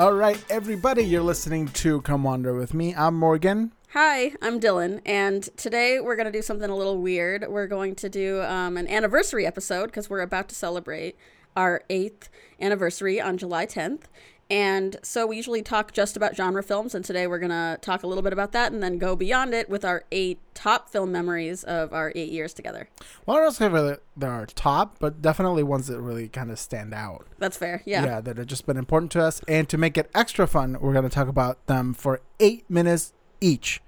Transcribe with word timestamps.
All 0.00 0.14
right, 0.14 0.42
everybody, 0.48 1.04
you're 1.04 1.20
listening 1.20 1.68
to 1.68 2.00
Come 2.00 2.24
Wander 2.24 2.54
with 2.54 2.72
me. 2.72 2.94
I'm 2.94 3.14
Morgan. 3.16 3.72
Hi, 3.90 4.32
I'm 4.40 4.58
Dylan, 4.58 5.02
and 5.04 5.42
today 5.58 6.00
we're 6.00 6.16
going 6.16 6.24
to 6.24 6.32
do 6.32 6.40
something 6.40 6.70
a 6.70 6.74
little 6.74 6.96
weird. 6.96 7.44
We're 7.46 7.66
going 7.66 7.94
to 7.96 8.08
do 8.08 8.40
um, 8.40 8.78
an 8.78 8.88
anniversary 8.88 9.44
episode 9.44 9.88
because 9.88 10.08
we're 10.08 10.22
about 10.22 10.48
to 10.48 10.54
celebrate 10.54 11.18
our 11.54 11.82
eighth 11.90 12.30
anniversary 12.62 13.20
on 13.20 13.36
July 13.36 13.66
10th. 13.66 14.04
And 14.50 14.96
so 15.02 15.28
we 15.28 15.36
usually 15.36 15.62
talk 15.62 15.92
just 15.92 16.16
about 16.16 16.34
genre 16.34 16.62
films, 16.62 16.94
and 16.94 17.04
today 17.04 17.28
we're 17.28 17.38
going 17.38 17.50
to 17.50 17.78
talk 17.80 18.02
a 18.02 18.08
little 18.08 18.22
bit 18.22 18.32
about 18.32 18.50
that 18.52 18.72
and 18.72 18.82
then 18.82 18.98
go 18.98 19.14
beyond 19.14 19.54
it 19.54 19.70
with 19.70 19.84
our 19.84 20.02
eight 20.10 20.40
top 20.54 20.90
film 20.90 21.12
memories 21.12 21.62
of 21.62 21.92
our 21.92 22.12
eight 22.16 22.32
years 22.32 22.52
together. 22.52 22.88
Well, 23.24 23.36
I 23.36 23.40
don't 23.40 23.52
say 23.52 23.68
that 23.68 24.00
there 24.16 24.32
are 24.32 24.46
top, 24.46 24.96
but 24.98 25.22
definitely 25.22 25.62
ones 25.62 25.86
that 25.86 26.00
really 26.00 26.28
kind 26.28 26.50
of 26.50 26.58
stand 26.58 26.92
out. 26.92 27.28
That's 27.38 27.56
fair, 27.56 27.82
yeah. 27.86 28.04
Yeah, 28.04 28.20
that 28.20 28.38
have 28.38 28.46
just 28.48 28.66
been 28.66 28.76
important 28.76 29.12
to 29.12 29.22
us. 29.22 29.40
And 29.46 29.68
to 29.68 29.78
make 29.78 29.96
it 29.96 30.10
extra 30.16 30.48
fun, 30.48 30.76
we're 30.80 30.92
going 30.92 31.08
to 31.08 31.14
talk 31.14 31.28
about 31.28 31.64
them 31.66 31.94
for 31.94 32.20
eight 32.40 32.68
minutes 32.68 33.12
each. 33.40 33.80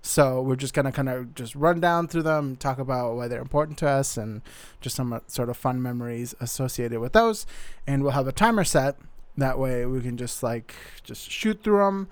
So 0.00 0.40
we're 0.40 0.56
just 0.56 0.74
gonna 0.74 0.92
kind 0.92 1.08
of 1.08 1.34
just 1.34 1.54
run 1.54 1.80
down 1.80 2.06
through 2.06 2.22
them, 2.22 2.56
talk 2.56 2.78
about 2.78 3.16
why 3.16 3.28
they're 3.28 3.42
important 3.42 3.78
to 3.78 3.88
us, 3.88 4.16
and 4.16 4.42
just 4.80 4.96
some 4.96 5.12
uh, 5.12 5.20
sort 5.26 5.50
of 5.50 5.56
fun 5.56 5.82
memories 5.82 6.34
associated 6.40 7.00
with 7.00 7.12
those. 7.12 7.46
And 7.86 8.02
we'll 8.02 8.12
have 8.12 8.28
a 8.28 8.32
timer 8.32 8.64
set. 8.64 8.96
That 9.38 9.56
way 9.56 9.86
we 9.86 10.00
can 10.00 10.16
just 10.16 10.42
like 10.42 10.74
just 11.04 11.30
shoot 11.30 11.62
through 11.62 11.84
them, 11.84 12.08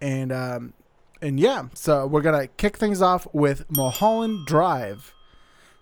and 0.00 0.30
um, 0.30 0.74
and 1.20 1.40
yeah. 1.40 1.64
So 1.74 2.06
we're 2.06 2.22
gonna 2.22 2.46
kick 2.46 2.76
things 2.76 3.02
off 3.02 3.26
with 3.32 3.64
Mulholland 3.68 4.46
Drive. 4.46 5.12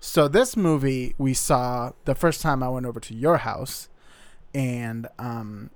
So 0.01 0.27
this 0.27 0.57
movie 0.57 1.15
we 1.19 1.35
saw 1.35 1.93
the 2.07 2.15
first 2.15 2.41
time 2.41 2.63
I 2.63 2.71
went 2.71 2.87
over 2.87 2.99
to 2.99 3.15
your 3.15 3.37
house, 3.37 3.91
and 4.55 5.07
um, 5.19 5.69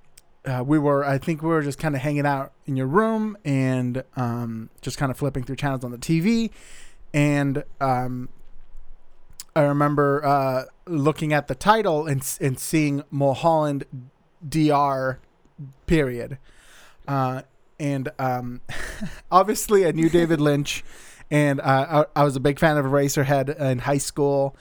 uh, 0.43 0.63
we 0.65 0.79
were 0.79 1.05
I 1.05 1.19
think 1.19 1.43
we 1.43 1.49
were 1.49 1.61
just 1.61 1.77
kind 1.77 1.95
of 1.95 2.01
hanging 2.01 2.25
out 2.25 2.51
in 2.65 2.75
your 2.75 2.87
room 2.87 3.37
and 3.45 4.03
um, 4.15 4.71
just 4.81 4.97
kind 4.97 5.11
of 5.11 5.17
flipping 5.17 5.43
through 5.43 5.57
channels 5.57 5.83
on 5.83 5.91
the 5.91 5.99
TV, 5.99 6.49
and 7.13 7.63
um, 7.79 8.29
I 9.55 9.61
remember 9.61 10.25
uh, 10.25 10.63
looking 10.87 11.31
at 11.31 11.47
the 11.47 11.53
title 11.53 12.07
and 12.07 12.23
and 12.41 12.57
seeing 12.57 13.03
Mulholland 13.11 13.85
Dr. 14.47 15.19
Period, 15.87 16.37
uh, 17.07 17.43
and 17.79 18.09
um, 18.19 18.61
obviously 19.31 19.85
I 19.85 19.91
knew 19.91 20.09
David 20.09 20.41
Lynch, 20.41 20.83
and 21.29 21.59
uh, 21.61 22.05
I, 22.15 22.21
I 22.21 22.23
was 22.23 22.35
a 22.35 22.39
big 22.39 22.59
fan 22.59 22.77
of 22.77 22.85
Eraserhead 22.85 23.59
in 23.59 23.79
high 23.79 23.97
school, 23.97 24.55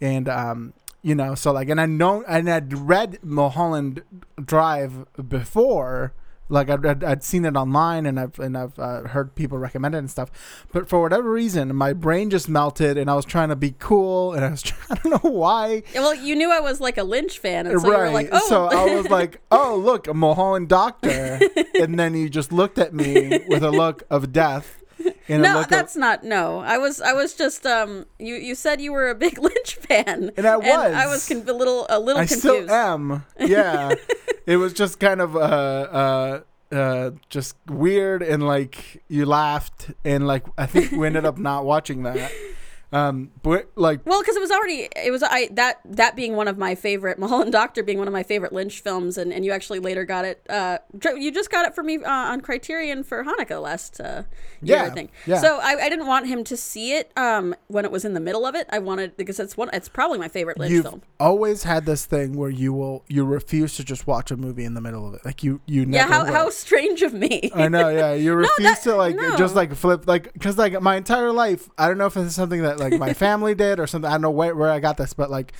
and 0.00 0.28
um, 0.28 0.72
you 1.02 1.14
know, 1.14 1.34
so 1.34 1.52
like, 1.52 1.68
and 1.68 1.80
I 1.80 1.86
know, 1.86 2.24
and 2.26 2.50
I'd 2.50 2.72
read 2.76 3.20
Mulholland 3.22 4.02
Drive 4.42 5.06
before, 5.28 6.12
like 6.48 6.70
I'd, 6.70 6.86
I'd, 6.86 7.04
I'd 7.04 7.22
seen 7.24 7.44
it 7.44 7.56
online, 7.56 8.06
and 8.06 8.18
I've 8.20 8.38
and 8.38 8.56
I've 8.56 8.78
uh, 8.78 9.02
heard 9.02 9.34
people 9.34 9.58
recommend 9.58 9.94
it 9.94 9.98
and 9.98 10.10
stuff, 10.10 10.30
but 10.72 10.88
for 10.88 11.02
whatever 11.02 11.30
reason, 11.30 11.74
my 11.74 11.92
brain 11.92 12.30
just 12.30 12.48
melted, 12.48 12.96
and 12.96 13.10
I 13.10 13.14
was 13.14 13.24
trying 13.24 13.48
to 13.48 13.56
be 13.56 13.74
cool, 13.78 14.32
and 14.32 14.44
I 14.44 14.50
was 14.50 14.62
trying, 14.62 14.86
I 14.90 14.94
don't 15.08 15.24
know 15.24 15.30
why. 15.30 15.82
Well, 15.94 16.14
you 16.14 16.36
knew 16.36 16.50
I 16.50 16.60
was 16.60 16.80
like 16.80 16.98
a 16.98 17.04
Lynch 17.04 17.38
fan, 17.38 17.66
and 17.66 17.80
so 17.80 17.88
were 17.88 18.10
like, 18.10 18.28
oh. 18.32 18.48
So 18.48 18.66
I 18.66 18.94
was 18.94 19.08
like, 19.08 19.40
oh 19.50 19.76
look, 19.76 20.06
a 20.06 20.14
Mulholland 20.14 20.68
Doctor, 20.68 21.40
and 21.80 21.98
then 21.98 22.14
you 22.14 22.28
just 22.28 22.52
looked 22.52 22.78
at 22.78 22.94
me 22.94 23.40
with 23.48 23.62
a 23.62 23.70
look 23.70 24.04
of 24.10 24.32
death. 24.32 24.82
And 25.28 25.44
a 25.44 25.48
no, 25.48 25.54
look 25.54 25.64
of- 25.64 25.70
that's 25.70 25.96
not. 25.96 26.22
No, 26.24 26.60
I 26.60 26.78
was. 26.78 27.00
I 27.00 27.12
was 27.12 27.34
just. 27.34 27.66
Um, 27.66 28.06
you. 28.18 28.34
You 28.36 28.54
said 28.54 28.80
you 28.80 28.92
were 28.92 29.08
a 29.10 29.14
big 29.14 29.38
Lynch 29.42 29.74
fan, 29.76 30.30
And 30.36 30.46
I 30.46 30.56
was 30.56 30.66
I 30.68 31.06
was. 31.06 31.28
was 31.28 31.28
con- 31.28 31.48
a 31.48 31.56
little. 31.56 31.86
A 31.88 31.98
little 31.98 32.22
I 32.22 32.26
confused. 32.26 32.42
still 32.66 32.70
am. 32.70 33.24
Yeah. 33.40 33.94
it 34.46 34.56
was 34.58 34.72
just 34.72 35.00
kind 35.00 35.20
of 35.20 35.34
uh 35.36 35.38
uh 35.40 36.40
uh 36.74 37.10
just 37.28 37.56
weird 37.68 38.22
and 38.22 38.46
like 38.46 39.02
you 39.08 39.24
laughed 39.26 39.90
and 40.04 40.26
like 40.26 40.44
I 40.58 40.66
think 40.66 40.92
we 40.92 41.06
ended 41.06 41.24
up 41.24 41.38
not 41.38 41.64
watching 41.64 42.02
that. 42.04 42.30
Um 42.96 43.30
but 43.42 43.68
like 43.76 44.00
Well, 44.06 44.20
because 44.22 44.36
it 44.36 44.40
was 44.40 44.50
already. 44.50 44.88
It 44.96 45.10
was. 45.10 45.22
I 45.22 45.48
that 45.52 45.80
that 45.84 46.16
being 46.16 46.36
one 46.36 46.48
of 46.48 46.56
my 46.58 46.74
favorite 46.74 47.18
Mulholland 47.22 47.52
Doctor 47.52 47.82
being 47.82 47.98
one 47.98 48.06
of 48.08 48.12
my 48.12 48.22
favorite 48.22 48.52
Lynch 48.52 48.80
films, 48.80 49.18
and, 49.18 49.32
and 49.32 49.44
you 49.44 49.52
actually 49.52 49.78
later 49.80 50.04
got 50.04 50.24
it. 50.24 50.44
Uh, 50.48 50.78
you 51.16 51.30
just 51.32 51.50
got 51.50 51.66
it 51.66 51.74
for 51.74 51.82
me 51.82 51.96
uh, 51.98 52.10
on 52.10 52.40
Criterion 52.40 53.02
for 53.04 53.24
Hanukkah 53.24 53.60
last 53.60 54.00
uh, 54.00 54.22
year, 54.62 54.78
I 54.78 54.84
Yeah, 54.86 54.90
think. 54.90 55.10
yeah. 55.26 55.38
So 55.40 55.58
I, 55.62 55.76
I 55.84 55.88
didn't 55.88 56.06
want 56.06 56.26
him 56.26 56.44
to 56.44 56.56
see 56.56 56.92
it 56.94 57.10
um 57.16 57.54
when 57.68 57.84
it 57.84 57.90
was 57.90 58.04
in 58.04 58.14
the 58.14 58.20
middle 58.20 58.46
of 58.46 58.54
it. 58.54 58.66
I 58.70 58.78
wanted 58.78 59.16
because 59.16 59.38
it's 59.40 59.56
one. 59.56 59.70
It's 59.72 59.88
probably 59.88 60.18
my 60.18 60.28
favorite 60.28 60.58
Lynch 60.58 60.72
you've 60.72 60.84
film. 60.84 61.02
always 61.20 61.62
had 61.64 61.86
this 61.86 62.06
thing 62.06 62.34
where 62.36 62.50
you 62.50 62.72
will 62.72 63.04
you 63.08 63.24
refuse 63.24 63.76
to 63.76 63.84
just 63.84 64.06
watch 64.06 64.30
a 64.30 64.36
movie 64.36 64.64
in 64.64 64.74
the 64.74 64.80
middle 64.80 65.06
of 65.06 65.14
it. 65.14 65.24
Like 65.24 65.42
you 65.42 65.60
you 65.66 65.84
Yeah. 65.88 66.06
How 66.06 66.24
will. 66.24 66.32
how 66.32 66.50
strange 66.50 67.02
of 67.02 67.12
me. 67.12 67.50
I 67.54 67.68
know, 67.68 67.88
yeah. 67.90 68.14
You 68.26 68.34
refuse 68.34 68.56
that- 68.78 68.82
to 68.84 68.94
like 68.96 69.16
no. 69.16 69.36
just 69.36 69.54
like 69.54 69.74
flip 69.74 70.06
like 70.06 70.32
because 70.32 70.56
like 70.58 70.80
my 70.80 70.96
entire 70.96 71.32
life, 71.32 71.68
I 71.78 71.88
don't 71.88 71.98
know 71.98 72.06
if 72.06 72.16
it's 72.16 72.34
something 72.34 72.62
that 72.62 72.78
like 72.78 72.85
my 72.94 73.12
family 73.12 73.54
did 73.54 73.78
or 73.80 73.86
something. 73.86 74.08
I 74.08 74.14
don't 74.14 74.22
know 74.22 74.30
where, 74.30 74.54
where 74.54 74.70
I 74.70 74.80
got 74.80 74.96
this, 74.96 75.12
but 75.12 75.30
like, 75.30 75.52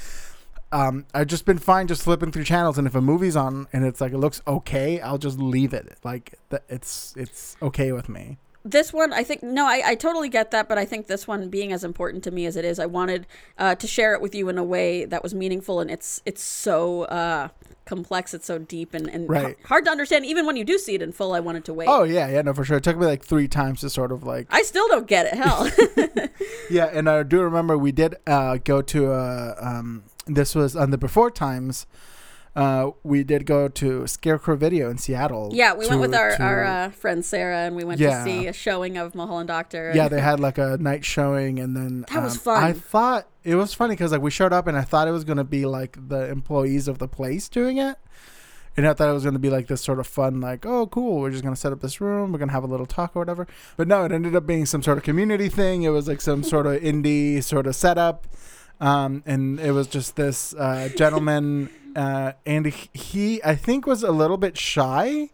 um, 0.73 1.07
I've 1.15 1.29
just 1.29 1.45
been 1.45 1.59
fine 1.59 1.87
just 1.87 2.03
flipping 2.03 2.33
through 2.33 2.45
channels, 2.45 2.77
and 2.79 2.87
if 2.87 2.95
a 2.95 3.01
movie's 3.01 3.37
on 3.37 3.69
and 3.73 3.85
it's 3.85 4.01
like 4.01 4.13
it 4.13 4.19
looks 4.19 4.43
okay, 4.47 5.01
I'll 5.01 5.19
just 5.19 5.39
leave 5.39 5.73
it. 5.73 5.99
Like 6.03 6.35
it's 6.69 7.15
it's 7.17 7.57
okay 7.63 7.93
with 7.93 8.09
me. 8.09 8.39
This 8.71 8.93
one 8.93 9.13
i 9.13 9.23
think 9.23 9.43
no 9.43 9.65
I, 9.67 9.83
I 9.87 9.95
totally 9.95 10.29
get 10.29 10.51
that 10.51 10.69
but 10.69 10.77
i 10.79 10.85
think 10.85 11.07
this 11.07 11.27
one 11.29 11.49
being 11.49 11.73
as 11.73 11.85
important 11.85 12.25
to 12.25 12.31
me 12.31 12.47
as 12.47 12.57
it 12.57 12.65
is 12.65 12.79
i 12.79 12.87
wanted 12.87 13.27
uh, 13.59 13.75
to 13.77 13.87
share 13.87 14.13
it 14.15 14.21
with 14.21 14.35
you 14.35 14.49
in 14.49 14.59
a 14.59 14.65
way 14.65 15.05
that 15.05 15.23
was 15.23 15.35
meaningful 15.35 15.81
and 15.81 15.91
it's 15.91 16.21
it's 16.27 16.43
so 16.43 17.03
uh, 17.05 17.49
complex 17.85 18.35
it's 18.35 18.47
so 18.47 18.59
deep 18.59 18.93
and, 18.95 19.07
and 19.09 19.29
Right. 19.31 19.43
har- 19.45 19.57
hard 19.69 19.85
to 19.85 19.91
understand 19.93 20.27
even 20.27 20.45
when 20.47 20.57
you 20.57 20.65
do 20.65 20.79
see 20.79 20.95
it 20.95 21.03
in 21.03 21.13
full 21.13 21.33
i 21.33 21.41
wanted 21.41 21.65
to 21.67 21.73
wait 21.75 21.89
Oh 21.89 22.03
yeah, 22.03 22.29
yeah, 22.29 22.43
no, 22.43 22.53
for 22.53 22.65
sure. 22.65 22.79
It 22.79 22.83
took 22.85 22.97
me 22.99 23.07
like 23.07 23.23
three 23.25 23.47
times 23.47 23.81
to 23.83 23.91
sort 23.91 24.11
of 24.11 24.25
like 24.25 24.49
i 24.51 24.63
still 24.63 24.89
don't 24.89 25.07
get 25.07 25.27
it 25.27 25.35
hell 25.35 25.71
yeah, 26.71 26.87
and 26.93 27.09
I 27.09 27.23
do 27.23 27.41
remember 27.43 27.79
we 27.79 27.93
did 27.93 28.17
uh, 28.27 28.59
go 28.65 28.83
to 28.83 29.13
uh, 29.13 29.55
um, 29.61 30.05
this 30.27 30.55
was 30.55 30.75
on 30.75 30.91
the 30.91 30.99
before 30.99 31.31
times. 31.31 31.87
Uh, 32.57 32.91
we 33.03 33.23
did 33.23 33.45
go 33.45 33.69
to 33.69 34.07
Scarecrow 34.07 34.57
Video 34.57 34.89
in 34.91 34.97
Seattle. 34.99 35.51
yeah 35.53 35.75
we 35.75 35.87
went 35.87 36.01
with 36.01 36.15
our, 36.15 36.37
to- 36.37 36.43
our 36.43 36.65
uh, 36.65 36.91
friend 36.91 37.23
sarah 37.25 37.59
and 37.67 37.77
we 37.77 37.85
went 37.85 38.01
Yeah. 38.01 38.19
to 38.19 38.25
see 38.25 38.47
a 38.47 38.53
showing 38.53 38.97
of 38.97 39.15
mulholland 39.15 39.49
doctor 39.49 39.93
yeah, 39.95 40.09
they 40.09 40.21
had 40.21 40.41
like 40.41 40.57
a 40.59 40.79
night 40.79 41.05
showing, 41.05 41.59
and 41.61 41.77
then 41.77 42.07
That 42.13 42.23
was 42.23 42.35
um, 42.37 42.41
fun. 42.41 42.65
I 42.65 42.73
thought 42.73 43.29
it 43.45 43.55
was 43.57 43.75
funny 43.75 43.93
because 43.95 44.11
like 44.13 44.23
we 44.23 44.31
showed 44.31 44.53
up, 44.55 44.67
and 44.67 44.77
I 44.77 44.83
thought 44.83 45.07
it 45.07 45.13
was 45.13 45.25
gonna 45.25 45.45
be 45.45 45.67
like 45.67 45.99
the 46.09 46.29
employees 46.31 46.89
of 46.89 46.99
the 46.99 47.09
place 47.09 47.49
doing 47.51 47.77
it, 47.77 47.97
and 48.77 48.87
I 48.89 48.95
thought 48.95 49.09
it 49.09 49.13
was 49.13 49.25
gonna 49.25 49.39
be 49.39 49.51
like 49.51 49.67
this 49.69 49.83
sort 49.83 50.01
of 50.01 50.07
fun, 50.07 50.41
like 50.41 50.65
oh 50.65 50.87
cool, 50.87 51.21
we're 51.21 51.31
just 51.31 51.45
gonna 51.45 51.57
set 51.57 51.73
up 51.73 51.81
this 51.81 52.01
room, 52.01 52.33
we're 52.33 52.39
gonna 52.39 52.53
have 52.53 52.65
a 52.65 52.67
little 52.75 52.87
talk 52.87 53.15
or 53.15 53.21
whatever. 53.21 53.47
But 53.77 53.87
no, 53.87 54.05
it 54.05 54.13
ended 54.13 54.35
up 54.35 54.47
being 54.47 54.65
some 54.67 54.83
sort 54.83 54.97
of 54.99 55.05
community 55.05 55.49
thing. 55.51 55.83
It 55.83 55.91
was 55.91 56.09
like 56.09 56.21
some 56.23 56.43
sort 56.55 56.67
of 56.67 56.81
indie 56.81 57.43
sort 57.43 57.67
of 57.67 57.77
setup, 57.77 58.27
um, 58.81 59.23
and 59.27 59.61
it 59.61 59.73
was 59.73 59.87
just 59.87 60.17
this 60.17 60.55
uh, 60.55 60.89
gentleman, 60.97 61.71
uh, 61.97 62.33
and 62.45 62.67
he, 62.93 63.43
I 63.43 63.55
think 63.55 63.87
was 63.87 64.03
a 64.03 64.13
little 64.13 64.37
bit 64.37 64.57
shy. 64.57 65.31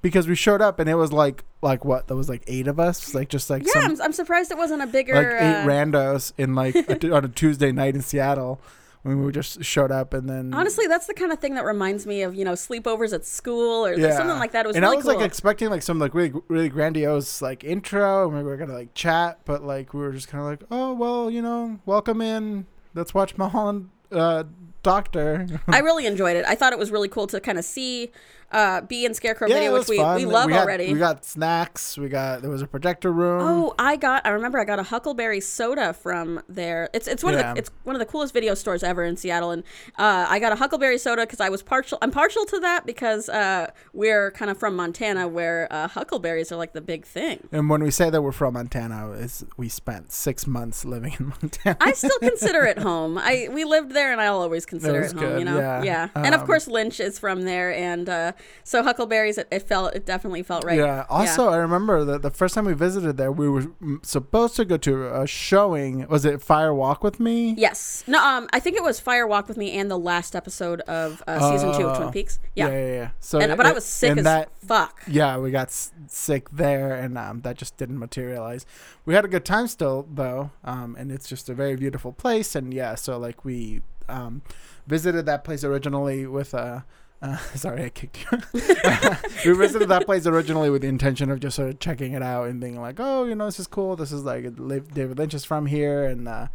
Because 0.00 0.28
we 0.28 0.34
showed 0.34 0.60
up 0.60 0.80
and 0.80 0.90
it 0.90 0.96
was 0.96 1.14
like 1.14 1.44
like 1.62 1.82
what? 1.82 2.08
There 2.08 2.16
was 2.16 2.28
like 2.28 2.44
eight 2.46 2.66
of 2.68 2.78
us? 2.78 3.14
Like 3.14 3.30
just 3.30 3.48
like 3.48 3.62
yeah 3.64 3.72
some 3.72 3.92
I'm, 3.92 4.02
I'm 4.02 4.12
surprised 4.12 4.50
it 4.50 4.58
wasn't 4.58 4.82
a 4.82 4.86
bigger 4.86 5.14
like 5.14 5.26
eight 5.26 5.62
uh, 5.62 5.66
randos 5.66 6.34
in 6.36 6.54
like 6.54 6.74
a 6.74 7.10
on 7.16 7.24
a 7.24 7.28
Tuesday 7.28 7.72
night 7.72 7.94
in 7.94 8.02
Seattle 8.02 8.60
when 9.00 9.24
we 9.24 9.32
just 9.32 9.64
showed 9.64 9.90
up 9.90 10.12
and 10.12 10.28
then 10.28 10.52
honestly 10.52 10.86
that's 10.86 11.06
the 11.06 11.14
kind 11.14 11.32
of 11.32 11.38
thing 11.38 11.54
that 11.54 11.64
reminds 11.64 12.06
me 12.06 12.20
of 12.20 12.34
you 12.34 12.44
know 12.44 12.52
sleepovers 12.52 13.14
at 13.14 13.24
school 13.24 13.86
or 13.86 13.94
yeah 13.94 14.14
something 14.14 14.38
like 14.38 14.52
that. 14.52 14.66
It 14.66 14.68
was 14.68 14.76
and 14.76 14.82
really 14.82 14.94
I 14.94 14.96
was 14.96 15.06
cool. 15.06 15.14
like 15.14 15.24
expecting 15.24 15.70
like 15.70 15.82
some 15.82 15.98
like 15.98 16.12
really 16.12 16.34
really 16.48 16.68
grandiose 16.68 17.40
like 17.40 17.64
intro 17.64 18.28
and 18.28 18.36
we 18.36 18.42
were 18.42 18.58
gonna 18.58 18.74
like 18.74 18.92
chat 18.92 19.40
but 19.46 19.64
like 19.64 19.94
we 19.94 20.00
were 20.00 20.12
just 20.12 20.28
kind 20.28 20.42
of 20.44 20.50
like 20.50 20.68
oh 20.70 20.92
well 20.92 21.30
you 21.30 21.40
know 21.40 21.78
welcome 21.86 22.20
in. 22.20 22.66
Let's 22.92 23.14
watch 23.14 23.38
Mulholland 23.38 23.88
uh, 24.14 24.44
Doctor 24.82 25.46
I 25.66 25.78
really 25.80 26.06
enjoyed 26.06 26.36
it. 26.36 26.44
I 26.46 26.54
thought 26.54 26.72
it 26.72 26.78
was 26.78 26.90
really 26.90 27.08
cool 27.08 27.26
to 27.28 27.40
kind 27.40 27.58
of 27.58 27.64
see, 27.64 28.12
uh, 28.54 28.80
be 28.82 29.04
in 29.04 29.12
Scarecrow 29.14 29.48
yeah 29.48 29.54
Video, 29.56 29.74
it 29.74 29.78
which 29.80 29.88
we, 29.88 29.96
fun 29.98 30.16
we 30.16 30.24
love 30.26 30.48
had- 30.50 30.62
already. 30.62 30.92
we 30.92 30.98
got 30.98 31.24
snacks 31.24 31.98
we 31.98 32.08
got 32.08 32.40
there 32.40 32.50
was 32.50 32.62
a 32.62 32.66
projector 32.66 33.12
room 33.12 33.40
Oh, 33.42 33.74
I 33.78 33.96
got. 33.96 34.24
I 34.24 34.30
remember 34.30 34.58
I 34.58 34.64
got 34.64 34.78
a 34.78 34.82
Huckleberry 34.84 35.40
soda 35.40 35.92
from 35.92 36.40
there. 36.48 36.88
It's 36.94 37.06
it's 37.08 37.22
one 37.24 37.34
Yeah. 37.34 37.50
of 37.50 37.54
the 37.56 37.58
it's 37.60 37.70
one 37.82 37.94
of 37.96 38.00
the 38.00 38.06
coolest 38.06 38.32
video 38.32 38.54
stores 38.54 38.82
ever 38.82 39.02
in 39.04 39.16
Seattle, 39.16 39.50
and 39.50 39.62
uh, 39.98 40.26
I 40.28 40.38
got 40.38 40.52
a 40.52 40.56
Huckleberry 40.56 40.98
soda 40.98 41.22
because 41.22 41.40
I 41.40 41.48
was 41.48 41.62
partial. 41.62 41.98
I'm 42.00 42.10
partial 42.10 42.44
to 42.46 42.60
that 42.60 42.86
because 42.86 43.28
uh, 43.28 43.70
we're 43.92 44.30
kind 44.30 44.50
of 44.50 44.56
from 44.58 44.76
Montana, 44.76 45.26
where 45.28 45.66
uh, 45.70 45.88
huckleberries 45.88 46.50
are 46.52 46.56
like 46.56 46.72
the 46.72 46.80
big 46.80 47.04
thing. 47.04 47.48
and 47.52 47.68
when 47.68 47.82
we 47.82 47.90
say 47.90 48.08
that 48.10 48.22
we're 48.22 48.32
from 48.32 48.54
Montana 48.54 49.10
is 49.12 49.44
we 49.56 49.68
spent 49.68 50.12
six 50.12 50.46
months 50.46 50.84
living 50.84 51.14
in 51.18 51.26
Montana 51.42 51.76
I 51.80 51.92
still 51.92 52.18
consider 52.20 52.62
it 52.64 52.78
home. 52.78 53.18
I 53.18 53.48
we 53.52 53.64
lived 53.64 53.90
there, 53.92 54.12
and 54.12 54.20
I'll 54.20 54.40
always 54.40 54.64
consider 54.64 55.00
was 55.00 55.12
it 55.12 55.18
home. 55.18 55.38
You 55.38 55.44
know, 55.44 55.58
yeah. 55.82 56.08
And 56.14 56.34
of 56.34 56.42
Um, 56.42 56.46
course, 56.46 56.68
Lynch 56.68 57.00
is 57.00 57.18
from 57.18 57.42
there, 57.42 57.72
and 57.74 58.08
uh, 58.08 58.32
so 58.62 58.82
Huckleberries. 58.82 59.38
It, 59.38 59.48
it 59.50 59.60
felt. 59.60 59.94
It 59.94 60.06
definitely 60.06 60.42
felt 60.42 60.64
right. 60.64 60.78
Yeah. 60.78 61.04
Also, 61.08 61.48
I 61.48 61.56
remember 61.56 62.04
that 62.04 62.22
the 62.22 62.30
first 62.30 62.54
time 62.54 62.64
we 62.64 62.74
visited 62.74 63.16
there, 63.16 63.30
we 63.32 63.48
were 63.48 63.66
supposed 64.02 64.56
to 64.56 64.64
go 64.64 64.76
to 64.78 65.14
a 65.22 65.26
showing. 65.26 66.06
Was 66.08 66.24
it 66.24 66.40
Fire 66.42 66.72
Walk 66.74 67.02
with 67.04 67.20
Me? 67.20 67.54
Yes. 67.56 68.04
No. 68.06 68.18
Um. 68.24 68.48
I 68.52 68.60
think 68.60 68.76
it 68.76 68.82
was 68.82 69.00
Fire 69.00 69.26
Walk 69.26 69.48
with 69.48 69.56
Me 69.56 69.72
and 69.72 69.90
the 69.90 69.98
last 69.98 70.34
episode 70.36 70.80
of 70.82 71.22
uh, 71.26 71.50
season 71.52 71.72
two 71.74 71.86
of 71.86 71.96
Oh. 71.96 72.00
Twin 72.00 72.12
Peaks. 72.12 72.38
Yeah, 72.54 72.68
Yeah. 72.68 72.72
yeah, 72.86 72.92
yeah. 72.92 73.10
So, 73.20 73.40
And, 73.40 73.56
but 73.56 73.66
I 73.66 73.72
was 73.72 73.84
sick 73.84 74.16
as 74.16 74.24
that. 74.24 74.48
fuck. 74.66 75.02
Yeah, 75.06 75.38
we 75.38 75.50
got 75.50 75.68
s- 75.68 75.92
sick 76.08 76.48
there, 76.50 76.94
and 76.94 77.16
um, 77.18 77.40
that 77.42 77.56
just 77.56 77.76
didn't 77.76 77.98
materialize. 77.98 78.64
We 79.04 79.14
had 79.14 79.24
a 79.24 79.28
good 79.28 79.44
time 79.44 79.66
still, 79.66 80.06
though, 80.12 80.50
um, 80.64 80.96
and 80.98 81.12
it's 81.12 81.28
just 81.28 81.48
a 81.48 81.54
very 81.54 81.76
beautiful 81.76 82.12
place. 82.12 82.54
And 82.54 82.72
yeah, 82.72 82.94
so 82.94 83.18
like 83.18 83.44
we 83.44 83.82
um, 84.08 84.42
visited 84.86 85.26
that 85.26 85.44
place 85.44 85.64
originally 85.64 86.26
with 86.26 86.54
Uh, 86.54 86.80
uh, 87.24 87.36
sorry, 87.54 87.84
I 87.84 87.88
kicked 87.88 88.24
you. 88.30 88.38
we 89.52 89.58
visited 89.58 89.88
that 89.88 90.04
place 90.04 90.26
originally 90.26 90.70
with 90.70 90.82
the 90.82 90.88
intention 90.88 91.30
of 91.30 91.40
just 91.40 91.56
sort 91.56 91.70
of 91.70 91.78
checking 91.78 92.12
it 92.12 92.22
out 92.22 92.48
and 92.48 92.60
being 92.60 92.80
like, 92.80 92.96
oh, 92.98 93.24
you 93.24 93.34
know, 93.34 93.46
this 93.46 93.58
is 93.58 93.66
cool. 93.66 93.96
This 93.96 94.12
is 94.12 94.24
like 94.24 94.42
David 94.54 95.18
Lynch 95.18 95.34
is 95.34 95.44
from 95.44 95.66
here, 95.66 96.04
and 96.04 96.28
uh, 96.28 96.48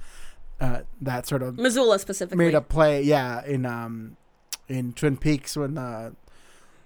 uh, 0.61 0.81
that 1.01 1.25
sort 1.25 1.41
of 1.41 1.57
Missoula 1.57 1.97
specifically. 1.99 2.45
made 2.45 2.53
a 2.53 2.61
play 2.61 3.01
yeah 3.01 3.43
in 3.45 3.65
um 3.65 4.17
in 4.67 4.93
twin 4.93 5.17
peaks 5.17 5.55
when 5.55 5.77
uh 5.77 6.11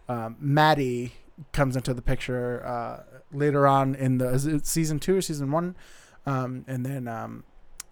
um 0.07 0.35
maddie 0.39 1.13
comes 1.51 1.75
into 1.75 1.93
the 1.93 2.01
picture 2.01 2.63
uh 2.65 3.03
later 3.31 3.65
on 3.65 3.95
in 3.95 4.19
the 4.19 4.29
is 4.29 4.45
it 4.45 4.67
season 4.67 4.99
two 4.99 5.17
or 5.17 5.21
season 5.21 5.51
one 5.51 5.75
um 6.27 6.63
and 6.67 6.85
then 6.85 7.07
um 7.07 7.43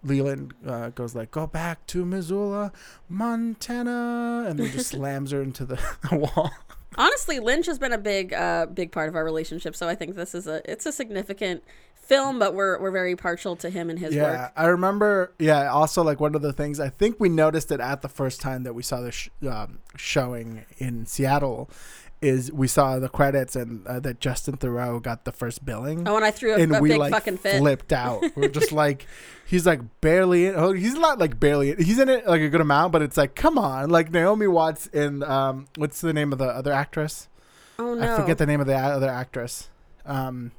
Leland 0.04 0.54
uh, 0.66 0.90
goes 0.90 1.14
like, 1.14 1.30
"Go 1.30 1.46
back 1.46 1.86
to 1.88 2.04
Missoula, 2.04 2.72
Montana," 3.08 4.46
and 4.48 4.58
then 4.58 4.70
just 4.70 4.88
slams 4.90 5.30
her 5.30 5.42
into 5.42 5.64
the 5.64 5.78
wall. 6.12 6.50
Honestly, 6.96 7.40
Lynch 7.40 7.66
has 7.66 7.78
been 7.78 7.92
a 7.92 7.98
big, 7.98 8.34
uh, 8.34 8.66
big 8.66 8.92
part 8.92 9.08
of 9.08 9.16
our 9.16 9.24
relationship. 9.24 9.74
So 9.74 9.88
I 9.88 9.94
think 9.94 10.14
this 10.14 10.34
is 10.34 10.46
a, 10.46 10.60
it's 10.70 10.84
a 10.84 10.92
significant 10.92 11.64
film, 11.94 12.38
but 12.38 12.54
we're 12.54 12.78
we're 12.80 12.90
very 12.90 13.16
partial 13.16 13.56
to 13.56 13.70
him 13.70 13.88
and 13.88 13.98
his 13.98 14.14
yeah, 14.14 14.22
work. 14.22 14.34
Yeah, 14.34 14.50
I 14.56 14.66
remember. 14.66 15.32
Yeah, 15.38 15.70
also 15.70 16.02
like 16.02 16.20
one 16.20 16.34
of 16.34 16.42
the 16.42 16.52
things 16.52 16.80
I 16.80 16.88
think 16.90 17.16
we 17.18 17.28
noticed 17.28 17.72
it 17.72 17.80
at 17.80 18.02
the 18.02 18.08
first 18.08 18.40
time 18.40 18.64
that 18.64 18.74
we 18.74 18.82
saw 18.82 19.00
the 19.00 19.12
sh- 19.12 19.30
um, 19.48 19.78
showing 19.96 20.64
in 20.78 21.06
Seattle 21.06 21.70
is 22.22 22.52
we 22.52 22.68
saw 22.68 22.98
the 22.98 23.08
credits 23.08 23.56
and 23.56 23.86
uh, 23.86 24.00
that 24.00 24.20
Justin 24.20 24.56
Theroux 24.56 25.02
got 25.02 25.24
the 25.24 25.32
first 25.32 25.64
billing. 25.64 26.06
Oh, 26.08 26.16
and 26.16 26.24
I 26.24 26.30
threw 26.30 26.54
a, 26.54 26.58
and 26.58 26.76
a 26.76 26.80
we 26.80 26.90
big 26.90 26.98
like 26.98 27.12
fucking 27.12 27.38
fit. 27.38 27.58
flipped 27.58 27.92
out. 27.92 28.22
We're 28.36 28.48
just 28.48 28.72
like, 28.72 29.06
he's 29.44 29.66
like 29.66 29.80
barely 30.00 30.46
in. 30.46 30.54
Oh, 30.54 30.72
he's 30.72 30.94
not 30.94 31.18
like 31.18 31.38
barely. 31.40 31.70
In, 31.70 31.82
he's 31.82 31.98
in 31.98 32.08
it 32.08 32.26
like 32.26 32.40
a 32.40 32.48
good 32.48 32.60
amount, 32.60 32.92
but 32.92 33.02
it's 33.02 33.16
like, 33.16 33.34
come 33.34 33.58
on, 33.58 33.90
like 33.90 34.10
Naomi 34.10 34.46
Watts 34.46 34.88
and 34.92 35.24
um, 35.24 35.66
what's 35.76 36.00
the 36.00 36.12
name 36.12 36.32
of 36.32 36.38
the 36.38 36.46
other 36.46 36.72
actress? 36.72 37.28
Oh 37.78 37.94
no, 37.94 38.14
I 38.14 38.16
forget 38.16 38.38
the 38.38 38.46
name 38.46 38.60
of 38.60 38.66
the 38.66 38.76
other 38.76 39.10
actress. 39.10 39.68
Um, 40.06 40.52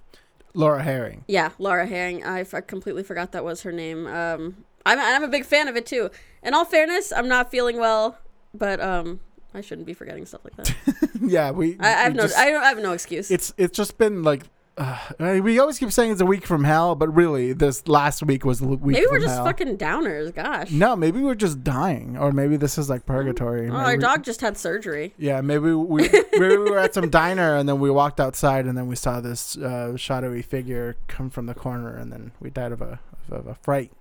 Laura 0.54 0.84
Harring. 0.84 1.24
Yeah, 1.28 1.52
Laura 1.58 1.86
Harring. 1.86 2.24
I, 2.24 2.42
f- 2.42 2.54
I 2.54 2.62
completely 2.62 3.04
forgot 3.04 3.32
that 3.32 3.44
was 3.44 3.62
her 3.62 3.72
name. 3.72 4.06
Um, 4.08 4.66
I'm 4.86 5.00
I'm 5.00 5.24
a 5.24 5.28
big 5.28 5.46
fan 5.46 5.68
of 5.68 5.76
it 5.76 5.86
too. 5.86 6.10
In 6.44 6.54
all 6.54 6.66
fairness, 6.66 7.12
I'm 7.12 7.28
not 7.28 7.50
feeling 7.50 7.78
well, 7.78 8.18
but 8.54 8.80
um, 8.82 9.22
I 9.54 9.62
shouldn't 9.62 9.86
be 9.88 9.94
forgetting 9.94 10.26
stuff 10.26 10.42
like 10.44 10.56
that. 10.58 11.10
yeah, 11.22 11.52
we. 11.52 11.78
I, 11.80 11.86
I 11.88 11.90
have 12.04 12.14
we 12.14 12.18
no 12.18 12.24
just- 12.24 12.38
I, 12.38 12.56
I 12.56 12.70
have 12.70 12.80
no 12.80 12.92
excuse. 12.94 13.30
it's 13.32 13.54
it's 13.58 13.76
just 13.78 13.98
been 13.98 14.24
like. 14.24 14.44
Uh, 14.76 14.98
we 15.20 15.60
always 15.60 15.78
keep 15.78 15.92
saying 15.92 16.10
it's 16.12 16.20
a 16.22 16.26
week 16.26 16.48
from 16.48 16.64
hell, 16.64 16.96
but 16.96 17.08
really, 17.14 17.54
this 17.54 17.88
last 17.88 18.24
week 18.24 18.44
was 18.44 18.60
the 18.60 18.66
week 18.70 18.82
Maybe 18.96 19.06
we're 19.12 19.20
just 19.20 19.36
hell. 19.36 19.46
fucking 19.46 19.78
downers. 19.78 20.34
Gosh. 20.34 20.72
No, 20.72 20.96
maybe 20.96 21.20
we're 21.20 21.36
just 21.36 21.64
dying, 21.64 22.18
or 22.18 22.32
maybe 22.32 22.58
this 22.58 22.80
is 22.80 22.90
like 22.90 23.06
purgatory. 23.06 23.68
Oh, 23.70 23.74
Maybe 23.74 23.76
our 23.86 23.92
we- 23.92 23.98
dog 24.00 24.24
just 24.24 24.42
had 24.42 24.58
surgery. 24.58 25.14
Yeah, 25.20 25.42
maybe 25.42 25.72
we 25.74 26.10
maybe 26.34 26.58
we 26.58 26.72
were 26.72 26.80
at 26.80 26.96
some 26.96 27.08
diner 27.12 27.56
and 27.56 27.70
then 27.70 27.80
we 27.80 27.92
walked 27.92 28.20
outside 28.20 28.66
and 28.66 28.76
then 28.76 28.88
we 28.88 28.96
saw 28.96 29.22
this 29.22 29.56
uh, 29.58 29.96
shadowy 29.96 30.42
figure 30.42 30.96
come 31.08 31.30
from 31.30 31.46
the 31.46 31.54
corner 31.54 31.96
and 31.96 32.12
then 32.12 32.32
we 32.40 32.50
died 32.50 32.72
of 32.72 32.82
a 32.82 33.00
of 33.30 33.46
a 33.46 33.54
fright, 33.54 33.92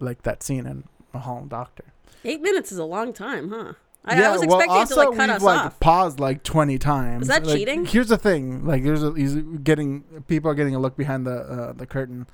like 0.00 0.22
that 0.22 0.42
scene 0.42 0.66
in 0.66 0.84
Mulholland 1.12 1.50
Doctor. 1.50 1.84
Eight 2.24 2.40
minutes 2.40 2.72
is 2.72 2.78
a 2.78 2.84
long 2.86 3.12
time, 3.12 3.50
huh? 3.50 3.74
I, 4.06 4.22
I 4.22 4.30
was 4.32 4.42
expecting 4.42 4.70
well, 4.70 4.82
it 4.82 4.86
to 4.88 4.94
like 4.96 5.06
also 5.08 5.16
cut 5.16 5.28
we've 5.28 5.36
us 5.36 5.42
like 5.42 5.60
off. 5.66 5.80
paused 5.80 6.20
like 6.20 6.42
twenty 6.42 6.78
times. 6.78 7.22
Is 7.22 7.28
that 7.28 7.46
Like, 7.46 7.56
cheating? 7.56 7.86
Here's 7.86 8.08
the 8.08 8.18
thing: 8.18 8.66
like, 8.66 8.84
there's 8.84 9.02
a, 9.02 9.12
he's 9.14 9.34
getting 9.34 10.02
people 10.28 10.50
are 10.50 10.54
getting 10.54 10.74
a 10.74 10.78
look 10.78 10.96
behind 10.96 11.26
the 11.26 11.36
uh, 11.38 11.72
the 11.72 11.86
curtain. 11.86 12.26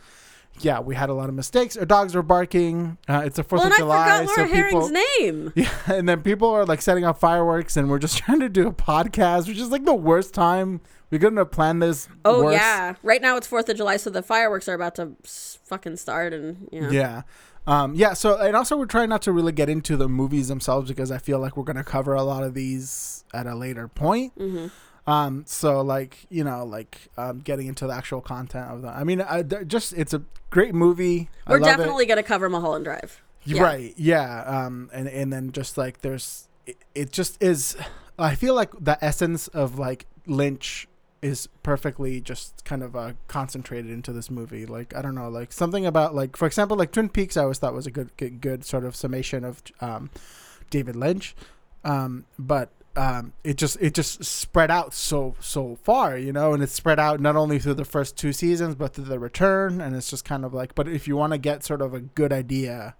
Yeah, 0.58 0.80
we 0.80 0.94
had 0.94 1.08
a 1.08 1.14
lot 1.14 1.28
of 1.30 1.34
mistakes. 1.34 1.76
Our 1.76 1.86
dogs 1.86 2.14
were 2.14 2.22
barking. 2.22 2.98
Uh, 3.08 3.22
it's 3.24 3.36
the 3.36 3.44
Fourth 3.44 3.60
Well, 3.60 3.68
of 3.68 3.72
I 3.72 3.76
July, 3.78 4.04
forgot 4.04 4.24
Laura 4.26 4.48
so 4.48 4.54
Harring's 4.54 4.88
people. 4.90 5.02
name. 5.20 5.52
Yeah, 5.56 5.70
and 5.96 6.08
then 6.08 6.22
people 6.22 6.50
are 6.50 6.66
like 6.66 6.82
setting 6.82 7.04
off 7.04 7.18
fireworks, 7.20 7.76
and 7.76 7.88
we're 7.88 7.98
just 8.00 8.18
trying 8.24 8.40
to 8.40 8.48
do 8.48 8.66
a 8.66 8.72
podcast, 8.72 9.46
which 9.48 9.58
is 9.58 9.70
like 9.70 9.84
the 9.84 9.94
worst 9.94 10.34
time. 10.34 10.80
We 11.10 11.18
couldn't 11.18 11.38
have 11.38 11.50
planned 11.50 11.82
this. 11.82 12.08
Oh 12.24 12.44
worse. 12.44 12.54
yeah, 12.54 12.94
right 13.02 13.22
now 13.22 13.36
it's 13.36 13.46
Fourth 13.46 13.68
of 13.68 13.76
July, 13.76 13.96
so 13.96 14.10
the 14.10 14.22
fireworks 14.22 14.68
are 14.68 14.74
about 14.74 14.96
to 14.96 15.12
s- 15.24 15.58
fucking 15.64 15.96
start, 15.96 16.32
and 16.34 16.68
yeah. 16.72 16.90
Yeah. 16.90 17.22
Um, 17.66 17.94
yeah. 17.94 18.14
So, 18.14 18.38
and 18.38 18.56
also 18.56 18.76
we're 18.76 18.86
trying 18.86 19.08
not 19.10 19.22
to 19.22 19.32
really 19.32 19.52
get 19.52 19.68
into 19.68 19.96
the 19.96 20.08
movies 20.08 20.48
themselves 20.48 20.88
because 20.88 21.10
I 21.10 21.18
feel 21.18 21.38
like 21.38 21.56
we're 21.56 21.64
gonna 21.64 21.84
cover 21.84 22.14
a 22.14 22.22
lot 22.22 22.42
of 22.42 22.54
these 22.54 23.24
at 23.32 23.46
a 23.46 23.54
later 23.54 23.86
point. 23.88 24.32
hmm 24.36 24.66
Um, 25.06 25.44
so 25.46 25.80
like 25.80 26.26
you 26.30 26.44
know, 26.44 26.64
like 26.64 27.08
um, 27.16 27.40
getting 27.40 27.66
into 27.66 27.86
the 27.86 27.94
actual 27.94 28.20
content 28.20 28.70
of 28.70 28.82
the. 28.82 28.88
I 28.88 29.04
mean, 29.04 29.20
I, 29.20 29.42
just 29.42 29.92
it's 29.92 30.12
a 30.14 30.22
great 30.50 30.74
movie. 30.74 31.28
We're 31.48 31.58
it. 31.58 31.64
definitely 31.64 32.06
gonna 32.06 32.22
cover 32.22 32.48
Mulholland 32.48 32.84
Drive. 32.84 33.22
yeah. 33.44 33.62
Right. 33.62 33.94
Yeah. 33.96 34.42
Um. 34.42 34.90
And 34.92 35.08
and 35.08 35.32
then 35.32 35.52
just 35.52 35.78
like 35.78 36.00
there's, 36.02 36.48
it, 36.66 36.76
it 36.94 37.12
just 37.12 37.42
is. 37.42 37.76
I 38.18 38.34
feel 38.34 38.54
like 38.54 38.70
the 38.78 39.02
essence 39.02 39.48
of 39.48 39.78
like 39.78 40.06
Lynch 40.26 40.86
is 41.22 41.48
perfectly 41.62 42.20
just 42.20 42.64
kind 42.64 42.82
of 42.82 42.96
uh, 42.96 43.12
concentrated 43.28 43.90
into 43.90 44.12
this 44.12 44.30
movie. 44.30 44.66
Like 44.66 44.94
I 44.94 45.02
don't 45.02 45.14
know, 45.14 45.28
like 45.28 45.52
something 45.52 45.86
about 45.86 46.14
like 46.14 46.36
for 46.36 46.46
example, 46.46 46.76
like 46.76 46.92
Twin 46.92 47.08
Peaks. 47.08 47.36
I 47.36 47.42
always 47.42 47.58
thought 47.58 47.74
was 47.74 47.86
a 47.86 47.90
good 47.90 48.16
good, 48.16 48.40
good 48.40 48.64
sort 48.64 48.84
of 48.84 48.96
summation 48.96 49.44
of 49.44 49.62
um, 49.80 50.10
David 50.70 50.96
Lynch. 50.96 51.34
Um. 51.84 52.26
But 52.38 52.70
um, 52.96 53.32
it 53.44 53.56
just 53.56 53.76
it 53.80 53.94
just 53.94 54.24
spread 54.24 54.70
out 54.70 54.94
so 54.94 55.34
so 55.40 55.76
far, 55.82 56.18
you 56.18 56.32
know, 56.32 56.52
and 56.52 56.62
it's 56.62 56.72
spread 56.72 56.98
out 56.98 57.20
not 57.20 57.36
only 57.36 57.58
through 57.58 57.74
the 57.74 57.84
first 57.84 58.16
two 58.16 58.32
seasons 58.32 58.74
but 58.74 58.94
through 58.94 59.04
the 59.04 59.18
return, 59.18 59.80
and 59.80 59.94
it's 59.94 60.10
just 60.10 60.24
kind 60.24 60.44
of 60.44 60.52
like. 60.52 60.74
But 60.74 60.88
if 60.88 61.06
you 61.06 61.16
want 61.16 61.32
to 61.32 61.38
get 61.38 61.64
sort 61.64 61.82
of 61.82 61.94
a 61.94 62.00
good 62.00 62.32
idea 62.32 62.96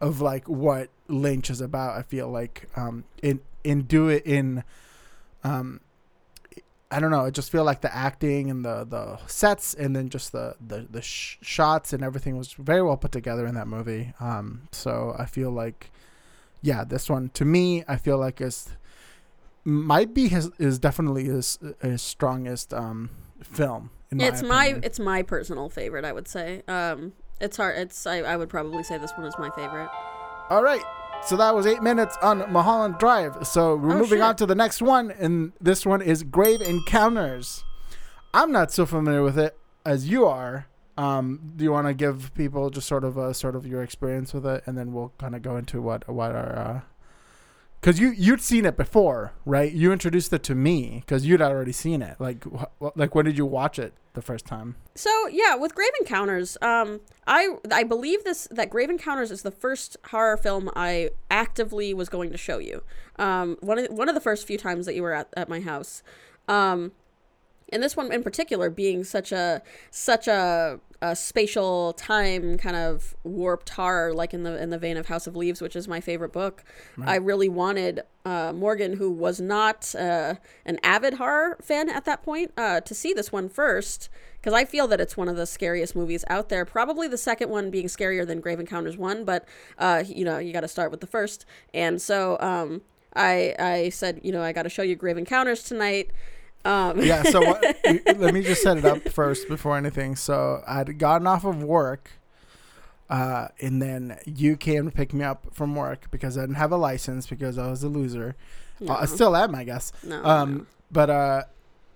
of 0.00 0.20
like 0.20 0.48
what 0.48 0.88
Lynch 1.08 1.50
is 1.50 1.60
about. 1.60 1.96
I 1.96 2.02
feel 2.02 2.28
like 2.28 2.68
um 2.76 3.04
in 3.22 3.40
in 3.62 3.82
do 3.82 4.08
it 4.08 4.24
in 4.26 4.64
um 5.44 5.80
I 6.90 6.98
don't 6.98 7.10
know. 7.10 7.24
I 7.24 7.30
just 7.30 7.52
feel 7.52 7.64
like 7.64 7.80
the 7.82 7.94
acting 7.94 8.50
and 8.50 8.64
the 8.64 8.84
the 8.84 9.18
sets 9.26 9.74
and 9.74 9.94
then 9.94 10.08
just 10.08 10.32
the 10.32 10.56
the 10.60 10.86
the 10.90 11.02
sh- 11.02 11.38
shots 11.40 11.92
and 11.92 12.02
everything 12.02 12.36
was 12.36 12.52
very 12.52 12.82
well 12.82 12.96
put 12.96 13.12
together 13.12 13.46
in 13.46 13.54
that 13.54 13.68
movie. 13.68 14.12
Um 14.20 14.68
so 14.72 15.14
I 15.18 15.26
feel 15.26 15.50
like 15.50 15.90
yeah, 16.62 16.84
this 16.84 17.08
one 17.08 17.30
to 17.30 17.44
me 17.44 17.84
I 17.86 17.96
feel 17.96 18.18
like 18.18 18.40
is 18.40 18.70
might 19.64 20.14
be 20.14 20.28
his 20.28 20.50
is 20.58 20.78
definitely 20.78 21.24
his 21.24 21.58
his 21.80 22.02
strongest 22.02 22.74
um 22.74 23.10
film 23.42 23.90
in 24.10 24.20
it's 24.20 24.42
my 24.42 24.48
my 24.48 24.80
it's 24.82 24.98
my 24.98 25.22
personal 25.22 25.68
favorite. 25.68 26.04
I 26.04 26.12
would 26.12 26.28
say. 26.28 26.62
Um, 26.66 27.12
it's 27.40 27.56
hard. 27.56 27.78
It's 27.78 28.06
I, 28.06 28.18
I 28.18 28.36
would 28.36 28.48
probably 28.48 28.82
say 28.82 28.98
this 28.98 29.12
one 29.12 29.26
is 29.26 29.34
my 29.38 29.50
favorite. 29.50 29.88
All 30.50 30.62
right. 30.62 30.82
So 31.26 31.36
that 31.36 31.54
was 31.54 31.66
eight 31.66 31.82
minutes 31.82 32.16
on 32.22 32.50
Mulholland 32.52 32.96
Drive. 32.98 33.46
So 33.46 33.76
we're 33.76 33.92
Oh, 33.92 33.98
moving 33.98 34.18
shit. 34.18 34.22
on 34.22 34.36
to 34.36 34.46
the 34.46 34.54
next 34.54 34.82
one, 34.82 35.10
and 35.12 35.52
this 35.60 35.86
one 35.86 36.02
is 36.02 36.22
Grave 36.24 36.60
Encounters. 36.60 37.62
I'm 38.34 38.50
not 38.50 38.72
so 38.72 38.84
familiar 38.86 39.22
with 39.22 39.38
it 39.38 39.56
as 39.84 40.08
you 40.08 40.26
are. 40.26 40.66
Um, 40.96 41.52
do 41.56 41.62
you 41.64 41.70
want 41.72 41.86
to 41.86 41.94
give 41.94 42.34
people 42.34 42.68
just 42.70 42.88
sort 42.88 43.04
of 43.04 43.16
a 43.16 43.32
sort 43.32 43.54
of 43.54 43.64
your 43.66 43.82
experience 43.82 44.34
with 44.34 44.44
it, 44.44 44.62
and 44.66 44.76
then 44.76 44.92
we'll 44.92 45.12
kind 45.18 45.34
of 45.36 45.42
go 45.42 45.56
into 45.56 45.80
what 45.80 46.08
what 46.08 46.32
our 46.32 46.84
because 47.80 47.98
you 47.98 48.10
you'd 48.10 48.40
seen 48.40 48.66
it 48.66 48.76
before, 48.76 49.32
right? 49.44 49.72
You 49.72 49.92
introduced 49.92 50.32
it 50.32 50.42
to 50.44 50.54
me 50.54 51.02
because 51.04 51.24
you'd 51.26 51.40
already 51.40 51.72
seen 51.72 52.02
it. 52.02 52.20
Like 52.20 52.44
wh- 52.44 52.96
like 52.96 53.14
when 53.14 53.24
did 53.24 53.38
you 53.38 53.46
watch 53.46 53.78
it 53.78 53.94
the 54.12 54.22
first 54.22 54.44
time? 54.46 54.76
So 54.94 55.10
yeah, 55.28 55.54
with 55.54 55.74
Grave 55.74 55.92
Encounters, 56.00 56.58
um, 56.60 57.00
I 57.26 57.56
I 57.72 57.84
believe 57.84 58.24
this 58.24 58.48
that 58.50 58.70
Grave 58.70 58.90
Encounters 58.90 59.30
is 59.30 59.42
the 59.42 59.50
first 59.50 59.96
horror 60.10 60.36
film 60.36 60.70
I 60.76 61.10
actively 61.30 61.94
was 61.94 62.08
going 62.08 62.30
to 62.32 62.38
show 62.38 62.58
you. 62.58 62.82
Um, 63.16 63.56
one 63.60 63.78
of 63.78 63.86
one 63.90 64.08
of 64.08 64.14
the 64.14 64.20
first 64.20 64.46
few 64.46 64.58
times 64.58 64.86
that 64.86 64.94
you 64.94 65.02
were 65.02 65.14
at, 65.14 65.28
at 65.36 65.48
my 65.48 65.60
house. 65.60 66.02
Um, 66.48 66.92
and 67.72 67.82
this 67.82 67.96
one 67.96 68.12
in 68.12 68.22
particular 68.22 68.68
being 68.68 69.04
such 69.04 69.32
a 69.32 69.62
such 69.90 70.26
a 70.28 70.80
a 71.02 71.16
spatial 71.16 71.94
time 71.94 72.58
kind 72.58 72.76
of 72.76 73.16
warped 73.24 73.70
horror, 73.70 74.12
like 74.12 74.34
in 74.34 74.42
the 74.42 74.60
in 74.60 74.70
the 74.70 74.78
vein 74.78 74.96
of 74.96 75.06
House 75.06 75.26
of 75.26 75.34
Leaves, 75.34 75.60
which 75.62 75.74
is 75.74 75.88
my 75.88 76.00
favorite 76.00 76.32
book. 76.32 76.62
I 77.08 77.16
really 77.16 77.48
wanted 77.48 78.02
uh, 78.24 78.52
Morgan, 78.52 78.94
who 78.94 79.10
was 79.10 79.40
not 79.40 79.94
uh, 79.94 80.34
an 80.66 80.78
avid 80.82 81.14
horror 81.14 81.56
fan 81.62 81.88
at 81.88 82.04
that 82.04 82.22
point, 82.22 82.52
uh, 82.56 82.80
to 82.82 82.94
see 82.94 83.12
this 83.14 83.32
one 83.32 83.48
first 83.48 84.10
because 84.40 84.52
I 84.52 84.64
feel 84.64 84.86
that 84.88 85.00
it's 85.00 85.16
one 85.16 85.28
of 85.28 85.36
the 85.36 85.46
scariest 85.46 85.94
movies 85.94 86.24
out 86.28 86.48
there. 86.48 86.64
Probably 86.64 87.08
the 87.08 87.18
second 87.18 87.50
one 87.50 87.70
being 87.70 87.86
scarier 87.86 88.26
than 88.26 88.40
Grave 88.40 88.60
Encounters 88.60 88.96
one, 88.96 89.24
but 89.24 89.46
uh, 89.78 90.04
you 90.06 90.24
know 90.24 90.38
you 90.38 90.52
got 90.52 90.60
to 90.60 90.68
start 90.68 90.90
with 90.90 91.00
the 91.00 91.06
first. 91.06 91.46
And 91.72 92.00
so 92.00 92.36
um, 92.40 92.82
I 93.16 93.54
I 93.58 93.88
said 93.88 94.20
you 94.22 94.32
know 94.32 94.42
I 94.42 94.52
got 94.52 94.64
to 94.64 94.70
show 94.70 94.82
you 94.82 94.96
Grave 94.96 95.16
Encounters 95.16 95.62
tonight. 95.62 96.10
Um, 96.64 97.00
yeah. 97.02 97.22
So 97.22 97.40
what, 97.40 97.62
let 98.18 98.34
me 98.34 98.42
just 98.42 98.62
set 98.62 98.76
it 98.76 98.84
up 98.84 99.08
first 99.08 99.48
before 99.48 99.76
anything. 99.78 100.16
So 100.16 100.62
I'd 100.66 100.98
gotten 100.98 101.26
off 101.26 101.44
of 101.44 101.62
work, 101.62 102.10
uh, 103.08 103.48
and 103.60 103.80
then 103.80 104.18
you 104.26 104.56
came 104.56 104.84
to 104.86 104.90
pick 104.94 105.12
me 105.12 105.24
up 105.24 105.46
from 105.52 105.74
work 105.74 106.10
because 106.10 106.36
I 106.38 106.42
didn't 106.42 106.56
have 106.56 106.72
a 106.72 106.76
license 106.76 107.26
because 107.26 107.58
I 107.58 107.68
was 107.70 107.82
a 107.82 107.88
loser. 107.88 108.36
Uh, 108.86 108.92
I 108.94 109.04
still 109.06 109.36
am, 109.36 109.54
I 109.54 109.64
guess. 109.64 109.92
no, 110.04 110.24
Um, 110.24 110.66
but 110.90 111.10
uh, 111.10 111.42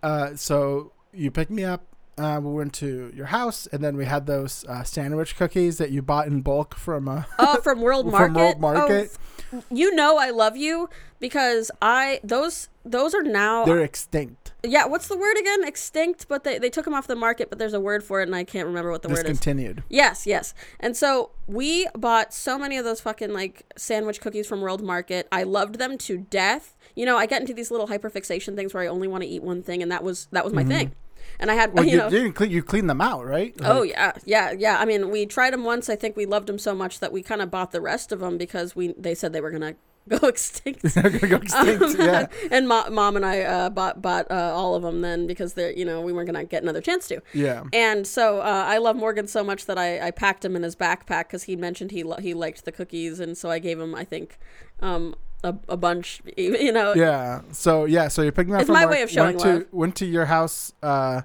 uh, 0.03 0.35
so 0.37 0.93
you 1.13 1.31
picked 1.31 1.51
me 1.51 1.65
up. 1.65 1.85
Uh, 2.17 2.39
we 2.41 2.53
went 2.53 2.73
to 2.75 3.11
your 3.15 3.27
house, 3.27 3.67
and 3.73 3.83
then 3.83 3.97
we 3.97 4.05
had 4.05 4.27
those 4.27 4.65
uh, 4.69 4.85
sandwich 4.85 5.35
cookies 5.37 5.79
that 5.79 5.91
you 5.91 6.01
bought 6.01 6.27
in 6.29 6.43
bulk 6.43 6.75
from 6.77 7.09
uh, 7.09 7.25
Oh, 7.41 7.61
from 7.61 7.81
World 7.83 8.07
Market. 8.07 8.25
from 8.27 8.35
World 8.35 8.61
Market. 8.61 9.17
Oh, 9.53 9.63
you 9.71 9.95
know 9.95 10.17
I 10.19 10.31
love 10.31 10.57
you 10.57 10.89
because 11.21 11.71
I 11.83 12.21
those 12.23 12.69
those 12.85 13.15
are 13.15 13.23
now 13.23 13.65
They're 13.65 13.81
extinct, 13.83 14.44
yeah. 14.65 14.87
What's 14.87 15.09
the 15.09 15.17
word 15.17 15.37
again? 15.39 15.65
Extinct, 15.65 16.27
but 16.29 16.45
they 16.45 16.59
they 16.59 16.71
took 16.71 16.85
them 16.85 16.95
off 16.95 17.07
the 17.07 17.17
market. 17.17 17.51
But 17.51 17.59
there's 17.59 17.75
a 17.75 17.81
word 17.81 18.03
for 18.03 18.21
it, 18.21 18.25
and 18.25 18.35
I 18.35 18.45
can't 18.45 18.67
remember 18.67 18.91
what 18.91 19.03
the 19.03 19.09
word 19.09 19.19
is. 19.19 19.39
discontinued. 19.39 19.83
Yes, 19.89 20.27
yes. 20.27 20.55
And 20.81 20.97
so 20.97 21.31
we 21.47 21.87
bought 21.95 22.33
so 22.33 22.59
many 22.59 22.77
of 22.77 22.85
those 22.85 23.01
fucking 23.01 23.33
like 23.33 23.65
sandwich 23.77 24.21
cookies 24.21 24.47
from 24.47 24.61
World 24.61 24.83
Market. 24.83 25.29
I 25.31 25.43
loved 25.43 25.79
them 25.79 25.99
to 25.99 26.19
death. 26.19 26.77
You 26.95 27.07
know, 27.07 27.17
I 27.17 27.27
get 27.27 27.41
into 27.41 27.55
these 27.55 27.71
little 27.71 27.89
hyperfixation 27.89 28.57
things 28.57 28.75
where 28.75 28.83
I 28.83 28.87
only 28.87 29.09
want 29.09 29.23
to 29.23 29.29
eat 29.29 29.43
one 29.43 29.63
thing, 29.63 29.83
and 29.83 29.91
that 29.91 30.05
was 30.05 30.29
that 30.33 30.45
was 30.45 30.53
my 30.53 30.65
thing. 30.65 30.95
And 31.41 31.51
I 31.51 31.55
had 31.55 31.71
Mm-hmm. 31.71 31.77
Well, 31.77 31.85
you, 31.87 31.93
you, 31.93 31.99
know. 31.99 32.11
didn't 32.11 32.33
clean, 32.35 32.51
you 32.51 32.63
cleaned 32.63 32.91
them 32.91 33.01
out, 33.01 33.25
right? 33.25 33.55
Oh 33.63 33.83
yeah, 33.83 34.13
yeah, 34.25 34.53
yeah. 34.53 34.79
I 34.79 34.85
mean, 34.85 35.11
we 35.11 35.27
tried 35.27 35.53
them 35.53 35.65
once. 35.65 35.89
I 35.89 35.97
think 35.97 36.17
we 36.17 36.27
loved 36.27 36.47
them 36.47 36.59
so 36.59 36.75
much 36.75 37.01
that 37.01 37.13
we 37.13 37.23
kind 37.23 37.43
of 37.43 37.51
bought 37.51 37.73
the 37.73 37.81
rest 37.81 38.13
of 38.13 38.21
them 38.21 38.39
because 38.39 38.77
we 38.77 38.95
they 38.99 39.15
said 39.15 39.33
they 39.33 39.41
were 39.41 39.51
gonna 39.51 39.75
go 40.21 40.29
extinct. 40.29 40.83
they're 40.83 41.03
gonna 41.11 41.29
go 41.29 41.37
extinct. 41.43 41.99
yeah. 41.99 42.27
and 42.51 42.69
mo- 42.69 42.89
mom 42.91 43.17
and 43.17 43.25
I 43.25 43.41
uh, 43.43 43.71
bought 43.71 44.03
bought 44.03 44.31
uh, 44.31 44.53
all 44.55 44.75
of 44.75 44.83
them 44.83 45.01
then 45.01 45.27
because 45.27 45.55
they're 45.55 45.73
you 45.73 45.85
know 45.85 46.01
we 46.03 46.13
weren't 46.13 46.27
gonna 46.27 46.45
get 46.45 46.63
another 46.63 46.81
chance 46.81 47.09
to. 47.09 47.21
Yeah. 47.33 47.65
And 47.73 48.07
so 48.07 48.41
uh, 48.41 48.65
I 48.67 48.79
love 48.79 48.97
Morgan 48.97 49.27
so 49.27 49.43
much 49.43 49.67
that 49.67 49.79
I, 49.79 50.09
I 50.09 50.11
packed 50.11 50.45
him 50.45 50.57
in 50.57 50.63
his 50.63 50.77
backpack 50.77 51.25
because 51.29 51.45
he 51.45 51.57
mentioned 51.57 51.91
he 51.91 52.03
lo- 52.03 52.19
he 52.21 52.35
liked 52.35 52.65
the 52.65 52.73
cookies, 52.73 53.19
and 53.21 53.37
so 53.37 53.51
I 53.51 53.59
gave 53.59 53.81
him 53.81 53.95
I 53.95 54.05
think 54.05 54.39
um, 54.81 55.15
a, 55.43 55.55
a 55.69 55.77
bunch. 55.77 56.21
You 56.37 56.73
know, 56.73 56.95
Yeah. 56.95 57.41
So 57.53 57.85
yeah. 57.87 58.09
So 58.09 58.23
you 58.23 58.33
picked 58.33 58.49
me 58.51 58.57
up 58.57 58.61
It's 58.63 58.67
from 58.69 58.75
my 58.75 58.85
work, 58.85 58.93
way 58.93 59.03
of 59.03 59.11
showing 59.11 59.37
went 59.37 59.41
to, 59.41 59.53
love. 59.55 59.65
Went 59.73 59.97
to 59.97 60.07
your 60.07 60.27
house. 60.27 60.73
Uh, 60.83 61.23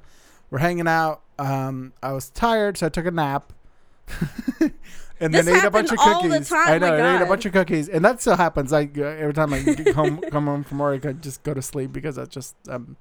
we're 0.50 0.60
hanging 0.60 0.88
out. 0.88 1.22
Um, 1.38 1.94
I 2.02 2.12
was 2.14 2.30
tired, 2.30 2.78
so 2.78 2.86
I 2.88 2.90
took 2.90 3.06
a 3.06 3.12
nap. 3.12 3.52
And 5.20 5.34
This 5.34 5.46
then 5.46 5.58
ate 5.58 5.64
a 5.66 5.72
bunch 5.72 5.92
of 5.92 5.98
cookies. 5.98 6.32
the 6.32 6.56
time, 6.56 6.68
I 6.68 6.78
know. 6.78 6.94
I 6.94 7.16
ate 7.16 7.22
a 7.22 7.26
bunch 7.26 7.46
of 7.46 7.52
cookies, 7.54 7.90
and 7.90 8.06
that 8.06 8.22
still 8.22 8.38
happens. 8.38 8.72
Like 8.72 8.98
uh, 8.98 9.04
every 9.04 9.34
time 9.34 9.54
I 9.54 9.60
home, 9.94 10.22
come 10.32 10.46
home 10.46 10.64
from 10.64 10.80
work, 10.80 11.06
I 11.06 11.14
just 11.14 11.44
go 11.44 11.54
to 11.54 11.62
sleep 11.62 11.92
because 11.92 12.18
I 12.18 12.26
just 12.26 12.56
um, 12.70 12.96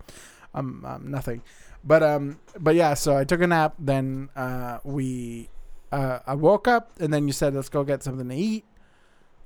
I'm, 0.54 0.84
I'm 0.84 1.10
nothing. 1.10 1.42
But 1.84 2.02
um, 2.02 2.40
but 2.58 2.74
yeah. 2.74 2.94
So 2.94 3.16
I 3.16 3.24
took 3.24 3.40
a 3.40 3.46
nap. 3.46 3.74
Then 3.78 4.30
uh, 4.34 4.78
we, 4.82 5.48
uh, 5.92 6.18
I 6.26 6.34
woke 6.34 6.66
up, 6.66 6.92
and 6.98 7.12
then 7.12 7.26
you 7.26 7.32
said, 7.32 7.54
"Let's 7.54 7.68
go 7.68 7.84
get 7.84 8.02
something 8.02 8.28
to 8.28 8.34
eat." 8.34 8.64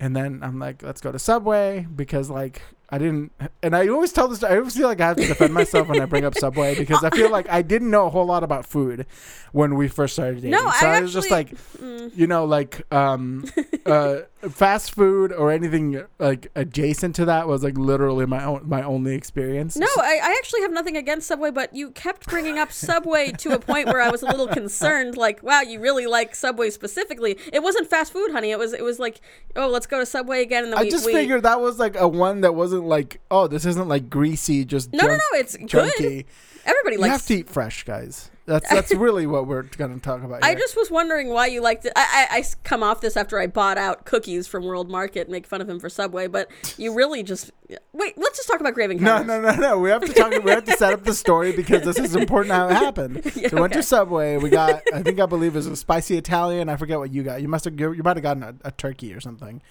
And 0.01 0.17
then 0.17 0.41
I'm 0.43 0.59
like, 0.59 0.83
let's 0.83 1.01
go 1.01 1.13
to 1.13 1.19
Subway 1.19 1.87
because 1.95 2.29
like 2.29 2.61
I 2.95 2.99
didn't, 2.99 3.33
and 3.63 3.75
I 3.75 3.89
always 3.89 4.13
tell 4.13 4.29
this. 4.29 4.45
I 4.45 4.59
always 4.59 4.77
feel 4.77 4.87
like 4.87 5.01
I 5.01 5.09
have 5.09 5.17
to 5.17 5.27
defend 5.27 5.55
myself 5.55 5.89
when 5.89 5.99
I 6.03 6.05
bring 6.05 6.27
up 6.27 6.35
Subway 6.37 6.75
because 6.79 7.03
I 7.03 7.09
feel 7.09 7.31
like 7.31 7.49
I 7.49 7.63
didn't 7.63 7.91
know 7.91 8.07
a 8.07 8.11
whole 8.11 8.27
lot 8.27 8.45
about 8.45 8.67
food 8.67 9.07
when 9.53 9.77
we 9.77 9.89
first 9.89 10.13
started 10.13 10.37
dating. 10.37 10.51
No, 10.51 10.71
so 10.79 10.87
I 10.87 10.97
I, 10.97 11.01
was 11.01 11.15
just 11.15 11.33
actually- 11.33 11.57
like, 11.57 11.79
Mm. 11.83 12.11
you 12.15 12.27
know, 12.27 12.45
like 12.45 12.83
um, 12.93 13.45
uh, 13.87 14.19
fast 14.51 14.95
food 14.95 15.33
or 15.33 15.51
anything 15.51 16.05
like 16.19 16.49
adjacent 16.55 17.17
to 17.17 17.25
that 17.25 17.49
was 17.49 17.63
like 17.65 17.79
literally 17.79 18.27
my 18.27 18.45
own 18.45 18.69
my 18.69 18.83
only 18.83 19.15
experience. 19.15 19.77
No, 19.77 19.87
I, 19.99 20.21
I 20.23 20.37
actually 20.39 20.61
have 20.61 20.73
nothing 20.73 20.97
against 20.97 21.27
Subway, 21.29 21.51
but 21.51 21.75
you 21.75 21.93
kept 21.93 22.29
bringing 22.29 22.59
up 22.59 22.73
Subway 22.73 23.33
to 23.39 23.53
a 23.55 23.59
point 23.59 23.87
where 23.87 24.03
I 24.03 24.11
was 24.11 24.23
a 24.23 24.27
little 24.27 24.49
concerned. 24.61 25.17
Like, 25.17 25.43
wow, 25.43 25.63
you 25.63 25.81
really 25.81 26.07
like 26.07 26.35
Subway 26.35 26.71
specifically. 26.71 27.39
It 27.53 27.63
wasn't 27.63 27.89
fast 27.89 28.13
food, 28.13 28.33
honey. 28.33 28.51
It 28.51 28.59
was 28.59 28.73
it 28.75 28.85
was 28.85 28.99
like, 28.99 29.21
oh, 29.57 29.69
let's 29.69 29.87
go 29.87 29.99
to 29.99 30.07
Subway 30.07 30.43
again. 30.43 30.65
And 30.65 30.73
then 30.75 30.79
I 30.79 30.83
we, 30.83 30.91
just 30.91 31.07
we, 31.07 31.13
figured 31.13 31.43
that 31.45 31.61
was 31.61 31.79
like 31.79 31.97
a 31.97 32.07
one 32.07 32.43
that 32.43 32.55
wasn't 32.55 32.82
like, 32.87 33.21
oh, 33.31 33.47
this 33.47 33.65
isn't 33.67 33.89
like 33.89 34.09
greasy, 34.11 34.65
just 34.65 34.93
No, 34.93 34.99
no, 35.05 35.09
junk- 35.09 35.23
no, 35.33 35.39
it's 35.39 35.57
good. 35.57 35.69
junky. 35.71 36.25
Everybody 36.65 36.95
You 36.97 37.01
likes. 37.01 37.13
have 37.13 37.27
to 37.27 37.35
eat 37.35 37.49
fresh, 37.51 37.83
guys. 37.85 38.31
That's 38.45 38.69
that's 38.69 38.93
really 38.95 39.27
what 39.27 39.47
we're 39.47 39.63
gonna 39.63 39.99
talk 40.01 40.23
about. 40.25 40.43
I 40.45 40.55
just 40.55 40.77
was 40.77 40.91
wondering 40.91 41.29
why 41.29 41.47
you 41.47 41.61
liked 41.61 41.87
it. 41.87 41.93
I 41.95 42.27
I 42.31 42.45
come 42.65 42.83
off 42.83 43.01
this 43.01 43.17
after 43.17 43.39
I 43.39 43.47
bought 43.47 43.79
out 43.79 44.05
cookies 44.05 44.49
from 44.49 44.65
World 44.65 44.91
Market, 44.91 45.23
and 45.23 45.31
make 45.31 45.47
fun 45.47 45.61
of 45.61 45.69
him 45.69 45.79
for 45.79 45.89
Subway, 45.89 46.27
but 46.27 46.51
you 46.77 46.93
really 46.95 47.23
just 47.23 47.53
wait. 47.93 48.19
Let's 48.19 48.39
just 48.39 48.49
talk 48.49 48.61
about 48.61 48.75
Grave 48.75 49.01
No, 49.01 49.23
no, 49.23 49.41
no, 49.41 49.55
no. 49.55 49.79
We 49.79 49.91
have 49.91 50.05
to 50.05 50.13
talk. 50.13 50.43
We 50.43 50.51
have 50.51 50.65
to 50.65 50.73
set 50.77 50.93
up 50.93 51.05
the 51.05 51.15
story 51.15 51.53
because 51.53 51.83
this 51.83 51.99
is 51.99 52.17
important. 52.17 52.55
How 52.55 52.69
it 52.69 52.75
happened. 52.75 53.23
Yeah, 53.37 53.49
so 53.49 53.57
we 53.57 53.61
went 53.63 53.73
okay. 53.73 53.81
to 53.81 53.87
Subway. 53.87 54.37
We 54.39 54.51
got. 54.51 54.83
I 54.93 55.03
think 55.03 55.21
I 55.21 55.27
believe 55.27 55.55
it 55.55 55.59
was 55.59 55.67
a 55.69 55.77
spicy 55.77 56.17
Italian. 56.17 56.69
I 56.69 56.77
forget 56.77 56.99
what 56.99 57.13
you 57.13 57.23
got. 57.23 57.43
You 57.43 57.49
must 57.49 57.65
have. 57.65 57.79
You 57.79 58.03
might 58.05 58.17
have 58.17 58.23
gotten 58.23 58.43
a, 58.43 58.55
a 58.65 58.71
turkey 58.73 59.15
or 59.15 59.21
something. 59.21 59.63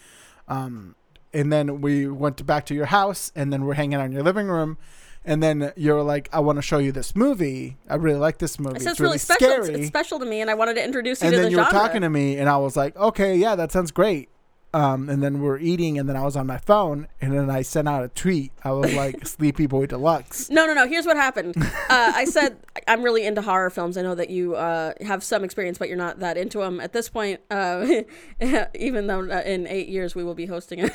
Um, 0.47 0.95
and 1.33 1.51
then 1.51 1.81
we 1.81 2.07
went 2.07 2.45
back 2.45 2.65
to 2.67 2.73
your 2.73 2.87
house, 2.87 3.31
and 3.35 3.51
then 3.51 3.65
we're 3.65 3.75
hanging 3.75 3.95
out 3.95 4.05
in 4.05 4.11
your 4.11 4.23
living 4.23 4.47
room. 4.47 4.77
And 5.23 5.43
then 5.43 5.71
you're 5.75 6.01
like, 6.01 6.29
"I 6.33 6.39
want 6.39 6.57
to 6.57 6.63
show 6.63 6.79
you 6.79 6.91
this 6.91 7.15
movie. 7.15 7.77
I 7.87 7.95
really 7.95 8.17
like 8.17 8.39
this 8.39 8.57
movie. 8.57 8.77
It's 8.77 8.85
really, 8.85 9.09
really 9.09 9.17
special. 9.19 9.47
It's, 9.49 9.65
scary." 9.67 9.79
it's 9.81 9.87
special 9.87 10.17
to 10.17 10.25
me, 10.25 10.41
and 10.41 10.49
I 10.49 10.55
wanted 10.55 10.73
to 10.75 10.83
introduce 10.83 11.21
you 11.21 11.27
and 11.27 11.33
to 11.33 11.37
then 11.37 11.45
the 11.45 11.51
you 11.51 11.57
genre. 11.57 11.71
were 11.71 11.79
talking 11.79 12.01
to 12.01 12.09
me, 12.09 12.37
and 12.37 12.49
I 12.49 12.57
was 12.57 12.75
like, 12.75 12.97
"Okay, 12.97 13.35
yeah, 13.35 13.53
that 13.55 13.71
sounds 13.71 13.91
great." 13.91 14.30
Um, 14.73 15.09
and 15.09 15.21
then 15.21 15.41
we're 15.41 15.57
eating, 15.57 15.99
and 15.99 16.07
then 16.07 16.15
I 16.15 16.23
was 16.23 16.37
on 16.37 16.47
my 16.47 16.57
phone, 16.57 17.07
and 17.19 17.33
then 17.33 17.49
I 17.49 17.61
sent 17.61 17.89
out 17.89 18.05
a 18.05 18.07
tweet. 18.07 18.53
I 18.63 18.71
was 18.71 18.93
like, 19.03 19.27
"Sleepy 19.27 19.67
Boy 19.67 19.85
Deluxe." 19.85 20.49
No, 20.49 20.65
no, 20.65 20.73
no. 20.73 20.87
Here's 20.87 21.05
what 21.05 21.17
happened. 21.17 21.55
Uh, 21.91 22.13
I 22.15 22.23
said 22.23 22.55
I'm 22.87 23.03
really 23.03 23.25
into 23.25 23.41
horror 23.41 23.69
films. 23.69 23.97
I 23.97 24.01
know 24.01 24.15
that 24.15 24.29
you 24.29 24.55
uh, 24.55 24.93
have 25.01 25.25
some 25.25 25.43
experience, 25.43 25.77
but 25.77 25.89
you're 25.89 25.97
not 25.97 26.19
that 26.19 26.37
into 26.37 26.59
them 26.59 26.79
at 26.79 26.93
this 26.93 27.09
point. 27.09 27.41
Uh, 27.51 28.03
even 28.75 29.07
though 29.07 29.29
uh, 29.29 29.41
in 29.45 29.67
eight 29.67 29.89
years 29.89 30.15
we 30.15 30.23
will 30.23 30.33
be 30.33 30.45
hosting 30.45 30.79
it. 30.79 30.93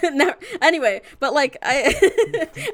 anyway, 0.63 1.03
but 1.21 1.35
like 1.35 1.59
I, 1.63 1.95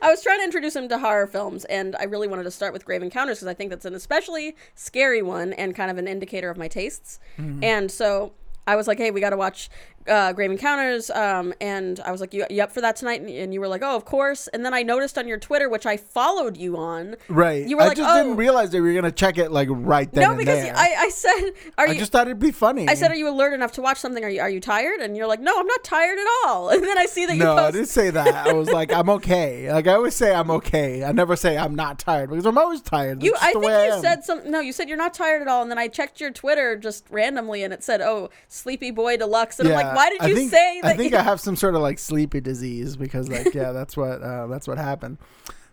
I 0.03 0.09
was 0.09 0.23
trying 0.23 0.39
to 0.39 0.45
introduce 0.45 0.77
him 0.77 0.89
to 0.89 0.99
horror 0.99 1.27
films, 1.27 1.65
and 1.65 1.97
I 1.97 2.05
really 2.05 2.29
wanted 2.29 2.45
to 2.45 2.53
start 2.53 2.73
with 2.73 2.85
Grave 2.85 3.03
Encounters 3.03 3.39
because 3.39 3.49
I 3.49 3.55
think 3.55 3.71
that's 3.71 3.87
an 3.87 3.95
especially 3.95 4.55
scary 4.77 5.23
one 5.23 5.53
and 5.55 5.75
kind 5.75 5.91
of 5.91 5.99
an 5.99 6.07
indicator 6.07 6.49
of 6.49 6.57
my 6.57 6.69
tastes. 6.69 7.19
And 7.61 7.91
so 7.91 8.35
I 8.67 8.77
was 8.77 8.87
like, 8.87 8.99
hey, 8.99 9.11
we 9.11 9.21
got 9.21 9.31
to 9.31 9.37
watch 9.37 9.69
uh, 10.09 10.33
Grave 10.33 10.51
Encounters. 10.51 11.11
Um, 11.11 11.55
and 11.61 12.01
I 12.01 12.13
was 12.13 12.21
like, 12.21 12.35
you, 12.35 12.45
you 12.51 12.63
up 12.63 12.73
for 12.73 12.81
that 12.81 12.97
tonight? 12.97 13.21
And, 13.21 13.31
and 13.31 13.55
you 13.55 13.61
were 13.61 13.69
like, 13.69 13.83
oh, 13.83 13.97
of 13.97 14.05
course. 14.05 14.49
And 14.49 14.65
then 14.65 14.75
I 14.75 14.83
noticed 14.83 15.19
on 15.19 15.29
your 15.29 15.39
Twitter, 15.39 15.69
which 15.69 15.87
I 15.87 15.97
followed 15.97 16.57
you 16.57 16.77
on. 16.77 17.17
Right. 17.29 17.67
You 17.67 17.77
were 17.77 17.83
like, 17.83 17.87
I 17.87 17.89
like, 17.89 17.97
just 17.99 18.11
"Oh." 18.11 18.23
didn't 18.23 18.37
realize 18.37 18.71
that 18.71 18.79
you 18.79 18.83
were 18.83 18.95
gonna 18.95 19.13
check 19.13 19.39
it 19.39 19.51
like 19.51 19.69
right 19.71 20.11
then 20.13 20.31
no, 20.31 20.37
because. 20.37 20.65
I, 20.65 20.95
I 20.99 21.09
said, 21.11 21.53
are 21.79 21.87
you 21.87 21.93
I 21.93 21.95
you? 21.95 21.99
just 21.99 22.13
thought 22.13 22.27
it'd 22.27 22.39
be 22.39 22.53
funny. 22.53 22.89
I 22.89 22.95
said, 22.95 23.11
"Are 23.11 23.17
you 23.17 23.29
alert 23.29 23.53
enough 23.53 23.73
to 23.73 23.83
watch 23.83 23.99
something? 23.99 24.25
Are 24.25 24.29
you 24.29 24.41
are 24.41 24.51
you 24.51 24.61
tired?" 24.61 25.01
And 25.01 25.17
you're 25.17 25.27
like, 25.27 25.41
"No, 25.41 25.59
I'm 25.59 25.67
not 25.67 25.85
tired 25.85 26.19
at 26.19 26.27
all." 26.45 26.71
And 26.83 26.83
then 26.83 26.99
I 26.99 27.07
see 27.07 27.27
that 27.27 27.37
you 27.37 27.45
no, 27.45 27.55
I 27.55 27.71
didn't 27.71 27.87
say 27.89 28.11
that. 28.11 28.35
I 28.35 28.53
was 28.53 28.69
like, 28.69 28.93
I'm 28.93 29.09
okay. 29.11 29.73
Like 29.73 29.87
I 29.87 29.95
always 29.95 30.15
say, 30.15 30.35
I'm 30.35 30.51
okay. 30.51 31.05
I 31.05 31.13
never 31.13 31.37
say 31.37 31.57
I'm 31.57 31.75
not 31.75 31.99
tired 31.99 32.31
because 32.31 32.45
I'm 32.47 32.59
always 32.59 32.81
tired. 32.81 33.23
You, 33.23 33.35
I 33.41 33.53
think 33.53 33.65
you 33.65 33.71
I 33.71 34.01
said 34.01 34.25
some. 34.25 34.51
No, 34.51 34.61
you 34.61 34.73
said 34.73 34.89
you're 34.89 34.99
not 34.99 35.15
tired 35.15 35.43
at 35.43 35.49
all, 35.49 35.63
and 35.63 35.71
then 35.71 35.79
I 35.79 35.89
checked 35.89 36.21
your 36.21 36.31
Twitter 36.31 36.77
just 36.77 37.05
randomly, 37.11 37.63
and 37.63 37.73
it 37.73 37.85
said, 37.85 38.01
"Oh, 38.01 38.31
Sleepy 38.49 38.91
Boy 38.91 39.17
Deluxe," 39.17 39.61
and 39.61 39.69
I'm 39.69 39.75
like, 39.75 39.92
"Why 39.97 40.11
did 40.11 40.23
you 40.29 40.35
think- 40.35 40.51
say 40.51 40.81
that?" 40.83 40.89
I 40.95 40.97
think 40.97 41.13
you- 41.13 41.19
I 41.19 41.23
have 41.23 41.41
some 41.41 41.57
sort 41.57 41.75
of 41.75 41.83
like 41.83 41.99
sleepy 41.99 42.41
disease 42.41 42.97
because 42.97 43.29
like 43.29 43.55
yeah, 43.55 43.73
that's 43.79 43.97
what 43.97 44.23
uh, 44.23 44.47
that's 44.49 44.67
what 44.69 44.79
happened. 44.79 45.19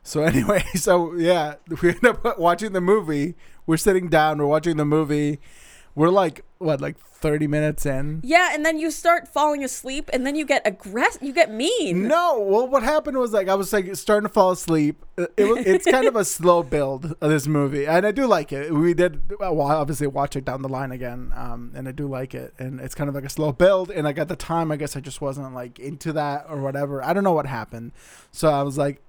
So 0.04 0.24
anyway, 0.32 0.64
so 0.76 1.14
yeah, 1.16 1.56
we 1.82 1.90
end 1.90 2.06
up 2.06 2.38
watching 2.40 2.74
the 2.74 2.82
movie. 2.82 3.36
We're 3.66 3.78
sitting 3.78 4.08
down. 4.10 4.38
We're 4.40 4.46
watching 4.48 4.78
the 4.78 4.86
movie. 4.86 5.40
We're 6.00 6.12
like 6.12 6.46
what, 6.60 6.80
like 6.80 6.98
thirty 6.98 7.46
minutes 7.46 7.86
in. 7.86 8.22
yeah, 8.24 8.52
and 8.54 8.66
then 8.66 8.80
you 8.80 8.90
start 8.90 9.28
falling 9.28 9.66
asleep, 9.66 10.10
and 10.14 10.26
then 10.26 10.34
you 10.34 10.46
get 10.46 10.62
aggressive. 10.66 11.22
You 11.22 11.34
get 11.34 11.52
mean. 11.52 12.08
No, 12.08 12.40
well, 12.40 12.70
what 12.70 12.84
happened 12.84 13.18
was 13.18 13.34
like 13.34 13.50
I 13.50 13.56
was 13.56 13.74
like 13.74 13.94
starting 13.98 14.26
to 14.26 14.34
fall 14.34 14.52
asleep. 14.52 15.06
It, 15.18 15.34
it 15.36 15.44
was, 15.44 15.66
it's 15.66 15.86
kind 15.86 16.08
of 16.08 16.16
a 16.16 16.24
slow 16.38 16.64
build 16.64 17.18
of 17.20 17.30
this 17.30 17.48
movie, 17.48 17.86
and 17.86 18.06
I 18.06 18.12
do 18.12 18.28
like 18.28 18.54
it. 18.54 18.74
We 18.74 18.94
did 18.94 19.30
well, 19.42 19.60
obviously 19.60 20.08
watch 20.08 20.38
it 20.38 20.46
down 20.46 20.62
the 20.62 20.70
line 20.70 20.94
again, 20.94 21.34
um, 21.36 21.74
and 21.76 21.86
I 21.86 21.92
do 21.92 22.08
like 22.08 22.34
it. 22.34 22.54
And 22.58 22.80
it's 22.80 22.96
kind 22.96 23.10
of 23.10 23.16
like 23.16 23.26
a 23.26 23.30
slow 23.30 23.52
build. 23.52 23.92
And 23.92 24.06
like 24.06 24.18
at 24.18 24.30
the 24.30 24.38
time, 24.38 24.72
I 24.72 24.78
guess 24.78 24.96
I 24.96 25.02
just 25.02 25.20
wasn't 25.20 25.54
like 25.54 25.80
into 25.80 26.14
that 26.14 26.46
or 26.48 26.62
whatever. 26.62 27.04
I 27.04 27.12
don't 27.12 27.26
know 27.26 27.34
what 27.34 27.46
happened, 27.46 27.92
so 28.32 28.48
I 28.48 28.64
was 28.64 28.78
like, 28.78 29.02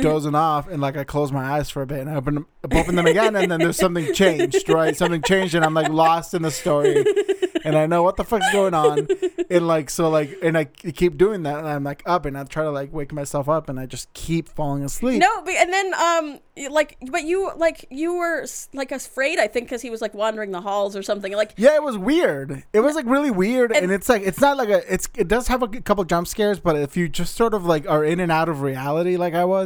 dozing 0.00 0.34
off, 0.34 0.68
and 0.68 0.80
like 0.80 0.96
I 0.96 1.04
close 1.04 1.32
my 1.32 1.44
eyes 1.44 1.70
for 1.70 1.82
a 1.82 1.86
bit, 1.86 2.00
and 2.00 2.10
I 2.10 2.14
open 2.16 2.34
them, 2.34 2.46
open 2.72 2.96
them 2.96 3.06
again, 3.06 3.36
and 3.36 3.50
then 3.50 3.60
there's 3.60 3.76
something 3.76 4.12
changed, 4.14 4.68
right? 4.68 4.96
Something 4.96 5.22
changed, 5.22 5.54
and 5.54 5.64
I'm 5.64 5.74
like 5.74 5.88
lost 5.90 6.34
in 6.34 6.42
the 6.42 6.50
story, 6.50 7.04
and 7.64 7.76
I 7.76 7.86
know 7.86 8.02
what 8.02 8.16
the 8.16 8.24
fuck's 8.24 8.50
going 8.52 8.74
on, 8.74 9.06
and 9.50 9.66
like 9.66 9.90
so 9.90 10.08
like, 10.10 10.36
and 10.42 10.56
I 10.56 10.64
keep 10.64 11.16
doing 11.18 11.42
that, 11.44 11.58
and 11.58 11.68
I'm 11.68 11.84
like 11.84 12.02
up, 12.06 12.26
and 12.26 12.36
I 12.36 12.44
try 12.44 12.62
to 12.64 12.70
like 12.70 12.92
wake 12.92 13.12
myself 13.12 13.48
up, 13.48 13.68
and 13.68 13.78
I 13.80 13.86
just 13.86 14.12
keep 14.14 14.48
falling 14.48 14.84
asleep. 14.84 15.20
No, 15.20 15.42
but, 15.44 15.54
and 15.54 15.72
then 15.72 15.94
um, 15.94 16.38
like, 16.70 16.96
but 17.10 17.24
you 17.24 17.50
like 17.56 17.86
you 17.90 18.14
were 18.16 18.46
like 18.72 18.92
afraid, 18.92 19.38
I 19.38 19.46
think, 19.46 19.66
because 19.66 19.82
he 19.82 19.90
was 19.90 20.00
like 20.00 20.14
wandering 20.14 20.50
the 20.52 20.60
halls 20.60 20.96
or 20.96 21.02
something. 21.02 21.32
Like, 21.32 21.52
Yeah, 21.56 21.74
it 21.74 21.82
was 21.82 21.96
weird. 21.98 22.64
It 22.72 22.80
was 22.80 22.94
like 22.94 23.06
really 23.06 23.30
weird, 23.30 23.72
and, 23.72 23.84
And- 23.84 23.92
it's 23.92 24.08
like 24.08 24.22
it's 24.22 24.40
not 24.40 24.56
like 24.56 24.68
a 24.68 24.92
it's 24.92 25.08
it 25.16 25.28
does 25.28 25.48
have 25.48 25.62
a 25.62 25.68
couple 25.68 26.04
jump 26.04 26.26
scares, 26.28 26.60
but 26.60 26.76
if 26.76 26.96
you 26.96 27.08
just 27.08 27.34
sort 27.34 27.54
of 27.54 27.64
like 27.64 27.88
are 27.88 28.04
in 28.04 28.20
and 28.20 28.30
out 28.30 28.48
of 28.48 28.60
reality, 28.62 29.16
like 29.16 29.34
I 29.34 29.44
was, 29.44 29.65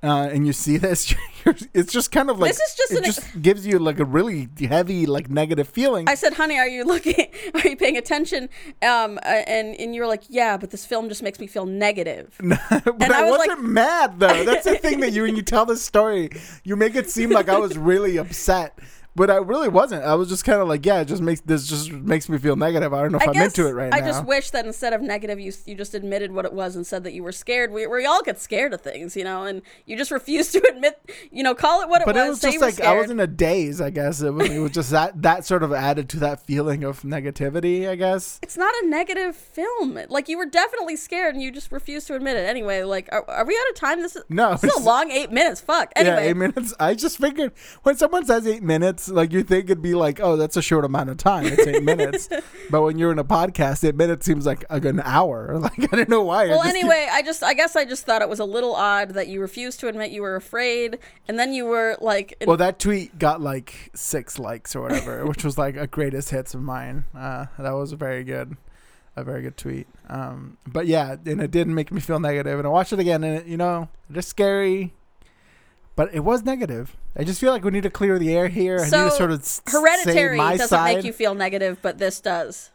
uh, 0.00 0.28
and 0.32 0.46
you 0.46 0.52
see 0.52 0.76
this, 0.76 1.12
it's 1.74 1.92
just 1.92 2.12
kind 2.12 2.30
of 2.30 2.38
like 2.38 2.50
This 2.50 2.60
is 2.60 2.74
just 2.76 2.92
it 2.92 3.04
ex- 3.04 3.16
just 3.16 3.42
gives 3.42 3.66
you 3.66 3.80
like 3.80 3.98
a 3.98 4.04
really 4.04 4.48
heavy 4.60 5.06
like 5.06 5.28
negative 5.28 5.68
feeling. 5.68 6.08
I 6.08 6.14
said, 6.14 6.34
"Honey, 6.34 6.56
are 6.56 6.68
you 6.68 6.84
looking? 6.84 7.26
Are 7.54 7.68
you 7.68 7.76
paying 7.76 7.96
attention?" 7.96 8.48
Um, 8.80 9.18
uh, 9.18 9.42
and 9.46 9.74
and 9.80 9.94
you 9.96 10.02
were 10.02 10.06
like, 10.06 10.22
"Yeah, 10.28 10.56
but 10.56 10.70
this 10.70 10.84
film 10.84 11.08
just 11.08 11.22
makes 11.22 11.40
me 11.40 11.48
feel 11.48 11.66
negative." 11.66 12.36
but 12.40 12.86
and 12.86 13.12
I, 13.12 13.22
I 13.26 13.30
was 13.30 13.38
wasn't 13.38 13.64
mad 13.64 14.20
though. 14.20 14.44
That's 14.44 14.66
the 14.66 14.78
thing 14.78 15.00
that 15.00 15.12
you 15.12 15.22
when 15.22 15.34
you 15.34 15.42
tell 15.42 15.66
the 15.66 15.76
story, 15.76 16.30
you 16.62 16.76
make 16.76 16.94
it 16.94 17.10
seem 17.10 17.30
like 17.30 17.48
I 17.48 17.58
was 17.58 17.76
really 17.76 18.18
upset. 18.18 18.78
But 19.16 19.30
I 19.30 19.36
really 19.36 19.68
wasn't. 19.68 20.04
I 20.04 20.14
was 20.14 20.28
just 20.28 20.44
kind 20.44 20.60
of 20.60 20.68
like, 20.68 20.86
yeah, 20.86 21.00
it 21.00 21.06
just 21.06 21.22
makes 21.22 21.40
this 21.40 21.66
just 21.66 21.90
makes 21.90 22.28
me 22.28 22.38
feel 22.38 22.54
negative. 22.54 22.94
I 22.94 23.02
don't 23.02 23.12
know 23.12 23.18
if 23.18 23.26
I 23.26 23.32
I'm 23.32 23.42
into 23.42 23.66
it 23.66 23.72
right 23.72 23.92
I 23.92 23.98
now. 23.98 24.06
I 24.06 24.08
just 24.08 24.24
wish 24.24 24.50
that 24.50 24.64
instead 24.64 24.92
of 24.92 25.02
negative, 25.02 25.40
you 25.40 25.52
you 25.66 25.74
just 25.74 25.94
admitted 25.94 26.30
what 26.32 26.44
it 26.44 26.52
was 26.52 26.76
and 26.76 26.86
said 26.86 27.02
that 27.04 27.12
you 27.12 27.24
were 27.24 27.32
scared. 27.32 27.72
We, 27.72 27.86
we 27.86 28.06
all 28.06 28.22
get 28.22 28.38
scared 28.40 28.72
of 28.74 28.80
things, 28.80 29.16
you 29.16 29.24
know, 29.24 29.44
and 29.44 29.62
you 29.86 29.96
just 29.96 30.10
refuse 30.12 30.52
to 30.52 30.64
admit, 30.68 31.00
you 31.32 31.42
know, 31.42 31.54
call 31.54 31.82
it 31.82 31.88
what 31.88 32.02
it 32.02 32.06
but 32.06 32.14
was. 32.14 32.24
it 32.26 32.28
was 32.28 32.40
just 32.40 32.60
like 32.60 32.80
I 32.80 32.94
was 32.94 33.10
in 33.10 33.18
a 33.18 33.26
daze. 33.26 33.80
I 33.80 33.90
guess 33.90 34.20
it 34.22 34.32
was. 34.32 34.48
It 34.48 34.58
was 34.60 34.70
just 34.70 34.90
that 34.90 35.20
that 35.22 35.44
sort 35.44 35.62
of 35.64 35.72
added 35.72 36.08
to 36.10 36.20
that 36.20 36.44
feeling 36.44 36.84
of 36.84 37.02
negativity. 37.02 37.88
I 37.88 37.96
guess. 37.96 38.38
It's 38.42 38.56
not 38.56 38.72
a 38.84 38.86
negative 38.86 39.34
film. 39.34 39.98
Like 40.08 40.28
you 40.28 40.38
were 40.38 40.46
definitely 40.46 40.96
scared 40.96 41.34
and 41.34 41.42
you 41.42 41.50
just 41.50 41.72
refused 41.72 42.06
to 42.08 42.14
admit 42.14 42.36
it. 42.36 42.48
Anyway, 42.48 42.82
like 42.84 43.08
are, 43.10 43.28
are 43.28 43.44
we 43.44 43.54
out 43.54 43.70
of 43.70 43.74
time? 43.74 44.00
This 44.00 44.14
is 44.16 44.22
No, 44.28 44.52
this 44.52 44.64
is 44.64 44.76
a 44.80 44.84
long 44.84 45.10
eight 45.10 45.32
minutes. 45.32 45.60
Fuck. 45.60 45.92
Anyway, 45.96 46.14
Yeah, 46.14 46.30
eight 46.30 46.36
minutes. 46.36 46.72
I 46.78 46.94
just 46.94 47.18
figured 47.18 47.52
when 47.82 47.96
someone 47.96 48.24
says 48.24 48.46
eight 48.46 48.62
minutes, 48.62 49.07
like 49.10 49.32
you 49.32 49.42
think 49.42 49.66
it'd 49.66 49.82
be 49.82 49.94
like, 49.94 50.20
oh, 50.20 50.36
that's 50.36 50.56
a 50.56 50.62
short 50.62 50.84
amount 50.84 51.10
of 51.10 51.16
time. 51.16 51.46
It's 51.46 51.66
eight 51.66 51.82
minutes. 51.82 52.28
But 52.70 52.82
when 52.82 52.98
you're 52.98 53.10
in 53.12 53.18
a 53.18 53.24
podcast, 53.24 53.82
eight 53.88 53.94
minutes 53.94 54.26
seems 54.26 54.44
like 54.44 54.62
an 54.68 55.00
hour. 55.02 55.58
Like 55.58 55.90
I 55.92 55.96
don't 55.96 56.08
know 56.10 56.22
why. 56.22 56.44
I 56.44 56.48
Well, 56.48 56.62
keep- 56.62 56.70
anyway, 56.74 57.08
I 57.10 57.22
just 57.22 57.42
I 57.42 57.54
guess 57.54 57.76
I 57.76 57.84
just 57.86 58.04
thought 58.04 58.20
it 58.20 58.28
was 58.28 58.40
a 58.40 58.44
little 58.44 58.74
odd 58.74 59.10
that 59.14 59.28
you 59.28 59.40
refused 59.40 59.80
to 59.80 59.88
admit 59.88 60.10
you 60.10 60.20
were 60.22 60.36
afraid, 60.36 60.98
and 61.26 61.38
then 61.38 61.54
you 61.54 61.64
were 61.64 61.96
like, 62.00 62.34
well, 62.46 62.58
that 62.58 62.78
tweet 62.78 63.18
got 63.18 63.40
like 63.40 63.90
six 63.94 64.38
likes 64.38 64.76
or 64.76 64.82
whatever, 64.82 65.24
which 65.30 65.44
was 65.44 65.56
like 65.56 65.76
a 65.76 65.86
greatest 65.86 66.28
hits 66.30 66.52
of 66.54 66.60
mine. 66.60 67.04
Uh, 67.16 67.46
that 67.58 67.72
was 67.72 67.92
a 67.92 67.96
very 67.96 68.22
good. 68.24 68.56
A 69.16 69.24
very 69.24 69.42
good 69.42 69.56
tweet. 69.56 69.88
Um, 70.08 70.58
but 70.64 70.86
yeah, 70.86 71.16
and 71.26 71.40
it 71.40 71.50
didn't 71.50 71.74
make 71.74 71.90
me 71.90 72.00
feel 72.00 72.20
negative. 72.20 72.56
And 72.56 72.68
I 72.68 72.70
watched 72.70 72.92
it 72.92 73.00
again, 73.00 73.24
and 73.24 73.38
it, 73.38 73.46
you 73.46 73.56
know, 73.56 73.88
just 74.12 74.28
scary. 74.28 74.94
But 75.98 76.14
it 76.14 76.20
was 76.20 76.44
negative. 76.44 76.96
I 77.16 77.24
just 77.24 77.40
feel 77.40 77.50
like 77.50 77.64
we 77.64 77.72
need 77.72 77.82
to 77.82 77.90
clear 77.90 78.20
the 78.20 78.32
air 78.32 78.46
here. 78.46 78.76
I 78.76 78.84
need 78.84 78.90
to 78.90 79.10
So, 79.10 79.16
sort 79.16 79.32
of 79.32 79.60
Hereditary 79.66 80.38
doesn't 80.38 80.68
side. 80.68 80.98
make 80.98 81.04
you 81.04 81.12
feel 81.12 81.34
negative, 81.34 81.78
but 81.82 81.98
this 81.98 82.20
does. 82.20 82.70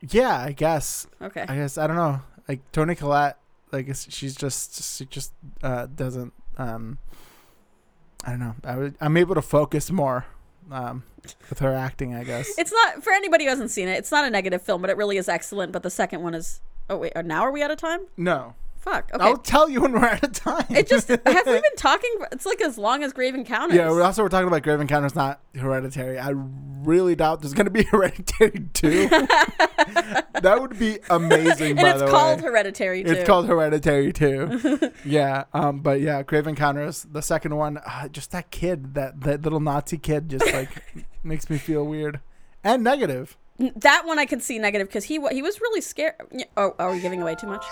Yeah, 0.00 0.36
I 0.36 0.50
guess. 0.50 1.06
Okay. 1.22 1.44
I 1.48 1.54
guess 1.54 1.78
I 1.78 1.86
don't 1.86 1.94
know. 1.94 2.22
Like 2.48 2.58
Toni 2.72 2.96
Collette, 2.96 3.38
like 3.70 3.86
she's 3.94 4.34
just 4.34 4.96
she 4.96 5.04
just 5.04 5.32
uh, 5.62 5.86
doesn't. 5.94 6.32
Um, 6.58 6.98
I 8.24 8.30
don't 8.30 8.40
know. 8.40 8.56
I 8.64 8.76
would, 8.76 8.96
I'm 9.00 9.16
able 9.16 9.36
to 9.36 9.42
focus 9.42 9.92
more 9.92 10.26
um, 10.72 11.04
with 11.50 11.60
her 11.60 11.72
acting. 11.72 12.16
I 12.16 12.24
guess. 12.24 12.58
It's 12.58 12.72
not 12.72 13.04
for 13.04 13.12
anybody 13.12 13.44
who 13.44 13.50
hasn't 13.50 13.70
seen 13.70 13.86
it. 13.86 13.96
It's 13.96 14.10
not 14.10 14.24
a 14.24 14.30
negative 14.30 14.60
film, 14.60 14.80
but 14.80 14.90
it 14.90 14.96
really 14.96 15.18
is 15.18 15.28
excellent. 15.28 15.70
But 15.70 15.84
the 15.84 15.90
second 15.90 16.20
one 16.24 16.34
is. 16.34 16.60
Oh 16.88 16.96
wait, 16.96 17.12
now 17.24 17.42
are 17.42 17.52
we 17.52 17.62
out 17.62 17.70
of 17.70 17.78
time? 17.78 18.00
no, 18.16 18.54
Fuck. 18.80 19.10
Okay. 19.12 19.22
I'll 19.22 19.36
tell 19.36 19.68
you 19.68 19.82
when 19.82 19.92
we're 19.92 20.06
out 20.06 20.22
of 20.24 20.32
time. 20.32 20.64
it 20.70 20.88
just 20.88 21.08
have 21.08 21.20
we 21.26 21.52
been 21.52 21.76
talking? 21.76 22.10
It's 22.32 22.46
like 22.46 22.62
as 22.62 22.78
long 22.78 23.02
as 23.02 23.12
Grave 23.12 23.34
Encounters. 23.34 23.76
yeah. 23.76 23.92
We 23.92 24.00
also 24.00 24.22
we're 24.22 24.30
talking 24.30 24.48
about 24.48 24.62
Grave 24.62 24.80
Encounters, 24.80 25.14
not 25.14 25.40
Hereditary. 25.54 26.18
I 26.18 26.32
really 26.34 27.14
doubt 27.14 27.42
there's 27.42 27.52
gonna 27.52 27.68
be 27.68 27.82
Hereditary 27.90 28.68
two. 28.72 29.08
that 29.10 30.56
would 30.60 30.78
be 30.78 30.98
amazing. 31.10 31.78
and 31.78 31.86
it's 31.88 32.10
called 32.10 32.40
way. 32.40 32.46
Hereditary 32.46 33.04
too. 33.04 33.10
It's 33.12 33.26
called 33.26 33.46
Hereditary 33.48 34.14
too. 34.14 34.90
yeah, 35.04 35.44
um, 35.52 35.80
but 35.80 36.00
yeah, 36.00 36.22
Grave 36.22 36.46
Encounters, 36.46 37.02
the 37.02 37.20
second 37.20 37.56
one, 37.56 37.76
uh, 37.78 38.08
just 38.08 38.30
that 38.30 38.50
kid, 38.50 38.94
that 38.94 39.20
that 39.20 39.42
little 39.42 39.60
Nazi 39.60 39.98
kid, 39.98 40.30
just 40.30 40.50
like 40.54 40.70
makes 41.22 41.50
me 41.50 41.58
feel 41.58 41.84
weird 41.84 42.20
and 42.64 42.82
negative. 42.82 43.36
That 43.76 44.06
one 44.06 44.18
I 44.18 44.24
could 44.24 44.42
see 44.42 44.58
negative 44.58 44.88
because 44.88 45.04
he 45.04 45.20
he 45.32 45.42
was 45.42 45.60
really 45.60 45.82
scared. 45.82 46.14
Oh, 46.56 46.74
are 46.78 46.90
we 46.92 47.00
giving 47.00 47.20
away 47.20 47.34
too 47.34 47.46
much? 47.46 47.64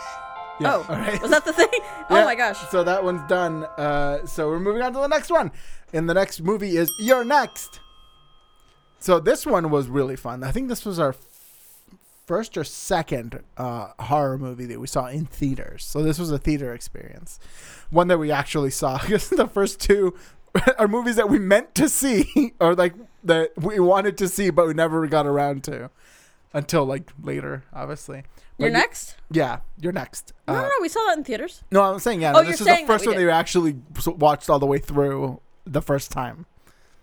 Yeah, 0.61 0.75
oh, 0.77 0.87
all 0.88 0.97
right. 0.97 1.21
was 1.23 1.31
that 1.31 1.44
the 1.44 1.53
thing? 1.53 1.68
Oh 2.11 2.25
my 2.25 2.35
gosh. 2.35 2.59
So 2.71 2.83
that 2.85 3.05
one's 3.05 3.21
done. 3.29 3.64
Uh, 3.77 4.25
so 4.27 4.49
we're 4.49 4.59
moving 4.61 4.81
on 4.83 4.92
to 4.94 4.99
the 5.01 5.07
next 5.09 5.31
one, 5.31 5.53
and 5.92 6.09
the 6.09 6.14
next 6.14 6.40
movie 6.40 6.77
is 6.79 6.90
You're 6.99 7.23
Next. 7.25 7.81
So 8.99 9.21
this 9.21 9.44
one 9.47 9.71
was 9.71 9.88
really 9.88 10.16
fun. 10.16 10.42
I 10.42 10.51
think 10.51 10.68
this 10.68 10.85
was 10.87 10.99
our 10.99 11.11
f- 11.11 11.18
first 12.27 12.57
or 12.57 12.64
second 12.64 13.42
uh, 13.59 13.88
horror 14.01 14.38
movie 14.38 14.64
that 14.66 14.81
we 14.81 14.87
saw 14.87 15.07
in 15.07 15.27
theaters. 15.27 15.85
So 15.85 16.03
this 16.03 16.18
was 16.18 16.31
a 16.33 16.38
theater 16.38 16.73
experience, 16.73 17.38
one 17.90 18.09
that 18.09 18.18
we 18.18 18.31
actually 18.33 18.71
saw. 18.71 18.99
Because 19.03 19.29
the 19.29 19.47
first 19.47 19.81
two 19.81 20.14
are 20.79 20.88
movies 20.88 21.16
that 21.16 21.29
we 21.29 21.38
meant 21.38 21.75
to 21.75 21.88
see, 21.90 22.55
or 22.59 22.75
like 22.75 22.94
that 23.25 23.53
we 23.59 23.79
wanted 23.81 24.16
to 24.18 24.29
see, 24.29 24.49
but 24.51 24.66
we 24.66 24.73
never 24.75 25.07
got 25.07 25.27
around 25.27 25.62
to 25.64 25.90
until 26.55 26.85
like 26.87 27.12
later, 27.23 27.64
obviously. 27.73 28.23
You're 28.59 28.71
y- 28.71 28.79
next? 28.79 29.16
Yeah, 29.31 29.61
you're 29.81 29.92
next. 29.92 30.33
No, 30.47 30.55
Uh, 30.55 30.62
no, 30.62 30.68
no. 30.68 30.75
We 30.83 30.88
saw 30.88 31.01
that 31.07 31.16
in 31.18 31.25
theaters. 31.25 31.62
no, 31.71 31.83
I'm 31.83 31.99
saying 32.01 32.21
yeah. 32.23 32.33
Oh, 32.37 32.42
this 32.42 32.61
is 32.61 32.66
the 32.66 32.83
first 32.87 33.07
one 33.07 33.14
that 33.16 33.23
you 33.23 33.31
actually 33.31 33.77
watched 34.07 34.51
all 34.51 34.59
the 34.59 34.66
way 34.66 34.79
through 34.79 35.40
the 35.64 35.81
first 35.83 36.11
time. 36.11 36.47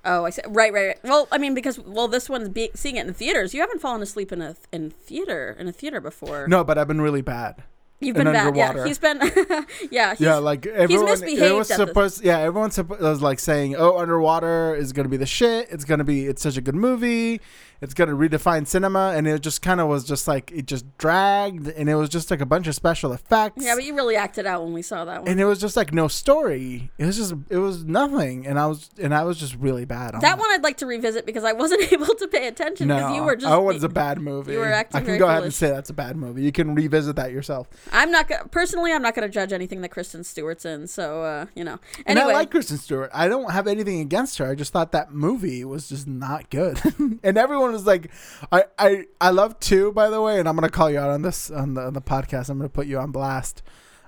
Oh, 0.03 0.25
I 0.25 0.29
see. 0.29 0.41
Right, 0.47 0.71
right, 0.71 0.87
right. 0.87 0.99
Well, 1.03 1.27
I 1.31 1.37
mean, 1.39 1.55
because 1.55 1.79
well, 1.79 2.07
this 2.07 2.29
one's 2.29 2.49
be- 2.49 2.69
seeing 2.75 2.95
it 2.97 3.07
in 3.07 3.13
theaters. 3.13 3.53
You 3.55 3.61
haven't 3.61 3.79
fallen 3.81 4.01
asleep 4.03 4.31
in 4.31 4.41
a 4.41 4.55
in 4.71 4.91
theater 4.91 5.55
in 5.57 5.67
a 5.67 5.71
theater 5.71 5.99
before. 5.99 6.47
No, 6.47 6.63
but 6.63 6.77
I've 6.77 6.87
been 6.87 7.01
really 7.01 7.21
bad. 7.23 7.63
You've 8.01 8.15
been 8.17 8.25
bad. 8.25 8.47
underwater. 8.47 8.79
Yeah, 8.79 8.85
he's 8.85 8.99
been. 8.99 9.19
yeah, 9.91 10.11
he's, 10.11 10.19
yeah, 10.21 10.35
like 10.35 10.65
everyone. 10.65 11.07
It 11.07 11.11
misbehaved 11.11 11.55
was 11.55 11.67
this- 11.69 11.77
supposed. 11.77 12.23
Yeah, 12.23 12.39
everyone 12.39 12.69
suppo- 12.69 12.99
was 12.99 13.21
like 13.21 13.39
saying, 13.39 13.75
"Oh, 13.77 13.97
underwater 13.97 14.75
is 14.75 14.91
gonna 14.93 15.09
be 15.09 15.17
the 15.17 15.25
shit. 15.25 15.67
It's 15.71 15.85
gonna 15.85 16.03
be. 16.03 16.25
It's 16.27 16.41
such 16.41 16.57
a 16.57 16.61
good 16.61 16.75
movie. 16.75 17.39
It's 17.81 17.93
gonna 17.93 18.13
redefine 18.13 18.67
cinema." 18.67 19.13
And 19.15 19.27
it 19.27 19.39
just 19.41 19.61
kind 19.61 19.79
of 19.79 19.87
was 19.87 20.03
just 20.03 20.27
like 20.27 20.51
it 20.51 20.65
just 20.65 20.85
dragged, 20.97 21.67
and 21.69 21.89
it 21.89 21.95
was 21.95 22.09
just 22.09 22.29
like 22.31 22.41
a 22.41 22.45
bunch 22.45 22.67
of 22.67 22.75
special 22.75 23.13
effects. 23.13 23.63
Yeah, 23.63 23.75
but 23.75 23.85
you 23.85 23.95
really 23.95 24.17
acted 24.17 24.45
out 24.45 24.63
when 24.63 24.73
we 24.73 24.81
saw 24.81 25.05
that 25.05 25.21
one. 25.21 25.31
and 25.31 25.39
it 25.39 25.45
was 25.45 25.59
just 25.61 25.77
like 25.77 25.93
no 25.93 26.07
story. 26.09 26.91
It 26.97 27.05
was 27.05 27.15
just 27.15 27.33
it 27.49 27.57
was 27.57 27.85
nothing, 27.85 28.45
and 28.45 28.59
I 28.59 28.65
was 28.67 28.89
and 29.01 29.13
I 29.15 29.23
was 29.23 29.39
just 29.39 29.55
really 29.55 29.85
bad 29.85 30.15
on 30.15 30.21
that 30.21 30.37
one 30.37 30.49
I'd 30.51 30.63
like 30.63 30.77
to 30.77 30.85
revisit 30.85 31.25
because 31.25 31.45
I 31.45 31.53
wasn't 31.53 31.89
able 31.93 32.07
to 32.13 32.27
pay 32.27 32.47
attention 32.47 32.89
No, 32.89 32.97
because 32.97 33.15
you 33.15 33.23
were 33.23 33.35
just. 33.37 33.47
oh, 33.51 33.69
it's 33.69 33.83
a 33.85 33.89
bad 33.89 34.19
movie. 34.19 34.51
you 34.53 34.59
were 34.59 34.65
acting 34.65 34.97
I 34.97 34.99
can 34.99 35.05
very 35.07 35.19
go 35.19 35.27
ahead 35.29 35.43
and 35.43 35.53
say 35.53 35.69
that's 35.69 35.89
a 35.89 35.93
bad 35.93 36.17
movie. 36.17 36.43
You 36.43 36.51
can 36.51 36.75
revisit 36.75 37.15
that 37.15 37.31
yourself. 37.31 37.69
I'm 37.91 38.11
not 38.11 38.27
gonna 38.27 38.47
personally. 38.47 38.91
I'm 38.91 39.01
not 39.01 39.15
gonna 39.15 39.29
judge 39.29 39.53
anything 39.53 39.81
that 39.81 39.89
Kristen 39.89 40.23
Stewart's 40.23 40.65
in. 40.65 40.87
So 40.87 41.23
uh, 41.23 41.45
you 41.55 41.63
know. 41.63 41.79
And 42.05 42.17
Anyway, 42.17 42.33
I 42.33 42.37
like 42.37 42.51
Kristen 42.51 42.77
Stewart. 42.77 43.09
I 43.13 43.27
don't 43.27 43.51
have 43.51 43.67
anything 43.67 43.99
against 43.99 44.37
her. 44.37 44.49
I 44.49 44.55
just 44.55 44.73
thought 44.73 44.91
that 44.93 45.13
movie 45.13 45.63
was 45.63 45.89
just 45.89 46.07
not 46.07 46.49
good. 46.49 46.79
and 47.23 47.37
everyone 47.37 47.71
was 47.71 47.85
like, 47.85 48.11
I, 48.51 48.65
I, 48.77 49.05
I 49.21 49.29
love 49.29 49.59
two, 49.59 49.91
by 49.91 50.09
the 50.09 50.21
way, 50.21 50.39
and 50.39 50.47
I'm 50.47 50.55
gonna 50.55 50.69
call 50.69 50.89
you 50.89 50.99
out 50.99 51.09
on 51.09 51.21
this 51.21 51.51
on 51.51 51.73
the 51.73 51.81
on 51.81 51.93
the 51.93 52.01
podcast. 52.01 52.49
I'm 52.49 52.57
gonna 52.57 52.69
put 52.69 52.87
you 52.87 52.99
on 52.99 53.11
blast, 53.11 53.61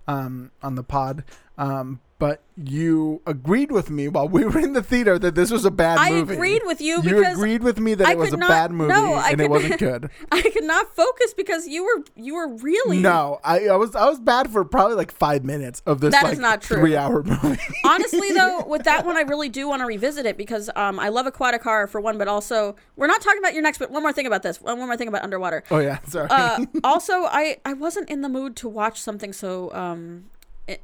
um, 0.07 0.51
on 0.61 0.75
the 0.75 0.83
pod. 0.83 1.23
Um, 1.57 1.99
but 2.19 2.41
you 2.55 3.21
agreed 3.27 3.71
with 3.71 3.91
me 3.91 4.07
while 4.07 4.27
we 4.27 4.43
were 4.43 4.57
in 4.57 4.73
the 4.73 4.81
theater 4.81 5.19
that 5.19 5.35
this 5.35 5.51
was 5.51 5.65
a 5.65 5.69
bad 5.71 5.99
I 5.99 6.09
movie. 6.09 6.31
I 6.31 6.35
agreed 6.35 6.61
with 6.65 6.81
you 6.81 7.03
You 7.03 7.23
agreed 7.23 7.61
with 7.61 7.79
me 7.79 7.93
that 7.93 8.07
I 8.07 8.13
it 8.13 8.17
was 8.17 8.33
a 8.33 8.37
not- 8.37 8.49
bad 8.49 8.71
movie 8.71 8.91
no, 8.93 9.13
I 9.13 9.29
and 9.29 9.41
it 9.41 9.49
wasn't 9.49 9.77
good. 9.89 10.09
I 10.31 10.41
could 10.41 10.63
not 10.63 10.95
focus 10.95 11.35
because 11.35 11.67
you 11.67 11.83
were 11.85 12.03
you 12.15 12.33
were 12.33 12.47
really 12.47 12.99
No, 12.99 13.39
I, 13.43 13.67
I 13.67 13.75
was 13.75 13.95
I 13.95 14.09
was 14.09 14.19
bad 14.19 14.49
for 14.51 14.65
probably 14.65 14.95
like 14.95 15.11
five 15.11 15.43
minutes 15.45 15.83
of 15.85 16.01
this 16.01 16.11
That 16.13 16.23
like 16.23 16.33
is 16.33 16.39
not 16.39 16.61
true. 16.63 16.77
three 16.77 16.95
hour 16.95 17.21
movie. 17.21 17.59
Honestly, 17.85 18.31
though, 18.33 18.65
with 18.65 18.83
that 18.85 19.05
one, 19.05 19.15
I 19.17 19.21
really 19.21 19.49
do 19.49 19.67
want 19.67 19.81
to 19.81 19.85
revisit 19.85 20.25
it 20.25 20.37
because 20.37 20.71
um, 20.75 20.99
I 20.99 21.09
love 21.09 21.27
aquatic 21.27 21.61
horror 21.61 21.85
for 21.85 22.01
one, 22.01 22.17
but 22.17 22.27
also 22.27 22.75
we're 22.95 23.05
not 23.07 23.21
talking 23.21 23.39
about 23.39 23.53
your 23.53 23.61
next. 23.63 23.77
But 23.77 23.91
one 23.91 24.01
more 24.01 24.11
thing 24.13 24.25
about 24.25 24.41
this. 24.41 24.59
One 24.59 24.79
more 24.79 24.97
thing 24.97 25.07
about 25.07 25.21
underwater. 25.23 25.63
oh 25.69 25.77
yeah, 25.79 25.99
sorry. 26.07 26.27
Uh, 26.31 26.65
also, 26.83 27.25
I 27.25 27.57
I 27.63 27.73
wasn't 27.73 28.09
in 28.09 28.21
the 28.21 28.29
mood 28.29 28.55
to 28.57 28.67
watch 28.67 28.99
something 28.99 29.31
so 29.33 29.71
um, 29.73 30.25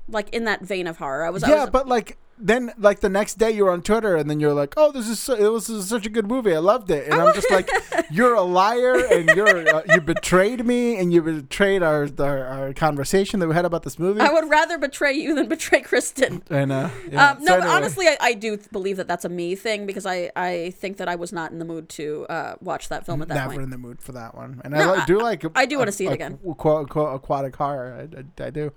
like 0.07 0.29
in 0.29 0.45
that 0.45 0.61
vein 0.61 0.87
of 0.87 0.97
horror. 0.97 1.23
I 1.25 1.29
was. 1.29 1.43
I 1.43 1.49
yeah, 1.49 1.61
was, 1.61 1.69
but 1.69 1.87
like 1.87 2.17
then 2.39 2.71
like 2.79 2.99
the 2.99 3.09
next 3.09 3.35
day 3.35 3.51
you're 3.51 3.69
on 3.69 3.81
Twitter 3.81 4.15
and 4.15 4.27
then 4.29 4.39
you're 4.39 4.53
like, 4.53 4.73
oh, 4.75 4.91
this 4.91 5.07
is 5.07 5.19
so, 5.19 5.35
it 5.35 5.47
was, 5.51 5.67
this 5.67 5.77
is 5.77 5.87
such 5.87 6.05
a 6.05 6.09
good 6.09 6.27
movie. 6.27 6.53
I 6.55 6.57
loved 6.59 6.89
it, 6.89 7.05
and 7.05 7.13
I'm 7.21 7.33
just 7.35 7.49
like, 7.51 7.69
you're 8.11 8.33
a 8.33 8.41
liar 8.41 8.95
and 9.05 9.29
you're 9.35 9.67
uh, 9.75 9.81
you 9.93 10.01
betrayed 10.01 10.65
me 10.65 10.97
and 10.97 11.13
you 11.13 11.21
betrayed 11.21 11.83
our, 11.83 12.09
our 12.19 12.45
our 12.45 12.73
conversation 12.73 13.39
that 13.39 13.47
we 13.47 13.53
had 13.53 13.65
about 13.65 13.83
this 13.83 13.99
movie. 13.99 14.19
I 14.19 14.29
would 14.31 14.49
rather 14.49 14.77
betray 14.77 15.13
you 15.13 15.35
than 15.35 15.47
betray 15.47 15.81
Kristen. 15.81 16.43
and 16.49 16.71
uh, 16.71 16.89
yeah. 17.09 17.31
Um, 17.31 17.43
no, 17.43 17.51
but 17.53 17.61
anyway. 17.61 17.75
honestly, 17.75 18.07
I, 18.07 18.17
I 18.19 18.33
do 18.33 18.57
believe 18.71 18.97
that 18.97 19.07
that's 19.07 19.25
a 19.25 19.29
me 19.29 19.55
thing 19.55 19.85
because 19.85 20.05
I, 20.05 20.31
I 20.35 20.71
think 20.77 20.97
that 20.97 21.07
I 21.07 21.15
was 21.15 21.31
not 21.31 21.51
in 21.51 21.59
the 21.59 21.65
mood 21.65 21.87
to 21.89 22.25
uh, 22.29 22.55
watch 22.61 22.89
that 22.89 23.05
film 23.05 23.21
at 23.21 23.27
that 23.27 23.35
never 23.35 23.49
point. 23.51 23.61
in 23.61 23.69
the 23.69 23.77
mood 23.77 24.01
for 24.01 24.11
that 24.13 24.35
one, 24.35 24.59
and 24.63 24.73
No, 24.73 24.93
I 24.93 24.97
li- 24.97 25.03
do 25.05 25.21
like. 25.21 25.45
I 25.55 25.65
do 25.67 25.77
wanna 25.77 25.91
see 25.91 26.07
it 26.07 26.13
again. 26.13 26.39
qu- 26.43 26.55
Quote 26.55 26.79
unquote 26.81 27.15
aquatic 27.15 27.55
horror. 27.55 28.07
I, 28.11 28.43
I, 28.43 28.47
I 28.47 28.49
do, 28.49 28.71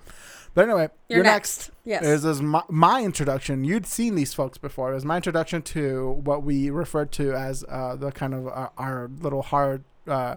but 0.56 0.64
anyway, 0.64 0.88
You're 1.08 1.18
you're 1.18 1.24
next. 1.24 1.68
next. 1.68 1.70
Yes. 1.84 2.02
Is 2.02 2.24
is 2.24 2.40
my, 2.42 2.62
my 2.70 3.02
introduction? 3.04 3.62
You'd 3.62 3.84
seen 3.86 4.14
these 4.14 4.32
folks 4.32 4.56
before. 4.56 4.90
It 4.90 4.94
was 4.94 5.04
my 5.04 5.16
introduction 5.16 5.60
to 5.62 6.12
what 6.24 6.42
we 6.42 6.70
referred 6.70 7.12
to 7.12 7.34
as 7.34 7.62
uh, 7.68 7.94
the 7.94 8.10
kind 8.10 8.32
of 8.32 8.48
uh, 8.48 8.70
our 8.78 9.10
little 9.20 9.42
hard 9.42 9.84
uh, 10.08 10.36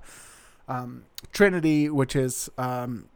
um, 0.68 1.06
trinity, 1.32 1.90
which 1.90 2.18
is 2.18 2.50
um, 2.58 3.08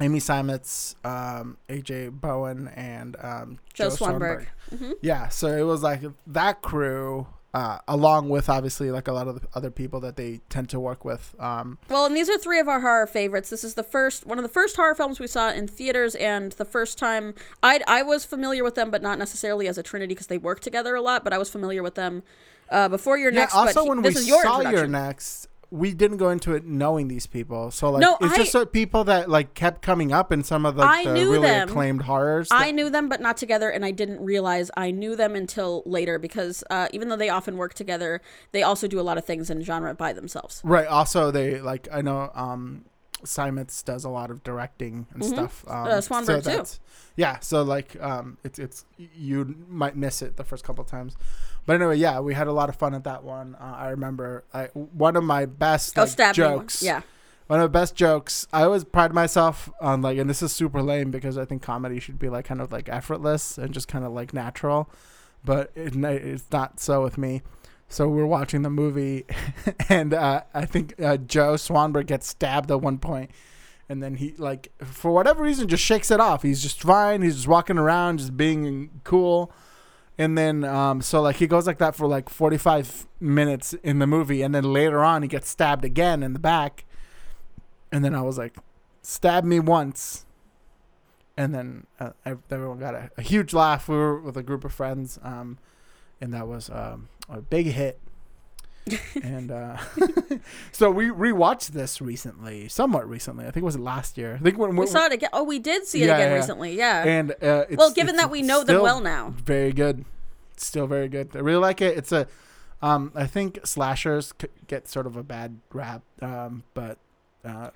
Amy 0.00 0.20
Seimetz, 0.20 0.94
um, 1.04 1.58
AJ 1.68 2.12
Bowen, 2.20 2.68
and 2.68 3.14
um, 3.20 3.58
Joe 3.74 3.90
Joe 3.90 3.96
Swanberg. 3.96 4.46
Swanberg. 4.70 4.78
hmm 4.78 4.92
Yeah, 5.02 5.28
so 5.28 5.48
it 5.48 5.62
was 5.64 5.82
like 5.82 6.00
that 6.28 6.62
crew, 6.62 7.26
uh, 7.54 7.78
along 7.86 8.28
with 8.28 8.48
obviously 8.48 8.90
like 8.90 9.08
a 9.08 9.12
lot 9.12 9.28
of 9.28 9.40
the 9.40 9.48
other 9.54 9.70
people 9.70 10.00
that 10.00 10.16
they 10.16 10.40
tend 10.48 10.68
to 10.70 10.80
work 10.80 11.04
with. 11.04 11.34
Um, 11.38 11.78
Well, 11.88 12.06
and 12.06 12.16
these 12.16 12.30
are 12.30 12.38
three 12.38 12.58
of 12.58 12.68
our 12.68 12.80
horror 12.80 13.06
favorites. 13.06 13.50
This 13.50 13.62
is 13.64 13.74
the 13.74 13.82
first 13.82 14.26
one 14.26 14.38
of 14.38 14.42
the 14.42 14.48
first 14.48 14.76
horror 14.76 14.94
films 14.94 15.20
we 15.20 15.26
saw 15.26 15.50
in 15.50 15.68
theaters, 15.68 16.14
and 16.14 16.52
the 16.52 16.64
first 16.64 16.98
time 16.98 17.34
I 17.62 17.80
I 17.86 18.02
was 18.02 18.24
familiar 18.24 18.64
with 18.64 18.74
them, 18.74 18.90
but 18.90 19.02
not 19.02 19.18
necessarily 19.18 19.68
as 19.68 19.76
a 19.76 19.82
trinity 19.82 20.14
because 20.14 20.28
they 20.28 20.38
work 20.38 20.60
together 20.60 20.94
a 20.94 21.02
lot. 21.02 21.24
But 21.24 21.32
I 21.32 21.38
was 21.38 21.50
familiar 21.50 21.82
with 21.82 21.94
them 21.94 22.22
uh, 22.70 22.88
before 22.88 23.18
your 23.18 23.32
yeah. 23.32 23.40
next. 23.40 23.54
Also, 23.54 23.82
he- 23.82 23.88
when 23.88 24.02
this 24.02 24.14
we 24.16 24.30
saw 24.30 24.60
your 24.60 24.86
next, 24.86 25.48
we 25.72 25.94
didn't 25.94 26.18
go 26.18 26.28
into 26.28 26.52
it 26.54 26.66
knowing 26.66 27.08
these 27.08 27.26
people. 27.26 27.70
So 27.70 27.90
like, 27.90 28.02
No, 28.02 28.18
it's 28.20 28.34
I- 28.34 28.36
just 28.36 28.52
sort 28.52 28.66
of 28.66 28.72
people 28.74 29.04
that 29.04 29.30
like 29.30 29.54
kept 29.54 29.80
coming 29.80 30.12
up 30.12 30.30
in 30.30 30.44
some 30.44 30.66
of 30.66 30.76
the 30.76 30.84
knew 31.14 31.32
really 31.32 31.48
them. 31.48 31.66
acclaimed 31.66 32.02
horrors. 32.02 32.48
I 32.50 32.72
knew 32.72 32.90
them, 32.90 33.08
but 33.08 33.22
not 33.22 33.38
together, 33.38 33.70
and 33.70 33.82
I 33.82 33.90
didn't 33.90 34.20
realize 34.22 34.70
I 34.76 34.90
knew 34.90 35.16
them 35.16 35.34
until 35.34 35.82
later 35.86 36.18
because 36.18 36.62
uh, 36.68 36.88
even 36.92 37.08
though 37.08 37.16
they 37.16 37.30
often 37.30 37.56
work 37.56 37.72
together, 37.72 38.20
they 38.52 38.62
also 38.62 38.86
do 38.86 39.00
a 39.00 39.02
lot 39.02 39.16
of 39.16 39.24
things 39.24 39.48
in 39.48 39.62
genre 39.62 39.94
by 39.94 40.12
themselves. 40.12 40.60
right. 40.62 40.86
Also, 40.86 41.30
they 41.30 41.60
like 41.62 41.88
I 41.90 42.02
know 42.02 42.30
um, 42.34 42.84
Seimetz 43.24 43.84
does 43.84 44.04
a 44.04 44.08
lot 44.08 44.30
of 44.30 44.42
directing 44.42 45.06
and 45.12 45.22
Mhm. 45.22 45.28
stuff. 45.28 45.64
Um, 45.68 45.86
Uh, 45.86 45.88
Swanberg, 46.00 46.38
too. 46.44 46.50
that's- 46.50 46.80
Yeah, 47.16 47.38
so 47.40 47.62
like 47.62 48.00
um, 48.02 48.38
it's 48.44 48.58
it's 48.58 48.84
you 48.98 49.54
might 49.68 49.96
miss 49.96 50.22
it 50.22 50.36
the 50.36 50.44
first 50.44 50.64
couple 50.64 50.82
times, 50.84 51.16
but 51.66 51.74
anyway, 51.74 51.96
yeah, 51.96 52.20
we 52.20 52.34
had 52.34 52.46
a 52.46 52.52
lot 52.52 52.68
of 52.68 52.76
fun 52.76 52.94
at 52.94 53.04
that 53.04 53.22
one. 53.24 53.54
Uh, 53.60 53.74
I 53.76 53.88
remember 53.90 54.44
I, 54.54 54.66
one 54.74 55.16
of 55.16 55.24
my 55.24 55.44
best 55.46 55.98
oh, 55.98 56.02
like, 56.04 56.18
me 56.18 56.32
jokes. 56.32 56.82
Yeah. 56.82 57.02
One 57.48 57.60
of 57.60 57.64
the 57.64 57.78
best 57.78 57.94
jokes. 57.96 58.46
I 58.52 58.62
always 58.62 58.84
pride 58.84 59.12
myself 59.12 59.68
on 59.80 60.00
like, 60.00 60.16
and 60.16 60.30
this 60.30 60.42
is 60.42 60.52
super 60.52 60.80
lame 60.80 61.10
because 61.10 61.36
I 61.36 61.44
think 61.44 61.60
comedy 61.60 62.00
should 62.00 62.18
be 62.18 62.30
like 62.30 62.46
kind 62.46 62.62
of 62.62 62.72
like 62.72 62.88
effortless 62.88 63.58
and 63.58 63.74
just 63.74 63.88
kind 63.88 64.04
of 64.06 64.12
like 64.12 64.32
natural, 64.32 64.88
but 65.44 65.70
it, 65.74 65.94
it's 65.96 66.44
not 66.50 66.80
so 66.80 67.02
with 67.02 67.18
me. 67.18 67.42
So 67.92 68.08
we're 68.08 68.24
watching 68.24 68.62
the 68.62 68.70
movie, 68.70 69.26
and 69.90 70.14
uh, 70.14 70.44
I 70.54 70.64
think 70.64 70.94
uh, 70.98 71.18
Joe 71.18 71.56
Swanberg 71.56 72.06
gets 72.06 72.26
stabbed 72.26 72.70
at 72.70 72.80
one 72.80 72.96
point, 72.96 73.30
and 73.86 74.02
then 74.02 74.14
he 74.14 74.32
like 74.38 74.72
for 74.82 75.10
whatever 75.10 75.42
reason 75.42 75.68
just 75.68 75.84
shakes 75.84 76.10
it 76.10 76.18
off. 76.18 76.42
He's 76.42 76.62
just 76.62 76.80
fine. 76.80 77.20
He's 77.20 77.36
just 77.36 77.48
walking 77.48 77.76
around, 77.76 78.20
just 78.20 78.34
being 78.34 78.88
cool. 79.04 79.52
And 80.16 80.38
then, 80.38 80.64
um, 80.64 81.02
so 81.02 81.20
like 81.20 81.36
he 81.36 81.46
goes 81.46 81.66
like 81.66 81.76
that 81.78 81.94
for 81.94 82.06
like 82.06 82.30
45 82.30 83.08
minutes 83.20 83.74
in 83.82 83.98
the 83.98 84.06
movie, 84.06 84.40
and 84.40 84.54
then 84.54 84.64
later 84.64 85.04
on 85.04 85.20
he 85.20 85.28
gets 85.28 85.50
stabbed 85.50 85.84
again 85.84 86.22
in 86.22 86.32
the 86.32 86.38
back. 86.38 86.86
And 87.92 88.02
then 88.02 88.14
I 88.14 88.22
was 88.22 88.38
like, 88.38 88.56
stab 89.02 89.44
me 89.44 89.60
once. 89.60 90.24
And 91.36 91.54
then 91.54 91.86
uh, 92.00 92.12
everyone 92.50 92.78
got 92.78 92.94
a, 92.94 93.10
a 93.18 93.22
huge 93.22 93.52
laugh. 93.52 93.86
We 93.86 93.96
were 93.96 94.18
with 94.18 94.38
a 94.38 94.42
group 94.42 94.64
of 94.64 94.72
friends, 94.72 95.18
um, 95.22 95.58
and 96.22 96.32
that 96.32 96.46
was 96.48 96.70
um, 96.70 97.08
a 97.28 97.42
big 97.42 97.66
hit. 97.66 97.98
and 99.22 99.50
uh, 99.50 99.76
so 100.72 100.90
we 100.90 101.06
rewatched 101.08 101.68
this 101.68 102.00
recently, 102.00 102.68
somewhat 102.68 103.08
recently. 103.08 103.44
I 103.44 103.50
think 103.50 103.62
it 103.62 103.64
was 103.64 103.78
last 103.78 104.16
year. 104.18 104.36
I 104.40 104.42
think 104.42 104.58
when 104.58 104.74
We 104.76 104.86
saw 104.86 105.06
it 105.06 105.12
again. 105.12 105.30
Oh, 105.32 105.44
we 105.44 105.58
did 105.58 105.86
see 105.86 106.02
it 106.02 106.06
Yeah, 106.06 106.16
again 106.16 106.30
yeah. 106.30 106.36
recently. 106.36 106.76
Yeah. 106.76 107.04
and 107.04 107.30
uh, 107.32 107.64
it's, 107.68 107.76
well, 107.76 107.92
given 107.92 108.16
that 108.16 108.30
we 108.30 108.42
know 108.42 108.64
them 108.64 108.82
well 108.82 109.00
now. 109.00 109.34
very 109.36 109.72
good. 109.72 110.04
It's 110.54 110.66
still 110.66 110.86
very 110.86 111.08
good. 111.08 111.30
I 111.34 111.40
really 111.40 111.60
like 111.60 111.80
it. 111.80 111.96
It's 111.96 112.12
a, 112.12 112.26
um, 112.82 113.12
I 113.14 113.26
think 113.26 113.60
slashers 113.64 114.32
c- 114.40 114.48
get 114.66 114.88
sort 114.88 115.06
of 115.06 115.16
a 115.16 115.22
bad 115.22 115.58
rap, 115.72 116.02
um, 116.20 116.64
but 116.74 116.98
uh, 117.44 117.70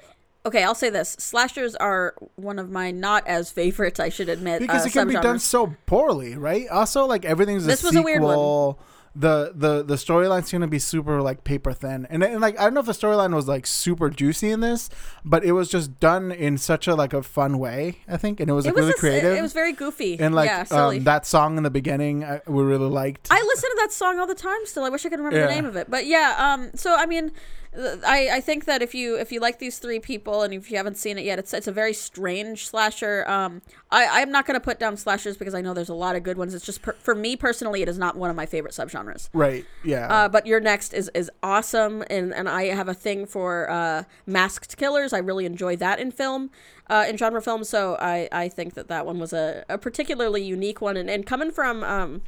Okay, 0.47 0.63
I'll 0.63 0.75
say 0.75 0.89
this: 0.91 1.17
slashers 1.19 1.75
are 1.77 2.15
one 2.37 2.59
of 2.59 2.71
my 2.71 2.91
not 2.93 3.27
as 3.27 3.51
favorites. 3.51 3.99
I 4.01 4.09
should 4.09 4.29
admit 4.29 4.61
because 4.61 4.85
uh, 4.85 4.89
it 4.89 4.93
can 4.93 5.09
be 5.09 5.15
done 5.15 5.39
so 5.41 5.75
poorly, 5.87 6.37
right? 6.37 6.69
Also, 6.69 7.05
like 7.05 7.25
everything's 7.25 7.65
a 7.65 7.67
This 7.67 7.83
was 7.83 7.91
sequel. 7.93 8.03
a 8.03 8.05
weird 8.05 8.23
one. 8.23 8.77
The 9.19 9.53
the 9.55 9.83
the 9.83 9.95
storyline's 9.95 10.53
gonna 10.53 10.67
be 10.67 10.79
super 10.79 11.23
like 11.23 11.43
paper 11.43 11.73
thin, 11.73 12.07
and, 12.11 12.23
and 12.23 12.39
like 12.43 12.61
I 12.61 12.65
don't 12.65 12.75
know 12.75 12.81
if 12.81 12.87
the 12.87 12.93
storyline 12.93 13.35
was 13.35 13.49
like 13.49 13.67
super 13.67 14.11
juicy 14.11 14.51
in 14.51 14.61
this, 14.61 14.91
but 15.25 15.43
it 15.43 15.53
was 15.53 15.71
just 15.71 15.99
done 16.01 16.31
in 16.31 16.59
such 16.59 16.87
a 16.87 16.95
like 16.95 17.15
a 17.15 17.23
fun 17.23 17.59
way. 17.59 18.01
I 18.07 18.19
think, 18.19 18.41
and 18.41 18.51
it 18.51 18.53
was 18.53 18.67
It 18.67 18.69
like 18.69 18.77
was 18.77 18.83
really 18.85 18.91
a 18.91 18.95
creative. 18.99 19.39
It 19.39 19.41
was 19.41 19.55
very 19.55 19.73
goofy. 19.73 20.21
and 20.21 20.35
like 20.35 20.51
yeah, 20.51 20.65
silly. 20.65 20.99
um, 20.99 21.05
that 21.05 21.25
song 21.25 21.57
in 21.57 21.63
the 21.63 21.71
beginning, 21.71 22.25
I, 22.25 22.43
we 22.47 22.63
really 22.63 22.91
liked. 22.91 23.29
I 23.31 23.41
listen 23.43 23.71
to 23.71 23.77
that 23.81 23.91
song 23.91 24.19
all 24.19 24.27
the 24.27 24.35
time. 24.35 24.59
Still, 24.67 24.85
I 24.85 24.91
wish 24.91 25.07
I 25.07 25.09
could 25.09 25.19
remember 25.19 25.41
the 25.41 25.53
name 25.55 25.65
of 25.65 25.77
it. 25.77 25.91
But 25.91 26.05
yeah, 26.05 26.35
um, 26.55 26.71
so 26.75 26.95
I 26.95 27.07
mean, 27.07 27.33
I 27.77 28.31
I 28.35 28.41
think 28.41 28.65
that 28.65 28.83
if 28.83 28.95
you 28.95 29.17
if 29.17 29.31
you 29.31 29.41
like 29.41 29.59
these 29.59 29.79
three 29.79 30.01
people 30.01 30.43
and 30.43 30.55
if 30.55 30.71
you 30.71 30.77
haven't 30.77 30.97
seen 30.97 31.19
it 31.19 31.25
yet, 31.25 31.39
it's 31.39 31.53
it's 31.53 31.67
a 31.67 31.73
very 31.73 31.93
strange 31.93 32.67
slasher. 32.67 33.25
Um, 33.29 33.63
I 33.91 34.23
I'm 34.23 34.31
not 34.31 34.47
gonna 34.47 34.61
put 34.61 34.79
down 34.79 34.97
slashers 34.97 35.37
because 35.37 35.55
I 35.55 35.61
know 35.61 35.75
there's 35.75 35.89
a 35.89 35.95
lot 35.95 36.17
of 36.17 36.23
good 36.23 36.39
ones. 36.39 36.55
It's 36.55 36.65
just 36.65 36.83
per, 36.83 36.93
for 36.95 37.15
me 37.15 37.37
personally, 37.37 37.83
it 37.83 37.89
is 37.89 37.99
not 37.99 38.17
one 38.17 38.31
of 38.31 38.37
my 38.37 38.47
favorite 38.47 38.75
subgenres. 38.75 39.29
right? 39.33 39.65
Yeah. 39.85 40.07
Uh, 40.07 40.29
but 40.29 40.47
your 40.47 40.61
next 40.61 40.95
is 40.95 41.11
is 41.15 41.31
awesome, 41.43 42.03
and 42.09 42.33
and 42.33 42.49
I 42.49 42.67
have 42.67 42.89
a 42.89 42.95
thing 42.95 43.27
for 43.27 43.71
uh, 43.71 44.05
masked 44.27 44.77
killers. 44.77 45.13
I 45.13 45.19
really 45.19 45.45
enjoy 45.47 45.77
that 45.77 45.99
in 45.99 46.11
film, 46.11 46.51
uh, 46.89 47.05
in 47.09 47.17
genre 47.17 47.43
film. 47.43 47.65
So 47.65 47.97
I 48.01 48.29
I 48.33 48.49
think 48.49 48.75
that 48.75 48.89
that 48.89 49.05
one 49.07 49.19
was 49.19 49.33
a, 49.33 49.65
a 49.69 49.79
particularly 49.79 50.43
unique 50.43 50.81
one, 50.81 50.97
and 50.97 51.11
and 51.11 51.27
coming 51.27 51.51
from 51.51 51.85
um, 51.85 52.23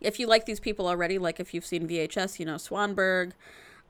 if 0.00 0.20
you 0.20 0.26
like 0.26 0.46
these 0.46 0.60
people 0.60 0.86
already, 0.86 1.18
like 1.18 1.40
if 1.40 1.54
you've 1.54 1.64
seen 1.64 1.88
VHS, 1.88 2.38
you 2.38 2.46
know 2.46 2.56
Swanberg, 2.56 3.32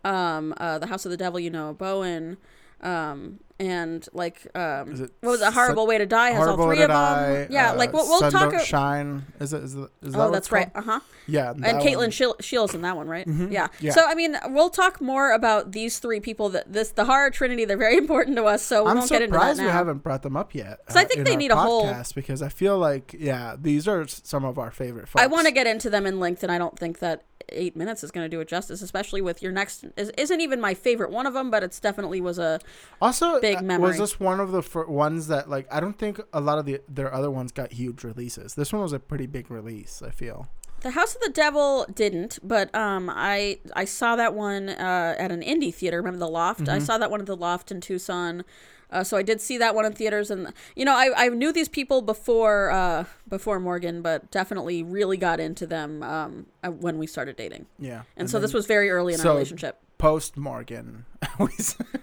um, 0.05 0.55
uh, 0.59 0.79
The 0.79 0.87
House 0.87 1.05
of 1.05 1.11
the 1.11 1.17
Devil, 1.17 1.41
you 1.41 1.51
know 1.51 1.73
Bowen. 1.75 2.37
Um, 2.81 3.41
and 3.61 4.07
like, 4.13 4.47
um, 4.55 4.91
what 5.21 5.31
was 5.31 5.41
a 5.41 5.51
horrible 5.51 5.87
way 5.87 5.97
to 5.97 6.05
die? 6.05 6.31
Has 6.33 6.47
all 6.47 6.57
three 6.57 6.83
of 6.83 6.89
them. 6.91 7.47
Yeah, 7.51 7.71
uh, 7.71 7.77
like 7.77 7.93
we'll, 7.95 8.07
we'll 8.07 8.21
talk. 8.21 8.33
Don't 8.51 8.55
a- 8.57 8.65
Shine. 8.65 9.25
Is 9.41 9.53
it? 9.55 9.63
Is, 9.63 9.75
it, 9.77 9.89
is 10.03 10.13
that 10.13 10.21
oh, 10.21 10.31
that's 10.31 10.51
right. 10.53 10.71
Uh 10.75 10.83
huh 10.83 11.01
Yeah. 11.27 11.53
and 11.53 11.63
Caitlin 11.65 11.97
one. 11.97 12.11
Shiel- 12.11 12.37
Shields 12.41 12.75
in 12.75 12.83
that 12.83 12.97
one, 12.97 13.07
right? 13.09 13.27
Mhm. 13.27 13.51
Yeah. 13.53 13.69
Yeah. 13.81 13.93
So 13.93 14.05
I 14.05 14.15
mean, 14.15 14.37
we'll 14.49 14.71
talk 14.71 15.01
more 15.01 15.33
about 15.33 15.73
these 15.73 15.99
three 16.01 16.21
people. 16.21 16.51
That 16.51 16.71
this 16.71 16.91
the 16.91 17.05
horror 17.07 17.31
trinity. 17.31 17.65
They're 17.65 17.77
very 17.79 17.97
important 18.05 18.37
to 18.37 18.45
us. 18.45 18.61
So 18.63 18.85
we 18.85 18.91
I'm 18.91 18.99
won't 18.99 19.09
get 19.09 19.23
into 19.23 19.33
that 19.33 19.39
surprised 19.39 19.61
we 19.63 19.67
haven't 19.69 19.99
brought 20.03 20.23
them 20.23 20.37
up 20.37 20.55
yet. 20.55 20.67
uh, 20.67 20.77
'Cause 20.89 20.97
I 20.97 21.05
think 21.05 21.19
in 21.19 21.25
they 21.25 21.37
need 21.37 21.53
a 21.53 21.57
whole- 21.57 21.87
podcast 21.87 22.15
because 22.15 22.43
I 22.43 22.49
feel 22.51 22.77
like 22.77 23.15
yeah, 23.19 23.55
these 23.59 23.89
are 23.89 24.07
some 24.09 24.45
of 24.45 24.59
our 24.59 24.73
favorite. 24.73 25.09
Folks. 25.09 25.23
I 25.23 25.27
want 25.29 25.47
to 25.47 25.53
get 25.53 25.67
into 25.67 25.89
them 25.89 26.05
in 26.07 26.19
length, 26.21 26.43
and 26.43 26.51
I 26.53 26.59
don't 26.59 26.79
think 26.79 26.99
that 26.99 27.23
eight 27.51 27.77
minutes 27.77 28.03
is 28.05 28.11
going 28.11 28.25
to 28.25 28.29
do 28.29 28.41
it 28.41 28.49
justice. 28.49 28.83
Especially 28.83 29.21
with 29.21 29.43
your 29.43 29.53
next 29.53 29.85
is, 29.97 30.11
isn't 30.19 30.41
even 30.41 30.61
my 30.61 30.75
favorite 30.75 31.11
one 31.11 31.27
of 31.27 31.35
them, 31.35 31.51
but 31.51 31.63
it's 31.63 31.81
definitely 31.81 32.21
was 32.21 32.39
a 32.39 32.61
also 33.01 33.41
big 33.41 33.59
uh, 33.59 33.63
memory. 33.63 33.89
Was 33.89 33.99
this 33.99 34.21
one 34.21 34.41
of 34.41 34.53
the 34.53 34.63
fir- 34.63 34.87
ones 34.87 35.29
that 35.29 35.49
like 35.49 35.67
I 35.73 35.81
don't 35.81 35.99
think 35.99 36.21
a 36.33 36.41
lot 36.41 36.59
of 36.59 36.67
the 36.67 36.81
their 36.89 37.13
other 37.13 37.31
ones 37.31 37.53
got 37.53 37.73
huge 37.73 38.05
releases. 38.05 38.55
This 38.55 38.73
one 38.73 38.83
was 38.83 38.93
a 38.93 39.01
pretty 39.01 39.27
big 39.27 39.51
release. 39.51 40.03
I 40.03 40.11
feel. 40.11 40.49
The 40.85 40.91
House 40.93 41.15
of 41.15 41.21
the 41.23 41.31
Devil 41.31 41.87
didn't, 41.93 42.39
but 42.43 42.73
um, 42.75 43.11
I 43.13 43.59
I 43.75 43.85
saw 43.87 44.17
that 44.17 44.35
one 44.35 44.69
uh, 44.69 45.17
at 45.19 45.33
an 45.33 45.41
indie 45.43 45.75
theater. 45.75 45.97
Remember 45.97 46.19
the 46.21 46.29
Loft? 46.29 46.69
I 46.69 46.77
Mm-hmm. 46.77 46.85
saw 46.85 46.99
that 46.99 47.11
one 47.11 47.21
at 47.21 47.27
the 47.27 47.37
Loft 47.37 47.73
in 47.73 47.81
Tucson. 47.81 48.45
Uh, 48.91 49.03
so 49.03 49.17
I 49.17 49.23
did 49.23 49.41
see 49.41 49.57
that 49.59 49.75
one 49.75 49.87
in 49.87 49.93
theaters, 49.95 50.31
and 50.31 50.53
you 50.77 50.85
know 50.85 50.95
I, 50.95 51.11
I 51.25 51.29
knew 51.31 51.53
these 51.53 51.69
people 51.71 52.01
before 52.03 52.71
uh, 52.71 53.07
before 53.27 53.59
Morgan, 53.59 54.03
but 54.03 54.31
definitely 54.31 54.83
really 54.85 55.17
got 55.17 55.41
into 55.41 55.67
them 55.67 56.03
um, 56.03 56.47
uh, 56.63 56.71
when 56.71 56.99
we 56.99 57.07
started 57.07 57.35
dating. 57.37 57.67
Yeah. 57.79 58.03
And, 58.17 58.31
so 58.31 58.39
this 58.39 58.53
was 58.55 58.67
very 58.67 58.91
early 58.91 59.15
in 59.15 59.19
so- 59.21 59.31
our 59.31 59.35
relationship. 59.35 59.81
Post 60.05 60.37
Morgan. 60.37 61.07
we, 61.39 61.47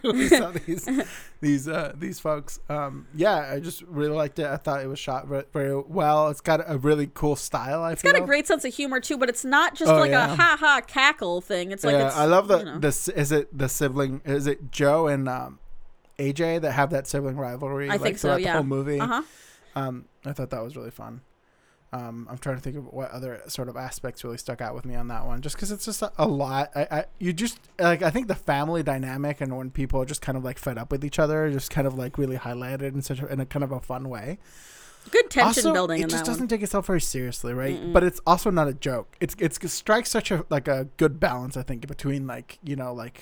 we 0.11 0.27
saw 0.27 0.49
these 0.65 0.89
these 1.39 1.67
uh, 1.67 1.93
these 1.95 2.19
folks. 2.19 2.59
Um, 2.67 3.05
yeah, 3.13 3.51
I 3.53 3.59
just 3.59 3.83
really 3.83 4.15
liked 4.15 4.39
it. 4.39 4.47
I 4.47 4.57
thought 4.57 4.81
it 4.81 4.87
was 4.87 4.97
shot 4.97 5.27
very, 5.27 5.43
very 5.53 5.79
well. 5.79 6.29
It's 6.29 6.41
got 6.41 6.61
a 6.65 6.79
really 6.79 7.11
cool 7.13 7.35
style. 7.35 7.83
I 7.83 7.91
It's 7.91 8.01
feel. 8.01 8.11
got 8.13 8.21
a 8.21 8.25
great 8.25 8.47
sense 8.47 8.65
of 8.65 8.73
humor 8.73 8.99
too, 8.99 9.19
but 9.19 9.29
it's 9.29 9.45
not 9.45 9.75
just 9.75 9.91
Oh, 9.91 9.97
like 9.97 10.09
yeah. 10.09 10.33
a 10.33 10.35
ha 10.35 10.57
ha 10.59 10.81
cackle 10.87 11.41
thing. 11.41 11.71
It's 11.71 11.83
like 11.83 11.93
yeah, 11.93 12.07
it's, 12.07 12.15
I 12.17 12.25
love 12.25 12.47
the 12.47 12.57
you 12.59 12.65
know. 12.65 12.79
the 12.79 12.87
s- 12.87 13.07
is 13.09 13.31
it 13.31 13.55
the 13.55 13.69
sibling 13.69 14.21
is 14.25 14.47
it 14.47 14.71
Joe 14.71 15.05
and 15.05 15.29
um, 15.29 15.59
AJ 16.17 16.61
that 16.61 16.71
have 16.71 16.89
that 16.89 17.05
sibling 17.05 17.37
rivalry? 17.37 17.87
I 17.87 17.93
like, 17.93 18.01
think 18.01 18.17
so, 18.17 18.29
throughout 18.29 18.41
yeah. 18.41 18.53
The 18.53 18.57
whole 18.57 18.63
movie. 18.63 18.99
Uh 18.99 19.07
huh. 19.07 19.21
Um, 19.75 20.05
I 20.25 20.33
thought 20.33 20.49
that 20.49 20.63
was 20.63 20.75
really 20.75 20.91
fun. 20.91 21.21
Um, 21.93 22.25
I'm 22.29 22.37
trying 22.37 22.55
to 22.55 22.61
think 22.61 22.77
of 22.77 22.85
what 22.87 23.11
other 23.11 23.41
sort 23.47 23.67
of 23.67 23.75
aspects 23.75 24.23
really 24.23 24.37
stuck 24.37 24.61
out 24.61 24.73
with 24.73 24.85
me 24.85 24.95
on 24.95 25.09
that 25.09 25.25
one, 25.25 25.41
just 25.41 25.55
because 25.55 25.71
it's 25.71 25.83
just 25.83 26.01
a, 26.01 26.11
a 26.17 26.25
lot. 26.25 26.71
I, 26.73 26.87
I 26.89 27.05
you 27.19 27.33
just 27.33 27.59
like 27.79 28.01
I 28.01 28.09
think 28.09 28.27
the 28.29 28.35
family 28.35 28.81
dynamic 28.81 29.41
and 29.41 29.57
when 29.57 29.71
people 29.71 30.01
are 30.01 30.05
just 30.05 30.21
kind 30.21 30.37
of 30.37 30.43
like 30.43 30.57
fed 30.57 30.77
up 30.77 30.89
with 30.91 31.03
each 31.03 31.19
other, 31.19 31.51
just 31.51 31.69
kind 31.69 31.85
of 31.85 31.95
like 31.95 32.17
really 32.17 32.37
highlighted 32.37 32.93
in 32.93 33.01
such 33.01 33.19
a, 33.19 33.27
in 33.27 33.41
a 33.41 33.45
kind 33.45 33.63
of 33.63 33.71
a 33.71 33.81
fun 33.81 34.07
way. 34.07 34.37
Good 35.09 35.29
tension 35.29 35.65
also, 35.65 35.73
building 35.73 36.01
it 36.01 36.09
just 36.09 36.25
doesn't 36.25 36.43
one. 36.43 36.47
take 36.47 36.61
itself 36.61 36.85
very 36.85 37.01
seriously, 37.01 37.53
right? 37.53 37.75
Mm-mm. 37.75 37.91
But 37.91 38.03
it's 38.03 38.21
also 38.25 38.51
not 38.51 38.67
a 38.67 38.73
joke. 38.73 39.17
It's 39.19 39.35
it's 39.39 39.57
it 39.57 39.69
strikes 39.69 40.09
such 40.11 40.31
a 40.31 40.45
like 40.49 40.67
a 40.67 40.87
good 40.97 41.19
balance, 41.19 41.57
I 41.57 41.63
think, 41.63 41.87
between 41.87 42.27
like 42.27 42.59
you 42.63 42.75
know 42.75 42.93
like 42.93 43.21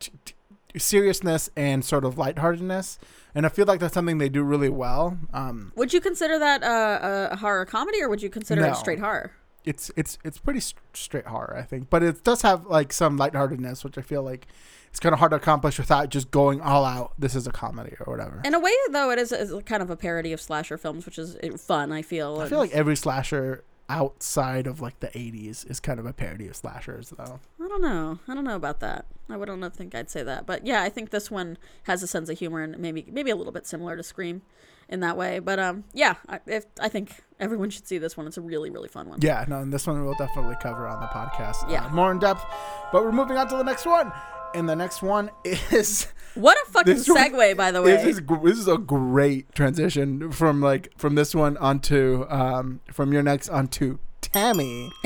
t- 0.00 0.12
t- 0.24 0.34
seriousness 0.76 1.50
and 1.56 1.84
sort 1.84 2.04
of 2.04 2.18
lightheartedness, 2.18 2.98
and 3.34 3.46
I 3.46 3.48
feel 3.48 3.66
like 3.66 3.80
that's 3.80 3.94
something 3.94 4.18
they 4.18 4.28
do 4.28 4.42
really 4.42 4.68
well. 4.68 5.18
Um, 5.32 5.72
Would 5.76 5.92
you 5.92 6.00
consider 6.00 6.38
that 6.38 6.62
uh, 6.62 7.28
a 7.32 7.36
horror 7.36 7.64
comedy, 7.64 8.02
or 8.02 8.08
would 8.08 8.22
you 8.22 8.30
consider 8.30 8.62
No. 8.62 8.68
it 8.68 8.76
straight 8.76 8.98
horror? 9.00 9.32
it's 9.66 9.90
it's 9.96 10.18
it's 10.24 10.36
pretty 10.36 10.60
st- 10.60 10.78
straight 10.92 11.26
horror, 11.26 11.56
I 11.58 11.62
think, 11.62 11.88
but 11.88 12.02
it 12.02 12.22
does 12.22 12.42
have 12.42 12.66
like 12.66 12.92
some 12.92 13.16
lightheartedness, 13.16 13.82
which 13.82 13.96
I 13.96 14.02
feel 14.02 14.22
like 14.22 14.46
it's 14.90 15.00
kind 15.00 15.14
of 15.14 15.18
hard 15.20 15.30
to 15.30 15.36
accomplish 15.36 15.78
without 15.78 16.10
just 16.10 16.30
going 16.30 16.60
all 16.60 16.84
out. 16.84 17.14
This 17.18 17.34
is 17.34 17.46
a 17.46 17.50
comedy 17.50 17.96
or 17.98 18.12
whatever. 18.12 18.42
In 18.44 18.52
a 18.54 18.60
way, 18.60 18.72
though, 18.90 19.10
it 19.10 19.18
is, 19.18 19.32
is 19.32 19.54
kind 19.64 19.82
of 19.82 19.88
a 19.88 19.96
parody 19.96 20.34
of 20.34 20.40
slasher 20.40 20.76
films, 20.76 21.06
which 21.06 21.18
is 21.18 21.36
uh, 21.36 21.56
fun. 21.56 21.92
I 21.92 22.02
feel. 22.02 22.40
I 22.42 22.48
feel 22.48 22.58
like 22.58 22.72
every 22.72 22.94
slasher 22.94 23.64
outside 23.88 24.66
of 24.66 24.80
like 24.80 25.00
the 25.00 25.08
80s 25.08 25.68
is 25.70 25.80
kind 25.80 26.00
of 26.00 26.06
a 26.06 26.12
parody 26.12 26.48
of 26.48 26.56
slashers, 26.56 27.10
though. 27.16 27.40
I 27.62 27.68
don't 27.68 27.82
know. 27.82 28.18
I 28.28 28.34
don't 28.34 28.44
know 28.44 28.56
about 28.56 28.80
that. 28.80 29.06
I 29.28 29.36
would 29.36 29.48
not 29.48 29.74
think 29.74 29.94
I'd 29.94 30.10
say 30.10 30.22
that, 30.22 30.46
but 30.46 30.66
yeah, 30.66 30.82
I 30.82 30.88
think 30.88 31.10
this 31.10 31.30
one 31.30 31.56
has 31.84 32.02
a 32.02 32.06
sense 32.06 32.28
of 32.28 32.38
humor 32.38 32.62
and 32.62 32.78
maybe 32.78 33.06
maybe 33.10 33.30
a 33.30 33.36
little 33.36 33.52
bit 33.52 33.66
similar 33.66 33.96
to 33.96 34.02
Scream 34.02 34.42
in 34.88 35.00
that 35.00 35.16
way. 35.16 35.38
But 35.38 35.58
um, 35.58 35.84
yeah, 35.94 36.16
I, 36.28 36.40
if, 36.46 36.66
I 36.78 36.88
think 36.90 37.22
everyone 37.40 37.70
should 37.70 37.86
see 37.86 37.96
this 37.96 38.16
one. 38.18 38.26
It's 38.26 38.36
a 38.36 38.42
really 38.42 38.68
really 38.70 38.88
fun 38.88 39.08
one. 39.08 39.20
Yeah, 39.22 39.44
no, 39.48 39.60
and 39.60 39.72
this 39.72 39.86
one 39.86 40.04
we'll 40.04 40.14
definitely 40.14 40.56
cover 40.60 40.86
on 40.86 41.00
the 41.00 41.06
podcast. 41.06 41.64
uh, 41.64 41.72
Yeah. 41.72 41.88
more 41.92 42.12
in 42.12 42.18
depth. 42.18 42.44
But 42.92 43.02
we're 43.02 43.12
moving 43.12 43.36
on 43.38 43.48
to 43.48 43.56
the 43.56 43.64
next 43.64 43.86
one, 43.86 44.12
and 44.54 44.68
the 44.68 44.76
next 44.76 45.02
one 45.02 45.30
is 45.44 46.06
What 46.34 46.56
a 46.66 46.70
fucking 46.72 46.94
This 46.94 47.08
one- 47.08 47.16
segue, 47.32 47.56
by 47.56 47.70
the 47.70 47.80
way. 47.82 47.92
this 47.96 48.04
is 48.18 48.22
this 48.42 48.58
is 48.58 48.66
a 48.68 48.76
great 48.78 49.54
transition 49.54 50.32
from 50.32 50.60
like 50.60 50.90
from 50.96 51.14
this 51.14 51.34
one 51.34 51.56
onto 51.58 52.26
um 52.28 52.80
from 52.92 53.12
your 53.12 53.22
next 53.22 53.48
onto 53.50 53.98
Tammy. 54.20 54.90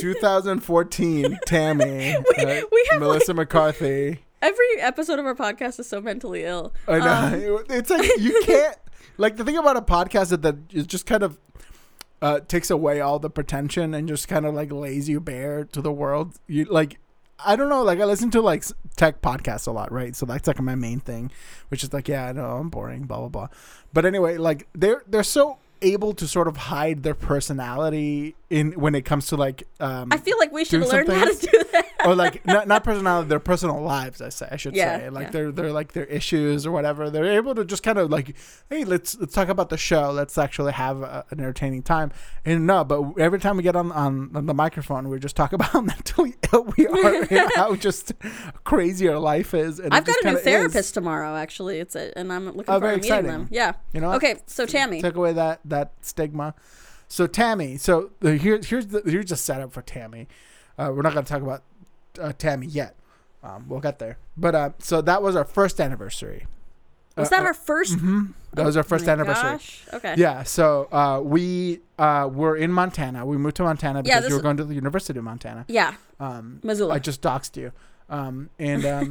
2014 0.00 1.38
Tammy, 1.46 1.84
We- 2.38 2.44
uh, 2.44 2.62
we 2.72 2.88
have, 2.90 3.00
Melissa 3.00 3.34
McCarthy. 3.34 4.20
Every 4.40 4.80
episode 4.80 5.18
of 5.18 5.26
our 5.26 5.34
podcast 5.34 5.78
is 5.78 5.86
so 5.86 6.00
mentally 6.00 6.44
ill. 6.44 6.72
I 6.88 6.98
know. 6.98 7.58
Um, 7.58 7.64
it's 7.70 7.90
like 7.90 8.08
you 8.18 8.42
can't 8.44 8.76
like 9.18 9.36
the 9.36 9.44
thing 9.44 9.56
about 9.58 9.76
a 9.76 9.82
podcast 9.82 10.32
is 10.32 10.38
that 10.38 10.56
it 10.70 10.86
just 10.88 11.06
kind 11.06 11.22
of 11.22 11.38
uh, 12.20 12.40
takes 12.40 12.70
away 12.70 13.00
all 13.00 13.18
the 13.18 13.30
pretension 13.30 13.94
and 13.94 14.08
just 14.08 14.26
kind 14.28 14.46
of 14.46 14.54
like 14.54 14.72
lays 14.72 15.08
you 15.08 15.20
bare 15.20 15.64
to 15.66 15.80
the 15.80 15.92
world. 15.92 16.36
You 16.48 16.64
like 16.64 16.98
I 17.44 17.56
don't 17.56 17.68
know, 17.68 17.82
like 17.82 18.00
I 18.00 18.04
listen 18.04 18.30
to 18.32 18.40
like 18.40 18.64
tech 18.96 19.20
podcasts 19.22 19.66
a 19.66 19.70
lot, 19.70 19.92
right? 19.92 20.14
So 20.14 20.26
that's 20.26 20.46
like 20.46 20.60
my 20.60 20.74
main 20.74 21.00
thing, 21.00 21.30
which 21.68 21.82
is 21.82 21.92
like, 21.92 22.08
yeah, 22.08 22.26
I 22.26 22.32
know 22.32 22.56
I'm 22.56 22.70
boring, 22.70 23.04
blah 23.04 23.18
blah 23.18 23.28
blah. 23.28 23.48
But 23.92 24.04
anyway, 24.04 24.38
like 24.38 24.68
they're 24.74 25.02
they're 25.06 25.22
so 25.22 25.58
able 25.82 26.14
to 26.14 26.26
sort 26.28 26.48
of 26.48 26.56
hide 26.56 27.02
their 27.02 27.14
personality 27.14 28.34
in 28.50 28.72
when 28.72 28.94
it 28.94 29.02
comes 29.02 29.26
to 29.28 29.36
like 29.36 29.62
um 29.80 30.08
I 30.12 30.18
feel 30.18 30.36
like 30.38 30.52
we 30.52 30.64
should 30.64 30.80
learn 30.82 31.06
how 31.06 31.24
to 31.24 31.34
do 31.46 31.62
that. 31.72 31.86
or 32.04 32.14
like 32.14 32.44
not, 32.44 32.68
not 32.68 32.84
personality 32.84 33.28
their 33.28 33.38
personal 33.40 33.80
lives 33.80 34.20
i 34.20 34.28
say 34.28 34.46
i 34.50 34.56
should 34.56 34.74
Yeah, 34.74 34.98
say 34.98 35.10
like 35.10 35.26
yeah. 35.26 35.30
their 35.30 35.52
their 35.52 35.72
like 35.72 35.92
their 35.92 36.04
issues 36.06 36.66
or 36.66 36.72
whatever 36.72 37.08
they're 37.10 37.32
able 37.32 37.54
to 37.54 37.64
just 37.64 37.82
kind 37.82 37.96
of 37.98 38.10
like 38.10 38.36
hey 38.68 38.84
let's 38.84 39.16
let's 39.18 39.32
talk 39.34 39.48
about 39.48 39.68
the 39.70 39.78
show 39.78 40.10
let's 40.10 40.36
actually 40.36 40.72
have 40.72 41.00
a, 41.02 41.24
an 41.30 41.38
entertaining 41.40 41.82
time 41.82 42.10
and 42.44 42.66
no 42.66 42.84
but 42.84 43.02
every 43.18 43.38
time 43.38 43.56
we 43.56 43.62
get 43.62 43.76
on 43.76 43.90
on, 43.92 44.30
on 44.34 44.46
the 44.46 44.54
microphone 44.54 45.08
we 45.08 45.18
just 45.18 45.36
talk 45.36 45.52
about 45.58 45.68
how 45.70 45.80
mentally 45.80 46.34
ill 46.52 46.64
we 46.76 46.86
are 46.86 47.22
and 47.30 47.50
how 47.54 47.74
just 47.74 48.12
crazy 48.64 49.08
our 49.08 49.18
life 49.18 49.54
is 49.54 49.78
and 49.78 49.94
I've 49.94 50.04
got 50.04 50.16
a 50.16 50.24
new 50.24 50.24
kinda 50.36 50.38
is. 50.40 50.44
therapist 50.44 50.94
tomorrow, 50.94 51.36
actually. 51.36 51.78
It's 51.78 51.94
a, 51.96 52.16
and 52.18 52.32
I'm 52.32 52.44
looking 52.46 52.64
Oh, 52.68 52.78
forward 52.80 52.82
to 52.82 52.96
meeting 52.96 53.08
exciting. 53.10 53.30
them. 53.30 53.48
Yeah. 53.50 53.72
you 53.92 54.00
know 54.00 54.12
Okay, 54.14 54.36
so 54.46 54.66
Tammy. 54.66 55.00
take 55.00 55.14
away 55.16 55.32
that 55.34 55.60
that 55.72 55.88
stigma 56.00 56.54
so 57.08 57.26
tammy 57.26 57.76
so 57.76 58.10
the, 58.20 58.36
here, 58.36 58.58
here's 58.70 58.86
the 58.88 59.00
here's 59.04 59.30
the 59.30 59.36
setup 59.36 59.72
for 59.72 59.82
tammy 59.82 60.28
uh, 60.78 60.90
we're 60.94 61.02
not 61.02 61.12
going 61.14 61.24
to 61.24 61.32
talk 61.34 61.42
about 61.42 61.62
uh, 62.20 62.32
tammy 62.38 62.66
yet 62.66 62.94
um, 63.42 63.66
we'll 63.68 63.80
get 63.88 63.98
there 63.98 64.16
but 64.36 64.54
uh, 64.54 64.70
so 64.78 65.00
that 65.02 65.20
was 65.22 65.34
our 65.36 65.44
first 65.58 65.80
anniversary 65.80 66.46
Was 67.16 67.26
Uh, 67.28 67.30
that 67.36 67.44
our 67.44 67.54
first? 67.54 67.98
mhm. 67.98 68.32
that 68.54 68.64
was 68.64 68.76
our 68.76 68.82
first 68.92 69.04
Oh 69.04 69.08
my 69.08 69.12
anniversary 69.16 69.50
Gosh. 69.50 69.84
Okay. 69.94 70.14
yeah 70.16 70.42
so 70.44 70.88
uh, 71.00 71.20
we 71.34 71.80
uh, 71.98 72.28
were 72.40 72.56
in 72.64 72.70
montana 72.72 73.26
we 73.26 73.36
moved 73.36 73.56
to 73.56 73.64
montana 73.64 74.02
because 74.02 74.22
this 74.22 74.30
you 74.30 74.36
were 74.36 74.42
going 74.48 74.56
to 74.62 74.64
the 74.64 74.74
university 74.74 75.18
of 75.18 75.24
montana 75.24 75.64
Yeah. 75.68 75.94
um, 76.20 76.60
Missoula. 76.62 76.94
I 76.94 76.98
just 77.10 77.20
doxed 77.20 77.56
you. 77.62 77.72
Um, 78.08 78.50
and 78.58 78.84
um, 78.96 79.10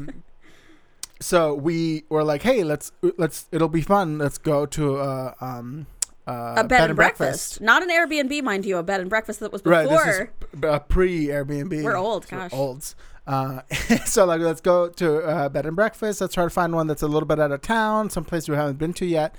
so 1.19 1.53
we 1.53 2.03
were 2.09 2.23
like, 2.23 2.41
hey, 2.49 2.63
let's 2.63 2.91
let's 3.17 3.47
it'll 3.51 3.69
be 3.81 3.81
fun. 3.81 4.17
Let's 4.17 4.37
go 4.37 4.65
to 4.77 4.83
uh, 4.97 5.33
um, 5.41 5.87
uh, 6.27 6.55
a 6.57 6.63
bed, 6.63 6.89
and 6.89 6.95
breakfast. 6.95 7.61
Not 7.61 7.83
an 7.83 7.89
Airbnb, 7.89 8.43
mind 8.43 8.65
you. 8.65 8.77
A 8.77 8.83
bed 8.83 9.01
and 9.01 9.09
breakfast 9.09 9.39
that 9.39 9.51
was 9.51 9.61
before. 9.61 9.73
Right, 9.73 9.89
this 9.89 10.29
is 10.53 10.63
uh, 10.63 10.79
pre 10.79 11.27
Airbnb. 11.27 11.83
We're 11.83 11.97
old, 11.97 12.27
gosh. 12.27 12.51
olds. 12.53 12.95
Uh, 13.25 13.61
so 14.05 14.25
like, 14.25 14.41
let's 14.41 14.61
go 14.61 14.89
to 14.89 15.19
uh, 15.19 15.49
bed 15.49 15.65
and 15.65 15.75
breakfast. 15.75 16.21
Let's 16.21 16.33
try 16.33 16.43
to 16.43 16.49
find 16.49 16.73
one 16.73 16.87
that's 16.87 17.01
a 17.01 17.07
little 17.07 17.27
bit 17.27 17.39
out 17.39 17.51
of 17.51 17.61
town, 17.61 18.09
someplace 18.09 18.47
we 18.47 18.55
haven't 18.55 18.77
been 18.77 18.93
to 18.93 19.05
yet. 19.05 19.35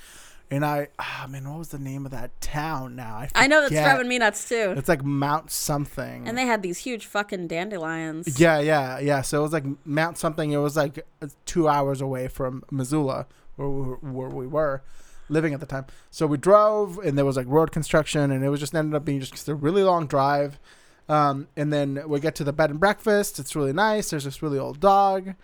And 0.51 0.67
I, 0.67 0.89
ah, 0.99 1.27
man, 1.31 1.49
what 1.49 1.61
was 1.61 1.69
the 1.69 1.79
name 1.79 2.05
of 2.05 2.13
that 2.13 2.39
town 2.43 2.95
now? 2.95 3.17
I, 3.17 3.29
I 3.35 3.47
know 3.47 3.63
that's 3.63 3.73
driving 3.73 4.07
me 4.07 4.19
nuts 4.19 4.47
too. 4.47 4.75
It's 4.77 4.89
like 4.89 5.03
Mount 5.03 5.51
something. 5.51 6.29
And 6.29 6.37
they 6.37 6.45
had 6.45 6.63
these 6.63 6.77
huge 6.77 7.07
fucking 7.07 7.47
dandelions. 7.47 8.39
Yeah, 8.39 8.61
yeah, 8.61 8.99
yeah. 8.99 9.23
So 9.23 9.39
it 9.39 9.43
was 9.45 9.53
like 9.55 9.65
Mount 9.87 10.19
something. 10.19 10.53
It 10.53 10.59
was 10.59 10.77
like 10.77 11.07
two 11.47 11.69
hours 11.69 12.03
away 12.03 12.29
from 12.29 12.65
Missoula, 12.71 13.27
where 13.57 13.69
where 13.69 14.29
we 14.29 14.47
were 14.47 14.83
living 15.29 15.55
at 15.55 15.61
the 15.61 15.67
time. 15.67 15.87
So 16.11 16.27
we 16.27 16.37
drove, 16.39 16.99
and 16.99 17.17
there 17.17 17.25
was 17.25 17.37
like 17.37 17.47
road 17.49 17.73
construction, 17.73 18.31
and 18.31 18.45
it 18.45 18.49
was 18.49 18.61
just 18.61 18.75
ended 18.75 18.95
up 18.95 19.05
being 19.05 19.21
just 19.21 19.49
a 19.49 19.55
really 19.55 19.83
long 19.83 20.07
drive. 20.07 20.59
Um, 21.09 21.49
and 21.57 21.73
then 21.73 22.03
we 22.07 22.21
get 22.21 22.35
to 22.37 22.45
the 22.45 22.53
bed 22.53 22.71
and 22.71 22.79
breakfast. 22.81 23.39
It's 23.39 23.57
really 23.57 23.73
nice. 23.73 24.11
There's 24.11 24.25
this 24.25 24.43
really 24.43 24.59
old 24.59 24.81
dog. 24.81 25.35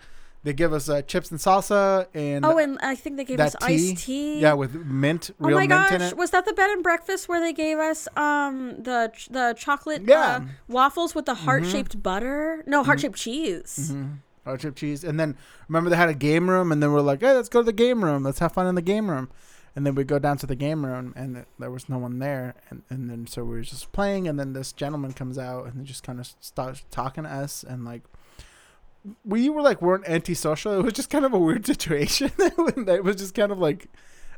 They 0.41 0.53
give 0.53 0.71
us 0.71 0.87
uh, 0.87 1.01
chips 1.01 1.31
and 1.31 1.39
salsa 1.39 2.07
and 2.13 2.45
Oh, 2.45 2.57
and 2.57 2.79
I 2.81 2.95
think 2.95 3.17
they 3.17 3.25
gave 3.25 3.41
us 3.41 3.57
tea. 3.61 3.91
iced 3.91 4.05
tea. 4.05 4.39
yeah, 4.39 4.53
with 4.53 4.73
mint, 4.73 5.31
Oh 5.41 5.49
my 5.49 5.67
mint 5.67 5.91
in 5.91 5.99
gosh, 5.99 6.13
was 6.13 6.31
that 6.31 6.45
the 6.45 6.53
bed 6.53 6.69
and 6.69 6.81
breakfast 6.81 7.27
where 7.27 7.41
they 7.41 7.51
gave 7.51 7.77
us 7.77 8.07
um 8.15 8.81
the 8.81 9.11
the 9.29 9.53
chocolate 9.57 10.03
Yeah. 10.05 10.39
uh, 10.41 10.45
waffles 10.69 11.13
with 11.13 11.25
the 11.25 11.33
heart 11.33 11.65
shaped 11.65 12.01
butter? 12.01 12.63
No, 12.65 12.83
heart 12.83 13.01
shaped 13.01 13.17
cheese. 13.17 13.91
Mm-hmm. 13.91 14.11
Hard 14.45 14.61
chip 14.61 14.77
cheese. 14.77 15.03
And 15.03 15.19
then 15.19 15.35
remember 15.67 15.89
they 15.89 15.97
had 15.97 16.07
a 16.07 16.13
game 16.13 16.49
room, 16.49 16.71
and 16.71 16.81
then 16.81 16.93
we're 16.93 17.01
like, 17.01 17.19
hey, 17.19 17.33
let's 17.33 17.49
go 17.49 17.59
to 17.59 17.65
the 17.65 17.73
game 17.73 18.01
room. 18.01 18.23
Let's 18.23 18.39
have 18.39 18.53
fun 18.53 18.65
in 18.65 18.75
the 18.75 18.81
game 18.81 19.09
room. 19.09 19.29
And 19.75 19.85
then 19.85 19.95
we 19.95 20.03
go 20.03 20.19
down 20.19 20.37
to 20.37 20.47
the 20.47 20.55
game 20.55 20.85
room, 20.85 21.13
and 21.15 21.45
there 21.57 21.71
was 21.71 21.87
no 21.89 21.97
one 21.97 22.19
there. 22.19 22.55
And, 22.69 22.83
and 22.89 23.09
then 23.09 23.27
so 23.27 23.43
we 23.43 23.55
were 23.57 23.61
just 23.61 23.91
playing, 23.91 24.27
and 24.27 24.39
then 24.39 24.53
this 24.53 24.73
gentleman 24.73 25.13
comes 25.13 25.37
out 25.37 25.65
and 25.65 25.85
just 25.85 26.03
kind 26.03 26.19
of 26.19 26.29
starts 26.39 26.83
talking 26.91 27.23
to 27.23 27.29
us, 27.29 27.63
and 27.63 27.85
like 27.85 28.03
we 29.25 29.49
were 29.49 29.61
like 29.61 29.81
weren't 29.81 30.07
antisocial. 30.07 30.73
It 30.79 30.83
was 30.83 30.93
just 30.93 31.09
kind 31.09 31.25
of 31.25 31.33
a 31.33 31.39
weird 31.39 31.65
situation. 31.73 32.31
it 32.39 33.03
was 33.03 33.15
just 33.15 33.33
kind 33.35 33.51
of 33.51 33.59
like, 33.59 33.87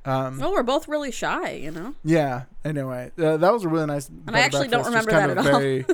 um, 0.05 0.39
Well, 0.39 0.51
we're 0.51 0.63
both 0.63 0.87
really 0.87 1.11
shy, 1.11 1.51
you 1.51 1.71
know. 1.71 1.95
yeah. 2.03 2.43
Anyway, 2.63 3.11
uh, 3.17 3.37
that 3.37 3.51
was 3.53 3.63
a 3.63 3.69
really 3.69 3.87
nice. 3.87 4.07
bed 4.07 4.35
I 4.35 4.39
actually 4.41 4.67
don't 4.67 4.85
remember 4.85 5.09
kind 5.09 5.31
that 5.31 5.37
of 5.37 5.45
at 5.47 5.53
all. 5.53 5.59
Very, 5.59 5.85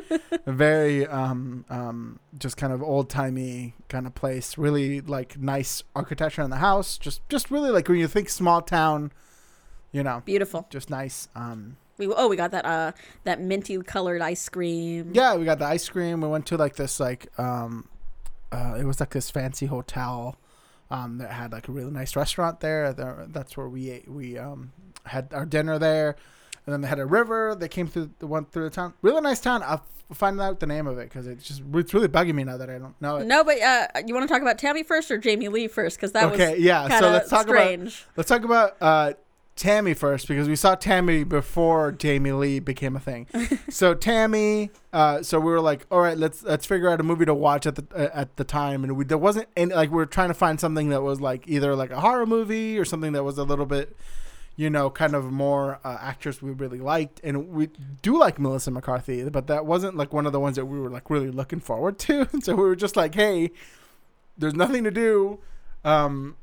very, 0.46 1.08
um, 1.08 1.64
um, 1.70 2.20
just 2.38 2.58
kind 2.58 2.74
of 2.74 2.84
old 2.84 3.10
timey 3.10 3.74
kind 3.88 4.06
of 4.06 4.14
place. 4.16 4.58
Really 4.58 5.00
like 5.00 5.38
nice 5.40 5.84
architecture 5.96 6.42
in 6.42 6.50
the 6.50 6.58
house. 6.58 6.98
Just, 6.98 7.28
just 7.30 7.50
really 7.52 7.70
like 7.72 7.88
when 7.88 8.00
you 8.00 8.08
think 8.08 8.28
small 8.30 8.62
town, 8.62 9.14
you 9.92 10.04
know, 10.04 10.22
Beautiful. 10.26 10.68
just 10.70 10.90
nice. 10.90 11.28
Um, 11.36 11.78
We 11.98 12.08
oh 12.08 12.28
we 12.28 12.36
got 12.36 12.52
that 12.52 12.66
uh 12.66 12.92
that 13.24 13.42
minty 13.42 13.78
colored 13.82 14.22
ice 14.22 14.48
cream. 14.50 15.12
yeah, 15.14 15.36
we 15.36 15.46
got 15.46 15.60
the 15.60 15.66
ice 15.66 15.88
cream. 15.90 16.22
We 16.22 16.28
went 16.28 16.46
to 16.48 16.58
like 16.58 16.76
this 16.76 17.00
like, 17.00 17.28
um, 17.40 17.88
uh, 18.52 18.78
it 18.80 18.86
was 18.86 19.00
like 19.00 19.10
this 19.12 19.30
fancy 19.32 19.66
hotel. 19.66 20.38
Um, 20.90 21.18
that 21.18 21.32
had 21.32 21.52
like 21.52 21.68
a 21.68 21.72
really 21.74 21.92
nice 21.92 22.16
restaurant 22.16 22.62
there. 22.62 22.94
there 22.94 23.26
that's 23.30 23.58
where 23.58 23.68
we 23.68 23.90
ate. 23.90 24.10
We 24.10 24.38
um 24.38 24.72
had 25.04 25.34
our 25.34 25.46
dinner 25.46 25.78
there, 25.78 26.16
and 26.66 26.74
then 26.74 26.80
they 26.82 26.88
had 26.88 27.00
a 27.00 27.06
river. 27.06 27.56
They 27.60 27.68
came 27.68 27.88
through 27.88 28.12
the 28.20 28.28
one 28.28 28.46
through 28.46 28.64
the 28.66 28.70
town. 28.70 28.94
Really 29.02 29.20
nice 29.20 29.42
town. 29.42 29.64
I'll 29.64 29.84
find 30.14 30.40
out 30.40 30.62
the 30.62 30.66
name 30.66 30.88
of 30.88 30.98
it 30.98 31.10
because 31.10 31.28
it's 31.28 31.46
just 31.46 31.62
it's 31.74 31.94
really 31.94 32.08
bugging 32.08 32.36
me 32.36 32.46
now 32.46 32.56
that 32.56 32.70
I 32.70 32.78
don't 32.78 32.96
know 33.02 33.18
it. 33.18 33.28
No, 33.28 33.44
but 33.44 33.62
uh, 33.62 33.88
you 34.06 34.14
want 34.14 34.28
to 34.30 34.34
talk 34.34 34.42
about 34.42 34.58
Tammy 34.58 34.82
first 34.84 35.12
or 35.12 35.18
Jamie 35.18 35.50
Lee 35.50 35.68
first? 35.68 35.98
Because 35.98 36.14
that 36.14 36.32
okay, 36.32 36.52
was 36.54 36.60
yeah. 36.62 37.00
So 37.00 37.10
let's 37.10 37.30
talk 37.30 37.50
about 37.50 37.64
strange. 37.64 38.06
let's 38.16 38.30
talk 38.30 38.44
about 38.46 38.78
uh, 38.80 39.14
Tammy 39.58 39.94
first 39.94 40.28
because 40.28 40.48
we 40.48 40.56
saw 40.56 40.76
Tammy 40.76 41.24
before 41.24 41.92
Jamie 41.92 42.32
Lee 42.32 42.60
became 42.60 42.96
a 42.96 43.00
thing. 43.00 43.28
so 43.70 43.94
Tammy, 43.94 44.70
uh, 44.94 45.24
so 45.24 45.40
we 45.40 45.52
were 45.52 45.60
like, 45.60 45.86
all 45.92 46.00
right, 46.00 46.18
let's 46.18 46.44
let's 46.44 46.66
figure 46.66 46.90
out 46.90 47.00
a 47.00 47.04
movie 47.04 47.26
to 47.26 47.34
watch 47.34 47.66
at 47.66 47.76
the 47.76 47.86
uh, 47.94 48.10
at 48.14 48.38
the 48.38 48.44
time, 48.44 48.84
and 48.84 48.96
we 48.96 49.04
there 49.04 49.18
wasn't 49.18 49.48
any 49.58 49.74
like 49.74 49.90
we 49.90 49.98
were 49.98 50.06
trying 50.06 50.30
to 50.30 50.34
find 50.34 50.60
something 50.60 50.90
that 50.90 51.02
was 51.02 51.20
like 51.20 51.44
either 51.48 51.76
like 51.76 51.92
a 51.92 52.00
horror 52.00 52.26
movie 52.26 52.78
or 52.78 52.86
something 52.86 53.12
that 53.14 53.24
was 53.24 53.38
a 53.38 53.44
little 53.44 53.66
bit, 53.66 53.98
you 54.56 54.70
know, 54.70 54.90
kind 54.90 55.16
of 55.16 55.32
more 55.32 55.80
uh, 55.84 55.98
actors 56.00 56.42
we 56.42 56.52
really 56.52 56.80
liked, 56.80 57.20
and 57.24 57.50
we 57.50 57.70
do 58.02 58.18
like 58.18 58.40
Melissa 58.40 58.72
McCarthy, 58.72 59.28
but 59.30 59.48
that 59.48 59.66
wasn't 59.66 59.98
like 59.98 60.14
one 60.14 60.26
of 60.26 60.32
the 60.32 60.40
ones 60.40 60.56
that 60.56 60.66
we 60.68 60.80
were 60.80 60.90
like 60.90 61.10
really 61.10 61.32
looking 61.32 61.60
forward 61.60 62.00
to. 62.00 62.30
so 62.42 62.56
we 62.56 62.64
were 62.64 62.76
just 62.76 62.96
like, 62.96 63.16
hey, 63.16 63.52
there's 64.38 64.56
nothing 64.56 64.84
to 64.84 64.92
do. 64.92 65.40
Um, 65.84 66.36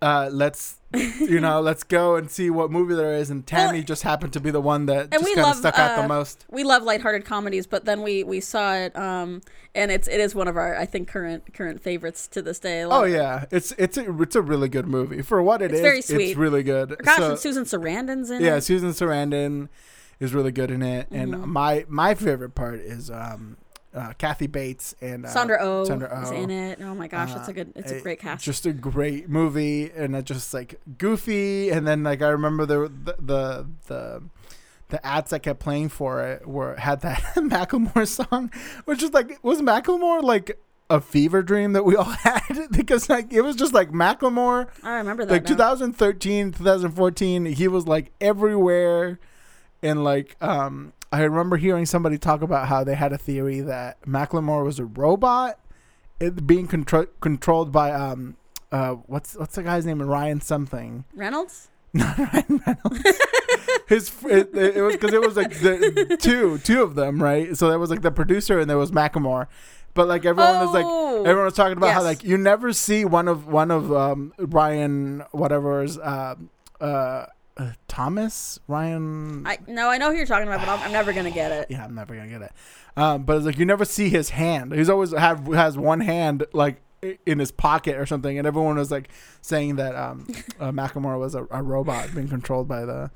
uh, 0.00 0.28
let's 0.32 0.78
you 1.20 1.40
know, 1.40 1.60
let's 1.60 1.82
go 1.84 2.16
and 2.16 2.30
see 2.30 2.50
what 2.50 2.70
movie 2.70 2.94
there 2.94 3.12
is. 3.12 3.30
And 3.30 3.46
Tammy 3.46 3.78
Well, 3.78 3.84
just 3.84 4.02
happened 4.02 4.32
to 4.34 4.40
be 4.40 4.50
the 4.50 4.60
one 4.60 4.86
that 4.86 5.08
and 5.12 5.22
just 5.22 5.34
kind 5.34 5.46
of 5.48 5.56
stuck 5.56 5.78
out 5.78 5.98
uh, 5.98 6.02
the 6.02 6.08
most. 6.08 6.44
we 6.50 6.64
love 6.64 6.82
lighthearted 6.82 7.24
comedies, 7.24 7.66
but 7.66 7.84
then 7.84 8.02
we 8.02 8.24
we 8.24 8.40
saw 8.40 8.74
it, 8.74 8.96
um, 8.96 9.42
and 9.74 9.90
it's 9.90 10.08
it 10.08 10.20
is 10.20 10.34
one 10.34 10.48
of 10.48 10.56
our 10.56 10.76
I 10.76 10.86
think 10.86 11.08
current 11.08 11.52
current 11.54 11.80
favorites 11.82 12.26
to 12.28 12.42
this 12.42 12.58
day. 12.58 12.82
Oh 12.84 13.04
yeah, 13.04 13.44
it's 13.50 13.72
it's 13.78 13.96
a 13.98 14.20
it's 14.22 14.36
a 14.36 14.42
really 14.42 14.68
good 14.68 14.86
movie 14.86 15.22
for 15.22 15.42
what 15.42 15.62
it 15.62 15.66
It's 15.70 15.74
is. 15.74 15.80
very 15.80 16.02
sweet. 16.02 16.28
It's 16.30 16.36
really 16.36 16.62
good. 16.62 16.96
Gosh, 17.02 17.16
So- 17.18 17.30
and 17.30 17.38
Susan 17.38 17.64
Sarandon's 17.64 18.30
in 18.30 18.42
yeah, 18.42 18.56
it. 18.56 18.60
Susan 18.62 18.90
Sarandon 18.90 19.68
is 20.18 20.32
really 20.34 20.52
good 20.52 20.70
in 20.70 20.82
it, 20.82 21.10
Mhm. 21.10 21.20
and 21.22 21.42
my 21.46 21.84
my 21.88 22.14
favorite 22.14 22.54
part 22.54 22.80
is 22.80 23.10
um, 23.10 23.56
uh, 23.96 24.12
Kathy 24.18 24.46
Bates 24.46 24.94
and 25.00 25.24
uh, 25.26 25.28
Sandra 25.30 25.58
Oh 25.60 25.84
Sandra 25.84 26.22
is 26.22 26.30
Oh. 26.30 26.34
in 26.34 26.50
it. 26.50 26.78
Oh 26.82 26.94
my 26.94 27.08
gosh, 27.08 27.32
that's 27.34 27.48
Uh, 27.48 27.52
a 27.52 27.54
good. 27.54 27.72
It's 27.74 27.90
a 27.90 27.96
it- 27.96 28.02
great 28.02 28.20
cast. 28.20 28.44
Just 28.44 28.66
a 28.66 28.72
great 28.72 29.28
movie, 29.28 29.90
and 29.90 30.14
it 30.14 30.24
just 30.26 30.52
like 30.54 30.78
goofy, 30.98 31.70
and 31.70 31.86
then 31.86 32.02
like 32.04 32.22
I 32.22 32.28
remember 32.28 32.66
the 32.66 32.88
the 33.04 33.16
the. 33.18 33.66
the 33.88 34.22
the 34.88 35.04
ads 35.04 35.30
that 35.30 35.40
kept 35.40 35.58
playing 35.58 35.88
for 35.88 36.22
it 36.22 36.46
were 36.46 36.76
had 36.76 37.00
that 37.00 37.20
Macklemore 37.34 38.06
song, 38.06 38.52
which 38.84 39.02
is 39.02 39.12
like 39.12 39.42
was 39.42 39.60
Macklemore 39.60 40.22
like 40.22 40.60
a 40.88 41.00
fever 41.00 41.42
dream 41.42 41.72
that 41.72 41.84
we 41.84 41.96
all 41.96 42.04
had 42.04 42.68
because 42.70 43.08
like 43.08 43.32
it 43.32 43.40
was 43.40 43.56
just 43.56 43.74
like 43.74 43.90
Macklemore 43.90 44.68
I 44.84 44.98
remember 44.98 45.24
that. 45.24 45.32
like 45.32 45.42
now. 45.42 45.48
2013 45.74 46.52
2014 46.52 47.46
he 47.46 47.66
was 47.66 47.88
like 47.88 48.12
everywhere 48.20 49.18
and 49.82 50.04
like 50.04 50.36
um 50.40 50.92
i 51.12 51.22
remember 51.22 51.56
hearing 51.56 51.86
somebody 51.86 52.18
talk 52.18 52.42
about 52.42 52.68
how 52.68 52.82
they 52.84 52.94
had 52.94 53.12
a 53.12 53.18
theory 53.18 53.60
that 53.60 54.00
macklemore 54.02 54.64
was 54.64 54.78
a 54.78 54.84
robot 54.84 55.58
it 56.20 56.46
being 56.46 56.66
contro- 56.66 57.06
controlled 57.20 57.72
by 57.72 57.90
um 57.92 58.36
uh 58.72 58.92
what's 59.06 59.36
what's 59.36 59.54
the 59.54 59.62
guy's 59.62 59.86
name? 59.86 60.02
Ryan 60.02 60.40
something. 60.40 61.04
Reynolds. 61.14 61.68
not 61.92 62.18
ryan 62.18 62.62
reynolds. 62.66 63.02
His 63.88 64.10
it, 64.24 64.54
it 64.54 64.82
was 64.82 64.94
because 64.96 65.12
it 65.12 65.20
was 65.20 65.36
like 65.36 65.50
the 65.60 66.16
two 66.20 66.58
two 66.58 66.82
of 66.82 66.94
them 66.94 67.22
right? 67.22 67.56
So 67.56 67.68
there 67.68 67.78
was 67.78 67.90
like 67.90 68.02
the 68.02 68.10
producer 68.10 68.58
and 68.58 68.68
there 68.68 68.78
was 68.78 68.90
macklemore. 68.90 69.46
But 69.94 70.08
like 70.08 70.24
everyone 70.24 70.58
was 70.60 70.74
like 70.74 70.84
Oh. 70.86 71.20
Everyone 71.20 71.44
was 71.46 71.54
talking 71.54 71.76
about 71.76 71.92
how 71.94 72.02
like 72.02 72.24
you 72.24 72.36
never 72.36 72.72
see 72.72 73.04
one 73.04 73.28
of 73.28 73.46
one 73.46 73.70
of 73.70 73.92
um, 73.92 74.32
Ryan 74.38 75.22
whatever's 75.30 75.96
uh, 75.98 76.34
uh, 76.80 77.26
uh, 77.56 77.72
Thomas 77.88 78.58
Ryan. 78.68 79.46
I 79.46 79.58
no, 79.66 79.88
I 79.90 79.98
know 79.98 80.10
who 80.10 80.16
you're 80.16 80.26
talking 80.26 80.46
about, 80.46 80.60
but 80.60 80.68
I'm, 80.68 80.80
I'm 80.80 80.92
never 80.92 81.12
gonna 81.12 81.30
get 81.30 81.52
it. 81.52 81.66
yeah, 81.70 81.84
I'm 81.84 81.94
never 81.94 82.14
gonna 82.14 82.28
get 82.28 82.42
it. 82.42 82.52
Um, 82.96 83.24
but 83.24 83.36
it's 83.36 83.46
like 83.46 83.58
you 83.58 83.64
never 83.66 83.84
see 83.84 84.08
his 84.08 84.30
hand. 84.30 84.72
He's 84.74 84.88
always 84.88 85.12
have 85.12 85.46
has 85.48 85.76
one 85.78 86.00
hand 86.00 86.44
like 86.52 86.80
in 87.24 87.38
his 87.38 87.50
pocket 87.52 87.96
or 87.96 88.06
something, 88.06 88.36
and 88.38 88.46
everyone 88.46 88.76
was 88.76 88.90
like 88.90 89.08
saying 89.42 89.76
that 89.76 89.94
um, 89.94 90.26
uh, 90.60 90.70
Macklemore 90.70 91.18
was 91.18 91.34
a, 91.34 91.46
a 91.50 91.62
robot 91.62 92.14
being 92.14 92.28
controlled 92.28 92.68
by 92.68 92.84
the. 92.84 93.10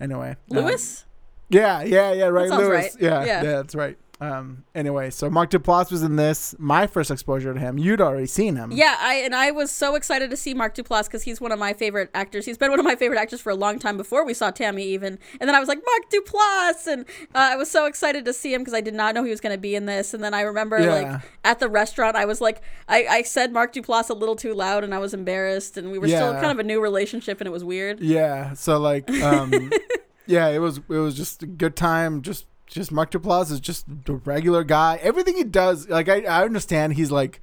Anyway, 0.00 0.30
um, 0.30 0.36
Lewis. 0.56 1.04
yeah, 1.48 1.82
yeah, 1.82 2.12
yeah, 2.12 2.24
right. 2.26 2.50
Lewis. 2.50 2.68
right. 2.68 2.90
Yeah, 3.00 3.24
Yeah. 3.24 3.42
yeah, 3.42 3.52
that's 3.52 3.74
right. 3.74 3.96
Um, 4.22 4.62
anyway, 4.72 5.10
so 5.10 5.28
Mark 5.28 5.50
Duplass 5.50 5.90
was 5.90 6.02
in 6.04 6.14
this. 6.14 6.54
My 6.58 6.86
first 6.86 7.10
exposure 7.10 7.52
to 7.52 7.58
him. 7.58 7.76
You'd 7.76 8.00
already 8.00 8.26
seen 8.26 8.54
him. 8.54 8.70
Yeah, 8.70 8.96
I 9.00 9.14
and 9.16 9.34
I 9.34 9.50
was 9.50 9.72
so 9.72 9.96
excited 9.96 10.30
to 10.30 10.36
see 10.36 10.54
Mark 10.54 10.76
Duplass 10.76 11.06
because 11.06 11.24
he's 11.24 11.40
one 11.40 11.50
of 11.50 11.58
my 11.58 11.72
favorite 11.72 12.08
actors. 12.14 12.44
He's 12.46 12.56
been 12.56 12.70
one 12.70 12.78
of 12.78 12.84
my 12.84 12.94
favorite 12.94 13.18
actors 13.18 13.40
for 13.40 13.50
a 13.50 13.56
long 13.56 13.80
time 13.80 13.96
before 13.96 14.24
we 14.24 14.32
saw 14.32 14.52
Tammy 14.52 14.84
even. 14.84 15.18
And 15.40 15.48
then 15.48 15.56
I 15.56 15.58
was 15.58 15.68
like 15.68 15.80
Mark 15.84 16.10
Duplass, 16.10 16.86
and 16.86 17.04
uh, 17.34 17.50
I 17.52 17.56
was 17.56 17.68
so 17.68 17.86
excited 17.86 18.24
to 18.26 18.32
see 18.32 18.54
him 18.54 18.60
because 18.60 18.74
I 18.74 18.80
did 18.80 18.94
not 18.94 19.14
know 19.16 19.24
he 19.24 19.30
was 19.30 19.40
going 19.40 19.54
to 19.56 19.60
be 19.60 19.74
in 19.74 19.86
this. 19.86 20.14
And 20.14 20.22
then 20.22 20.34
I 20.34 20.42
remember 20.42 20.78
Yeah. 20.78 20.94
like 20.94 21.22
at 21.42 21.58
the 21.58 21.68
restaurant, 21.68 22.14
I 22.14 22.24
was 22.24 22.40
like, 22.40 22.62
I, 22.88 23.06
I 23.06 23.22
said 23.22 23.52
Mark 23.52 23.72
Duplass 23.74 24.08
a 24.08 24.14
little 24.14 24.36
too 24.36 24.54
loud, 24.54 24.84
and 24.84 24.94
I 24.94 24.98
was 24.98 25.14
embarrassed. 25.14 25.76
And 25.76 25.90
we 25.90 25.98
were 25.98 26.06
still 26.06 26.32
kind 26.34 26.52
of 26.52 26.60
a 26.60 26.62
new 26.64 26.80
relationship, 26.80 27.40
and 27.40 27.48
it 27.48 27.52
was 27.52 27.64
weird. 27.64 27.98
Yeah. 27.98 28.54
So 28.54 28.78
like, 28.78 29.10
um, 29.10 29.72
yeah, 30.26 30.46
it 30.48 30.60
was 30.60 30.78
it 30.78 30.88
was 30.88 31.16
just 31.16 31.42
a 31.42 31.46
good 31.46 31.74
time. 31.74 32.22
Just 32.22 32.46
just 32.72 32.92
Mark 32.92 33.10
Duplass 33.10 33.50
is 33.50 33.60
just 33.60 33.84
the 34.04 34.14
regular 34.14 34.64
guy. 34.64 34.98
Everything 35.02 35.36
he 35.36 35.44
does, 35.44 35.88
like 35.88 36.08
I, 36.08 36.22
I 36.22 36.44
understand 36.44 36.94
he's 36.94 37.10
like, 37.10 37.40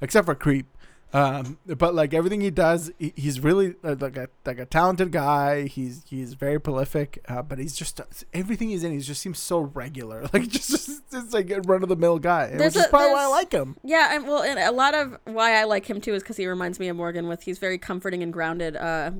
except 0.00 0.26
for 0.26 0.34
Creep. 0.34 0.66
Um, 1.12 1.56
but 1.66 1.94
like 1.94 2.12
everything 2.12 2.42
he 2.42 2.50
does, 2.50 2.90
he, 2.98 3.14
he's 3.16 3.40
really 3.40 3.74
uh, 3.82 3.96
like 3.98 4.16
a 4.18 4.28
like 4.44 4.58
a 4.58 4.66
talented 4.66 5.10
guy. 5.10 5.66
He's 5.66 6.02
he's 6.06 6.34
very 6.34 6.60
prolific, 6.60 7.24
uh, 7.28 7.40
but 7.40 7.58
he's 7.58 7.74
just 7.74 7.98
everything 8.34 8.68
he's 8.68 8.84
in. 8.84 8.92
He 8.92 8.98
just 8.98 9.22
seems 9.22 9.38
so 9.38 9.60
regular, 9.60 10.22
like 10.34 10.48
just 10.48 10.68
just, 10.68 11.10
just 11.10 11.32
like 11.32 11.50
a 11.50 11.62
run 11.62 11.82
of 11.82 11.88
the 11.88 11.96
mill 11.96 12.18
guy, 12.18 12.48
There's 12.48 12.74
which 12.74 12.84
is 12.84 12.90
probably 12.90 13.12
why 13.12 13.22
I 13.24 13.26
like 13.28 13.52
him. 13.52 13.76
Yeah, 13.82 14.14
and 14.14 14.26
well, 14.26 14.42
and 14.42 14.58
a 14.58 14.70
lot 14.70 14.94
of 14.94 15.16
why 15.24 15.58
I 15.58 15.64
like 15.64 15.88
him 15.88 16.00
too 16.00 16.12
is 16.12 16.22
because 16.22 16.36
he 16.36 16.46
reminds 16.46 16.78
me 16.78 16.88
of 16.88 16.96
Morgan. 16.96 17.26
With 17.26 17.42
he's 17.42 17.58
very 17.58 17.78
comforting 17.78 18.22
and 18.22 18.30
grounded. 18.32 18.76
Uh, 18.76 19.10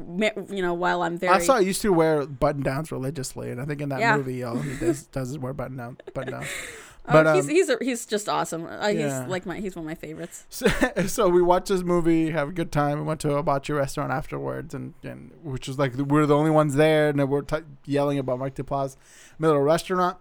you 0.51 0.61
know, 0.61 0.75
while 0.75 1.03
I'm 1.03 1.17
very 1.17 1.33
I 1.33 1.39
saw 1.39 1.59
he 1.59 1.67
used 1.67 1.81
to 1.83 1.93
wear 1.93 2.27
button 2.27 2.63
downs 2.63 2.93
religiously, 2.93 3.51
and 3.51 3.63
I 3.63 3.65
think 3.65 3.81
in 3.81 3.89
that 3.89 4.01
Yeah. 4.01 4.17
movie, 4.19 4.43
all 4.43 4.59
he 4.59 4.77
does 4.77 5.05
does 5.07 5.31
is 5.31 5.39
wear 5.39 5.55
button 5.55 5.79
down 5.79 5.97
button 6.13 6.35
Oh, 7.09 7.13
But 7.13 7.35
he's 7.37 7.45
um, 7.45 7.51
he's 7.51 7.69
a, 7.71 7.79
he's 7.81 8.07
just 8.07 8.29
awesome. 8.29 8.67
Uh, 8.67 8.89
yeah. 8.89 9.23
He's 9.23 9.31
like 9.31 9.47
my 9.47 9.59
he's 9.59 9.75
one 9.75 9.85
of 9.85 9.89
my 9.89 9.95
favorites. 9.95 10.45
So, 10.51 10.67
so 11.07 11.29
we 11.29 11.41
watched 11.43 11.69
this 11.69 11.83
movie, 11.83 12.31
have 12.31 12.51
a 12.51 12.53
good 12.53 12.71
time. 12.71 12.99
We 12.99 13.05
went 13.05 13.21
to 13.21 13.35
a 13.37 13.43
bocce 13.43 13.75
restaurant 13.75 14.13
afterwards, 14.13 14.75
and, 14.75 14.95
and 15.03 15.33
which 15.43 15.69
was 15.69 15.79
like 15.79 15.95
we're 15.95 16.27
the 16.27 16.37
only 16.37 16.51
ones 16.51 16.75
there, 16.75 17.09
and 17.09 17.29
we're 17.29 17.43
t- 17.43 17.57
yelling 17.87 18.19
about 18.19 18.39
Mark 18.39 18.55
Duplass, 18.55 18.97
middle 19.39 19.59
restaurant. 19.61 20.19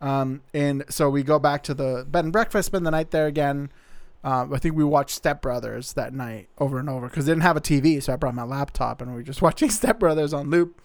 Um, 0.00 0.42
and 0.52 0.84
so 0.88 1.08
we 1.10 1.22
go 1.22 1.38
back 1.38 1.62
to 1.64 1.74
the 1.74 2.04
bed 2.08 2.24
and 2.24 2.32
breakfast, 2.32 2.66
spend 2.66 2.84
the 2.86 2.90
night 2.90 3.10
there 3.12 3.26
again. 3.26 3.70
Um, 4.24 4.52
I 4.54 4.58
think 4.58 4.76
we 4.76 4.84
watched 4.84 5.16
Step 5.16 5.42
Brothers 5.42 5.92
that 5.94 6.12
night 6.14 6.48
over 6.58 6.78
and 6.78 6.88
over 6.88 7.08
because 7.08 7.26
they 7.26 7.32
didn't 7.32 7.42
have 7.42 7.56
a 7.56 7.60
TV, 7.60 8.02
so 8.02 8.12
I 8.12 8.16
brought 8.16 8.34
my 8.34 8.44
laptop 8.44 9.00
and 9.00 9.10
we 9.10 9.16
were 9.18 9.22
just 9.22 9.42
watching 9.48 9.70
Step 9.70 9.98
Brothers 9.98 10.32
on 10.32 10.48
loop. 10.50 10.80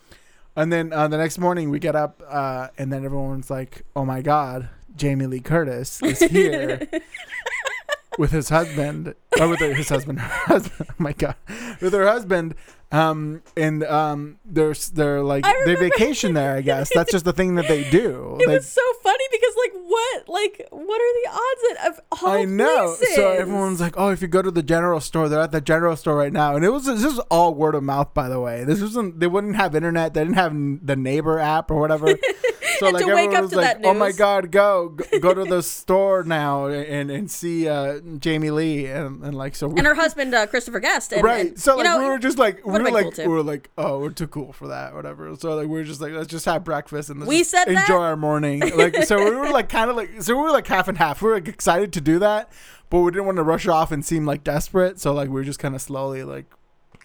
And 0.56 0.74
then 0.74 0.92
uh, 0.92 1.08
the 1.08 1.18
next 1.18 1.38
morning 1.38 1.70
we 1.70 1.78
get 1.78 1.96
up, 1.96 2.24
uh, 2.28 2.70
and 2.80 2.92
then 2.92 3.06
everyone's 3.06 3.52
like, 3.52 3.84
"Oh 3.96 4.04
my 4.06 4.24
God, 4.24 4.70
Jamie 4.98 5.26
Lee 5.28 5.40
Curtis 5.40 6.02
is 6.04 6.20
here." 6.20 6.88
with 8.18 8.32
his 8.32 8.50
husband, 8.50 9.14
or 9.40 9.48
with 9.48 9.60
her, 9.60 9.74
his 9.74 9.90
husband, 9.90 10.20
her 10.20 10.28
husband. 10.46 10.90
Oh 10.90 10.94
my 10.98 11.14
god, 11.14 11.36
with 11.82 11.94
her 11.94 12.08
husband, 12.08 12.56
um, 12.92 13.44
and 13.56 13.84
um, 13.84 14.40
they're 14.44 14.74
they're 14.94 15.22
like 15.22 15.46
they 15.66 15.76
vacation 15.76 16.34
there. 16.34 16.56
I 16.56 16.62
guess 16.62 16.90
that's 16.94 17.12
just 17.12 17.26
the 17.26 17.34
thing 17.34 17.56
that 17.56 17.68
they 17.68 17.88
do. 17.90 18.38
It 18.40 18.48
They- 18.48 18.56
was 18.56 18.68
so 18.68 18.82
funny 19.04 19.24
because 19.32 19.54
like 19.58 19.74
what 19.86 20.30
like 20.30 20.68
what 20.72 21.02
are 21.02 21.14
the 21.24 21.30
odds 21.30 21.62
that 21.80 21.88
of 21.92 22.24
all 22.24 22.30
I 22.32 22.46
know. 22.46 22.96
places? 22.98 23.16
So 23.16 23.30
everyone's 23.30 23.80
like, 23.82 23.94
"Oh, 23.98 24.10
if 24.10 24.22
you 24.24 24.28
go 24.28 24.42
to 24.42 24.50
the 24.52 24.64
general 24.64 25.00
store, 25.00 25.30
they're 25.30 25.42
at 25.42 25.52
the 25.52 25.62
general 25.62 25.96
store 25.96 26.16
right 26.16 26.34
now." 26.34 26.56
And 26.56 26.66
it 26.66 26.70
was 26.70 26.86
this 26.86 27.04
was 27.04 27.20
all 27.30 27.54
word 27.54 27.76
of 27.76 27.84
mouth, 27.84 28.16
by 28.16 28.30
the 28.30 28.40
way. 28.40 28.64
This 28.64 28.82
wasn't. 28.82 29.20
They 29.20 29.28
wouldn't 29.28 29.58
have 29.58 29.76
internet. 29.76 30.16
They 30.16 30.22
didn't 30.24 30.36
have 30.38 30.54
the 30.86 30.96
neighbor 30.96 31.38
app 31.40 31.70
or 31.70 31.80
whatever. 31.80 32.08
So 32.80 32.90
like 32.90 33.06
to 33.06 33.08
wake 33.08 33.26
everyone 33.26 33.36
up 33.36 33.42
was 33.44 33.52
to 33.52 33.58
like, 33.58 33.82
that 33.82 33.88
"Oh 33.88 33.94
my 33.94 34.12
god, 34.12 34.52
go 34.52 34.90
go, 34.90 35.20
go 35.20 35.34
to 35.34 35.44
the 35.44 35.62
store 35.64 36.24
now 36.24 36.68
and 36.68 37.10
and 37.10 37.30
see 37.30 37.68
uh, 37.68 38.00
Jamie 38.20 38.52
Lee 38.52 38.86
and, 38.86 39.24
and 39.24 39.36
like 39.36 39.56
so." 39.56 39.68
we- 39.68 39.78
and 39.78 39.88
her 39.88 39.96
husband 39.96 40.34
uh, 40.34 40.48
Christopher 40.48 40.80
Guest. 40.80 41.14
And, 41.14 41.24
right. 41.24 41.48
and, 41.48 41.60
so 41.60 41.74
you 41.74 41.78
like 41.78 41.86
know, 41.86 42.00
we 42.00 42.06
were 42.06 42.20
just 42.20 42.38
like 42.38 42.66
we 42.66 42.74
were 42.74 42.92
like 42.92 43.16
cool, 43.16 43.26
we 43.26 43.34
were 43.34 43.44
like 43.44 43.70
oh 43.78 44.00
we're 44.00 44.10
too 44.10 44.28
cool 44.28 44.54
for 44.54 44.68
that 44.68 44.94
whatever. 44.94 45.36
So 45.36 45.56
like 45.56 45.68
we 45.68 45.74
were 45.74 45.84
just 45.84 46.02
like 46.02 46.14
let's 46.14 46.28
just 46.28 46.46
have 46.46 46.64
breakfast 46.64 47.10
and 47.10 47.26
We 47.26 47.44
said 47.44 47.66
that? 47.66 47.82
enjoy 47.90 48.02
our 48.02 48.18
morning. 48.18 48.60
Like 48.76 49.04
so 49.04 49.18
we 49.18 49.36
were 49.36 49.50
like 49.50 49.70
kind 49.70 49.90
of 49.90 49.96
like 49.96 50.22
so 50.22 50.36
we 50.36 50.42
were 50.42 50.52
like 50.52 50.68
half 50.68 50.88
and 50.88 50.98
half. 50.98 51.22
We 51.22 51.30
were 51.30 51.36
like 51.36 51.48
excited 51.48 51.94
to 51.94 52.02
do 52.02 52.20
that, 52.20 52.52
but 52.90 53.00
we 53.00 53.12
didn't 53.12 53.26
want 53.26 53.38
to 53.38 53.44
rush 53.44 53.68
off 53.68 53.92
and 53.92 54.06
seem 54.06 54.26
like 54.26 54.44
desperate. 54.44 55.00
So 55.00 55.14
like 55.14 55.30
we 55.30 55.36
were 55.36 55.44
just 55.44 55.60
kind 55.60 55.76
of 55.76 55.82
slowly 55.82 56.24
like. 56.24 56.46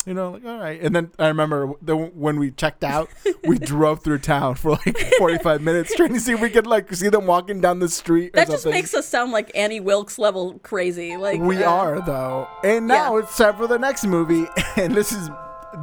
You 0.06 0.14
know, 0.14 0.32
like 0.32 0.44
all 0.44 0.58
right, 0.58 0.80
and 0.80 0.96
then 0.96 1.12
I 1.18 1.28
remember 1.28 1.74
the, 1.80 1.96
when 1.96 2.38
we 2.40 2.50
checked 2.50 2.82
out, 2.82 3.08
we 3.46 3.56
drove 3.72 4.02
through 4.02 4.18
town 4.18 4.56
for 4.56 4.72
like 4.72 4.98
forty-five 5.18 5.62
minutes 5.62 5.94
trying 5.94 6.12
to 6.14 6.18
see 6.18 6.32
if 6.32 6.40
we 6.40 6.50
could 6.50 6.66
like 6.66 6.92
see 6.92 7.08
them 7.08 7.26
walking 7.26 7.60
down 7.60 7.78
the 7.78 7.88
street. 7.88 8.30
Or 8.30 8.40
that 8.40 8.48
just 8.50 8.66
makes 8.66 8.94
us 8.94 9.06
sound 9.06 9.30
like 9.30 9.52
Annie 9.54 9.78
Wilkes 9.78 10.18
level 10.18 10.58
crazy. 10.58 11.16
Like 11.16 11.40
We 11.40 11.62
uh, 11.62 11.70
are 11.70 12.00
though, 12.04 12.48
and 12.64 12.88
now 12.88 13.16
Yeah. 13.16 13.22
it's 13.22 13.36
time 13.36 13.54
for 13.56 13.68
the 13.68 13.78
next 13.78 14.04
movie, 14.04 14.46
and 14.76 14.92
this 14.94 15.12
is 15.12 15.30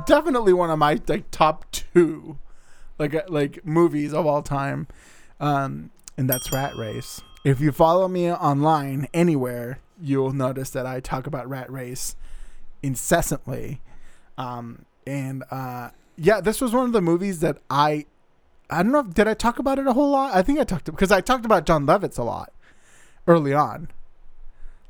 definitely 0.05 0.51
one 0.51 0.69
of 0.69 0.77
my 0.79 0.99
like 1.08 1.32
top 1.32 1.65
two, 1.71 2.38
like 2.97 3.15
uh, 3.15 3.21
like 3.29 3.65
movies 3.65 4.13
of 4.13 4.25
all 4.25 4.41
time, 4.41 4.88
um, 5.39 5.91
and 6.17 6.29
that's 6.29 6.51
Rat 6.51 6.75
Race. 6.75 7.21
If 7.45 7.62
you 7.62 7.71
follow 7.71 8.10
me 8.10 8.29
online 8.29 9.08
anywhere, 9.13 9.79
you'll 10.01 10.34
notice 10.34 10.71
that 10.71 10.86
I 10.86 11.00
talk 11.00 11.25
about 11.25 11.48
Rat 11.50 11.71
Race 11.71 12.17
incessantly, 12.83 13.81
um, 14.40 14.85
and 15.06 15.44
uh, 15.52 15.90
yeah, 16.17 16.42
this 16.42 16.62
was 16.62 16.73
one 16.73 16.85
of 16.85 16.94
the 16.94 17.02
movies 17.02 17.42
that 17.42 17.60
I. 17.69 18.06
I 18.71 18.83
don't 18.83 18.92
know. 18.92 19.02
Did 19.02 19.27
I 19.27 19.33
talk 19.33 19.58
about 19.58 19.79
it 19.79 19.87
a 19.87 19.94
whole 19.94 20.12
lot? 20.12 20.35
I 20.35 20.44
think 20.44 20.60
I 20.60 20.63
talked 20.63 20.85
because 20.85 21.12
I 21.12 21.21
talked 21.21 21.44
about 21.44 21.65
Jon 21.65 21.87
Lovitz 21.87 22.19
a 22.19 22.23
lot 22.23 22.54
early 23.27 23.52
on. 23.52 23.90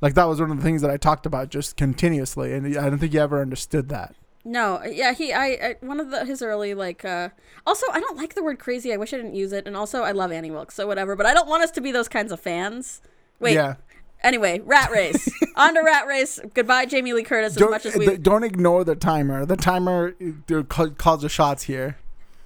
Like 0.01 0.15
that 0.15 0.25
was 0.25 0.41
one 0.41 0.51
of 0.51 0.57
the 0.57 0.63
things 0.63 0.81
that 0.81 0.91
I 0.91 0.97
talked 0.97 1.25
about 1.25 1.49
just 1.49 1.77
continuously, 1.77 2.53
and 2.53 2.77
I 2.77 2.89
don't 2.89 2.99
think 2.99 3.13
you 3.13 3.21
ever 3.21 3.41
understood 3.41 3.87
that. 3.89 4.15
No, 4.45 4.81
yeah, 4.83 5.13
he 5.13 5.33
I, 5.33 5.45
I 5.45 5.75
one 5.81 5.99
of 5.99 6.11
the 6.11 6.25
his 6.25 6.41
early 6.41 6.73
like 6.73 7.03
uh 7.03 7.29
also 7.67 7.85
I 7.91 7.99
don't 7.99 8.17
like 8.17 8.35
the 8.35 8.43
word 8.43 8.59
crazy. 8.59 8.93
I 8.93 8.97
wish 8.97 9.13
I 9.13 9.17
didn't 9.17 9.35
use 9.35 9.51
it. 9.51 9.67
And 9.67 9.75
also 9.75 10.03
I 10.03 10.11
love 10.11 10.31
Annie 10.31 10.51
Wilkes, 10.51 10.75
so 10.75 10.87
whatever, 10.87 11.15
but 11.15 11.25
I 11.25 11.33
don't 11.33 11.47
want 11.47 11.63
us 11.63 11.71
to 11.71 11.81
be 11.81 11.91
those 11.91 12.07
kinds 12.07 12.31
of 12.31 12.39
fans. 12.39 13.01
Wait. 13.39 13.53
Yeah. 13.53 13.75
Anyway, 14.21 14.59
Rat 14.59 14.91
Race. 14.91 15.29
On 15.55 15.73
to 15.73 15.81
Rat 15.81 16.07
Race. 16.07 16.39
Goodbye 16.53 16.85
Jamie 16.85 17.13
Lee 17.13 17.23
Curtis 17.23 17.53
as 17.53 17.57
Don't, 17.57 17.71
much 17.71 17.85
as 17.85 17.95
we 17.95 18.17
don't 18.17 18.43
ignore 18.43 18.83
the 18.83 18.95
timer. 18.95 19.45
The 19.45 19.57
timer 19.57 20.15
uh, 20.51 20.63
calls 20.63 21.21
the 21.21 21.29
shots 21.29 21.63
here. 21.63 21.97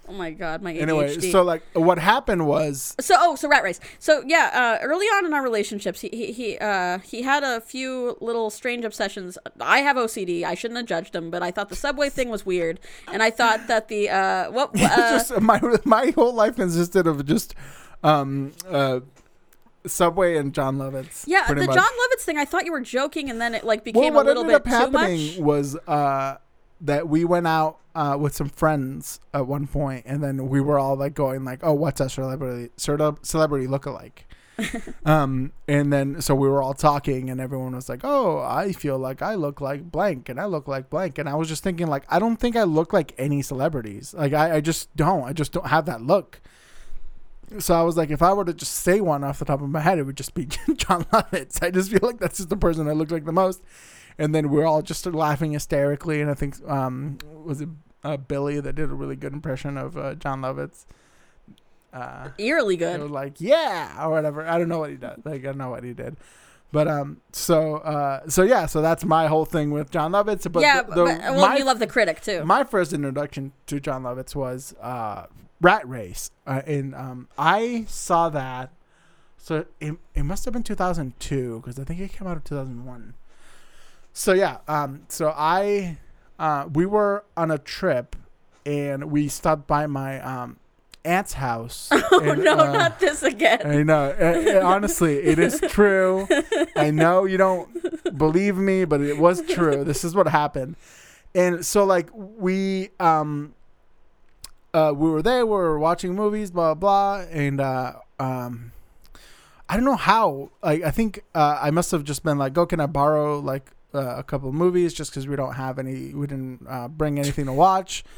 Oh 0.07 0.11
my 0.11 0.31
god, 0.31 0.61
my 0.61 0.73
ADHD. 0.73 0.81
Anyway, 0.81 1.31
so 1.31 1.43
like 1.43 1.63
what 1.73 1.97
happened 1.97 2.45
was 2.45 2.93
So 2.99 3.15
oh, 3.17 3.35
so 3.35 3.47
rat 3.47 3.63
race. 3.63 3.79
So 3.99 4.21
yeah, 4.25 4.77
uh, 4.81 4.85
early 4.85 5.05
on 5.05 5.25
in 5.25 5.33
our 5.33 5.41
relationships, 5.41 6.01
he 6.01 6.09
he 6.09 6.31
he 6.33 6.57
uh, 6.57 6.99
he 6.99 7.21
had 7.21 7.43
a 7.43 7.61
few 7.61 8.17
little 8.19 8.49
strange 8.49 8.83
obsessions. 8.83 9.37
I 9.61 9.79
have 9.79 9.95
OCD. 9.95 10.43
I 10.43 10.55
shouldn't 10.55 10.77
have 10.77 10.87
judged 10.87 11.15
him, 11.15 11.31
but 11.31 11.41
I 11.41 11.51
thought 11.51 11.69
the 11.69 11.77
subway 11.77 12.09
thing 12.09 12.29
was 12.29 12.45
weird, 12.45 12.81
and 13.11 13.23
I 13.23 13.29
thought 13.29 13.67
that 13.67 13.87
the 13.87 14.09
uh, 14.09 14.51
what 14.51 14.71
uh, 14.79 15.11
just 15.11 15.39
my 15.39 15.61
my 15.85 16.11
whole 16.15 16.33
life 16.33 16.57
consisted 16.57 17.07
of 17.07 17.25
just 17.25 17.55
um 18.03 18.51
uh 18.69 18.99
Subway 19.85 20.37
and 20.37 20.53
Jon 20.53 20.77
Lovitz. 20.77 21.25
yeah 21.27 21.47
the 21.47 21.55
much. 21.55 21.75
Jon 21.75 21.85
Lovitz 21.85 22.21
thing. 22.21 22.37
I 22.37 22.45
thought 22.45 22.65
you 22.65 22.71
were 22.71 22.81
joking, 22.81 23.29
and 23.29 23.39
then 23.39 23.53
it 23.53 23.63
like 23.63 23.83
became 23.83 24.13
what 24.13 24.25
a 24.25 24.27
little 24.27 24.43
too 24.43 24.51
much. 24.51 24.65
What 24.65 24.73
ended 24.73 24.85
up 24.85 24.93
happening 25.01 25.43
was 25.43 25.75
uh 25.87 26.37
that 26.81 27.07
we 27.07 27.23
went 27.23 27.47
out 27.47 27.79
uh, 27.95 28.17
with 28.19 28.35
some 28.35 28.49
friends 28.49 29.19
at 29.33 29.47
one 29.47 29.67
point, 29.67 30.05
and 30.05 30.21
then 30.21 30.49
we 30.49 30.59
were 30.61 30.77
all 30.77 30.95
like 30.95 31.13
going 31.13 31.45
like, 31.45 31.59
"Oh, 31.63 31.73
what's 31.73 32.01
a 32.01 32.09
celebrity 32.09 32.71
celeb- 32.77 33.25
celebrity 33.25 33.67
lookalike?" 33.67 34.23
um, 35.05 35.51
and 35.67 35.91
then 35.91 36.21
so 36.21 36.35
we 36.35 36.47
were 36.47 36.61
all 36.61 36.73
talking, 36.73 37.29
and 37.29 37.39
everyone 37.39 37.75
was 37.75 37.89
like, 37.89 38.01
"Oh, 38.03 38.39
I 38.39 38.71
feel 38.73 38.97
like 38.97 39.21
I 39.21 39.35
look 39.35 39.61
like 39.61 39.91
blank, 39.91 40.29
and 40.29 40.39
I 40.39 40.45
look 40.45 40.67
like 40.67 40.89
blank," 40.89 41.17
and 41.17 41.29
I 41.29 41.35
was 41.35 41.47
just 41.47 41.63
thinking 41.63 41.87
like, 41.87 42.03
I 42.09 42.19
don't 42.19 42.37
think 42.37 42.55
I 42.55 42.63
look 42.63 42.93
like 42.93 43.13
any 43.17 43.41
celebrities. 43.41 44.13
Like 44.13 44.33
I, 44.33 44.57
I 44.57 44.61
just 44.61 44.95
don't. 44.95 45.23
I 45.23 45.33
just 45.33 45.53
don't 45.53 45.67
have 45.67 45.85
that 45.85 46.01
look. 46.01 46.41
So 47.59 47.75
I 47.75 47.81
was 47.83 47.97
like, 47.97 48.09
if 48.09 48.21
I 48.21 48.33
were 48.33 48.45
to 48.45 48.53
just 48.53 48.73
say 48.73 48.99
one 49.01 49.23
off 49.23 49.39
the 49.39 49.45
top 49.45 49.61
of 49.61 49.69
my 49.69 49.79
head, 49.81 49.99
it 49.99 50.03
would 50.03 50.17
just 50.17 50.33
be 50.33 50.45
Jon 50.75 51.03
Lovitz. 51.05 51.61
I 51.63 51.69
just 51.71 51.91
feel 51.91 51.99
like 52.01 52.19
that's 52.19 52.37
just 52.37 52.49
the 52.49 52.57
person 52.57 52.87
I 52.87 52.93
look 52.93 53.11
like 53.11 53.25
the 53.25 53.31
most. 53.31 53.61
And 54.17 54.33
then 54.33 54.49
we're 54.49 54.65
all 54.65 54.81
just 54.81 55.05
laughing 55.05 55.53
hysterically. 55.53 56.21
And 56.21 56.29
I 56.31 56.33
think 56.33 56.55
um, 56.69 57.17
was 57.43 57.61
it 57.61 57.69
uh, 58.03 58.17
Billy 58.17 58.59
that 58.59 58.73
did 58.73 58.89
a 58.89 58.93
really 58.93 59.15
good 59.15 59.33
impression 59.33 59.77
of 59.77 59.97
uh, 59.97 60.15
Jon 60.15 60.41
Lovitz. 60.41 60.85
Uh, 61.91 62.29
Eerily 62.39 62.75
they 62.75 62.91
were 62.97 63.03
good. 63.05 63.11
like, 63.11 63.39
yeah, 63.39 64.03
or 64.03 64.09
whatever. 64.09 64.47
I 64.47 64.57
don't 64.57 64.67
know 64.69 64.79
what 64.79 64.89
he 64.89 64.95
did. 64.95 65.23
Like 65.25 65.41
I 65.41 65.45
don't 65.45 65.57
know 65.57 65.69
what 65.69 65.83
he 65.83 65.93
did. 65.93 66.17
But 66.71 66.87
um, 66.87 67.21
so 67.31 67.75
uh, 67.77 68.27
so 68.27 68.41
yeah, 68.41 68.65
so 68.65 68.81
that's 68.81 69.05
my 69.05 69.27
whole 69.27 69.45
thing 69.45 69.69
with 69.69 69.91
Jon 69.91 70.11
Lovitz. 70.11 70.51
But 70.51 70.61
yeah, 70.63 70.81
the, 70.81 70.87
but, 70.87 70.95
the- 70.95 71.03
but- 71.03 71.21
well, 71.21 71.41
my 71.49 71.57
you 71.57 71.65
love 71.65 71.77
the 71.77 71.85
critic 71.85 72.21
too. 72.21 72.43
my 72.45 72.63
first 72.63 72.93
introduction 72.93 73.51
to 73.67 73.79
Jon 73.79 74.01
Lovitz 74.03 74.33
was 74.33 74.73
uh, 74.81 75.27
Rat 75.63 75.87
Race, 75.87 76.29
uh, 76.45 76.61
and 76.67 76.93
um, 76.93 77.29
I 77.37 77.85
saw 77.87 78.29
that. 78.29 78.71
So 79.37 79.65
it, 79.79 79.95
it 80.13 80.23
must 80.23 80.45
have 80.45 80.53
been 80.53 80.63
2002 80.63 81.59
because 81.59 81.79
I 81.79 81.83
think 81.83 81.99
it 81.99 82.11
came 82.11 82.27
out 82.27 82.35
in 82.35 82.43
2001. 82.43 83.13
So 84.11 84.33
yeah, 84.33 84.57
um, 84.67 85.03
so 85.07 85.33
I 85.35 85.97
uh, 86.37 86.67
we 86.71 86.85
were 86.85 87.23
on 87.37 87.49
a 87.49 87.57
trip, 87.57 88.15
and 88.65 89.09
we 89.09 89.29
stopped 89.29 89.65
by 89.65 89.87
my 89.87 90.21
um, 90.21 90.57
aunt's 91.05 91.33
house. 91.33 91.89
oh 91.91 92.19
and, 92.19 92.43
no, 92.43 92.57
uh, 92.57 92.73
not 92.73 92.99
this 92.99 93.23
again. 93.23 93.65
I 93.65 93.83
know. 93.83 94.13
Uh, 94.19 94.59
uh, 94.59 94.61
honestly, 94.65 95.17
it 95.17 95.39
is 95.39 95.61
true. 95.69 96.27
I 96.75 96.91
know 96.91 97.23
you 97.23 97.37
don't 97.37 98.17
believe 98.17 98.57
me, 98.57 98.83
but 98.83 98.99
it 98.99 99.17
was 99.17 99.41
true. 99.43 99.85
This 99.85 100.03
is 100.03 100.13
what 100.13 100.27
happened. 100.27 100.75
And 101.33 101.65
so 101.65 101.85
like 101.85 102.09
we 102.13 102.89
um 102.99 103.55
uh 104.73 104.93
we 104.95 105.09
were 105.09 105.21
there, 105.21 105.45
we 105.45 105.51
were 105.51 105.79
watching 105.79 106.15
movies, 106.15 106.51
blah 106.51 106.73
blah, 106.73 107.17
blah 107.23 107.25
and 107.31 107.59
uh 107.61 107.93
um 108.19 108.71
I 109.69 109.75
don't 109.75 109.85
know 109.85 109.95
how. 109.95 110.51
Like 110.61 110.83
I 110.83 110.91
think 110.91 111.23
uh 111.33 111.59
I 111.61 111.71
must 111.71 111.91
have 111.91 112.03
just 112.03 112.23
been 112.23 112.37
like, 112.37 112.57
"Oh, 112.57 112.65
can 112.65 112.79
I 112.79 112.85
borrow 112.85 113.39
like 113.39 113.71
uh, 113.93 114.15
a 114.17 114.23
couple 114.23 114.49
of 114.49 114.55
movies 114.55 114.93
just 114.93 115.13
cuz 115.13 115.27
we 115.27 115.35
don't 115.35 115.53
have 115.53 115.77
any 115.79 116.13
we 116.13 116.27
didn't 116.27 116.65
uh, 116.67 116.87
bring 116.87 117.19
anything 117.19 117.45
to 117.45 117.53
watch." 117.53 118.03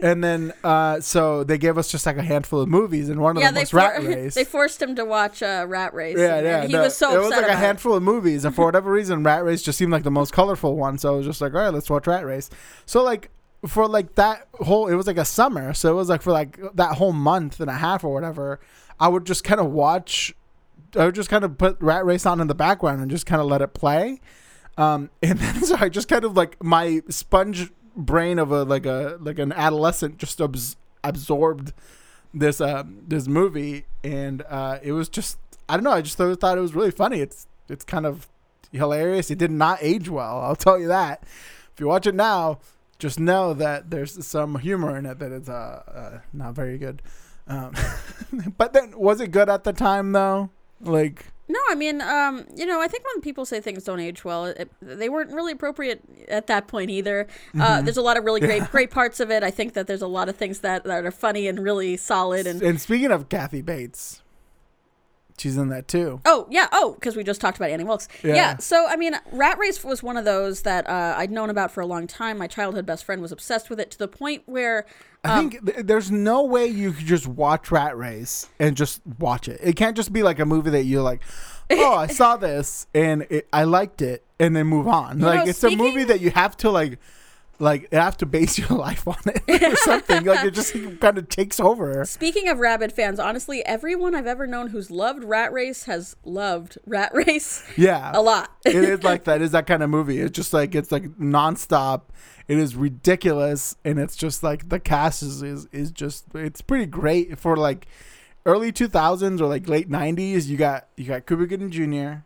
and 0.00 0.22
then 0.22 0.52
uh 0.62 1.00
so 1.00 1.42
they 1.44 1.58
gave 1.58 1.76
us 1.76 1.90
just 1.90 2.06
like 2.06 2.16
a 2.16 2.22
handful 2.22 2.60
of 2.60 2.68
movies 2.68 3.08
and 3.08 3.20
one 3.20 3.36
of 3.36 3.42
yeah, 3.42 3.50
them 3.50 3.60
was 3.62 3.70
for- 3.70 3.76
Rat 3.78 4.02
Race. 4.04 4.34
they 4.34 4.44
forced 4.44 4.80
him 4.80 4.94
to 4.96 5.04
watch 5.04 5.42
uh, 5.42 5.64
Rat 5.68 5.92
Race. 5.94 6.16
Yeah, 6.18 6.40
yeah. 6.40 6.66
he 6.66 6.72
no, 6.72 6.82
was 6.82 6.96
so 6.96 7.12
It 7.14 7.18
was 7.18 7.30
like 7.30 7.40
a 7.40 7.44
about 7.46 7.58
it. 7.58 7.58
handful 7.58 7.94
of 7.94 8.02
movies, 8.02 8.44
and 8.44 8.54
for 8.54 8.64
whatever 8.66 8.90
reason, 8.90 9.22
Rat 9.24 9.44
Race 9.44 9.62
just 9.62 9.76
seemed 9.78 9.92
like 9.92 10.04
the 10.04 10.10
most 10.12 10.32
colorful 10.32 10.76
one. 10.76 10.96
So 10.98 11.12
I 11.14 11.16
was 11.16 11.26
just 11.26 11.40
like, 11.40 11.54
all 11.54 11.60
right, 11.60 11.74
let's 11.74 11.90
watch 11.90 12.06
Rat 12.06 12.24
Race. 12.24 12.50
So 12.86 13.02
like 13.02 13.30
for 13.66 13.88
like 13.88 14.14
that 14.16 14.48
whole, 14.54 14.88
it 14.88 14.94
was 14.94 15.06
like 15.06 15.18
a 15.18 15.24
summer, 15.24 15.74
so 15.74 15.90
it 15.92 15.94
was 15.94 16.08
like 16.08 16.22
for 16.22 16.32
like 16.32 16.58
that 16.74 16.96
whole 16.96 17.12
month 17.12 17.60
and 17.60 17.70
a 17.70 17.74
half 17.74 18.04
or 18.04 18.12
whatever. 18.12 18.60
I 19.00 19.08
would 19.08 19.24
just 19.24 19.44
kind 19.44 19.60
of 19.60 19.70
watch. 19.70 20.34
I 20.96 21.06
would 21.06 21.14
just 21.14 21.28
kind 21.28 21.44
of 21.44 21.58
put 21.58 21.80
Rat 21.80 22.04
Race 22.04 22.24
on 22.26 22.40
in 22.40 22.46
the 22.46 22.54
background 22.54 23.02
and 23.02 23.10
just 23.10 23.26
kind 23.26 23.40
of 23.40 23.48
let 23.48 23.62
it 23.62 23.74
play. 23.74 24.20
Um, 24.76 25.10
and 25.22 25.38
then 25.38 25.62
so 25.64 25.76
I 25.78 25.88
just 25.88 26.08
kind 26.08 26.24
of 26.24 26.36
like 26.36 26.62
my 26.62 27.02
sponge 27.08 27.70
brain 27.96 28.38
of 28.38 28.50
a 28.50 28.64
like 28.64 28.86
a 28.86 29.18
like 29.20 29.38
an 29.38 29.52
adolescent 29.52 30.18
just 30.18 30.40
abs- 30.40 30.76
absorbed 31.04 31.72
this 32.32 32.60
um 32.60 32.98
this 33.06 33.28
movie 33.28 33.84
and 34.02 34.42
uh 34.48 34.78
it 34.82 34.90
was 34.90 35.08
just 35.08 35.38
I 35.68 35.76
don't 35.76 35.84
know 35.84 35.92
I 35.92 36.02
just 36.02 36.16
thought, 36.16 36.40
thought 36.40 36.58
it 36.58 36.60
was 36.60 36.74
really 36.74 36.90
funny 36.90 37.20
it's 37.20 37.46
it's 37.68 37.84
kind 37.84 38.04
of 38.04 38.26
hilarious 38.72 39.30
it 39.30 39.38
did 39.38 39.52
not 39.52 39.78
age 39.80 40.08
well 40.08 40.40
I'll 40.40 40.56
tell 40.56 40.76
you 40.76 40.88
that 40.88 41.22
if 41.22 41.78
you 41.78 41.86
watch 41.86 42.06
it 42.08 42.16
now 42.16 42.58
just 42.98 43.18
know 43.18 43.54
that 43.54 43.90
there's 43.90 44.24
some 44.26 44.58
humor 44.58 44.96
in 44.96 45.06
it 45.06 45.18
that 45.18 45.32
is 45.32 45.48
uh, 45.48 45.82
uh 45.86 46.18
not 46.32 46.54
very 46.54 46.78
good 46.78 47.02
um 47.46 47.72
but 48.58 48.72
then 48.72 48.96
was 48.98 49.20
it 49.20 49.30
good 49.30 49.48
at 49.48 49.64
the 49.64 49.72
time 49.72 50.12
though 50.12 50.50
like 50.80 51.26
No, 51.46 51.60
I 51.68 51.74
mean, 51.74 52.00
um, 52.00 52.46
you 52.56 52.64
know, 52.64 52.80
I 52.80 52.88
think 52.88 53.04
when 53.04 53.20
people 53.20 53.44
say 53.44 53.60
things 53.60 53.84
don't 53.84 54.00
age 54.00 54.24
well, 54.24 54.46
it, 54.46 54.70
they 54.80 55.10
weren't 55.10 55.30
really 55.30 55.52
appropriate 55.52 56.00
at 56.28 56.46
that 56.46 56.68
point 56.68 56.90
either. 56.90 57.26
Uh, 57.58 57.82
there's 57.82 57.98
a 57.98 58.02
lot 58.02 58.16
of 58.16 58.24
really 58.24 58.40
great, 58.40 58.62
great 58.70 58.90
parts 58.90 59.20
of 59.20 59.30
it. 59.30 59.42
I 59.42 59.50
think 59.50 59.74
that 59.74 59.86
there's 59.86 60.00
a 60.00 60.06
lot 60.06 60.30
of 60.30 60.36
things 60.36 60.60
that, 60.60 60.84
that 60.84 61.04
are 61.04 61.10
funny 61.10 61.46
and 61.46 61.58
really 61.58 61.98
solid. 61.98 62.46
And 62.46 62.62
and 62.62 62.80
speaking 62.80 63.12
of 63.12 63.28
Kathy 63.28 63.60
Bates 63.60 64.22
she's 65.38 65.56
in 65.56 65.68
that 65.68 65.88
too 65.88 66.20
oh 66.26 66.46
yeah, 66.50 66.68
oh, 66.72 66.94
because 66.94 67.16
we 67.16 67.24
just 67.24 67.40
talked 67.40 67.56
about 67.56 67.70
Annie 67.70 67.84
Wilkes. 67.84 68.08
Yeah. 68.22 68.34
Yeah. 68.34 68.56
So 68.58 68.86
I 68.88 68.96
mean, 68.96 69.14
Rat 69.32 69.58
Race 69.58 69.82
was 69.82 70.02
one 70.02 70.16
of 70.16 70.24
those 70.24 70.62
that 70.62 70.88
uh, 70.88 71.14
I'd 71.16 71.30
known 71.30 71.50
about 71.50 71.70
for 71.70 71.80
a 71.80 71.86
long 71.86 72.06
time. 72.06 72.38
My 72.38 72.46
childhood 72.46 72.86
best 72.86 73.04
friend 73.04 73.20
was 73.20 73.32
obsessed 73.32 73.70
with 73.70 73.80
it 73.80 73.90
to 73.92 73.98
the 73.98 74.08
point 74.08 74.42
where. 74.46 74.86
I 75.24 75.38
Um, 75.38 75.50
think 75.50 75.64
th- 75.66 75.86
there's 75.86 76.10
no 76.10 76.44
way 76.44 76.66
you 76.66 76.92
could 76.92 77.06
just 77.06 77.26
watch 77.26 77.70
Rat 77.70 77.96
Race 77.96 78.48
and 78.60 78.76
just 78.76 79.00
watch 79.18 79.48
it. 79.48 79.58
It 79.62 79.74
can't 79.74 79.96
just 79.96 80.12
be 80.12 80.22
like 80.22 80.38
a 80.38 80.44
movie 80.44 80.70
that 80.70 80.84
you're 80.84 81.02
like, 81.02 81.22
oh, 81.70 81.94
I 81.94 82.06
saw 82.08 82.36
this 82.36 82.86
and 82.94 83.26
it, 83.30 83.48
I 83.52 83.64
liked 83.64 84.02
it, 84.02 84.22
and 84.38 84.54
then 84.54 84.66
move 84.66 84.86
on. 84.86 85.20
Like 85.20 85.44
know, 85.44 85.50
it's 85.50 85.64
a 85.64 85.74
movie 85.74 86.04
that 86.04 86.20
you 86.20 86.30
have 86.30 86.56
to 86.58 86.70
like, 86.70 86.98
like 87.58 87.88
you 87.92 87.98
have 87.98 88.16
to 88.18 88.26
base 88.26 88.58
your 88.58 88.68
life 88.78 89.06
on 89.06 89.16
it 89.26 89.62
or 89.62 89.76
something. 89.76 90.24
like 90.24 90.44
it 90.44 90.52
just 90.54 90.72
kind 91.00 91.18
of 91.18 91.28
takes 91.28 91.60
over. 91.60 92.04
Speaking 92.04 92.48
of 92.48 92.58
rabid 92.58 92.92
fans, 92.92 93.18
honestly, 93.20 93.64
everyone 93.64 94.14
I've 94.14 94.26
ever 94.26 94.46
known 94.46 94.68
who's 94.68 94.90
loved 94.90 95.24
Rat 95.24 95.52
Race 95.52 95.84
has 95.84 96.16
loved 96.24 96.78
Rat 96.86 97.12
Race 97.14 97.64
Yeah, 97.76 98.10
a 98.14 98.20
lot. 98.22 98.50
it 98.64 98.74
is 98.74 99.02
like 99.02 99.24
that. 99.24 99.40
Is 99.42 99.52
that 99.52 99.66
kind 99.66 99.82
of 99.82 99.90
movie? 99.90 100.20
It's 100.20 100.32
just 100.34 100.52
like 100.52 100.74
it's 100.74 100.90
like 100.92 101.04
nonstop. 101.18 102.02
It 102.46 102.58
is 102.58 102.76
ridiculous, 102.76 103.74
and 103.84 103.98
it's 103.98 104.16
just 104.16 104.42
like 104.42 104.68
the 104.68 104.78
cast 104.80 105.22
is 105.22 105.42
is, 105.42 105.66
is 105.72 105.90
just 105.90 106.26
it's 106.34 106.60
pretty 106.60 106.86
great 106.86 107.38
for 107.38 107.56
like 107.56 107.86
early 108.44 108.70
two 108.72 108.88
thousands 108.88 109.40
or 109.40 109.46
like 109.48 109.68
late 109.68 109.88
nineties. 109.88 110.50
You 110.50 110.56
got 110.58 110.88
you 110.96 111.06
got 111.06 111.26
Cuba 111.26 111.46
Gooding 111.46 111.70
Jr. 111.70 112.22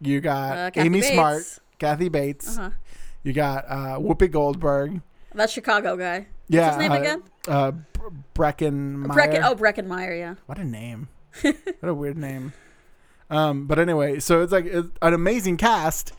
You 0.00 0.20
got 0.20 0.76
Uh, 0.76 0.80
Amy 0.82 1.00
Bates. 1.00 1.12
Smart, 1.14 1.42
Kathy 1.78 2.08
Bates. 2.10 2.58
Uh-huh. 2.58 2.70
You 3.24 3.32
got 3.32 3.64
uh, 3.68 3.98
Whoopi 3.98 4.30
Goldberg. 4.30 5.00
That 5.34 5.50
Chicago 5.50 5.96
guy. 5.96 6.26
Yeah, 6.48 6.70
his 6.70 6.78
name 6.78 6.92
uh, 6.92 6.96
again? 6.96 7.22
Uh, 7.48 7.72
Breckin. 8.34 9.06
Breckin. 9.06 9.42
Oh, 9.42 9.54
Breckin 9.56 9.86
Meyer. 9.86 10.14
Yeah. 10.14 10.34
What 10.46 10.58
a 10.58 10.64
name. 10.64 11.08
what 11.42 11.56
a 11.82 11.94
weird 11.94 12.16
name. 12.18 12.52
Um, 13.30 13.66
but 13.66 13.78
anyway, 13.78 14.20
so 14.20 14.42
it's 14.42 14.52
like 14.52 14.66
it's 14.66 14.86
an 15.00 15.14
amazing 15.14 15.56
cast, 15.56 16.12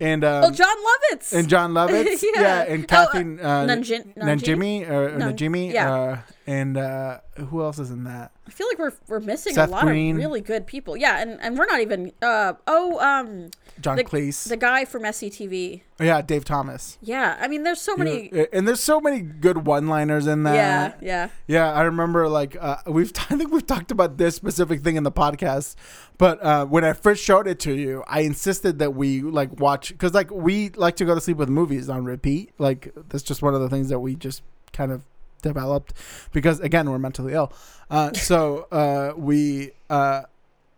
and 0.00 0.24
um, 0.24 0.44
oh, 0.44 0.50
Jon 0.50 0.74
Lovitz. 0.76 1.32
and 1.34 1.48
Jon 1.48 1.72
Lovitz, 1.74 2.22
Yeah. 2.34 2.40
yeah, 2.40 2.62
and 2.62 2.84
Oh, 2.84 2.86
Kathy 2.86 3.18
uh, 3.18 3.46
uh, 3.46 3.66
Nanjimi 3.66 4.88
or 4.88 5.10
or 5.14 5.18
Nan- 5.18 5.36
Najimy, 5.36 5.72
yeah. 5.72 5.94
uh, 5.94 6.18
and 6.46 6.78
uh, 6.78 7.20
who 7.36 7.62
else 7.62 7.78
is 7.78 7.90
in 7.90 8.04
that? 8.04 8.32
I 8.46 8.50
feel 8.50 8.68
like 8.68 8.78
we're 8.78 8.92
we're 9.08 9.20
missing 9.20 9.54
Seth 9.54 9.68
a 9.68 9.72
lot 9.72 9.82
Green. 9.84 10.14
of 10.14 10.18
really 10.22 10.40
good 10.40 10.66
people. 10.66 10.96
Yeah, 10.96 11.20
and, 11.20 11.40
and 11.40 11.58
we're 11.58 11.66
not 11.66 11.80
even 11.80 12.12
uh 12.22 12.52
oh 12.68 12.98
um 13.00 13.50
John 13.80 13.96
The- 13.96 14.04
Cleese. 14.04 14.48
the 14.48 14.56
guy 14.56 14.84
from 14.84 15.02
SCTV. 15.02 15.82
yeah, 16.00 16.22
Dave 16.22 16.44
Thomas. 16.44 16.96
Yeah, 17.02 17.36
I 17.40 17.48
mean 17.48 17.64
there's 17.64 17.80
so 17.80 17.96
many. 17.96 18.26
You 18.26 18.30
know, 18.32 18.46
and 18.52 18.68
there's 18.68 18.80
so 18.80 19.00
many 19.00 19.20
good 19.20 19.66
one-liners 19.66 20.26
in 20.28 20.44
that. 20.44 20.54
Yeah, 20.54 20.92
yeah. 21.02 21.28
Yeah, 21.48 21.72
I 21.72 21.82
remember 21.82 22.28
like 22.28 22.56
uh, 22.60 22.76
we've 22.86 23.12
I 23.30 23.36
think 23.36 23.52
we've 23.52 23.66
talked 23.66 23.90
about 23.90 24.16
this 24.16 24.36
specific 24.36 24.82
thing 24.82 24.94
in 24.96 25.02
the 25.02 25.12
podcast, 25.12 25.74
but 26.16 26.40
uh, 26.42 26.66
when 26.66 26.84
I 26.84 26.92
first 26.92 27.24
showed 27.24 27.46
it 27.48 27.58
to 27.60 27.72
you, 27.74 28.04
I 28.06 28.20
insisted 28.20 28.78
that 28.78 28.94
we 28.94 29.22
like 29.22 29.58
watch 29.58 29.88
because 29.88 30.14
like 30.14 30.30
we 30.30 30.70
like 30.70 30.94
to 30.96 31.04
go 31.04 31.14
to 31.16 31.20
sleep 31.20 31.36
with 31.38 31.48
movies 31.48 31.88
on 31.88 32.04
repeat. 32.04 32.52
Like 32.58 32.92
that's 33.08 33.24
just 33.24 33.42
one 33.42 33.54
of 33.54 33.60
the 33.60 33.68
things 33.68 33.88
that 33.88 33.98
we 33.98 34.14
just 34.14 34.42
kind 34.72 34.92
of 34.92 35.02
developed 35.46 35.92
because 36.32 36.60
again 36.60 36.90
we're 36.90 36.98
mentally 36.98 37.32
ill. 37.32 37.52
Uh, 37.90 38.12
so 38.12 38.66
uh, 38.72 39.12
we 39.16 39.70
uh, 39.88 40.22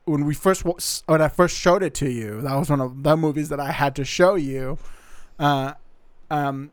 when 0.04 0.24
we 0.24 0.34
first 0.34 0.64
when 1.06 1.22
I 1.22 1.28
first 1.28 1.56
showed 1.56 1.82
it 1.82 1.94
to 1.94 2.10
you, 2.10 2.40
that 2.42 2.54
was 2.54 2.68
one 2.70 2.80
of 2.80 3.02
the 3.02 3.16
movies 3.16 3.48
that 3.48 3.60
I 3.60 3.72
had 3.72 3.94
to 3.96 4.04
show 4.04 4.34
you. 4.34 4.78
Uh, 5.38 5.72
um, 6.30 6.70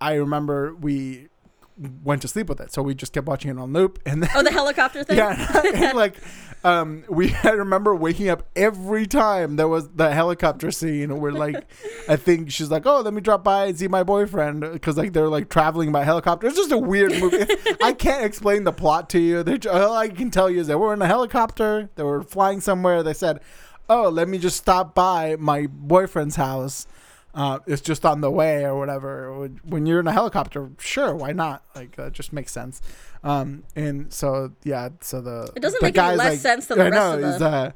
I 0.00 0.14
remember 0.14 0.74
we 0.74 1.28
went 2.04 2.22
to 2.22 2.28
sleep 2.28 2.48
with 2.48 2.60
it, 2.60 2.72
so 2.72 2.82
we 2.82 2.94
just 2.94 3.12
kept 3.12 3.26
watching 3.26 3.50
it 3.50 3.58
on 3.58 3.72
loop, 3.72 3.98
and 4.06 4.22
then 4.22 4.30
Oh, 4.34 4.42
the 4.42 4.50
helicopter 4.50 5.04
thing. 5.04 5.16
yeah, 5.22 5.62
and 5.74 5.96
like 5.96 6.14
um, 6.62 7.04
we 7.08 7.34
I 7.44 7.50
remember 7.50 7.94
waking 7.94 8.28
up 8.28 8.48
every 8.54 9.06
time 9.06 9.56
there 9.56 9.68
was 9.68 9.88
the 9.88 10.12
helicopter 10.12 10.70
scene. 10.70 11.20
Where 11.20 11.32
like, 11.32 11.66
I 12.08 12.16
think 12.16 12.50
she's 12.50 12.70
like, 12.70 12.86
"Oh, 12.86 13.00
let 13.00 13.14
me 13.14 13.20
drop 13.20 13.44
by 13.44 13.66
and 13.66 13.78
see 13.78 13.88
my 13.88 14.02
boyfriend," 14.02 14.60
because 14.60 14.96
like 14.96 15.12
they're 15.12 15.28
like 15.28 15.48
traveling 15.48 15.92
by 15.92 16.04
helicopter. 16.04 16.46
It's 16.46 16.56
just 16.56 16.72
a 16.72 16.78
weird 16.78 17.12
movie. 17.18 17.46
I 17.82 17.92
can't 17.92 18.24
explain 18.24 18.64
the 18.64 18.72
plot 18.72 19.08
to 19.10 19.18
you. 19.18 19.42
They, 19.42 19.58
all 19.68 19.96
I 19.96 20.08
can 20.08 20.30
tell 20.30 20.50
you 20.50 20.60
is 20.60 20.66
that 20.66 20.78
we're 20.78 20.92
in 20.94 21.02
a 21.02 21.06
helicopter. 21.06 21.90
They 21.94 22.02
were 22.02 22.22
flying 22.22 22.60
somewhere. 22.60 23.02
They 23.02 23.14
said, 23.14 23.40
"Oh, 23.88 24.08
let 24.08 24.28
me 24.28 24.38
just 24.38 24.56
stop 24.56 24.94
by 24.94 25.36
my 25.38 25.66
boyfriend's 25.66 26.36
house." 26.36 26.86
Uh, 27.32 27.60
it's 27.66 27.80
just 27.80 28.04
on 28.04 28.20
the 28.20 28.30
way 28.30 28.64
or 28.64 28.76
whatever. 28.76 29.48
When 29.62 29.86
you're 29.86 30.00
in 30.00 30.08
a 30.08 30.12
helicopter, 30.12 30.70
sure, 30.78 31.14
why 31.14 31.30
not? 31.30 31.62
Like, 31.76 31.94
that 31.94 32.12
just 32.12 32.32
makes 32.32 32.50
sense. 32.50 32.82
Um, 33.22 33.64
and 33.76 34.12
so 34.12 34.52
yeah, 34.64 34.88
so 35.00 35.20
the 35.20 35.50
It 35.54 35.60
doesn't 35.60 35.80
the 35.80 35.86
make 35.86 35.98
any 35.98 36.16
less 36.16 36.28
like- 36.30 36.38
sense 36.38 36.66
than 36.66 36.78
the 36.78 36.84
I 36.84 36.88
rest 36.88 36.94
know, 36.96 37.18
of 37.18 37.30
he's, 37.32 37.38
the- 37.38 37.46
uh, 37.46 37.72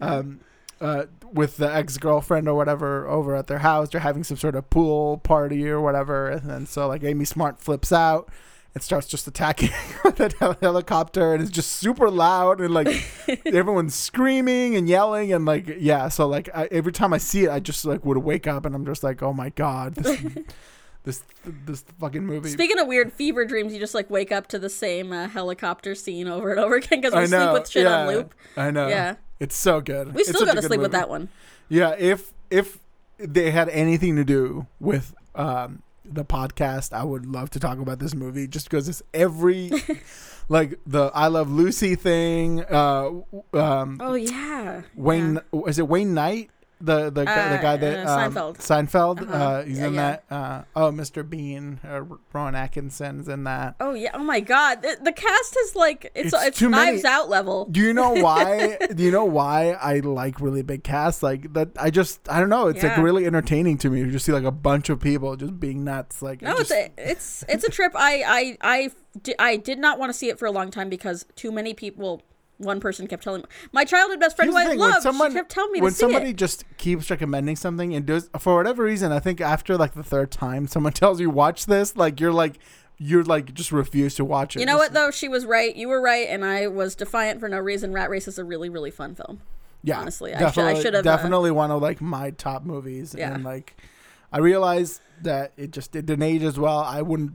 um, 0.00 0.40
uh, 0.80 1.04
with 1.32 1.56
the 1.56 1.72
ex 1.72 1.98
girlfriend 1.98 2.48
or 2.48 2.54
whatever 2.54 3.06
over 3.08 3.34
at 3.36 3.46
their 3.48 3.58
house. 3.58 3.90
They're 3.90 4.00
having 4.00 4.24
some 4.24 4.36
sort 4.36 4.54
of 4.54 4.68
pool 4.70 5.18
party 5.18 5.68
or 5.68 5.80
whatever, 5.80 6.28
and 6.30 6.48
then 6.50 6.66
so 6.66 6.86
like 6.88 7.02
Amy 7.04 7.24
Smart 7.24 7.60
flips 7.60 7.92
out 7.92 8.28
and 8.74 8.82
starts 8.82 9.06
just 9.06 9.26
attacking 9.26 9.70
the 10.04 10.32
hel- 10.38 10.56
helicopter, 10.60 11.32
and 11.34 11.42
it's 11.42 11.50
just 11.50 11.72
super 11.72 12.10
loud 12.10 12.60
and 12.60 12.72
like 12.74 12.88
everyone's 13.46 13.94
screaming 13.94 14.76
and 14.76 14.88
yelling 14.88 15.32
and 15.32 15.44
like 15.44 15.76
yeah. 15.78 16.08
So 16.08 16.26
like 16.28 16.48
I, 16.54 16.68
every 16.70 16.92
time 16.92 17.12
I 17.12 17.18
see 17.18 17.44
it, 17.44 17.50
I 17.50 17.60
just 17.60 17.84
like 17.84 18.04
would 18.04 18.18
wake 18.18 18.46
up 18.46 18.64
and 18.66 18.74
I'm 18.74 18.84
just 18.86 19.02
like, 19.02 19.22
oh 19.22 19.32
my 19.32 19.50
god, 19.50 19.94
this 19.96 20.20
this 21.08 21.24
this 21.44 21.84
fucking 21.98 22.24
movie. 22.24 22.50
Speaking 22.50 22.78
of 22.78 22.86
weird 22.86 23.12
fever 23.12 23.46
dreams, 23.46 23.72
you 23.72 23.80
just 23.80 23.94
like 23.94 24.10
wake 24.10 24.30
up 24.30 24.46
to 24.48 24.58
the 24.58 24.68
same 24.68 25.10
uh, 25.10 25.26
helicopter 25.26 25.94
scene 25.94 26.28
over 26.28 26.50
and 26.50 26.60
over 26.60 26.76
again 26.76 27.00
because 27.00 27.14
we 27.14 27.26
sleep 27.26 27.52
with 27.52 27.68
shit 27.68 27.84
yeah, 27.84 28.00
on 28.00 28.06
loop. 28.06 28.34
I 28.56 28.70
know. 28.70 28.88
Yeah. 28.88 29.16
It's 29.40 29.56
so 29.56 29.80
good. 29.80 30.14
We 30.14 30.24
still 30.24 30.40
such 30.40 30.46
go 30.46 30.52
a 30.52 30.56
to 30.56 30.62
sleep 30.62 30.80
with 30.80 30.92
that 30.92 31.08
one. 31.08 31.30
Yeah, 31.68 31.94
if 31.98 32.32
if 32.50 32.78
they 33.18 33.50
had 33.50 33.68
anything 33.70 34.16
to 34.16 34.24
do 34.24 34.66
with 34.80 35.14
um, 35.34 35.82
the 36.04 36.24
podcast, 36.24 36.92
I 36.92 37.04
would 37.04 37.24
love 37.24 37.50
to 37.50 37.60
talk 37.60 37.78
about 37.78 38.00
this 38.00 38.14
movie 38.14 38.46
just 38.46 38.68
because 38.68 38.88
it's 38.88 39.02
every 39.14 39.70
like 40.50 40.78
the 40.86 41.10
I 41.14 41.28
Love 41.28 41.50
Lucy 41.50 41.94
thing. 41.94 42.64
Uh, 42.64 43.22
um, 43.54 43.98
Oh 44.00 44.14
yeah. 44.14 44.82
Wayne 44.94 45.40
is 45.66 45.78
it 45.78 45.88
Wayne 45.88 46.12
Knight? 46.12 46.50
The 46.80 47.10
the, 47.10 47.24
guy 47.24 47.48
the 47.50 47.58
Uh, 47.58 47.62
guy 47.62 47.76
that 47.76 48.06
uh, 48.06 48.10
um, 48.18 48.32
Seinfeld. 48.32 48.56
Seinfeld. 48.58 49.22
Uh-huh. 49.22 49.34
Uh, 49.34 49.64
he's 49.64 49.78
Yeah, 49.78 49.86
in 49.88 49.94
yeah. 49.94 50.16
that. 50.28 50.34
Uh, 50.34 50.62
oh, 50.76 50.90
Mr. 50.92 51.28
Bean. 51.28 51.80
Uh, 51.84 52.02
Rowan 52.32 52.54
Atkinson's 52.54 53.28
in 53.28 53.44
that. 53.44 53.74
Oh 53.80 53.94
yeah. 53.94 54.10
Oh 54.14 54.22
my 54.22 54.38
god. 54.40 54.82
The, 54.82 54.96
the 55.02 55.10
cast 55.12 55.56
is 55.64 55.74
like 55.74 56.12
it's 56.14 56.32
It's 56.32 56.44
it's, 56.46 56.58
too 56.58 56.68
many- 56.68 56.92
Knives 56.92 57.04
Out 57.04 57.28
level. 57.28 57.64
Do 57.64 57.80
you 57.80 57.92
know 57.92 58.12
why? 58.12 58.78
do 58.94 59.02
you 59.02 59.10
know 59.10 59.24
why 59.24 59.70
I 59.72 59.98
like 60.00 60.40
really 60.40 60.62
big 60.62 60.84
casts? 60.84 61.22
Like 61.22 61.52
that, 61.54 61.70
I 61.78 61.90
just 61.90 62.20
I 62.28 62.38
don't 62.38 62.48
know. 62.48 62.68
It's 62.68 62.82
like 62.82 62.96
really 62.96 63.26
entertaining 63.26 63.78
to 63.78 63.90
me 63.90 64.04
to 64.04 64.10
just 64.10 64.24
see 64.24 64.32
like 64.32 64.44
a 64.44 64.52
bunch 64.52 64.88
of 64.88 65.00
people 65.00 65.34
just 65.36 65.58
being 65.58 65.82
nuts. 65.82 66.22
Like 66.22 66.42
No, 66.42 66.54
it 66.56 66.60
it's 66.60 66.70
a 66.70 66.90
it's 66.96 67.44
it's 67.48 67.64
a 67.64 67.70
trip. 67.70 67.92
I 67.96 68.56
I 68.62 68.90
I 69.24 69.34
I 69.38 69.56
did 69.56 69.80
not 69.80 69.98
want 69.98 70.10
to 70.10 70.14
see 70.16 70.28
it 70.28 70.38
for 70.38 70.46
a 70.46 70.52
long 70.52 70.70
time 70.70 70.88
because 70.88 71.26
too 71.34 71.50
many 71.50 71.74
people. 71.74 72.22
One 72.58 72.80
person 72.80 73.06
kept 73.06 73.22
telling 73.22 73.42
me. 73.42 73.46
My 73.72 73.84
childhood 73.84 74.18
best 74.20 74.36
friend, 74.36 74.50
who 74.50 74.56
I 74.56 74.74
love, 74.74 75.02
someone- 75.02 75.30
she 75.30 75.36
kept 75.36 75.50
telling 75.50 75.72
me 75.72 75.80
when 75.80 75.92
to 75.92 75.96
see 75.96 76.00
somebody 76.00 76.30
it. 76.30 76.36
just 76.36 76.64
keeps 76.76 77.08
recommending 77.10 77.56
something 77.56 77.94
and 77.94 78.04
does 78.04 78.28
for 78.38 78.56
whatever 78.56 78.82
reason, 78.82 79.12
I 79.12 79.20
think 79.20 79.40
after 79.40 79.76
like 79.76 79.94
the 79.94 80.02
third 80.02 80.30
time 80.32 80.66
someone 80.66 80.92
tells 80.94 81.20
you 81.20 81.30
watch 81.30 81.66
this, 81.66 81.96
like 81.96 82.20
you're 82.20 82.32
like 82.32 82.58
you're 82.98 83.22
like 83.22 83.54
just 83.54 83.70
refuse 83.70 84.16
to 84.16 84.24
watch 84.24 84.56
it. 84.56 84.60
You 84.60 84.66
know 84.66 84.76
what 84.76 84.92
though? 84.92 85.10
She 85.12 85.28
was 85.28 85.46
right. 85.46 85.74
You 85.76 85.88
were 85.88 86.00
right, 86.00 86.26
and 86.28 86.44
I 86.44 86.66
was 86.66 86.94
defiant 86.96 87.38
for 87.38 87.48
no 87.48 87.58
reason. 87.58 87.92
Rat 87.92 88.10
Race 88.10 88.26
is 88.26 88.38
a 88.38 88.44
really 88.44 88.68
really 88.68 88.90
fun 88.90 89.14
film. 89.14 89.40
Yeah, 89.84 90.00
honestly, 90.00 90.34
I 90.34 90.50
should- 90.50 90.64
I 90.64 90.74
should 90.74 90.94
have, 90.94 91.06
uh, 91.06 91.16
definitely 91.16 91.52
one 91.52 91.70
of 91.70 91.80
like 91.80 92.00
my 92.00 92.30
top 92.32 92.64
movies. 92.64 93.14
Yeah. 93.16 93.32
and 93.34 93.44
like 93.44 93.76
I 94.32 94.38
realized 94.38 95.00
that 95.22 95.52
it 95.56 95.70
just 95.70 95.94
it 95.94 96.06
didn't 96.06 96.24
age 96.24 96.42
as 96.42 96.58
well. 96.58 96.78
I 96.78 97.02
wouldn't 97.02 97.34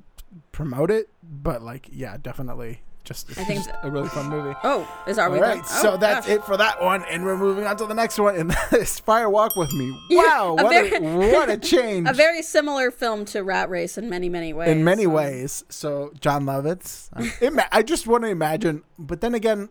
promote 0.52 0.92
it, 0.92 1.08
but 1.24 1.62
like 1.62 1.88
yeah, 1.90 2.18
definitely 2.22 2.82
just 3.04 3.30
I 3.38 3.44
think 3.44 3.66
a 3.84 3.92
really 3.92 4.08
fun 4.10 4.30
movie. 4.30 4.56
Oh, 4.64 4.88
is 5.08 5.18
we 5.18 5.24
All 5.24 5.30
right, 5.32 5.56
done? 5.58 5.64
so 5.66 5.94
Oh, 5.94 5.98
that's 5.98 6.26
gosh. 6.26 6.36
it 6.38 6.44
for 6.46 6.56
that 6.58 6.82
one, 6.82 7.04
and 7.10 7.26
we're 7.26 7.38
moving 7.38 7.66
on 7.66 7.76
to 7.78 7.86
the 7.86 7.94
next 7.94 8.18
one, 8.18 8.36
and 8.36 8.50
that 8.52 8.74
is 8.74 9.00
Fire 9.00 9.30
Walk 9.30 9.56
with 9.56 9.74
Me. 9.74 9.92
Wow, 10.12 10.56
a 10.58 10.64
what 10.64 10.74
a, 10.94 11.00
what 11.32 11.50
a 11.50 11.58
change 11.58 12.08
A 12.10 12.14
very 12.14 12.42
similar 12.42 12.92
film 12.92 13.26
to 13.26 13.44
Rat 13.44 13.70
Race 13.70 13.98
in 13.98 14.10
many 14.10 14.30
many 14.30 14.54
ways. 14.54 14.70
in 14.70 14.84
many 14.84 15.06
Um, 15.06 15.14
ways. 15.14 15.64
So 15.70 16.14
Jon 16.20 16.46
Lovitz, 16.46 17.10
ima- 17.42 17.68
I 17.72 17.84
just 17.84 18.08
want 18.08 18.24
to 18.24 18.30
imagine, 18.30 18.84
but 18.98 19.20
then 19.22 19.34
again, 19.36 19.70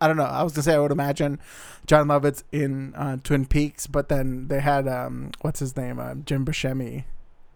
I 0.00 0.06
don't 0.06 0.16
know. 0.18 0.24
I 0.24 0.42
was 0.42 0.52
gonna 0.52 0.64
say 0.64 0.74
I 0.74 0.78
would 0.80 0.92
imagine 0.92 1.38
Jon 1.86 2.08
Lovitz 2.08 2.42
in 2.52 2.94
uh, 2.94 3.16
Twin 3.24 3.46
Peaks, 3.46 3.86
but 3.86 4.08
then 4.10 4.48
they 4.48 4.60
had 4.60 4.86
um, 4.86 5.30
what's 5.40 5.60
his 5.60 5.76
name, 5.78 5.98
um, 5.98 6.24
Jim 6.26 6.44
Buscemi, 6.44 7.04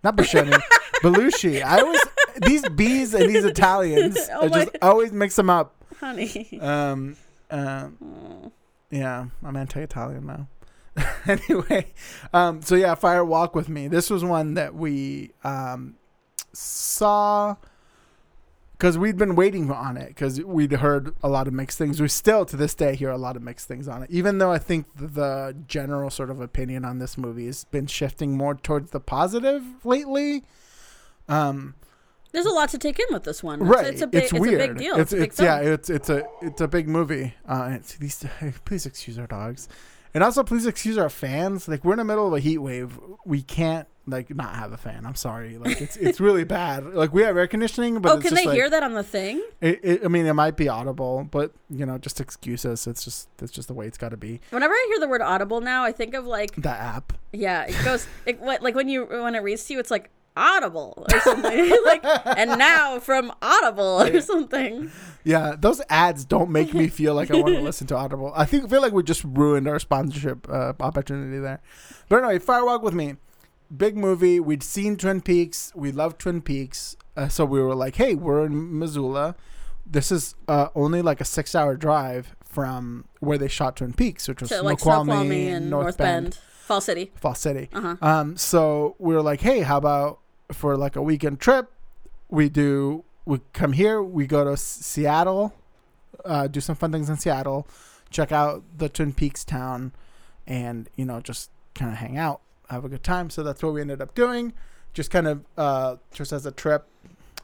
not 0.02 0.16
Buscemi, 0.16 0.58
Belushi. 1.02 1.62
I 1.62 1.80
always 1.80 2.00
these 2.42 2.68
bees 2.70 3.14
and 3.14 3.28
these 3.28 3.44
Italians, 3.54 4.18
Oh 4.32 4.42
I 4.42 4.48
just 4.48 4.76
always 4.82 5.12
mix 5.12 5.36
them 5.36 5.50
up. 5.50 5.74
honey. 6.00 6.58
Um, 6.60 7.16
um, 7.50 7.96
Oh. 8.02 8.52
yeah, 8.90 9.26
I'm 9.44 9.56
anti-Italian 9.56 10.26
now. 10.26 10.48
anyway, 11.26 11.86
um, 12.32 12.60
so 12.62 12.74
yeah, 12.74 12.94
Fire 12.94 13.24
Walk 13.24 13.54
with 13.54 13.68
Me. 13.68 13.86
This 13.88 14.10
was 14.10 14.24
one 14.24 14.54
that 14.54 14.74
we 14.74 15.30
um, 15.44 15.94
saw 16.52 17.56
because 18.72 18.96
we'd 18.98 19.16
been 19.16 19.34
waiting 19.34 19.70
on 19.72 19.96
it 19.96 20.08
because 20.08 20.40
we'd 20.42 20.72
heard 20.72 21.12
a 21.22 21.28
lot 21.28 21.46
of 21.48 21.52
mixed 21.54 21.78
things. 21.78 22.00
We 22.00 22.08
still 22.08 22.44
to 22.46 22.56
this 22.56 22.74
day 22.74 22.94
hear 22.94 23.10
a 23.10 23.18
lot 23.18 23.36
of 23.36 23.42
mixed 23.42 23.66
things 23.68 23.88
on 23.88 24.02
it, 24.02 24.10
even 24.10 24.38
though 24.38 24.52
I 24.52 24.58
think 24.58 24.86
the 24.96 25.56
general 25.66 26.10
sort 26.10 26.30
of 26.30 26.40
opinion 26.40 26.84
on 26.84 26.98
this 26.98 27.16
movie 27.18 27.46
has 27.46 27.64
been 27.64 27.86
shifting 27.86 28.36
more 28.36 28.54
towards 28.54 28.90
the 28.90 29.00
positive 29.00 29.62
lately. 29.84 30.44
Um, 31.28 31.74
There's 32.32 32.46
a 32.46 32.50
lot 32.50 32.68
to 32.70 32.78
take 32.78 32.98
in 32.98 33.06
with 33.10 33.24
this 33.24 33.42
one. 33.42 33.60
It's, 33.62 33.70
right, 33.70 33.86
It's 33.86 34.02
a 34.02 34.06
big. 34.06 34.24
It's, 34.24 34.32
weird. 34.32 34.60
a 34.60 34.68
big 34.68 34.76
deal. 34.78 34.96
It's, 34.96 35.12
It's, 35.12 35.12
a 35.12 35.16
big 35.16 35.28
it's 35.30 35.40
yeah, 35.40 35.58
it's 35.60 35.90
it's 35.90 36.10
a 36.10 36.26
it's 36.42 36.60
a 36.60 36.68
big 36.68 36.88
movie. 36.88 37.34
Uh, 37.46 37.70
it's 37.72 37.96
these. 37.96 38.24
Please 38.64 38.86
excuse 38.86 39.18
our 39.18 39.26
dogs, 39.26 39.68
and 40.14 40.22
also 40.22 40.42
please 40.44 40.66
excuse 40.66 40.98
our 40.98 41.08
fans. 41.10 41.68
Like 41.68 41.84
we're 41.84 41.92
in 41.92 41.98
the 41.98 42.04
middle 42.04 42.26
of 42.26 42.32
a 42.34 42.40
heat 42.40 42.58
wave. 42.58 42.98
We 43.24 43.42
can't 43.42 43.88
like 44.06 44.34
not 44.34 44.54
have 44.54 44.72
a 44.72 44.76
fan. 44.78 45.04
I'm 45.04 45.14
sorry. 45.14 45.58
Like 45.58 45.80
it's 45.80 45.96
it's 45.96 46.20
really 46.20 46.44
bad. 46.58 46.94
Like 46.94 47.12
we 47.12 47.22
have 47.22 47.36
air 47.36 47.46
conditioning, 47.46 48.00
but 48.00 48.12
oh, 48.12 48.16
it's 48.16 48.26
can 48.26 48.34
they 48.34 48.44
like, 48.46 48.54
hear 48.54 48.68
that 48.70 48.82
on 48.82 48.92
the 48.94 49.02
thing? 49.02 49.42
It, 49.60 49.80
it, 49.82 50.04
I 50.04 50.08
mean, 50.08 50.24
it 50.26 50.32
might 50.34 50.56
be 50.56 50.68
audible, 50.68 51.26
but 51.30 51.52
you 51.70 51.84
know, 51.86 51.98
just 51.98 52.20
excuse 52.20 52.64
us. 52.66 52.86
It's 52.86 53.04
just 53.04 53.28
it's 53.40 53.52
just 53.52 53.68
the 53.68 53.74
way 53.74 53.86
it's 53.86 53.98
got 53.98 54.10
to 54.10 54.16
be. 54.16 54.40
Whenever 54.50 54.72
I 54.74 54.86
hear 54.88 55.00
the 55.00 55.08
word 55.08 55.22
audible 55.22 55.60
now, 55.60 55.84
I 55.84 55.92
think 55.92 56.14
of 56.14 56.26
like 56.26 56.54
The 56.56 56.70
app. 56.70 57.12
yeah, 57.32 57.64
it 57.64 57.84
goes 57.84 58.06
it, 58.26 58.38
what- 58.40 58.62
like 58.62 58.74
when 58.74 58.88
you 58.88 59.04
when 59.06 59.34
it 59.34 59.42
reads 59.42 59.64
to 59.64 59.74
you, 59.74 59.78
it's 59.80 59.90
like 59.90 60.10
audible 60.38 61.04
or 61.12 61.20
something 61.20 61.76
like 61.84 62.04
and 62.04 62.58
now 62.58 62.98
from 63.00 63.32
audible 63.42 64.00
or 64.02 64.20
something 64.20 64.90
Yeah, 65.24 65.56
those 65.58 65.82
ads 65.90 66.24
don't 66.24 66.50
make 66.50 66.72
me 66.72 66.86
feel 66.88 67.12
like 67.14 67.30
I 67.30 67.34
want 67.34 67.54
to 67.56 67.60
listen 67.70 67.86
to 67.88 67.96
Audible. 67.96 68.32
I 68.34 68.44
think 68.46 68.70
feel 68.70 68.80
like 68.80 68.92
we 68.92 69.02
just 69.02 69.24
ruined 69.24 69.68
our 69.68 69.78
sponsorship 69.78 70.48
uh, 70.48 70.72
opportunity 70.80 71.38
there. 71.38 71.60
But 72.08 72.18
anyway, 72.24 72.38
Fire 72.38 72.64
Walk 72.64 72.82
with 72.82 72.94
Me, 72.94 73.16
big 73.76 73.96
movie. 73.96 74.40
We'd 74.40 74.62
seen 74.62 74.96
Twin 74.96 75.20
Peaks. 75.20 75.72
We 75.74 75.92
loved 75.92 76.18
Twin 76.18 76.40
Peaks, 76.40 76.96
uh, 77.16 77.28
so 77.28 77.44
we 77.44 77.60
were 77.60 77.74
like, 77.74 77.96
"Hey, 77.96 78.14
we're 78.14 78.46
in 78.46 78.78
Missoula. 78.78 79.34
This 79.84 80.10
is 80.12 80.34
uh, 80.46 80.68
only 80.74 81.02
like 81.02 81.20
a 81.20 81.24
six-hour 81.26 81.76
drive 81.76 82.34
from 82.44 83.04
where 83.20 83.36
they 83.36 83.48
shot 83.48 83.76
Twin 83.76 83.92
Peaks, 83.92 84.28
which 84.28 84.40
was 84.40 84.50
to 84.50 84.62
like 84.62 84.78
Snoqualmie, 84.80 85.12
Snoqualmie 85.12 85.48
and 85.48 85.68
North, 85.68 85.84
North 85.84 85.98
Bend, 85.98 86.24
Bend, 86.24 86.34
Fall 86.62 86.80
City. 86.80 87.10
Fall 87.16 87.34
City. 87.34 87.68
Uh 87.74 87.80
huh. 87.80 87.96
Um, 88.00 88.36
so 88.36 88.96
we 88.98 89.14
were 89.14 89.22
like, 89.22 89.40
hey, 89.42 89.60
how 89.60 89.76
about 89.76 90.20
for 90.52 90.76
like 90.76 90.96
a 90.96 91.02
weekend 91.02 91.40
trip, 91.40 91.70
we 92.28 92.48
do 92.48 93.04
we 93.24 93.40
come 93.52 93.72
here, 93.72 94.02
we 94.02 94.26
go 94.26 94.44
to 94.44 94.56
Seattle, 94.56 95.52
uh, 96.24 96.46
do 96.46 96.60
some 96.60 96.76
fun 96.76 96.90
things 96.90 97.10
in 97.10 97.18
Seattle, 97.18 97.68
check 98.10 98.32
out 98.32 98.62
the 98.76 98.88
Twin 98.88 99.12
Peaks 99.12 99.44
town, 99.44 99.92
and 100.46 100.88
you 100.96 101.04
know 101.04 101.20
just 101.20 101.50
kind 101.74 101.92
of 101.92 101.98
hang 101.98 102.16
out, 102.16 102.40
have 102.70 102.84
a 102.84 102.88
good 102.88 103.02
time. 103.04 103.28
So 103.30 103.42
that's 103.42 103.62
what 103.62 103.74
we 103.74 103.82
ended 103.82 104.00
up 104.00 104.14
doing. 104.14 104.54
Just 104.94 105.10
kind 105.10 105.28
of 105.28 105.44
uh, 105.56 105.96
just 106.12 106.32
as 106.32 106.46
a 106.46 106.50
trip. 106.50 106.86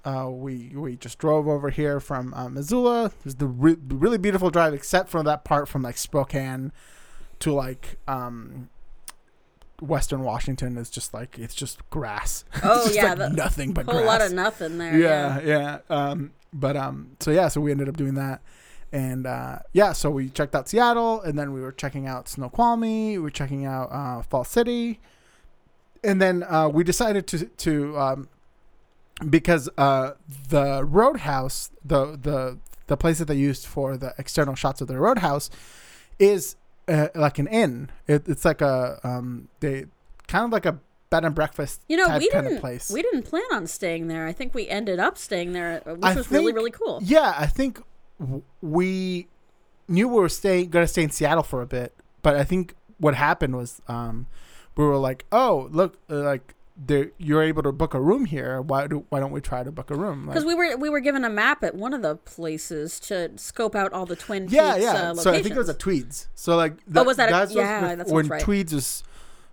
Uh, 0.04 0.28
we 0.30 0.72
we 0.74 0.96
just 0.96 1.18
drove 1.18 1.48
over 1.48 1.70
here 1.70 2.00
from 2.00 2.32
uh, 2.34 2.48
Missoula. 2.48 3.06
It 3.06 3.24
was 3.24 3.36
the 3.36 3.46
re- 3.46 3.76
really 3.88 4.18
beautiful 4.18 4.50
drive, 4.50 4.74
except 4.74 5.08
for 5.10 5.22
that 5.22 5.44
part 5.44 5.68
from 5.68 5.82
like 5.82 5.98
Spokane 5.98 6.72
to 7.40 7.52
like 7.52 7.98
um, 8.08 8.70
Western 9.86 10.22
Washington 10.22 10.76
is 10.76 10.90
just 10.90 11.12
like 11.14 11.38
it's 11.38 11.54
just 11.54 11.88
grass. 11.90 12.44
Oh 12.62 12.90
yeah, 12.92 13.08
like, 13.14 13.18
the 13.18 13.28
nothing 13.30 13.72
but 13.72 13.86
whole 13.86 13.94
grass. 13.96 14.06
lot 14.06 14.22
of 14.22 14.32
nothing 14.32 14.78
there. 14.78 14.98
yeah, 14.98 15.40
yeah. 15.40 15.78
Um, 15.90 16.32
but 16.52 16.76
um, 16.76 17.16
so 17.20 17.30
yeah, 17.30 17.48
so 17.48 17.60
we 17.60 17.70
ended 17.70 17.88
up 17.88 17.96
doing 17.96 18.14
that, 18.14 18.42
and 18.92 19.26
uh, 19.26 19.58
yeah, 19.72 19.92
so 19.92 20.10
we 20.10 20.30
checked 20.30 20.54
out 20.54 20.68
Seattle, 20.68 21.20
and 21.22 21.38
then 21.38 21.52
we 21.52 21.60
were 21.60 21.72
checking 21.72 22.06
out 22.06 22.28
Snoqualmie. 22.28 23.18
We 23.18 23.22
were 23.22 23.30
checking 23.30 23.66
out 23.66 23.88
uh, 23.90 24.22
Fall 24.22 24.44
City, 24.44 25.00
and 26.02 26.20
then 26.20 26.44
uh, 26.44 26.68
we 26.68 26.84
decided 26.84 27.26
to 27.28 27.46
to 27.46 27.98
um, 27.98 28.28
because 29.28 29.68
uh, 29.78 30.12
the 30.48 30.84
Roadhouse, 30.84 31.70
the 31.84 32.16
the 32.20 32.58
the 32.86 32.96
place 32.96 33.18
that 33.18 33.26
they 33.26 33.34
used 33.34 33.66
for 33.66 33.96
the 33.96 34.14
external 34.18 34.54
shots 34.54 34.80
of 34.80 34.88
the 34.88 34.98
Roadhouse, 34.98 35.50
is 36.18 36.56
uh, 36.88 37.08
like 37.14 37.38
an 37.38 37.46
inn. 37.46 37.90
It, 38.06 38.28
it's 38.28 38.44
like 38.44 38.60
a 38.60 39.00
um, 39.04 39.48
they 39.60 39.86
kind 40.28 40.44
of 40.46 40.50
like 40.52 40.66
a 40.66 40.78
bed 41.10 41.24
and 41.24 41.34
breakfast 41.34 41.80
You 41.88 41.96
know, 41.96 42.06
we 42.18 42.28
kind 42.30 42.44
didn't 42.44 42.56
of 42.56 42.60
place. 42.60 42.90
we 42.90 43.02
didn't 43.02 43.22
plan 43.22 43.44
on 43.52 43.66
staying 43.66 44.08
there. 44.08 44.26
I 44.26 44.32
think 44.32 44.54
we 44.54 44.68
ended 44.68 44.98
up 44.98 45.16
staying 45.18 45.52
there, 45.52 45.82
uh, 45.86 45.94
which 45.94 46.04
I 46.04 46.14
was 46.14 46.30
really 46.30 46.46
think- 46.46 46.56
really 46.56 46.70
cool. 46.70 47.00
Yeah, 47.02 47.34
I 47.36 47.46
think 47.46 47.80
w- 48.18 48.42
we 48.60 49.28
knew 49.88 50.08
we 50.08 50.14
were 50.14 50.28
staying 50.28 50.70
going 50.70 50.82
to 50.84 50.88
stay 50.88 51.02
in 51.02 51.10
Seattle 51.10 51.42
for 51.42 51.60
a 51.62 51.66
bit, 51.66 51.92
but 52.22 52.34
I 52.36 52.44
think 52.44 52.74
what 52.98 53.14
happened 53.14 53.54
was 53.56 53.80
um, 53.86 54.26
we 54.76 54.84
were 54.84 54.96
like, 54.96 55.26
"Oh, 55.30 55.68
look, 55.72 55.98
uh, 56.10 56.16
like 56.22 56.54
there 56.76 57.12
you're 57.18 57.42
able 57.42 57.62
to 57.62 57.70
book 57.72 57.94
a 57.94 58.00
room 58.00 58.24
here. 58.24 58.60
Why 58.60 58.86
do 58.86 59.04
why 59.08 59.20
don't 59.20 59.30
we 59.30 59.40
try 59.40 59.62
to 59.62 59.70
book 59.70 59.90
a 59.90 59.94
room?" 59.94 60.26
Like, 60.26 60.34
Because 60.34 60.44
we 60.44 60.54
were 60.54 60.76
we 60.76 60.88
were 60.90 61.00
given 61.00 61.24
a 61.24 61.30
map 61.30 61.62
at 61.62 61.74
one 61.74 61.94
of 61.94 62.02
the 62.02 62.16
places 62.16 62.98
to 63.00 63.30
scope 63.36 63.74
out 63.76 63.92
all 63.92 64.06
the 64.06 64.16
Twin 64.16 64.48
yeah, 64.48 64.72
Peaks. 64.74 64.84
yeah. 64.84 64.92
Uh, 65.10 65.14
so 65.14 65.30
I 65.32 65.42
think 65.42 65.54
it 65.54 65.58
was 65.58 65.68
a. 65.68 65.74
Twede's. 65.74 66.28
So 66.34 66.56
like, 66.56 66.74
Oh, 66.94 67.04
was 67.04 67.16
that 67.18 67.28
a- 67.28 67.32
that's 67.32 67.48
was 67.50 67.56
yeah, 67.56 67.94
bef- 67.94 67.96
that 67.98 68.06
when 68.08 68.26
right. 68.28 68.42
Twede's 68.42 68.72
was 68.72 69.04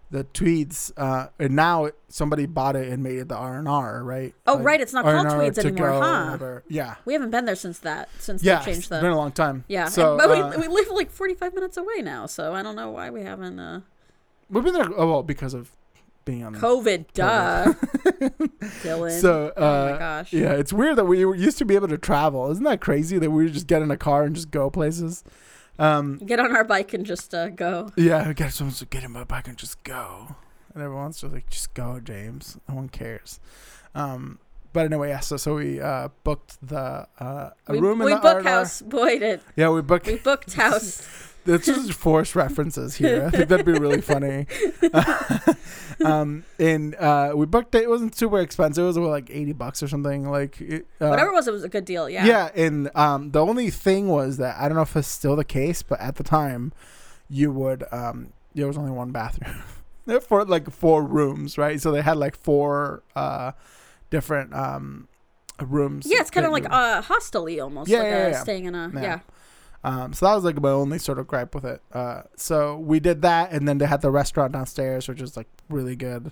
the 0.09 0.25
Twede's, 0.25 0.91
uh, 0.97 1.27
and 1.39 1.55
now 1.55 1.89
somebody 2.09 2.45
bought 2.45 2.75
it 2.75 2.89
and 2.91 3.01
made 3.01 3.17
it 3.17 3.29
the 3.29 3.35
R 3.37 3.57
and 3.57 3.65
R, 3.67 4.03
right? 4.03 4.33
Oh, 4.45 4.55
Like, 4.55 4.65
right, 4.65 4.81
it's 4.81 4.91
not 4.91 5.05
called 5.05 5.25
R&R 5.25 5.37
Twede's 5.37 5.57
anymore, 5.59 5.91
huh? 6.01 6.59
Yeah, 6.67 6.95
We 7.05 7.13
haven't 7.13 7.29
been 7.31 7.45
there 7.45 7.55
since 7.55 7.79
that 7.79 8.09
since 8.19 8.43
yeah. 8.43 8.59
they 8.59 8.65
changed 8.65 8.79
It's 8.79 8.87
the 8.89 8.99
been 8.99 9.11
a 9.11 9.15
long 9.15 9.31
time. 9.31 9.63
yeah. 9.69 9.85
So, 9.85 10.17
but 10.17 10.29
uh, 10.29 10.51
we 10.57 10.67
we 10.67 10.73
live 10.73 10.89
like 10.91 11.11
forty 11.11 11.33
five 11.33 11.53
minutes 11.53 11.77
away 11.77 12.01
now, 12.01 12.25
so 12.25 12.53
I 12.53 12.61
don't 12.61 12.75
know 12.75 12.89
why 12.89 13.09
we 13.09 13.21
haven't. 13.21 13.57
Uh, 13.57 13.81
we've 14.49 14.63
been 14.65 14.73
there. 14.73 14.89
Oh 14.97 15.07
well, 15.09 15.23
because 15.23 15.53
of 15.53 15.71
being 16.25 16.43
on 16.43 16.55
COVID, 16.55 17.05
duh. 17.13 17.73
Dylan. 18.83 19.19
So, 19.19 19.53
oh 19.55 19.61
my 19.61 19.91
uh, 19.91 19.97
gosh. 19.97 20.33
yeah, 20.33 20.53
it's 20.53 20.71
weird 20.73 20.95
that 20.97 21.05
we 21.05 21.19
used 21.19 21.57
to 21.59 21.65
be 21.65 21.75
able 21.75 21.87
to 21.89 21.97
travel. 21.97 22.49
Isn't 22.51 22.63
that 22.63 22.81
crazy 22.81 23.17
that 23.19 23.31
we 23.31 23.43
would 23.45 23.53
just 23.53 23.67
get 23.67 23.81
in 23.81 23.91
a 23.91 23.97
car 23.97 24.23
and 24.23 24.35
just 24.35 24.51
go 24.51 24.69
places? 24.69 25.23
Um, 25.79 26.17
Get 26.19 26.39
on 26.39 26.55
our 26.55 26.63
bike 26.63 26.93
and 26.93 27.05
just 27.05 27.33
uh, 27.33 27.49
go. 27.49 27.91
yeah, 27.97 28.31
get 28.33 28.53
someone 28.53 28.73
to 28.75 28.85
get 28.85 29.03
in 29.03 29.11
my 29.11 29.23
bike 29.23 29.47
and 29.47 29.57
just 29.57 29.83
go, 29.83 30.35
and 30.73 30.83
everyone's 30.83 31.21
just 31.21 31.33
like, 31.33 31.49
just 31.49 31.73
go, 31.73 31.99
James. 31.99 32.57
No 32.69 32.75
one 32.75 32.89
cares. 32.89 33.39
Um, 33.95 34.37
but 34.73 34.85
anyway, 34.85 35.09
yeah. 35.09 35.21
So 35.21 35.37
so 35.37 35.55
we 35.55 35.81
uh, 35.81 36.09
booked 36.23 36.57
the 36.65 37.07
uh, 37.19 37.49
a 37.67 37.71
We, 37.71 37.79
room 37.79 38.01
in 38.01 38.05
we 38.05 38.13
the 38.13 38.19
book 38.19 38.35
R&R. 38.37 38.43
house. 38.43 38.81
Boy, 38.81 39.17
did 39.19 39.41
Yeah, 39.55 39.69
we 39.69 39.81
booked. 39.81 40.05
we 40.07 40.17
booked 40.17 40.53
house. 40.65 41.30
It's 41.45 41.65
just 41.65 41.93
forced 41.93 42.35
references 42.35 42.95
here. 42.95 43.25
I 43.25 43.29
think 43.35 43.49
that'd 43.49 43.65
be 43.65 43.73
really 43.73 44.01
funny. 44.01 44.47
um, 46.05 46.43
and 46.59 46.95
uh, 46.95 47.33
we 47.35 47.45
booked 47.45 47.73
it. 47.75 47.83
It 47.83 47.89
wasn't 47.89 48.15
super 48.15 48.39
expensive. 48.39 48.83
It 48.83 48.87
was 48.87 48.97
like 48.97 49.29
eighty 49.31 49.53
bucks 49.53 49.81
or 49.81 49.87
something. 49.87 50.29
Like 50.29 50.59
it, 50.61 50.87
uh, 50.99 51.07
Whatever 51.07 51.31
it 51.31 51.33
was, 51.33 51.47
it 51.47 51.51
was 51.51 51.63
a 51.63 51.69
good 51.69 51.85
deal. 51.85 52.09
Yeah. 52.09 52.25
Yeah, 52.25 52.49
and 52.55 52.89
um, 52.95 53.31
the 53.31 53.43
only 53.43 53.69
thing 53.69 54.07
was 54.07 54.37
that 54.37 54.57
I 54.59 54.67
don't 54.67 54.75
know 54.75 54.83
if 54.83 54.95
it's 54.95 55.07
still 55.07 55.35
the 55.35 55.45
case, 55.45 55.81
but 55.81 55.99
at 55.99 56.15
the 56.15 56.23
time, 56.23 56.73
you 57.29 57.51
would 57.51 57.83
um, 57.91 58.33
there 58.53 58.67
was 58.67 58.77
only 58.77 58.91
one 58.91 59.11
bathroom 59.11 59.63
for 60.21 60.45
like 60.45 60.69
four 60.69 61.03
rooms, 61.03 61.57
right? 61.57 61.81
So 61.81 61.91
they 61.91 62.01
had 62.01 62.17
like 62.17 62.35
four 62.35 63.03
uh, 63.15 63.53
different 64.09 64.53
um, 64.53 65.07
rooms. 65.59 66.05
Yeah, 66.07 66.21
it's 66.21 66.31
kind 66.31 66.45
of 66.45 66.51
like 66.51 66.65
a 66.65 66.73
uh, 66.73 67.01
hostel-y 67.01 67.59
almost. 67.59 67.89
Yeah, 67.89 67.99
like 67.99 68.07
yeah, 68.07 68.27
yeah. 68.29 68.43
staying 68.43 68.65
in 68.65 68.75
a 68.75 68.91
Yeah. 68.93 69.01
yeah. 69.01 69.19
Um, 69.83 70.13
so 70.13 70.27
that 70.27 70.35
was 70.35 70.43
like 70.43 70.61
my 70.61 70.69
only 70.69 70.99
sort 70.99 71.17
of 71.19 71.27
gripe 71.27 71.55
with 71.55 71.65
it. 71.65 71.81
Uh, 71.91 72.23
so 72.35 72.77
we 72.77 72.99
did 72.99 73.21
that, 73.23 73.51
and 73.51 73.67
then 73.67 73.77
they 73.79 73.85
had 73.87 74.01
the 74.01 74.11
restaurant 74.11 74.51
downstairs, 74.53 75.07
which 75.07 75.21
is 75.21 75.35
like 75.35 75.47
really 75.69 75.95
good. 75.95 76.31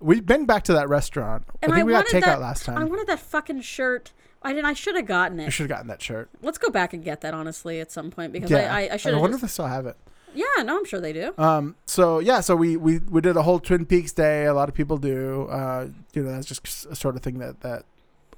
We've 0.00 0.24
been 0.24 0.46
back 0.46 0.64
to 0.64 0.72
that 0.74 0.88
restaurant. 0.88 1.44
And 1.60 1.72
I 1.72 1.76
think 1.76 1.82
I 1.82 1.86
we 1.86 1.92
got 1.92 2.04
wanted 2.06 2.22
takeout 2.22 2.26
that- 2.26 2.40
last 2.40 2.64
time. 2.64 2.78
I 2.78 2.84
wanted 2.84 3.06
that 3.08 3.20
fucking 3.20 3.60
shirt. 3.62 4.12
I 4.42 4.52
didn't. 4.52 4.66
I 4.66 4.72
should 4.72 4.94
have 4.94 5.06
gotten 5.06 5.40
it. 5.40 5.46
I 5.46 5.48
should 5.48 5.64
have 5.64 5.76
gotten 5.76 5.88
that 5.88 6.00
shirt. 6.00 6.30
Let's 6.42 6.58
go 6.58 6.70
back 6.70 6.92
and 6.94 7.02
get 7.02 7.20
that 7.22 7.34
honestly 7.34 7.80
at 7.80 7.90
some 7.90 8.10
point 8.10 8.32
because 8.32 8.50
Yeah, 8.50 8.72
I 8.72 8.82
I, 8.82 8.88
I 8.92 8.96
should 8.96 9.12
I 9.14 9.18
wonder 9.18 9.34
Just, 9.36 9.44
if 9.44 9.50
they 9.50 9.52
still 9.52 9.66
have 9.66 9.84
it. 9.86 9.96
yeah, 10.32 10.62
no, 10.62 10.78
I'm 10.78 10.84
sure 10.84 11.00
they 11.00 11.12
do. 11.12 11.34
Um, 11.36 11.74
so 11.86 12.20
yeah, 12.20 12.38
so 12.40 12.54
we, 12.54 12.76
we, 12.76 12.98
we 13.00 13.20
did 13.20 13.36
a 13.36 13.42
whole 13.42 13.58
Twin 13.58 13.84
Peaks 13.84 14.12
day. 14.12 14.46
A 14.46 14.54
lot 14.54 14.68
of 14.68 14.76
people 14.76 14.96
do. 14.96 15.48
Uh, 15.50 15.88
you 16.14 16.22
know, 16.22 16.30
that's 16.30 16.46
just 16.46 16.86
a 16.86 16.94
sort 16.94 17.16
of 17.16 17.22
thing 17.22 17.40
that, 17.40 17.60
that 17.62 17.82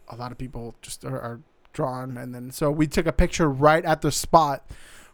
a 0.08 0.16
lot 0.16 0.32
of 0.32 0.38
people 0.38 0.74
just 0.80 1.04
are, 1.04 1.20
are 1.20 1.40
drawn. 1.72 2.16
And 2.16 2.34
then 2.34 2.50
so 2.50 2.70
we 2.70 2.86
took 2.86 3.06
a 3.06 3.12
picture 3.12 3.48
right 3.50 3.84
at 3.84 4.00
the 4.02 4.12
spot 4.12 4.64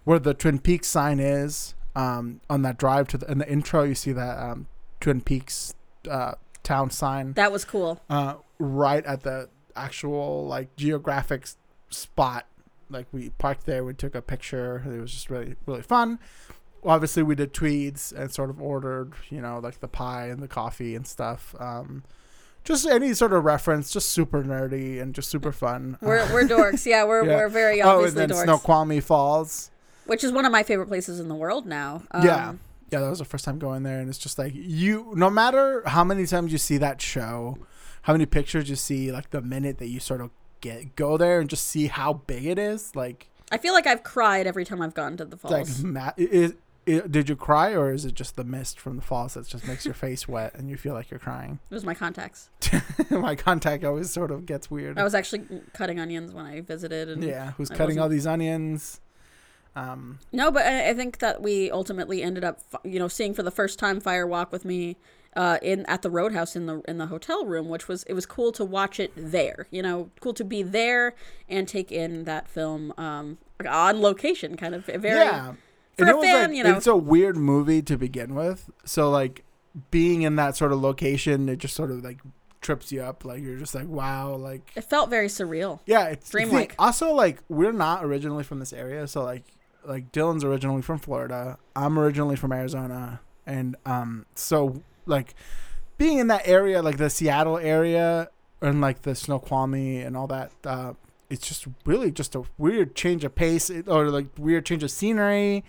where 0.04 0.18
the 0.18 0.34
Twin 0.34 0.58
Peaks 0.58 0.88
sign 0.88 1.20
is. 1.20 1.74
Um, 1.94 2.42
on 2.50 2.60
that 2.62 2.76
drive 2.76 3.08
to 3.08 3.18
the 3.18 3.30
in 3.30 3.38
the 3.38 3.48
intro, 3.50 3.82
you 3.82 3.94
see 3.94 4.12
that 4.12 4.38
um, 4.38 4.66
Twin 5.00 5.22
Peaks 5.22 5.74
uh, 6.10 6.32
town 6.62 6.90
sign 6.90 7.32
That 7.32 7.50
was 7.50 7.64
cool. 7.64 8.02
uh, 8.10 8.34
right 8.58 9.04
at 9.06 9.22
the 9.22 9.48
actual 9.74 10.46
like 10.46 10.76
geographic 10.76 11.46
spot. 11.88 12.46
Like 12.90 13.06
we 13.12 13.30
parked 13.30 13.64
there, 13.64 13.82
we 13.82 13.94
took 13.94 14.14
a 14.14 14.20
picture. 14.20 14.84
It 14.86 15.00
was 15.00 15.10
just 15.10 15.30
really 15.30 15.56
really 15.64 15.80
fun. 15.82 16.18
Obviously, 16.84 17.22
we 17.22 17.34
did 17.34 17.52
Twede's 17.54 18.12
and 18.12 18.30
sort 18.30 18.50
of 18.50 18.60
ordered, 18.60 19.14
you 19.30 19.40
know, 19.40 19.58
like 19.58 19.80
the 19.80 19.88
pie 19.88 20.26
and 20.26 20.42
the 20.42 20.48
coffee 20.48 20.94
and 20.94 21.06
stuff. 21.06 21.54
Um, 21.58 22.04
just 22.66 22.86
any 22.86 23.14
sort 23.14 23.32
of 23.32 23.44
reference, 23.44 23.90
just 23.90 24.10
super 24.10 24.42
nerdy 24.42 25.00
and 25.00 25.14
just 25.14 25.30
super 25.30 25.52
fun. 25.52 25.96
We're 26.02 26.30
we're 26.32 26.42
dorks. 26.46 26.84
Yeah, 26.84 27.04
we're 27.04 27.24
Yeah. 27.26 27.36
we're 27.36 27.48
very 27.48 27.80
obviously 27.80 28.20
oh, 28.20 28.22
and 28.24 28.30
then 28.30 28.36
dorks. 28.36 28.44
Snoqualmie 28.44 29.00
Falls. 29.00 29.70
which 30.04 30.22
is 30.22 30.32
one 30.32 30.44
of 30.44 30.52
my 30.52 30.62
favorite 30.62 30.88
places 30.88 31.20
in 31.20 31.28
the 31.28 31.34
world 31.34 31.66
now. 31.66 32.02
Um, 32.10 32.24
Yeah. 32.26 32.54
Yeah, 32.92 33.00
that 33.00 33.10
was 33.10 33.18
the 33.18 33.24
first 33.24 33.44
time 33.44 33.58
going 33.58 33.82
there, 33.82 33.98
and 33.98 34.08
it's 34.08 34.18
just 34.18 34.38
like 34.38 34.52
you. 34.54 35.12
No 35.16 35.28
matter 35.28 35.82
how 35.86 36.04
many 36.04 36.24
times 36.24 36.52
you 36.52 36.58
see 36.58 36.78
that 36.78 37.02
show, 37.02 37.58
how 38.02 38.12
many 38.12 38.26
pictures 38.26 38.70
you 38.70 38.76
see, 38.76 39.10
like 39.10 39.30
the 39.30 39.42
minute 39.42 39.78
that 39.78 39.88
you 39.88 39.98
sort 39.98 40.20
of 40.20 40.30
get 40.60 40.94
go 40.94 41.16
there 41.16 41.40
and 41.40 41.50
just 41.50 41.66
see 41.66 41.88
how 41.88 42.12
big 42.12 42.46
it 42.46 42.60
is, 42.60 42.94
like 42.94 43.28
I 43.50 43.58
feel 43.58 43.72
like 43.72 43.86
I've 43.88 44.04
cried 44.04 44.46
every 44.46 44.64
time 44.64 44.80
I've 44.82 44.94
gone 44.94 45.16
to 45.16 45.24
the 45.24 45.36
falls. 45.36 45.82
like 45.82 46.14
is, 46.16 46.54
it, 46.86 47.10
did 47.10 47.28
you 47.28 47.36
cry 47.36 47.72
or 47.72 47.92
is 47.92 48.04
it 48.04 48.14
just 48.14 48.36
the 48.36 48.44
mist 48.44 48.78
from 48.78 48.96
the 48.96 49.02
falls 49.02 49.34
that 49.34 49.46
just 49.46 49.66
makes 49.66 49.84
your 49.84 49.94
face 49.94 50.28
wet 50.28 50.54
and 50.54 50.70
you 50.70 50.76
feel 50.76 50.94
like 50.94 51.10
you're 51.10 51.20
crying? 51.20 51.58
it 51.68 51.74
was 51.74 51.84
my 51.84 51.94
contacts. 51.94 52.50
My 53.10 53.34
contact 53.34 53.84
always 53.84 54.10
sort 54.10 54.30
of 54.30 54.46
gets 54.46 54.70
weird. 54.70 54.98
I 54.98 55.04
was 55.04 55.14
actually 55.14 55.46
cutting 55.74 56.00
onions 56.00 56.32
when 56.32 56.46
I 56.46 56.60
visited, 56.60 57.08
and 57.08 57.22
yeah, 57.22 57.52
who's 57.52 57.70
I 57.70 57.76
cutting 57.76 57.98
all 57.98 58.08
these 58.08 58.26
onions? 58.26 59.00
Um, 59.74 60.18
No, 60.32 60.50
but 60.50 60.64
I, 60.66 60.90
I 60.90 60.94
think 60.94 61.18
that 61.18 61.42
we 61.42 61.70
ultimately 61.70 62.22
ended 62.22 62.44
up, 62.44 62.60
you 62.82 62.98
know, 62.98 63.08
seeing 63.08 63.34
for 63.34 63.42
the 63.42 63.50
first 63.50 63.78
time 63.78 64.00
Fire 64.00 64.26
Walk 64.26 64.50
with 64.50 64.64
me 64.64 64.96
uh, 65.36 65.58
in 65.62 65.84
at 65.86 66.02
the 66.02 66.10
Roadhouse 66.10 66.56
in 66.56 66.66
the 66.66 66.80
in 66.88 66.98
the 66.98 67.06
hotel 67.06 67.44
room, 67.44 67.68
which 67.68 67.86
was 67.86 68.02
it 68.04 68.14
was 68.14 68.24
cool 68.26 68.52
to 68.52 68.64
watch 68.64 68.98
it 68.98 69.12
there. 69.16 69.66
You 69.70 69.82
know, 69.82 70.10
cool 70.20 70.32
to 70.34 70.44
be 70.44 70.62
there 70.62 71.14
and 71.48 71.68
take 71.68 71.92
in 71.92 72.24
that 72.24 72.48
film 72.48 72.94
um, 72.96 73.38
on 73.68 74.00
location, 74.00 74.56
kind 74.56 74.74
of 74.74 74.86
very. 74.86 75.20
yeah, 75.20 75.54
for 75.96 76.04
And 76.04 76.10
a 76.10 76.12
it 76.14 76.16
was 76.16 76.26
fan, 76.26 76.48
like, 76.50 76.56
you 76.56 76.64
know. 76.64 76.76
it's 76.76 76.86
a 76.86 76.96
weird 76.96 77.36
movie 77.36 77.82
to 77.82 77.96
begin 77.96 78.34
with. 78.34 78.70
So 78.84 79.10
like 79.10 79.44
being 79.90 80.22
in 80.22 80.36
that 80.36 80.56
sort 80.56 80.72
of 80.72 80.80
location, 80.80 81.48
it 81.48 81.56
just 81.58 81.74
sort 81.74 81.90
of 81.90 82.02
like 82.04 82.18
trips 82.60 82.90
you 82.92 83.02
up. 83.02 83.24
Like 83.24 83.42
you're 83.42 83.58
just 83.58 83.74
like, 83.74 83.88
wow, 83.88 84.34
like 84.34 84.72
It 84.74 84.82
felt 84.84 85.10
very 85.10 85.28
surreal. 85.28 85.80
yeah, 85.86 86.06
it's 86.06 86.30
Dreamlike. 86.30 86.74
Also, 86.78 87.12
like 87.12 87.42
we're 87.48 87.72
not 87.72 88.04
originally 88.04 88.44
from 88.44 88.58
this 88.58 88.72
area, 88.72 89.06
so 89.06 89.22
like 89.24 89.44
like 89.84 90.10
Dylan's 90.12 90.44
originally 90.44 90.82
from 90.82 90.98
Florida. 90.98 91.58
I'm 91.76 91.98
originally 91.98 92.36
from 92.36 92.52
Arizona, 92.52 93.20
and 93.46 93.76
um, 93.86 94.26
so 94.34 94.82
like 95.06 95.34
being 95.96 96.18
in 96.18 96.26
that 96.26 96.42
area, 96.46 96.82
like 96.82 96.96
the 96.98 97.08
Seattle 97.08 97.56
area, 97.58 98.28
and 98.60 98.80
like 98.80 99.02
the 99.02 99.14
Snoqualmie 99.14 100.00
and 100.00 100.16
all 100.16 100.26
that. 100.26 100.50
Uh, 100.64 100.94
it's 101.30 101.46
just 101.46 101.66
really 101.84 102.10
just 102.10 102.34
a 102.34 102.42
weird 102.58 102.94
change 102.94 103.24
of 103.24 103.34
pace, 103.34 103.70
or 103.86 104.10
like 104.10 104.26
weird 104.38 104.66
change 104.66 104.82
of 104.82 104.90
scenery. 104.90 105.64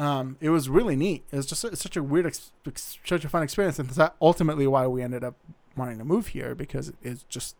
Um, 0.00 0.38
it 0.40 0.48
was 0.48 0.70
really 0.70 0.96
neat. 0.96 1.24
It 1.30 1.36
was 1.36 1.46
just 1.46 1.62
it's 1.64 1.82
such 1.82 1.96
a 1.96 2.02
weird, 2.02 2.26
ex- 2.26 2.50
such 3.04 3.24
a 3.24 3.28
fun 3.28 3.42
experience, 3.42 3.78
and 3.78 3.88
that's 3.90 4.14
ultimately 4.20 4.66
why 4.66 4.86
we 4.86 5.02
ended 5.02 5.22
up 5.22 5.36
wanting 5.76 5.98
to 5.98 6.04
move 6.04 6.28
here 6.28 6.54
because 6.54 6.92
it's 7.02 7.22
just 7.24 7.54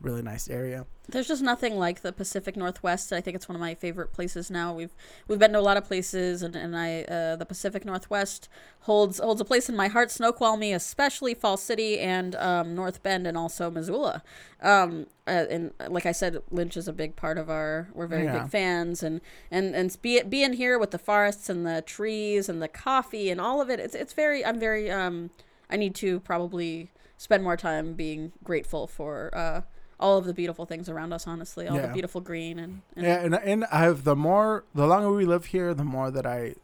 really 0.00 0.22
nice 0.22 0.48
area. 0.48 0.86
There's 1.08 1.28
just 1.28 1.42
nothing 1.42 1.76
like 1.76 2.02
the 2.02 2.12
Pacific 2.12 2.56
Northwest. 2.56 3.12
I 3.12 3.20
think 3.20 3.34
it's 3.34 3.48
one 3.48 3.56
of 3.56 3.60
my 3.60 3.74
favorite 3.74 4.12
places 4.12 4.50
now. 4.50 4.72
We've 4.72 4.94
we've 5.26 5.38
been 5.38 5.52
to 5.52 5.58
a 5.58 5.60
lot 5.60 5.76
of 5.76 5.84
places, 5.84 6.42
and, 6.42 6.54
and 6.54 6.76
I 6.76 7.02
uh, 7.02 7.36
the 7.36 7.44
Pacific 7.46 7.84
Northwest 7.84 8.48
holds 8.80 9.18
holds 9.18 9.40
a 9.40 9.44
place 9.44 9.68
in 9.68 9.76
my 9.76 9.88
heart. 9.88 10.10
Snoqualmie, 10.10 10.72
especially 10.72 11.34
Fall 11.34 11.56
City 11.56 11.98
and 11.98 12.34
um, 12.36 12.74
North 12.74 13.02
Bend, 13.02 13.26
and 13.26 13.36
also 13.36 13.70
Missoula. 13.70 14.22
Um, 14.62 15.06
uh, 15.26 15.46
and 15.50 15.72
like 15.88 16.06
I 16.06 16.12
said, 16.12 16.38
Lynch 16.50 16.76
is 16.76 16.86
a 16.86 16.92
big 16.92 17.16
part 17.16 17.36
of 17.38 17.50
our. 17.50 17.88
We're 17.92 18.06
very 18.06 18.24
Yeah. 18.24 18.42
big 18.42 18.50
fans, 18.50 19.02
and 19.02 19.20
and 19.50 19.74
and 19.74 19.96
be, 20.00 20.22
being 20.22 20.52
here 20.52 20.78
with 20.78 20.92
the 20.92 20.98
forests 20.98 21.48
and 21.48 21.66
the 21.66 21.82
trees 21.82 22.48
and 22.48 22.62
the 22.62 22.68
coffee 22.68 23.30
and 23.30 23.40
all 23.40 23.60
of 23.60 23.68
it. 23.68 23.80
It's 23.80 23.94
it's 23.96 24.12
very. 24.12 24.44
I'm 24.44 24.60
very. 24.60 24.90
Um, 24.90 25.30
I 25.68 25.76
need 25.76 25.94
to 25.96 26.20
probably 26.20 26.90
spend 27.16 27.42
more 27.42 27.56
time 27.56 27.94
being 27.94 28.32
grateful 28.44 28.86
for. 28.86 29.30
Uh, 29.36 29.60
all 30.00 30.18
of 30.18 30.24
the 30.24 30.34
beautiful 30.34 30.66
things 30.66 30.88
around 30.88 31.12
us, 31.12 31.26
honestly, 31.26 31.68
all 31.68 31.76
Yeah. 31.76 31.86
the 31.86 31.92
beautiful 31.92 32.20
green 32.20 32.58
and, 32.58 32.82
and 32.96 33.06
Yeah, 33.06 33.20
and 33.20 33.34
and 33.34 33.64
I 33.70 33.80
have 33.84 34.02
the 34.04 34.16
more 34.16 34.64
the 34.74 34.86
longer 34.86 35.12
we 35.12 35.24
live 35.26 35.46
here, 35.46 35.72
the 35.74 35.84
more 35.84 36.10
that 36.10 36.26
I 36.26 36.54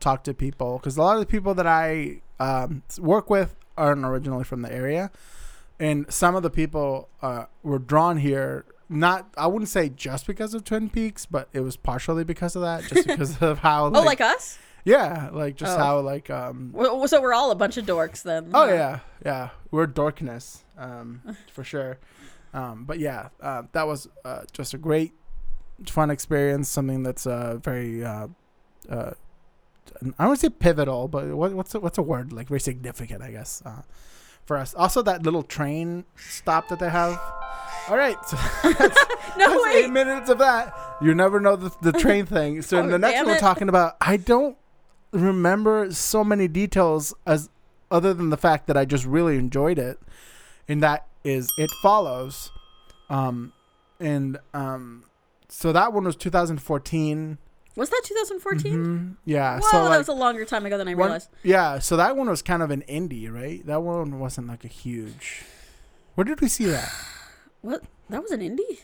talk 0.00 0.24
to 0.24 0.34
people 0.34 0.78
because 0.78 0.96
a 0.98 1.02
lot 1.02 1.14
of 1.16 1.20
the 1.20 1.26
people 1.26 1.54
that 1.54 1.66
I 1.66 2.20
um, 2.38 2.82
work 2.98 3.30
with 3.30 3.56
aren't 3.78 4.04
originally 4.04 4.44
from 4.44 4.62
the 4.62 4.72
area, 4.72 5.10
and 5.80 6.12
some 6.12 6.34
of 6.36 6.42
the 6.42 6.50
people 6.50 7.08
uh, 7.22 7.44
were 7.62 7.78
drawn 7.78 8.18
here. 8.18 8.64
Not, 8.88 9.32
I 9.38 9.46
wouldn't 9.46 9.70
say 9.70 9.88
just 9.88 10.26
because 10.26 10.52
of 10.52 10.62
Twin 10.64 10.90
Peaks, 10.90 11.24
but 11.26 11.48
it 11.54 11.60
was 11.60 11.76
partially 11.76 12.22
because 12.22 12.54
of 12.54 12.62
that, 12.62 12.82
just 12.84 13.06
because 13.06 13.40
of 13.40 13.60
how. 13.60 13.86
oh, 13.86 13.90
like 14.02 14.20
us. 14.20 14.58
yeah, 14.84 15.30
like 15.32 15.56
just 15.56 15.76
Oh. 15.78 15.82
how 15.82 16.00
like 16.00 16.28
um. 16.28 16.74
So 17.06 17.20
we're 17.22 17.32
all 17.32 17.50
a 17.50 17.54
bunch 17.54 17.76
of 17.78 17.86
dorks 17.86 18.22
then. 18.22 18.50
Oh 18.52 18.66
yeah, 18.66 18.98
yeah, 19.24 19.50
we're 19.70 19.86
dorkness, 19.86 20.64
um, 20.76 21.22
for 21.52 21.64
sure. 21.64 21.98
Um, 22.54 22.84
but 22.84 22.98
yeah, 22.98 23.28
uh, 23.42 23.64
that 23.72 23.86
was 23.86 24.08
uh, 24.24 24.42
just 24.52 24.72
a 24.74 24.78
great, 24.78 25.12
fun 25.86 26.10
experience. 26.10 26.68
Something 26.68 27.02
that's 27.02 27.26
uh, 27.26 27.58
very, 27.62 28.02
uh, 28.04 28.28
uh, 28.88 29.10
I 30.18 30.24
don't 30.24 30.38
say 30.38 30.48
pivotal, 30.48 31.08
but 31.08 31.26
what, 31.34 31.52
what's 31.52 31.74
a, 31.74 31.80
what's 31.80 31.98
a 31.98 32.02
word 32.02 32.32
like 32.32 32.48
very 32.48 32.60
significant, 32.60 33.22
I 33.22 33.30
guess, 33.32 33.60
uh, 33.66 33.82
for 34.46 34.56
us. 34.56 34.72
Also, 34.74 35.02
that 35.02 35.24
little 35.24 35.42
train 35.42 36.04
stop 36.16 36.68
that 36.68 36.78
they 36.78 36.88
have. 36.90 37.20
All 37.88 37.96
right, 37.96 38.16
so 38.26 38.36
that's, 38.62 39.04
No 39.36 39.48
that's 39.50 39.64
wait. 39.64 39.84
eight 39.84 39.90
minutes 39.90 40.30
of 40.30 40.38
that. 40.38 40.74
You 41.02 41.14
never 41.14 41.40
know 41.40 41.56
the, 41.56 41.72
the 41.82 41.92
train 41.92 42.24
thing. 42.24 42.62
So 42.62 42.78
in 42.78 42.86
Oh, 42.86 42.90
the 42.90 42.98
next 42.98 43.16
one 43.18 43.26
we're 43.26 43.38
talking 43.38 43.68
about, 43.68 43.96
I 44.00 44.16
don't 44.16 44.56
remember 45.10 45.92
so 45.92 46.22
many 46.24 46.46
details 46.48 47.14
as 47.26 47.50
other 47.90 48.14
than 48.14 48.30
the 48.30 48.36
fact 48.36 48.68
that 48.68 48.76
I 48.76 48.84
just 48.84 49.04
really 49.04 49.36
enjoyed 49.38 49.78
it. 49.78 49.98
In 50.66 50.80
that 50.80 51.06
is 51.24 51.48
It 51.58 51.70
Follows. 51.82 52.50
Um, 53.10 53.52
and 54.00 54.38
um, 54.52 55.04
so 55.48 55.72
that 55.72 55.92
one 55.92 56.04
was 56.04 56.16
2014. 56.16 57.38
Was 57.76 57.90
that 57.90 58.02
2014? 58.04 58.72
Mhm. 58.76 59.16
Yeah. 59.24 59.58
So 59.60 59.88
that 59.88 59.98
was 59.98 60.08
a 60.08 60.12
longer 60.12 60.44
time 60.44 60.64
ago 60.64 60.78
than 60.78 60.86
I 60.88 60.94
one- 60.94 61.06
realized. 61.06 61.28
yeah. 61.42 61.78
So 61.80 61.96
that 61.96 62.16
one 62.16 62.28
was 62.28 62.40
kind 62.42 62.62
of 62.62 62.70
an 62.70 62.84
indie, 62.88 63.30
right? 63.32 63.64
That 63.66 63.82
one 63.82 64.18
wasn't 64.20 64.46
like 64.46 64.64
a 64.64 64.68
huge. 64.68 65.42
Where 66.14 66.24
did 66.24 66.40
we 66.40 66.48
see 66.48 66.66
that? 66.66 66.92
What? 67.62 67.82
That 68.10 68.22
was 68.22 68.30
an 68.30 68.40
indie? 68.40 68.80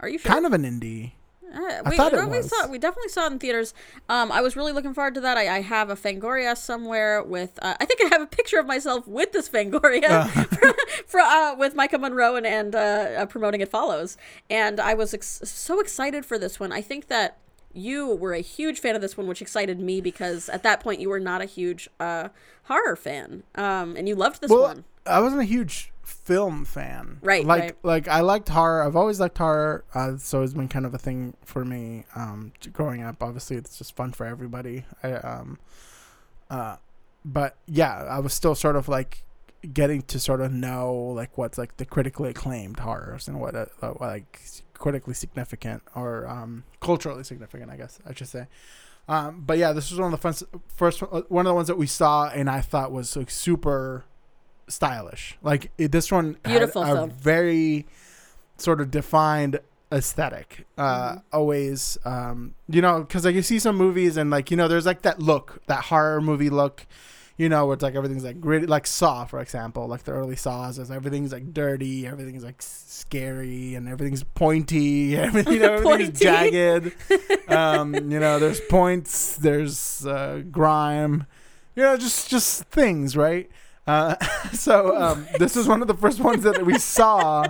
Are 0.00 0.08
you 0.08 0.18
sure? 0.18 0.30
Kind 0.32 0.44
of 0.44 0.52
an 0.52 0.64
indie. 0.64 1.12
Uh, 1.52 1.82
I 1.84 1.90
we, 1.90 1.96
thought 1.96 2.12
it 2.12 2.28
we 2.28 2.42
saw 2.42 2.66
we 2.66 2.78
definitely 2.78 3.10
saw 3.10 3.26
it 3.26 3.32
in 3.32 3.38
theaters. 3.38 3.74
Um, 4.08 4.32
I 4.32 4.40
was 4.40 4.56
really 4.56 4.72
looking 4.72 4.94
forward 4.94 5.14
to 5.14 5.20
that. 5.20 5.36
I, 5.36 5.56
I 5.56 5.60
have 5.60 5.90
a 5.90 5.96
Fangoria 5.96 6.56
somewhere 6.56 7.22
with. 7.22 7.58
Uh, 7.62 7.74
I 7.78 7.84
think 7.84 8.00
I 8.04 8.08
have 8.08 8.22
a 8.22 8.26
picture 8.26 8.58
of 8.58 8.66
myself 8.66 9.06
with 9.06 9.32
this 9.32 9.48
Fangoria 9.48 10.28
for, 11.06 11.20
uh, 11.20 11.54
with 11.56 11.76
Maika 11.76 12.00
Monroe 12.00 12.36
and, 12.36 12.46
and 12.46 12.74
uh, 12.74 12.78
uh, 12.78 13.26
promoting 13.26 13.60
it 13.60 13.68
follows. 13.68 14.16
And 14.50 14.80
I 14.80 14.94
was 14.94 15.14
ex- 15.14 15.40
so 15.44 15.80
excited 15.80 16.24
for 16.24 16.38
this 16.38 16.58
one. 16.58 16.72
I 16.72 16.80
think 16.80 17.08
that 17.08 17.38
you 17.72 18.14
were 18.14 18.32
a 18.32 18.40
huge 18.40 18.80
fan 18.80 18.94
of 18.94 19.00
this 19.00 19.16
one, 19.16 19.26
which 19.26 19.42
excited 19.42 19.80
me 19.80 20.00
because 20.00 20.48
at 20.48 20.62
that 20.62 20.80
point 20.80 21.00
you 21.00 21.08
were 21.08 21.20
not 21.20 21.42
a 21.42 21.46
huge 21.46 21.88
uh, 22.00 22.28
horror 22.64 22.96
fan, 22.96 23.42
um, 23.56 23.96
and 23.96 24.08
you 24.08 24.14
loved 24.14 24.40
this 24.40 24.50
well, 24.50 24.62
one. 24.62 24.84
I 25.06 25.20
wasn't 25.20 25.42
a 25.42 25.46
huge 25.46 25.92
film 26.06 26.64
fan. 26.64 27.18
Right, 27.22 27.44
Like 27.44 27.62
right. 27.62 27.76
like 27.82 28.08
I 28.08 28.20
liked 28.20 28.48
horror. 28.48 28.82
I've 28.82 28.96
always 28.96 29.20
liked 29.20 29.38
horror. 29.38 29.84
Uh, 29.94 30.16
so 30.16 30.42
it's 30.42 30.54
been 30.54 30.68
kind 30.68 30.86
of 30.86 30.94
a 30.94 30.98
thing 30.98 31.34
for 31.44 31.64
me. 31.64 32.04
Um, 32.14 32.52
growing 32.72 33.02
up, 33.02 33.22
obviously, 33.22 33.56
it's 33.56 33.78
just 33.78 33.96
fun 33.96 34.12
for 34.12 34.26
everybody. 34.26 34.84
I, 35.02 35.12
um, 35.14 35.58
uh, 36.50 36.76
but 37.24 37.56
yeah, 37.66 38.04
I 38.04 38.18
was 38.18 38.34
still 38.34 38.54
sort 38.54 38.76
of 38.76 38.88
like 38.88 39.24
getting 39.72 40.02
to 40.02 40.20
sort 40.20 40.42
of 40.42 40.52
know 40.52 40.92
like 40.94 41.38
what's 41.38 41.56
like 41.56 41.76
the 41.78 41.86
critically 41.86 42.30
acclaimed 42.30 42.78
horrors 42.80 43.28
and 43.28 43.40
what, 43.40 43.54
uh, 43.56 43.64
uh, 43.80 43.88
what 43.92 44.08
like 44.08 44.40
critically 44.74 45.14
significant 45.14 45.82
or 45.94 46.26
um 46.28 46.64
culturally 46.80 47.24
significant, 47.24 47.70
I 47.70 47.76
guess 47.76 47.98
I 48.06 48.12
should 48.12 48.28
say. 48.28 48.46
Um, 49.08 49.42
but 49.46 49.58
yeah, 49.58 49.72
this 49.72 49.90
was 49.90 50.00
one 50.00 50.12
of 50.12 50.20
the 50.20 50.32
fun, 50.32 50.60
first 50.68 51.00
one 51.00 51.46
of 51.46 51.50
the 51.50 51.54
ones 51.54 51.68
that 51.68 51.78
we 51.78 51.86
saw, 51.86 52.28
and 52.28 52.48
I 52.48 52.60
thought 52.60 52.90
was 52.92 53.16
like 53.16 53.30
super 53.30 54.04
stylish. 54.68 55.36
Like 55.42 55.70
it, 55.78 55.92
this 55.92 56.10
one, 56.12 56.36
had 56.44 56.50
Beautiful 56.52 56.82
a 56.82 56.86
film. 56.86 57.10
very 57.10 57.86
sort 58.56 58.80
of 58.80 58.90
defined 58.90 59.60
aesthetic. 59.92 60.66
Uh, 60.78 60.82
Mm-hmm. 61.10 61.18
Always, 61.32 61.98
um, 62.04 62.54
you 62.68 62.80
know, 62.82 63.00
because 63.00 63.24
like 63.24 63.34
you 63.34 63.42
see 63.42 63.58
some 63.58 63.76
movies 63.76 64.16
and 64.16 64.30
like 64.30 64.50
you 64.50 64.56
know, 64.56 64.68
there's 64.68 64.86
like 64.86 65.02
that 65.02 65.20
look, 65.20 65.60
that 65.66 65.84
horror 65.84 66.20
movie 66.20 66.50
look. 66.50 66.86
You 67.36 67.48
know, 67.48 67.66
where 67.66 67.74
it's 67.74 67.82
like 67.82 67.96
everything's 67.96 68.22
like 68.22 68.40
gritty, 68.40 68.66
like 68.66 68.86
Saw, 68.86 69.24
for 69.24 69.40
example, 69.40 69.88
like 69.88 70.04
the 70.04 70.12
early 70.12 70.36
Saws, 70.36 70.78
is 70.78 70.88
everything's 70.88 71.32
like 71.32 71.52
dirty, 71.52 72.06
everything's 72.06 72.44
like 72.44 72.62
scary, 72.62 73.74
and 73.74 73.88
everything's 73.88 74.22
pointy, 74.22 75.16
everything, 75.18 75.54
you 75.54 75.58
know, 75.58 75.72
everything's 75.74 76.20
jagged. 76.20 76.94
um, 77.48 77.92
you 77.92 78.20
know, 78.20 78.38
there's 78.38 78.60
points, 78.60 79.34
there's 79.36 80.06
uh, 80.06 80.42
grime, 80.48 81.26
you 81.74 81.82
know, 81.82 81.96
just 81.96 82.30
just 82.30 82.64
things, 82.66 83.16
right? 83.16 83.50
Uh, 83.86 84.14
so 84.52 84.96
um, 84.96 85.26
this 85.38 85.56
is 85.56 85.66
one 85.68 85.82
of 85.82 85.88
the 85.88 85.94
first 85.96 86.20
ones 86.20 86.42
that 86.44 86.64
we 86.64 86.78
saw 86.78 87.44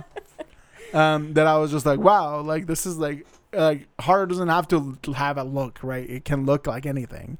um, 0.93 1.33
that 1.33 1.47
I 1.47 1.57
was 1.57 1.71
just 1.71 1.85
like, 1.85 1.99
wow, 1.99 2.41
like 2.41 2.67
this 2.67 2.85
is 2.85 2.97
like 2.97 3.25
like 3.53 3.87
horror 4.01 4.25
doesn't 4.25 4.49
have 4.49 4.67
to 4.69 4.97
have 5.15 5.37
a 5.37 5.43
look, 5.43 5.79
right? 5.81 6.09
It 6.09 6.25
can 6.25 6.45
look 6.45 6.67
like 6.67 6.85
anything. 6.85 7.37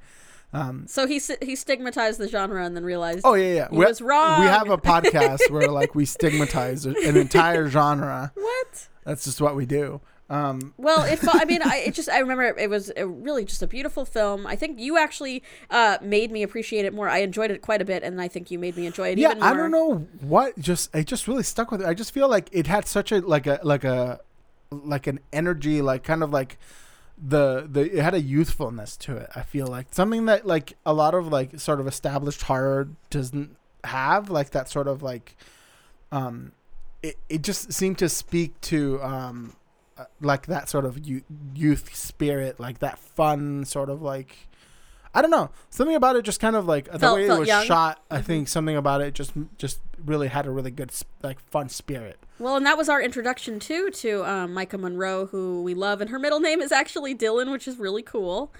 Um, 0.54 0.86
So 0.88 1.06
he 1.08 1.20
he 1.42 1.56
stigmatized 1.56 2.18
the 2.20 2.30
genre 2.30 2.64
and 2.66 2.76
then 2.76 2.86
realized. 2.86 3.22
oh 3.26 3.34
yeah, 3.34 3.54
yeah. 3.54 3.68
He 3.70 3.78
We- 3.78 3.86
was 3.86 4.02
wrong. 4.02 4.40
We 4.42 4.46
have 4.48 4.70
a 4.70 4.78
podcast 4.78 5.50
where 5.52 5.68
like 5.70 5.96
we 5.96 6.06
stigmatize 6.06 6.86
an 6.86 6.96
entire 7.18 7.68
genre. 7.70 8.32
what? 8.36 8.88
That's 9.04 9.26
just 9.26 9.42
what 9.42 9.56
we 9.56 9.66
do. 9.66 10.00
Um, 10.30 10.74
Well, 10.78 11.04
it. 11.04 11.20
I 11.24 11.46
mean, 11.46 11.62
I 11.62 11.84
it 11.86 11.94
just. 11.96 12.10
I 12.10 12.20
remember 12.20 12.44
it 12.44 12.70
was 12.70 12.92
a 12.98 13.06
really 13.08 13.46
just 13.46 13.62
a 13.62 13.68
beautiful 13.68 14.06
film. 14.06 14.48
I 14.48 14.56
think 14.56 14.80
you 14.80 14.98
actually 14.98 15.44
uh, 15.70 15.98
made 16.02 16.32
me 16.32 16.42
appreciate 16.42 16.86
it 16.86 16.94
more. 16.94 17.10
I 17.10 17.20
enjoyed 17.20 17.52
it 17.52 17.62
quite 17.62 17.82
a 17.82 17.86
bit, 17.86 18.04
and 18.04 18.20
I 18.20 18.28
think 18.28 18.50
you 18.50 18.58
made 18.58 18.76
me 18.76 18.86
enjoy 18.88 19.10
it 19.10 19.18
yeah, 19.18 19.32
even 19.32 19.40
more. 19.40 19.50
I 19.50 19.54
don't 19.54 19.72
know 19.72 20.08
what 20.22 20.58
just 20.58 20.94
it 20.96 21.06
just 21.06 21.28
really 21.28 21.44
stuck 21.44 21.72
with 21.72 21.82
it. 21.82 21.88
I 21.88 21.94
just 21.94 22.12
feel 22.12 22.28
like 22.28 22.50
it 22.52 22.68
had 22.68 22.88
such 22.88 23.12
a 23.12 23.20
like 23.20 23.46
a 23.46 23.60
like 23.64 23.84
a 23.84 24.20
like 24.72 25.08
an 25.08 25.20
energy, 25.32 25.82
like 25.82 26.04
kind 26.04 26.24
of 26.24 26.32
like 26.32 26.58
the 27.18 27.68
the 27.72 27.82
it 27.98 28.02
had 28.02 28.14
a 28.14 28.22
youthfulness 28.22 28.98
to 28.98 29.16
it. 29.18 29.30
I 29.36 29.42
feel 29.44 29.68
like 29.68 29.88
something 29.92 30.26
that 30.26 30.46
like 30.46 30.74
a 30.86 30.94
lot 30.94 31.14
of 31.14 31.28
like 31.28 31.60
sort 31.60 31.80
of 31.80 31.88
established 31.88 32.44
horror 32.44 32.90
doesn't 33.10 33.56
have, 33.84 34.30
like 34.30 34.50
that 34.52 34.70
sort 34.70 34.88
of 34.88 35.04
like 35.04 35.38
um 36.12 36.52
it 37.04 37.18
it 37.30 37.42
just 37.44 37.72
seemed 37.72 37.98
to 38.00 38.10
speak 38.10 38.60
to 38.62 39.02
um 39.04 39.56
uh, 39.98 40.06
like 40.22 40.48
that 40.48 40.70
sort 40.70 40.86
of 40.86 41.06
youth, 41.06 41.24
youth 41.54 41.96
spirit, 41.96 42.60
like 42.60 42.80
that 42.80 43.00
fun 43.00 43.66
sort 43.66 43.90
of 43.90 44.02
like 44.02 44.48
I 45.14 45.22
don't 45.22 45.32
know 45.32 45.50
something 45.70 45.96
about 45.96 46.18
it. 46.18 46.24
Just 46.24 46.42
kind 46.42 46.56
of 46.58 46.66
like 46.66 46.92
the 46.92 47.00
Felt- 47.00 47.16
way 47.16 47.26
it 47.26 47.30
was 47.40 47.48
young. 47.48 47.62
Mm-hmm. 47.62 47.68
shot. 47.68 48.04
I 48.12 48.22
think 48.22 48.48
something 48.50 48.76
about 48.76 49.02
it 49.02 49.14
just 49.14 49.32
just 49.58 49.80
really 50.04 50.28
had 50.28 50.46
a 50.46 50.52
really 50.52 50.72
good 50.72 50.92
like 51.24 51.40
fun 51.40 51.70
spirit. 51.70 52.20
Well, 52.38 52.58
and 52.58 52.66
that 52.66 52.78
was 52.78 52.90
our 52.90 53.02
introduction 53.02 53.60
too 53.60 53.90
to 53.92 54.26
um, 54.30 54.54
Maika 54.54 54.78
Monroe, 54.78 55.28
who 55.28 55.64
we 55.64 55.74
love, 55.74 56.02
and 56.02 56.10
her 56.10 56.20
middle 56.20 56.42
name 56.42 56.62
is 56.62 56.74
actually 56.74 57.16
Dylan, 57.16 57.50
which 57.50 57.66
is 57.66 57.78
really 57.78 58.04
cool. 58.04 58.52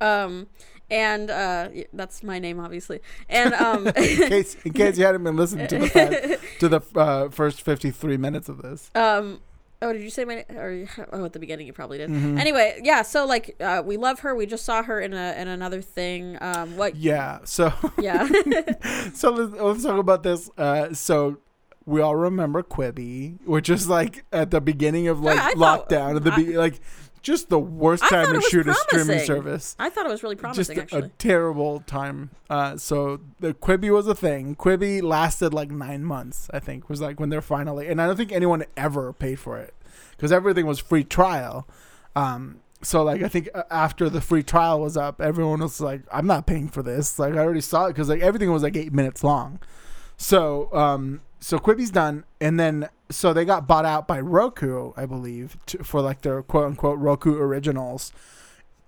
Um, 0.00 0.46
and 0.88 1.28
uh, 1.30 1.70
that's 1.92 2.22
my 2.22 2.38
name, 2.38 2.60
obviously. 2.60 3.00
And 3.28 3.52
um, 3.54 3.86
in 3.96 4.28
case 4.28 4.56
in 4.64 4.72
case 4.72 4.96
you 4.98 5.04
hadn't 5.04 5.24
been 5.24 5.36
listening 5.36 5.66
to 5.66 5.78
the 5.78 5.88
five, 6.38 6.58
to 6.60 6.68
the 6.68 6.80
uh, 6.94 7.28
first 7.30 7.62
fifty 7.62 7.90
three 7.90 8.16
minutes 8.16 8.48
of 8.48 8.62
this. 8.62 8.92
um, 8.94 9.40
oh, 9.82 9.92
did 9.92 10.02
you 10.02 10.10
say 10.10 10.24
my? 10.24 10.44
Or 10.54 10.86
oh, 11.12 11.24
at 11.24 11.32
the 11.32 11.38
beginning 11.38 11.66
you 11.66 11.72
probably 11.72 11.98
did. 11.98 12.10
Mm-hmm. 12.10 12.38
Anyway, 12.38 12.80
yeah. 12.82 13.02
So 13.02 13.26
like, 13.26 13.56
uh, 13.60 13.82
we 13.84 13.96
love 13.96 14.20
her. 14.20 14.34
We 14.34 14.46
just 14.46 14.64
saw 14.64 14.82
her 14.82 15.00
in 15.00 15.12
a 15.12 15.34
in 15.40 15.48
another 15.48 15.80
thing. 15.82 16.38
Um, 16.40 16.76
what? 16.76 16.96
Yeah. 16.96 17.40
So 17.44 17.72
Yeah. 17.98 18.26
so 19.14 19.30
let's, 19.30 19.52
let's 19.60 19.82
talk 19.82 19.98
about 19.98 20.22
this. 20.22 20.50
Uh, 20.56 20.92
so 20.94 21.38
we 21.84 22.00
all 22.00 22.16
remember 22.16 22.62
Quibi, 22.62 23.38
which 23.46 23.68
is 23.70 23.88
like 23.88 24.24
at 24.32 24.50
the 24.50 24.60
beginning 24.60 25.06
of 25.08 25.20
like 25.20 25.36
Yeah, 25.36 25.46
I 25.46 25.54
thought- 25.54 25.88
lockdown, 25.88 26.16
at 26.16 26.24
the 26.24 26.32
be- 26.32 26.58
like 26.58 26.80
just 27.26 27.48
the 27.48 27.58
worst 27.58 28.04
I 28.04 28.08
time 28.08 28.32
to 28.34 28.40
shoot 28.40 28.68
a 28.68 28.74
streaming 28.74 29.18
service. 29.18 29.74
I 29.80 29.90
thought 29.90 30.06
it 30.06 30.10
was 30.10 30.22
really 30.22 30.36
Just 30.36 30.42
promising, 30.42 30.76
a, 30.78 30.80
a 30.80 30.82
actually. 30.84 31.10
terrible 31.18 31.80
time. 31.80 32.30
Uh, 32.48 32.76
so 32.76 33.18
the 33.40 33.52
Quibi 33.52 33.92
was 33.92 34.06
a 34.06 34.14
thing. 34.14 34.54
Quibi 34.54 35.02
lasted 35.02 35.52
like 35.52 35.70
nine 35.72 36.04
months. 36.04 36.48
I 36.54 36.60
think 36.60 36.88
was 36.88 37.00
like 37.00 37.18
when 37.18 37.28
they're 37.28 37.42
finally, 37.42 37.88
and 37.88 38.00
I 38.00 38.06
don't 38.06 38.16
think 38.16 38.30
anyone 38.30 38.64
ever 38.76 39.12
paid 39.12 39.40
for 39.40 39.58
it 39.58 39.74
because 40.12 40.30
everything 40.30 40.66
was 40.66 40.78
free 40.78 41.02
trial. 41.02 41.66
Um, 42.14 42.60
so 42.80 43.02
like 43.02 43.22
I 43.24 43.28
think 43.28 43.48
uh, 43.54 43.64
after 43.72 44.08
the 44.08 44.20
free 44.20 44.44
trial 44.44 44.80
was 44.80 44.96
up, 44.96 45.20
everyone 45.20 45.58
was 45.60 45.80
like, 45.80 46.02
"I'm 46.12 46.28
not 46.28 46.46
paying 46.46 46.68
for 46.68 46.84
this." 46.84 47.18
Like 47.18 47.34
I 47.34 47.38
already 47.38 47.60
saw 47.60 47.86
it 47.86 47.88
because 47.94 48.08
like 48.08 48.22
everything 48.22 48.52
was 48.52 48.62
like 48.62 48.76
eight 48.76 48.92
minutes 48.92 49.24
long. 49.24 49.58
So 50.16 50.72
um, 50.72 51.22
so 51.40 51.58
Quibi's 51.58 51.90
done, 51.90 52.24
and 52.40 52.58
then 52.58 52.88
so 53.10 53.32
they 53.32 53.44
got 53.44 53.66
bought 53.66 53.84
out 53.84 54.08
by 54.08 54.20
Roku, 54.20 54.92
I 54.96 55.06
believe, 55.06 55.56
to, 55.66 55.84
for 55.84 56.00
like 56.00 56.22
their 56.22 56.42
quote 56.42 56.66
unquote 56.66 56.98
Roku 56.98 57.36
originals. 57.38 58.12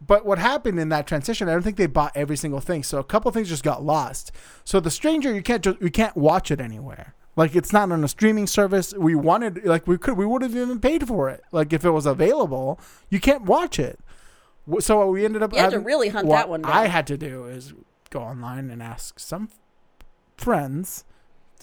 But 0.04 0.24
what 0.24 0.38
happened 0.38 0.78
in 0.78 0.90
that 0.90 1.06
transition? 1.06 1.48
I 1.48 1.52
don't 1.52 1.62
think 1.62 1.76
they 1.76 1.86
bought 1.86 2.12
every 2.14 2.36
single 2.36 2.60
thing. 2.60 2.82
So 2.84 2.98
a 2.98 3.04
couple 3.04 3.30
things 3.32 3.48
just 3.48 3.64
got 3.64 3.82
lost. 3.82 4.30
So 4.64 4.78
the 4.78 4.90
Stranger, 4.90 5.34
you 5.34 5.42
can't 5.42 5.62
just 5.62 5.80
you 5.80 5.90
can't 5.90 6.16
watch 6.16 6.50
it 6.50 6.60
anywhere. 6.60 7.14
Like 7.36 7.54
it's 7.54 7.72
not 7.72 7.92
on 7.92 8.02
a 8.02 8.08
streaming 8.08 8.46
service. 8.46 8.94
We 8.94 9.14
wanted 9.14 9.64
like 9.64 9.86
we 9.86 9.98
could 9.98 10.16
we 10.16 10.26
would 10.26 10.42
have 10.42 10.56
even 10.56 10.80
paid 10.80 11.06
for 11.06 11.28
it. 11.28 11.42
Like 11.52 11.72
if 11.72 11.84
it 11.84 11.90
was 11.90 12.06
available, 12.06 12.80
you 13.10 13.20
can't 13.20 13.42
watch 13.42 13.78
it. 13.78 14.00
So 14.80 14.98
what 14.98 15.08
we 15.08 15.24
ended 15.24 15.42
up 15.42 15.52
You 15.52 15.60
had 15.60 15.70
to 15.70 15.80
really 15.80 16.08
hunt 16.08 16.28
that 16.28 16.48
one 16.48 16.62
down. 16.62 16.72
I 16.72 16.86
had 16.86 17.06
to 17.08 17.16
do 17.16 17.46
is 17.46 17.72
go 18.10 18.20
online 18.20 18.70
and 18.70 18.82
ask 18.82 19.18
some 19.18 19.50
friends 20.36 21.04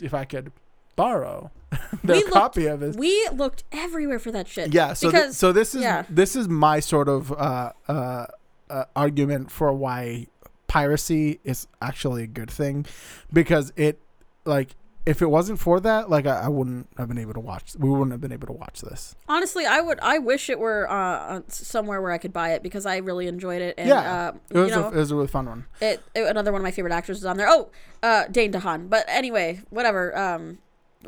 if 0.01 0.13
I 0.13 0.25
could 0.25 0.51
borrow 0.95 1.51
their 2.03 2.15
We 2.17 2.21
looked- 2.23 2.33
copy 2.33 2.65
of 2.67 2.81
it. 2.83 2.95
We 2.95 3.27
looked 3.33 3.63
everywhere 3.71 4.19
for 4.19 4.31
that 4.31 4.47
shit. 4.47 4.73
Yeah, 4.73 4.93
so 4.93 5.11
th- 5.11 5.31
so 5.31 5.51
this 5.51 5.75
is 5.75 5.81
yeah. 5.83 6.03
this 6.09 6.35
is 6.35 6.47
my 6.47 6.79
sort 6.79 7.09
of 7.09 7.31
uh, 7.31 7.71
uh, 7.87 8.25
uh, 8.69 8.85
argument 8.95 9.51
for 9.51 9.73
why 9.73 10.27
piracy 10.67 11.39
is 11.43 11.67
actually 11.81 12.23
a 12.23 12.27
good 12.27 12.49
thing, 12.51 12.85
because 13.31 13.71
it 13.75 13.99
like 14.45 14.75
if 15.05 15.21
it 15.21 15.27
wasn't 15.27 15.59
for 15.59 15.79
that, 15.79 16.09
like 16.09 16.25
I, 16.25 16.41
I 16.41 16.47
wouldn't 16.47 16.87
have 16.97 17.07
been 17.07 17.19
able 17.19 17.33
to 17.33 17.39
watch. 17.39 17.75
We 17.77 17.89
wouldn't 17.89 18.11
have 18.11 18.21
been 18.21 18.31
able 18.31 18.47
to 18.47 18.53
watch 18.53 18.81
this. 18.81 19.15
honestly, 19.29 19.63
I 19.65 19.79
would. 19.79 19.99
I 20.01 20.17
wish 20.17 20.49
it 20.49 20.57
were 20.57 20.89
uh, 20.89 21.41
somewhere 21.47 22.01
where 22.01 22.11
I 22.11 22.17
could 22.17 22.33
buy 22.33 22.53
it 22.53 22.63
because 22.63 22.85
I 22.87 22.97
really 22.97 23.27
enjoyed 23.27 23.61
it. 23.61 23.75
And, 23.77 23.87
yeah, 23.87 24.29
uh, 24.29 24.31
it 24.49 24.57
was 24.57 24.69
you 24.69 24.75
know, 24.75 24.85
a, 24.85 24.91
it 24.91 24.95
was 24.95 25.11
a 25.11 25.15
really 25.15 25.27
fun 25.27 25.45
one. 25.45 25.65
it, 25.79 26.01
it- 26.15 26.27
another 26.27 26.51
one 26.51 26.61
of 26.61 26.63
my 26.63 26.71
favorite 26.71 26.93
actors 26.93 27.17
is 27.19 27.25
on 27.25 27.37
there. 27.37 27.47
Oh, 27.49 27.69
uh, 28.01 28.25
Dane 28.31 28.51
DeHaan. 28.51 28.89
But 28.89 29.05
anyway, 29.07 29.61
whatever. 29.69 30.17
Um, 30.17 30.57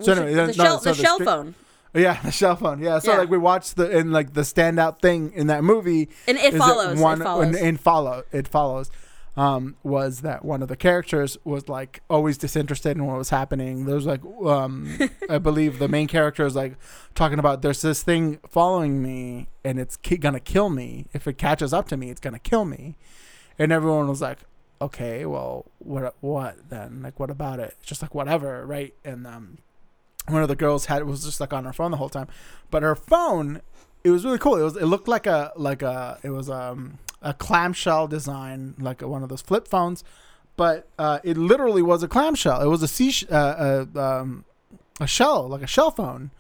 So 0.02 0.14
should- 0.14 0.24
anyway, 0.24 0.34
the, 0.34 0.48
no, 0.48 0.52
shell, 0.54 0.80
so 0.80 0.90
the 0.92 0.96
the 0.98 1.04
shell 1.04 1.20
stri- 1.20 1.26
phone, 1.26 1.56
Yeah, 1.94 2.22
the 2.22 2.32
shell 2.32 2.56
phone. 2.56 2.80
Yeah, 2.82 3.00
so 3.00 3.12
Yeah. 3.12 3.18
like 3.20 3.30
we 3.30 3.38
watched 3.38 3.76
the 3.76 3.98
and 3.98 4.12
like 4.12 4.34
the 4.34 4.42
standout 4.42 5.00
thing 5.02 5.32
in 5.34 5.48
that 5.48 5.64
movie 5.64 6.10
and 6.28 6.38
it 6.38 6.54
is 6.54 6.60
follows. 6.60 6.98
That 6.98 7.04
one 7.04 7.22
it 7.22 7.24
follows. 7.24 7.48
In, 7.56 7.66
in 7.66 7.78
follow 7.78 8.24
it 8.32 8.48
follows. 8.48 8.92
Um, 9.36 9.76
was 9.84 10.22
that 10.22 10.44
one 10.44 10.64
of 10.64 10.68
the 10.68 10.76
characters 10.76 11.38
was 11.44 11.70
like 11.70 12.02
always 12.10 12.40
disinterested 12.40 12.98
in 12.98 13.06
what 13.06 13.20
was 13.20 13.30
happening. 13.30 13.86
There 13.86 13.94
was 13.94 14.08
like 14.08 14.22
um, 14.44 14.98
I 15.30 15.38
believe 15.38 15.78
the 15.78 15.88
main 15.88 16.08
character 16.08 16.44
is 16.44 16.56
like 16.56 16.76
talking 17.14 17.38
about 17.38 17.62
there's 17.62 17.84
this 17.84 18.02
thing 18.02 18.40
following 18.50 19.00
me 19.04 19.48
and 19.64 19.80
it's 19.80 19.96
ki- 19.96 20.18
gonna 20.18 20.40
kill 20.40 20.70
me. 20.70 21.06
If 21.14 21.28
it 21.28 21.38
catches 21.38 21.72
up 21.72 21.88
to 21.90 21.98
me, 21.98 22.10
it's 22.10 22.20
gonna 22.20 22.40
kill 22.40 22.66
me. 22.66 22.96
And 23.60 23.72
everyone 23.72 24.08
was 24.08 24.22
like, 24.22 24.40
okay, 24.82 25.24
well, 25.28 25.66
what 25.78 26.16
what 26.20 26.70
then? 26.70 27.02
Like 27.04 27.20
what 27.20 27.30
about 27.30 27.60
it? 27.60 27.76
It's 27.80 27.88
just 27.88 28.02
like 28.02 28.16
whatever, 28.16 28.66
right? 28.66 28.96
And 29.06 29.28
um, 29.28 29.60
one 30.28 30.42
of 30.42 30.48
the 30.50 30.56
girls 30.56 30.86
had 30.86 31.02
it 31.02 31.06
was 31.06 31.24
just 31.24 31.40
like 31.40 31.54
on 31.54 31.66
her 31.66 31.74
phone 31.74 31.92
the 31.92 31.98
whole 31.98 32.10
time, 32.10 32.28
but 32.72 32.84
her 32.84 32.96
phone 32.96 33.62
it 34.04 34.12
was 34.12 34.24
really 34.24 34.38
cool. 34.38 34.56
It 34.56 34.64
was 34.64 34.76
it 34.78 34.86
looked 34.86 35.08
like 35.08 35.26
a 35.28 35.52
like 35.56 35.82
a 35.82 36.20
it 36.24 36.30
was 36.30 36.50
um 36.50 37.00
a 37.22 37.34
clamshell 37.34 38.08
design 38.08 38.76
like 38.80 39.02
one 39.02 39.24
of 39.24 39.30
those 39.30 39.42
flip 39.42 39.68
phones, 39.68 40.04
but 40.56 40.88
uh, 41.00 41.20
it 41.24 41.36
literally 41.38 41.82
was 41.82 42.04
a 42.04 42.08
clamshell. 42.08 42.62
It 42.62 42.68
was 42.68 42.84
a 42.84 42.88
sea 42.88 43.12
uh, 43.32 43.86
uh, 43.96 44.00
um, 44.00 44.46
a 45.02 45.08
shell 45.08 45.48
like 45.48 45.62
a 45.64 45.68
shell 45.68 45.92
phone. 45.92 46.32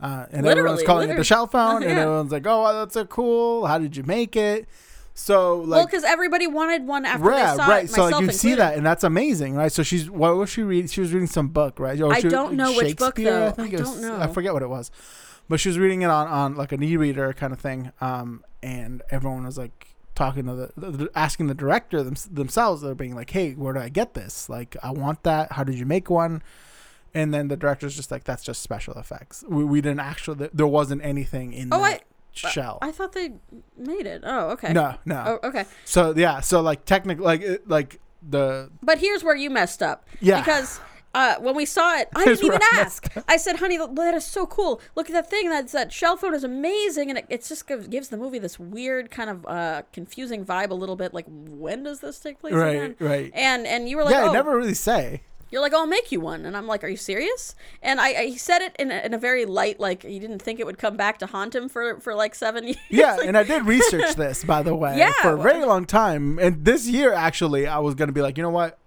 Uh, 0.00 0.26
and 0.32 0.44
everyone's 0.46 0.80
Literally, 0.80 0.84
calling 0.84 1.10
it 1.10 1.16
the 1.16 1.22
shell 1.22 1.46
phone, 1.46 1.82
and 1.84 1.92
Yeah. 1.96 2.02
everyone's 2.02 2.32
like, 2.32 2.44
"Oh, 2.44 2.72
that's 2.74 2.94
so 2.94 3.04
cool! 3.04 3.66
How 3.66 3.78
did 3.78 3.96
you 3.96 4.02
make 4.02 4.34
it?" 4.34 4.66
So, 5.14 5.58
like, 5.58 5.68
well, 5.68 5.86
because 5.86 6.04
everybody 6.04 6.46
wanted 6.46 6.86
one 6.86 7.04
after 7.04 7.30
yeah, 7.30 7.52
they 7.52 7.56
saw 7.56 7.66
right. 7.66 7.84
it. 7.84 7.90
So 7.90 8.08
like 8.08 8.20
you 8.22 8.32
see 8.32 8.54
that, 8.54 8.76
and 8.76 8.84
that's 8.84 9.04
amazing, 9.04 9.54
right? 9.54 9.70
So 9.70 9.82
she's 9.82 10.08
what 10.08 10.36
was 10.36 10.48
she 10.48 10.62
reading? 10.62 10.88
She 10.88 11.00
was 11.00 11.12
reading 11.12 11.26
some 11.26 11.48
book, 11.48 11.78
right? 11.78 12.00
Or 12.00 12.12
I 12.12 12.20
don't 12.20 12.54
know 12.54 12.72
which 12.72 12.96
book, 12.96 13.16
though. 13.16 13.48
I, 13.48 13.50
think 13.50 13.74
I 13.74 13.76
don't 13.76 14.00
know. 14.00 14.18
I 14.18 14.26
forget 14.28 14.54
what 14.54 14.62
it 14.62 14.70
was, 14.70 14.90
but 15.48 15.60
she 15.60 15.68
was 15.68 15.78
reading 15.78 16.02
it 16.02 16.08
on 16.08 16.28
on 16.28 16.56
like 16.56 16.72
an 16.72 16.82
e-reader 16.82 17.34
kind 17.34 17.52
of 17.52 17.60
thing. 17.60 17.92
Um, 18.00 18.42
and 18.62 19.02
everyone 19.10 19.44
was 19.44 19.58
like 19.58 19.94
talking 20.14 20.46
to 20.46 20.54
the, 20.76 20.90
the, 20.90 21.10
asking 21.14 21.48
the 21.48 21.54
director 21.54 22.02
them, 22.02 22.14
themselves. 22.30 22.80
They're 22.80 22.94
being 22.94 23.14
like, 23.14 23.30
"Hey, 23.30 23.52
where 23.52 23.74
do 23.74 23.80
I 23.80 23.90
get 23.90 24.14
this? 24.14 24.48
Like, 24.48 24.76
I 24.82 24.92
want 24.92 25.24
that. 25.24 25.52
How 25.52 25.64
did 25.64 25.78
you 25.78 25.86
make 25.86 26.08
one?" 26.08 26.42
And 27.14 27.34
then 27.34 27.48
the 27.48 27.56
director's 27.58 27.94
just 27.94 28.10
like, 28.10 28.24
"That's 28.24 28.42
just 28.42 28.62
special 28.62 28.94
effects. 28.94 29.44
We, 29.46 29.62
we 29.62 29.82
didn't 29.82 30.00
actually. 30.00 30.48
There 30.54 30.66
wasn't 30.66 31.04
anything 31.04 31.52
in 31.52 31.68
Oh, 31.70 31.82
I- 31.82 32.00
shell." 32.32 32.78
I 32.82 32.92
thought 32.92 33.12
they 33.12 33.34
made 33.76 34.06
it. 34.06 34.22
Oh, 34.24 34.50
okay. 34.50 34.72
no, 34.72 34.96
no. 35.04 35.38
Oh, 35.42 35.48
okay. 35.48 35.64
So 35.84 36.14
yeah, 36.16 36.40
so 36.40 36.60
like 36.60 36.84
technically, 36.84 37.24
like 37.24 37.40
it, 37.40 37.68
like 37.68 38.00
the 38.28 38.70
But 38.82 38.98
here's 38.98 39.24
where 39.24 39.36
you 39.36 39.50
messed 39.50 39.82
up. 39.82 40.06
Yeah. 40.20 40.40
Because 40.40 40.80
uh, 41.14 41.36
when 41.40 41.54
we 41.54 41.66
saw 41.66 41.96
it, 41.96 42.08
I 42.14 42.24
Here's 42.24 42.40
didn't 42.40 42.54
even 42.54 42.60
where 42.60 42.80
I 42.80 42.84
ask. 42.84 43.06
I 43.28 43.36
said, 43.36 43.56
honey, 43.56 43.76
th- 43.76 43.90
that 43.94 44.14
is 44.14 44.24
so 44.24 44.46
cool. 44.46 44.80
Look 44.94 45.10
at 45.10 45.12
that 45.12 45.28
thing. 45.28 45.50
That's, 45.50 45.72
that 45.72 45.92
shell 45.92 46.16
phone 46.16 46.34
is 46.34 46.44
amazing. 46.44 47.10
And 47.10 47.18
it, 47.18 47.26
it 47.28 47.44
just 47.44 47.66
gives, 47.66 47.88
gives 47.88 48.08
the 48.08 48.16
movie 48.16 48.38
this 48.38 48.58
weird 48.58 49.10
kind 49.10 49.28
of 49.28 49.46
uh, 49.46 49.82
confusing 49.92 50.44
vibe 50.44 50.70
a 50.70 50.74
little 50.74 50.96
bit. 50.96 51.12
Like, 51.12 51.26
when 51.28 51.82
does 51.82 52.00
this 52.00 52.18
take 52.18 52.38
place 52.38 52.54
right, 52.54 52.76
again? 52.76 52.96
right. 52.98 53.30
And 53.34 53.66
and 53.66 53.88
you 53.88 53.96
were 53.96 54.04
like, 54.04 54.14
yeah, 54.14 54.24
oh, 54.24 54.30
I 54.30 54.32
never 54.32 54.56
really 54.56 54.74
say. 54.74 55.22
You're 55.52 55.60
like, 55.60 55.74
oh, 55.74 55.80
I'll 55.80 55.86
make 55.86 56.10
you 56.10 56.18
one. 56.18 56.46
And 56.46 56.56
I'm 56.56 56.66
like, 56.66 56.82
are 56.82 56.88
you 56.88 56.96
serious? 56.96 57.54
And 57.82 58.00
I, 58.00 58.08
I 58.08 58.34
said 58.36 58.62
it 58.62 58.74
in 58.78 58.90
a, 58.90 59.04
in 59.04 59.14
a 59.14 59.18
very 59.18 59.44
light, 59.44 59.78
like 59.78 60.02
he 60.02 60.18
didn't 60.18 60.40
think 60.40 60.58
it 60.58 60.66
would 60.66 60.78
come 60.78 60.96
back 60.96 61.18
to 61.18 61.26
haunt 61.26 61.54
him 61.54 61.68
for, 61.68 62.00
for 62.00 62.14
like 62.14 62.34
seven 62.34 62.64
years. 62.66 62.78
Yeah, 62.88 63.18
and 63.22 63.36
I 63.36 63.42
did 63.42 63.66
research 63.66 64.14
this 64.16 64.42
by 64.44 64.62
the 64.62 64.74
way 64.74 64.96
Yeah, 64.96 65.12
for 65.20 65.34
a 65.34 65.42
very 65.42 65.64
long 65.64 65.84
time. 65.84 66.38
And 66.38 66.64
this 66.64 66.88
year, 66.88 67.12
actually, 67.12 67.66
I 67.66 67.78
was 67.78 67.94
gonna 67.94 68.12
be 68.12 68.22
like, 68.22 68.38
you 68.38 68.42
know 68.42 68.50
what, 68.50 68.78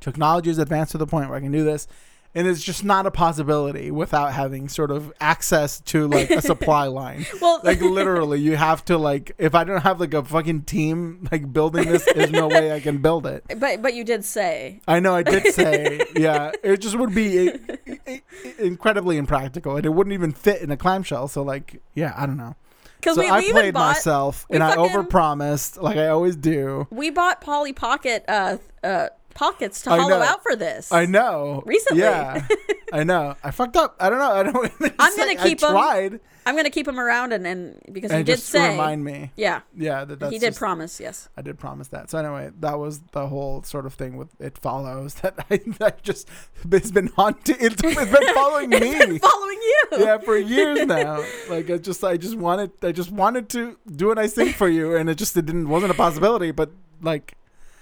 technology 0.00 0.48
is 0.48 0.58
advanced 0.58 0.92
to 0.92 0.98
the 0.98 1.06
point 1.06 1.28
where 1.28 1.36
I 1.36 1.40
can 1.40 1.52
do 1.52 1.62
this, 1.62 1.86
and 2.34 2.46
it's 2.48 2.62
just 2.62 2.84
not 2.84 3.06
a 3.06 3.10
possibility 3.10 3.90
without 3.90 4.32
having 4.32 4.68
sort 4.68 4.90
of 4.90 5.12
access 5.20 5.80
to 5.82 6.08
like 6.08 6.30
a 6.30 6.42
supply 6.42 6.86
line. 7.00 7.24
Well, 7.40 7.60
Like 7.62 7.80
literally, 7.80 8.40
you 8.40 8.56
have 8.56 8.84
to 8.86 8.98
like 8.98 9.32
if 9.38 9.54
I 9.54 9.64
don't 9.64 9.82
have 9.82 10.00
like 10.00 10.14
a 10.14 10.24
fucking 10.24 10.62
team 10.62 11.28
like 11.30 11.52
building 11.52 11.88
this, 11.88 12.04
there's 12.14 12.30
no 12.32 12.48
way 12.48 12.72
I 12.72 12.80
can 12.80 12.98
build 12.98 13.26
it. 13.26 13.44
but 13.58 13.82
but 13.82 13.94
you 13.94 14.04
did 14.04 14.24
say 14.24 14.80
I 14.88 15.00
know 15.00 15.14
I 15.14 15.22
did 15.22 15.52
say, 15.54 16.00
yeah, 16.16 16.50
it 16.62 16.78
just 16.78 16.98
would 16.98 17.14
be 17.14 17.50
i- 17.50 18.00
i- 18.06 18.22
incredibly 18.58 19.16
impractical, 19.16 19.76
and 19.76 19.86
it 19.86 19.90
wouldn't 19.90 20.14
even 20.14 20.32
fit 20.32 20.60
in 20.62 20.70
a 20.70 20.76
clamshell. 20.76 21.28
So, 21.28 21.42
like, 21.42 21.80
yeah, 21.94 22.12
I 22.16 22.26
don't 22.26 22.36
know. 22.36 22.54
because 23.00 23.14
So 23.16 23.22
we, 23.22 23.28
I 23.28 23.38
we 23.38 23.44
even 23.44 23.54
played 23.62 23.74
bought 23.74 23.94
myself, 23.94 24.46
and 24.50 24.62
I 24.62 24.74
fucking- 24.74 24.90
overpromised, 25.02 25.80
like 25.80 25.96
I 25.96 26.08
always 26.08 26.36
do. 26.36 26.86
we 26.90 27.10
bought 27.10 27.40
Polly 27.40 27.72
Pocket 27.72 28.24
uh 28.28 28.56
uh 28.82 29.08
pockets 29.34 29.82
to 29.82 29.90
I 29.90 29.98
hollow 29.98 30.18
know. 30.18 30.22
out 30.22 30.42
for 30.42 30.56
this. 30.56 30.90
I 30.92 31.06
know. 31.06 31.62
Recently. 31.66 32.02
yeah, 32.02 32.46
I 32.92 33.04
know. 33.04 33.34
I 33.42 33.50
fucked 33.50 33.76
up. 33.76 33.96
I 34.00 34.08
don't 34.10 34.18
know. 34.18 34.32
I 34.32 34.42
don't. 34.44 34.94
I'm 34.98 35.16
gonna 35.16 35.36
keep 35.36 35.62
'em. 35.62 35.76
I 35.76 36.08
tried, 36.08 36.20
I'm 36.46 36.56
gonna 36.56 36.70
keep 36.70 36.86
him 36.86 37.00
around 37.00 37.32
and 37.32 37.46
and 37.46 37.80
because 37.92 38.10
he 38.10 38.18
and 38.18 38.26
did 38.26 38.38
say 38.38 38.70
remind 38.72 39.02
me. 39.02 39.30
yeah 39.36 39.60
Yeah, 39.74 40.04
that 40.04 40.20
that's 40.20 40.32
he 40.32 40.38
did 40.38 40.48
just- 40.48 40.58
promise 40.58 41.00
yes 41.00 41.28
I 41.36 41.42
did 41.42 41.58
promise 41.58 41.88
that. 41.88 42.10
So 42.10 42.18
anyway, 42.18 42.50
that 42.60 42.78
was 42.78 43.00
the 43.12 43.26
whole 43.28 43.62
sort 43.62 43.86
of 43.86 43.94
thing 43.94 44.16
with 44.16 44.28
it 44.38 44.58
follows 44.58 45.14
that 45.22 45.34
I 45.50 45.60
that 45.78 46.02
just 46.02 46.28
it's 46.70 46.90
been 46.90 47.08
haunting. 47.08 47.56
It's, 47.60 47.82
it's 47.82 48.10
been 48.18 48.34
following 48.34 48.68
me. 48.70 49.18
following 49.18 49.58
you 49.62 49.82
yeah, 49.98 50.18
for 50.18 50.36
years 50.36 50.86
now. 50.86 51.24
Like 51.48 51.70
I 51.70 51.78
just, 51.78 52.02
I 52.04 52.16
just 52.16 52.36
wanted, 52.36 52.72
I 52.82 52.90
just 52.92 53.10
wanted 53.12 53.48
to 53.50 53.78
do 53.94 54.10
a 54.10 54.14
nice 54.14 54.32
thing 54.34 54.52
for 54.52 54.68
you, 54.68 54.96
and 54.96 55.08
it 55.08 55.16
just, 55.16 55.36
it 55.36 55.46
didn't, 55.46 55.68
wasn't 55.68 55.92
a 55.92 55.94
possibility. 55.94 56.50
But 56.50 56.70
like, 57.00 57.34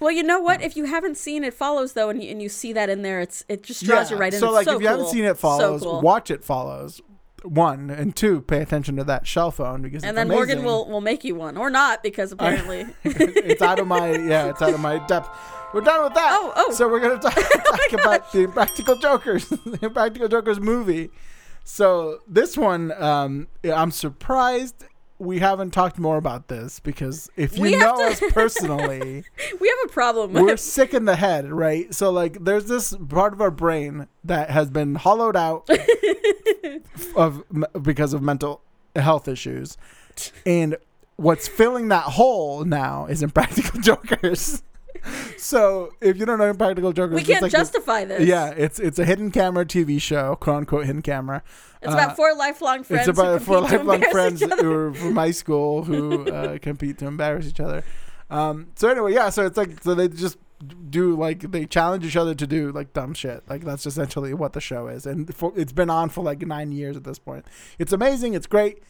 well 0.03 0.11
you 0.11 0.21
know 0.23 0.39
what 0.39 0.61
if 0.61 0.75
you 0.77 0.85
haven't 0.85 1.17
seen 1.17 1.43
it 1.43 1.53
follows 1.53 1.93
though 1.93 2.09
and 2.09 2.21
you, 2.21 2.29
and 2.29 2.41
you 2.41 2.49
see 2.49 2.73
that 2.73 2.89
in 2.89 3.01
there 3.01 3.21
it's 3.21 3.43
it 3.47 3.63
just 3.63 3.83
draws 3.83 4.09
yeah. 4.09 4.15
you 4.15 4.21
right 4.21 4.33
in 4.33 4.39
So 4.39 4.47
It's 4.47 4.53
like, 4.55 4.65
so 4.65 4.75
if 4.75 4.81
you 4.81 4.87
haven't 4.87 5.07
seen 5.07 5.23
it, 5.23 5.37
follows. 5.37 5.81
so 5.81 5.89
cool. 5.89 6.01
Watch 6.01 6.29
it 6.29 6.43
follows. 6.43 7.01
One 7.43 7.89
and 7.89 8.15
two, 8.15 8.41
pay 8.41 8.61
attention 8.61 8.95
to 8.95 9.03
that 9.05 9.27
shell 9.27 9.51
phone 9.51 9.81
because 9.81 10.03
and 10.03 10.15
then 10.15 10.27
amazing. 10.27 10.37
Morgan 10.37 10.63
will 10.65 10.89
will 10.89 11.01
make 11.01 11.23
you 11.23 11.35
one 11.35 11.57
or 11.57 11.69
not 11.69 12.01
because 12.01 12.31
apparently 12.33 12.85
it's 13.03 13.61
out 13.61 13.79
of 13.79 13.87
my, 13.87 14.11
yeah, 14.11 14.49
it's 14.49 14.61
out 14.61 14.73
of 14.73 14.79
my 14.79 15.05
depth. 15.07 15.29
We're 15.73 15.81
done 15.81 16.03
with 16.03 16.13
that. 16.13 16.29
Oh, 16.31 16.53
oh. 16.55 16.71
So 16.71 16.87
we're 16.87 17.01
gonna 17.01 17.17
talk, 17.19 17.33
talk 17.33 17.93
about 17.93 18.31
the 18.31 18.43
Impractical 18.43 18.95
Jokers, 18.95 19.49
the 19.49 19.79
Impractical 19.81 20.29
Jokers 20.29 20.59
movie. 20.59 21.11
So 21.65 22.19
this 22.27 22.57
one, 22.57 22.91
um, 23.01 23.47
I'm 23.63 23.91
surprised 23.91 24.85
we 25.19 25.39
haven't 25.39 25.71
talked 25.71 25.99
more 25.99 26.17
about 26.17 26.47
this 26.47 26.79
because 26.79 27.29
if 27.35 27.57
you 27.57 27.77
know 27.77 27.97
to- 27.97 28.03
us 28.03 28.19
personally, 28.31 29.23
we 29.59 29.67
have 29.69 29.77
a 29.85 29.87
problem 29.89 30.33
we're 30.33 30.57
sick 30.57 30.93
in 30.93 31.05
the 31.05 31.15
head, 31.15 31.51
right? 31.51 31.93
So 31.93 32.11
like, 32.11 32.43
there's 32.43 32.65
this 32.65 32.95
part 33.09 33.33
of 33.33 33.41
our 33.41 33.51
brain 33.51 34.07
that 34.23 34.49
has 34.49 34.69
been 34.69 34.95
hollowed 34.95 35.35
out 35.35 35.69
of 37.15 37.43
because 37.81 38.13
of 38.13 38.21
mental 38.21 38.61
health 38.95 39.27
issues, 39.27 39.77
and 40.45 40.77
what's 41.15 41.47
filling 41.47 41.87
that 41.89 42.03
hole 42.03 42.65
now 42.65 43.05
is 43.05 43.23
Impractical 43.23 43.79
Jokers. 43.81 44.63
So 45.37 45.93
if 46.01 46.17
you 46.17 46.25
don't 46.25 46.37
know 46.39 46.49
Impractical 46.49 46.93
Jokers, 46.93 47.15
We 47.15 47.23
can't 47.23 47.41
like 47.41 47.51
justify 47.51 48.05
this. 48.05 48.27
yeah, 48.27 48.49
it's 48.49 48.79
it's 48.79 48.99
a 48.99 49.05
hidden 49.05 49.31
camera 49.31 49.65
TV 49.65 50.01
show, 50.01 50.35
quote 50.37 50.57
unquote 50.57 50.85
hidden 50.85 51.01
camera. 51.01 51.43
It's 51.81 51.91
Uh, 51.91 51.97
about 51.97 52.15
four 52.15 52.33
lifelong 52.35 52.83
friends. 52.83 53.07
it's 53.07 53.17
about 53.19 53.39
who 53.39 53.45
four 53.45 53.61
lifelong 53.61 54.01
friends 54.11 54.41
who 54.41 54.71
are 54.71 54.93
from 54.93 55.15
high 55.15 55.31
school 55.31 55.83
who 55.83 56.29
uh, 56.29 56.57
compete 56.61 56.97
to 56.99 57.07
embarrass 57.07 57.47
each 57.47 57.59
other. 57.59 57.83
Um, 58.29 58.67
so 58.75 58.89
anyway, 58.89 59.13
yeah, 59.13 59.29
so 59.29 59.45
it's 59.45 59.57
like 59.57 59.83
so 59.83 59.93
they 59.93 60.07
just 60.07 60.37
do 60.89 61.15
like 61.17 61.51
they 61.51 61.65
challenge 61.65 62.05
each 62.05 62.15
other 62.15 62.33
to 62.33 62.47
do 62.47 62.71
like 62.71 62.93
dumb 62.93 63.13
shit. 63.13 63.43
Like 63.49 63.63
that's 63.65 63.85
essentially 63.85 64.33
what 64.33 64.53
the 64.53 64.61
show 64.61 64.87
is, 64.87 65.05
and 65.05 65.33
for, 65.35 65.51
it's 65.55 65.73
been 65.73 65.89
on 65.89 66.09
for 66.09 66.23
like 66.23 66.41
nine 66.41 66.71
years 66.71 66.95
at 66.95 67.03
this 67.03 67.19
point. 67.19 67.45
It's 67.77 67.91
amazing. 67.91 68.33
It's 68.33 68.47
great. 68.47 68.81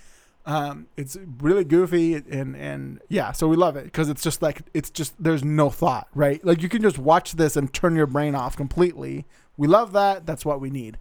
Um, 0.46 0.88
it's 0.98 1.18
really 1.40 1.64
goofy 1.64 2.16
and 2.16 2.56
and 2.56 3.00
yeah, 3.08 3.32
so 3.32 3.48
we 3.48 3.56
love 3.56 3.78
it 3.78 3.86
because 3.86 4.10
it's 4.10 4.22
just 4.22 4.42
like 4.42 4.64
it's 4.74 4.90
just 4.90 5.14
there's 5.18 5.44
no 5.44 5.70
thought, 5.70 6.08
right? 6.14 6.44
Like 6.44 6.62
you 6.62 6.68
can 6.70 6.82
just 6.82 6.98
watch 6.98 7.34
this 7.34 7.56
and 7.56 7.74
turn 7.74 7.96
your 7.96 8.08
brain 8.08 8.36
off 8.36 8.58
completely. 8.58 9.26
We 9.56 9.68
love 9.68 9.94
that. 9.94 10.26
That's 10.26 10.44
what 10.44 10.60
we 10.60 10.70
need. 10.70 10.98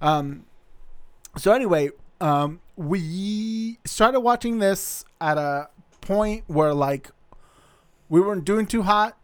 Um, 0.00 0.46
so 1.36 1.52
anyway, 1.52 1.90
um, 2.20 2.60
we 2.76 3.78
started 3.84 4.20
watching 4.20 4.58
this 4.58 5.04
at 5.20 5.36
a 5.36 5.68
point 6.00 6.44
where 6.46 6.72
like 6.72 7.10
we 8.08 8.20
weren't 8.20 8.44
doing 8.44 8.66
too 8.66 8.82
hot, 8.82 9.18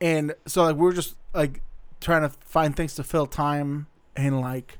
and 0.00 0.34
so 0.46 0.64
like 0.64 0.76
we 0.76 0.82
were 0.82 0.92
just 0.92 1.14
like 1.32 1.62
trying 2.00 2.22
to 2.22 2.30
find 2.40 2.76
things 2.76 2.94
to 2.96 3.04
fill 3.04 3.26
time, 3.26 3.86
and 4.16 4.40
like, 4.40 4.78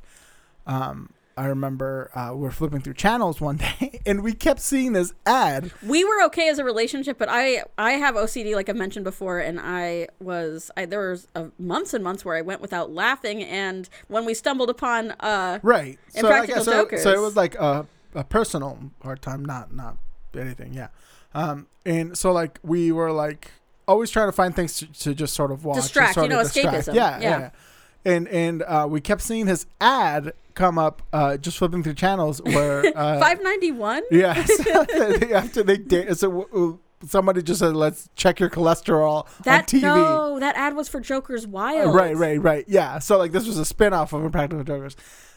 um, 0.66 1.10
I 1.36 1.46
remember 1.46 2.10
uh, 2.14 2.30
we 2.34 2.42
were 2.42 2.50
flipping 2.50 2.80
through 2.80 2.94
channels 2.94 3.40
one 3.40 3.56
day, 3.80 4.00
and 4.06 4.22
we 4.22 4.32
kept 4.34 4.60
seeing 4.60 4.92
this 4.92 5.12
ad. 5.26 5.72
we 5.86 6.04
were 6.04 6.22
okay 6.26 6.48
as 6.48 6.58
a 6.58 6.64
relationship, 6.64 7.18
but 7.18 7.28
I 7.30 7.64
I 7.76 7.92
have 7.92 8.14
OCD 8.14 8.54
like 8.54 8.68
I 8.68 8.72
mentioned 8.72 9.04
before, 9.04 9.38
and 9.40 9.58
I 9.60 10.08
was 10.20 10.70
I 10.76 10.86
there 10.86 11.10
was 11.10 11.26
uh, 11.34 11.46
months 11.58 11.92
and 11.94 12.04
months 12.04 12.24
where 12.24 12.36
I 12.36 12.40
went 12.42 12.60
without 12.60 12.92
laughing, 12.92 13.42
and 13.42 13.88
when 14.08 14.24
we 14.24 14.34
stumbled 14.34 14.70
upon 14.70 15.12
uh 15.20 15.58
Right. 15.62 15.98
So, 16.10 16.20
Impractical 16.20 16.56
like, 16.56 16.64
so, 16.64 16.72
Jokers. 16.72 17.02
so 17.02 17.10
it 17.12 17.20
was 17.20 17.36
like 17.36 17.54
a, 17.56 17.86
a 18.14 18.24
personal 18.24 18.78
hard 19.02 19.20
time, 19.22 19.44
not 19.44 19.72
not 19.74 19.96
anything. 20.36 20.72
Yeah. 20.74 20.88
Um, 21.34 21.66
and 21.84 22.16
so 22.16 22.32
like 22.32 22.60
we 22.62 22.92
were 22.92 23.10
like 23.10 23.50
always 23.88 24.10
trying 24.10 24.28
to 24.28 24.32
find 24.32 24.54
things 24.54 24.78
to, 24.78 24.86
to 24.92 25.14
just 25.14 25.34
sort 25.34 25.50
of 25.50 25.64
watch, 25.64 25.76
Distract, 25.82 26.14
sort 26.14 26.24
you 26.24 26.30
know, 26.30 26.40
of 26.40 26.50
distract. 26.52 26.88
escapism. 26.88 26.94
Yeah, 26.94 27.18
Yeah. 27.20 27.38
yeah. 27.38 27.50
And 28.04 28.28
and 28.28 28.62
uh, 28.62 28.86
we 28.88 29.00
kept 29.00 29.22
seeing 29.22 29.46
his 29.46 29.66
ad 29.80 30.32
come 30.54 30.78
up, 30.78 31.02
uh, 31.12 31.36
just 31.38 31.58
flipping 31.58 31.82
through 31.82 31.94
channels 31.94 32.40
where 32.42 32.84
uh, 32.96 33.18
five 33.18 33.42
ninety 33.42 33.70
one. 33.72 34.02
yeah. 34.10 34.44
So 34.46 34.84
they- 35.18 35.32
after 35.32 35.62
they 35.62 35.78
date, 35.78 36.14
so 36.16 36.42
uh, 37.02 37.06
somebody 37.06 37.42
just 37.42 37.60
said, 37.60 37.74
"Let's 37.74 38.08
check 38.14 38.40
your 38.40 38.50
cholesterol 38.50 39.26
That 39.44 39.72
on 39.74 39.80
TV." 39.80 39.82
no, 39.82 40.38
that 40.40 40.54
ad 40.56 40.76
was 40.76 40.88
for 40.88 41.00
Joker's 41.00 41.46
Wild. 41.46 41.94
Right, 41.94 42.16
right, 42.16 42.40
right. 42.40 42.64
Yeah. 42.68 42.98
So 42.98 43.16
like 43.18 43.32
this 43.32 43.46
was 43.46 43.58
a 43.58 43.64
spin-off 43.64 44.12
of 44.12 44.22
Impractical 44.24 44.64
Jokers. 44.64 44.96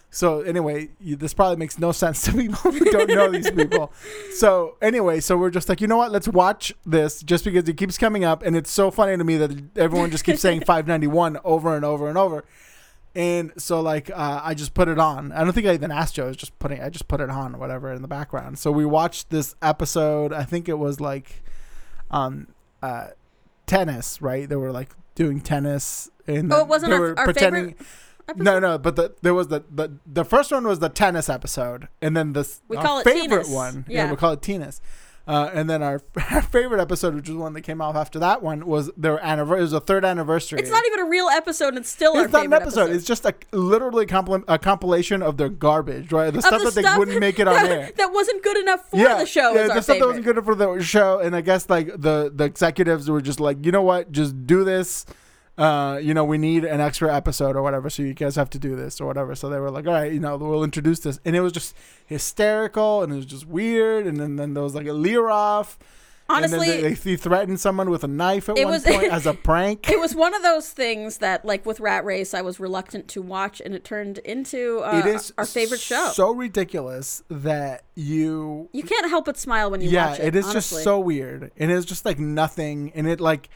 So 0.09 0.41
anyway, 0.41 0.89
you, 0.99 1.15
this 1.15 1.33
probably 1.33 1.57
makes 1.57 1.77
no 1.77 1.91
sense 1.91 2.21
to 2.25 2.31
people 2.31 2.71
who 2.71 2.85
don't 2.91 3.09
know 3.09 3.29
these 3.31 3.51
people. 3.51 3.91
So 4.37 4.77
anyway, 4.83 5.19
so 5.19 5.35
we're 5.35 5.49
just 5.49 5.67
like, 5.67 5.81
you 5.81 5.87
know 5.87 5.97
what? 5.97 6.11
Let's 6.11 6.27
watch 6.27 6.71
this 6.85 7.23
just 7.23 7.43
because 7.43 7.67
it 7.67 7.75
keeps 7.75 7.97
coming 7.97 8.23
up, 8.23 8.43
and 8.43 8.55
it's 8.55 8.69
so 8.69 8.91
funny 8.91 9.17
to 9.17 9.23
me 9.23 9.35
that 9.37 9.51
everyone 9.75 10.11
just 10.11 10.23
keeps 10.23 10.41
saying 10.41 10.61
591 10.65 11.39
over 11.43 11.75
and 11.75 11.83
over 11.83 12.07
and 12.07 12.17
over. 12.19 12.45
And 13.15 13.51
so 13.57 13.81
like 13.81 14.11
uh, 14.11 14.41
I 14.43 14.53
just 14.53 14.75
put 14.75 14.87
it 14.89 14.99
on. 14.99 15.31
I 15.31 15.43
don't 15.43 15.53
think 15.53 15.65
I 15.65 15.73
even 15.73 15.91
asked 15.91 16.17
you. 16.17 16.23
I 16.23 16.27
was 16.27 16.37
just 16.37 16.57
putting. 16.59 16.81
I 16.83 16.89
just 16.89 17.07
put 17.07 17.19
it 17.19 17.31
on, 17.31 17.57
whatever, 17.57 17.91
in 17.91 18.03
the 18.03 18.07
background. 18.07 18.59
So 18.59 18.71
we 18.71 18.85
watched 18.85 19.31
this 19.31 19.55
episode. 19.61 20.31
I 20.31 20.43
think 20.43 20.69
it 20.69 20.77
was 20.77 20.99
like, 20.99 21.41
um, 22.11 22.49
uh, 22.83 23.07
tennis. 23.65 24.21
Right? 24.21 24.47
They 24.47 24.55
were 24.55 24.71
like 24.71 24.91
doing 25.15 25.41
tennis. 25.41 26.11
And 26.27 26.53
Oh, 26.53 26.61
it 26.61 26.67
wasn't 26.67 26.93
our- 26.93 27.17
our 27.17 27.25
pretending. 27.25 27.75
Favorite 28.27 28.43
No, 28.43 28.59
no, 28.59 28.77
but 28.77 28.95
the, 28.95 29.15
there 29.21 29.33
was 29.33 29.47
the, 29.47 29.63
the 29.73 29.93
the 30.05 30.23
first 30.25 30.51
one 30.51 30.67
was 30.67 30.79
the 30.79 30.89
tennis 30.89 31.29
episode, 31.29 31.87
and 32.01 32.15
then 32.15 32.33
this 32.33 32.61
We 32.67 32.77
call 32.77 32.99
it 32.99 33.03
favorite 33.03 33.43
Tennis. 33.43 33.49
one. 33.49 33.85
Yeah. 33.87 34.05
Yeah. 34.05 34.11
we 34.11 34.17
call 34.17 34.33
it 34.33 34.41
tennis. 34.41 34.81
Uh, 35.27 35.51
and 35.53 35.69
then 35.69 35.83
our, 35.83 36.01
our 36.31 36.41
favorite 36.41 36.79
episode, 36.79 37.13
which 37.13 37.27
was 37.27 37.35
the 37.35 37.41
one 37.41 37.51
that 37.51 37.59
came 37.59 37.81
off 37.81 37.97
after 37.97 38.17
that 38.17 38.41
one, 38.41 38.65
was 38.65 38.89
their 38.95 39.19
anniversary. 39.21 39.59
It 39.59 39.63
was 39.63 39.73
a 39.73 39.81
third 39.81 40.05
anniversary. 40.05 40.57
It's 40.59 40.69
not 40.69 40.85
even 40.85 41.01
a 41.01 41.09
real 41.09 41.27
episode. 41.27 41.75
It's 41.75 41.89
still 41.89 42.15
our 42.15 42.23
It's 42.23 42.31
not 42.31 42.45
an 42.45 42.51
favorite 42.51 42.61
episode. 42.61 42.91
It's 42.91 43.03
just 43.03 43.25
a 43.25 43.35
literally 43.51 44.05
compli- 44.05 44.45
a 44.47 44.57
compilation 44.57 45.21
of 45.21 45.35
their 45.35 45.49
garbage, 45.49 46.13
right? 46.13 46.31
The 46.31 46.37
Of 46.37 46.45
stuff 46.45 46.63
the 46.63 46.71
that 46.71 46.81
they 46.81 46.97
wouldn't 46.97 47.19
make 47.19 47.39
it 47.39 47.47
on 47.49 47.55
that, 47.55 47.69
air. 47.69 47.91
That 47.97 48.13
wasn't 48.13 48.41
good 48.41 48.55
enough 48.55 48.89
for 48.89 48.95
the 48.95 49.25
show. 49.25 49.53
Yeah, 49.53 49.63
the 49.67 49.81
stuff 49.81 49.85
favorite. 49.87 49.99
that 49.99 50.07
wasn't 50.07 50.25
good 50.25 50.31
enough 50.37 50.45
for 50.45 50.55
the 50.55 50.81
show, 50.81 51.19
and 51.19 51.35
I 51.35 51.41
guess 51.41 51.69
like 51.69 51.87
the 51.87 52.31
the 52.33 52.45
executives 52.45 53.09
were 53.09 53.19
just 53.19 53.41
like, 53.41 53.65
you 53.65 53.73
know 53.73 53.81
what, 53.83 54.13
just 54.13 54.47
do 54.47 54.63
this. 54.63 55.05
Uh, 55.57 55.97
you 55.97 56.13
know, 56.13 56.23
we 56.23 56.37
need 56.37 56.63
an 56.63 56.79
extra 56.79 57.13
episode 57.15 57.55
or 57.55 57.63
whatever, 57.63 57.89
so 57.89 58.03
you 58.03 58.13
guys 58.13 58.35
have 58.35 58.49
to 58.51 58.59
do 58.59 58.75
this 58.75 59.01
or 59.01 59.07
whatever. 59.07 59.33
So 59.33 59.49
they 59.49 59.59
were 59.59 59.71
like, 59.71 59.87
all 59.87 59.93
right, 59.93 60.11
you 60.13 60.19
know, 60.19 60.37
we'll 60.37 60.63
introduce 60.63 60.99
this, 60.99 61.19
and 61.25 61.35
it 61.35 61.41
was 61.41 61.51
just 61.51 61.75
hysterical, 62.05 63.01
and 63.03 63.11
it 63.11 63.15
was 63.15 63.25
just 63.25 63.47
weird, 63.47 64.05
and 64.05 64.19
then 64.19 64.35
then 64.35 64.53
there 64.53 64.63
was 64.63 64.75
like 64.75 64.87
a 64.87 64.93
leer 64.93 65.29
off. 65.29 65.79
Honestly, 66.29 66.57
and 66.59 66.67
then 66.67 66.83
they, 66.83 66.93
they 66.93 67.15
threatened 67.15 67.57
someone 67.57 67.89
with 67.89 68.03
a 68.03 68.07
knife 68.07 68.49
at 68.49 68.55
one 68.55 68.67
was- 68.67 68.83
point 68.83 69.11
as 69.13 69.25
a 69.25 69.33
prank. 69.49 69.89
it 69.89 69.97
was 69.97 70.13
one 70.13 70.35
of 70.35 70.43
those 70.43 70.69
things 70.69 71.19
that, 71.19 71.45
like 71.45 71.65
with 71.65 71.79
Rat 71.79 72.03
Race, 72.03 72.33
I 72.33 72.41
was 72.41 72.59
reluctant 72.59 73.07
to 73.09 73.21
watch, 73.21 73.61
and 73.63 73.73
it 73.73 73.85
turned 73.85 74.17
into 74.19 74.81
uh, 74.83 74.99
it 74.99 75.05
is 75.05 75.33
our 75.37 75.45
favorite 75.45 75.79
show. 75.79 76.11
So 76.13 76.33
ridiculous 76.33 77.23
that 77.29 77.83
you 77.95 78.67
you 78.73 78.83
can't 78.83 79.09
help 79.09 79.25
but 79.25 79.37
smile 79.37 79.71
when 79.71 79.79
you 79.81 79.89
yeah, 79.89 80.09
watch 80.09 80.19
it. 80.19 80.25
it 80.25 80.35
is 80.35 80.45
honestly. 80.47 80.79
just 80.79 80.83
so 80.83 80.99
weird, 80.99 81.51
and 81.57 81.71
it's 81.71 81.85
just 81.85 82.03
like 82.05 82.19
nothing, 82.19 82.91
and 82.93 83.07
it 83.07 83.21
like, 83.21 83.47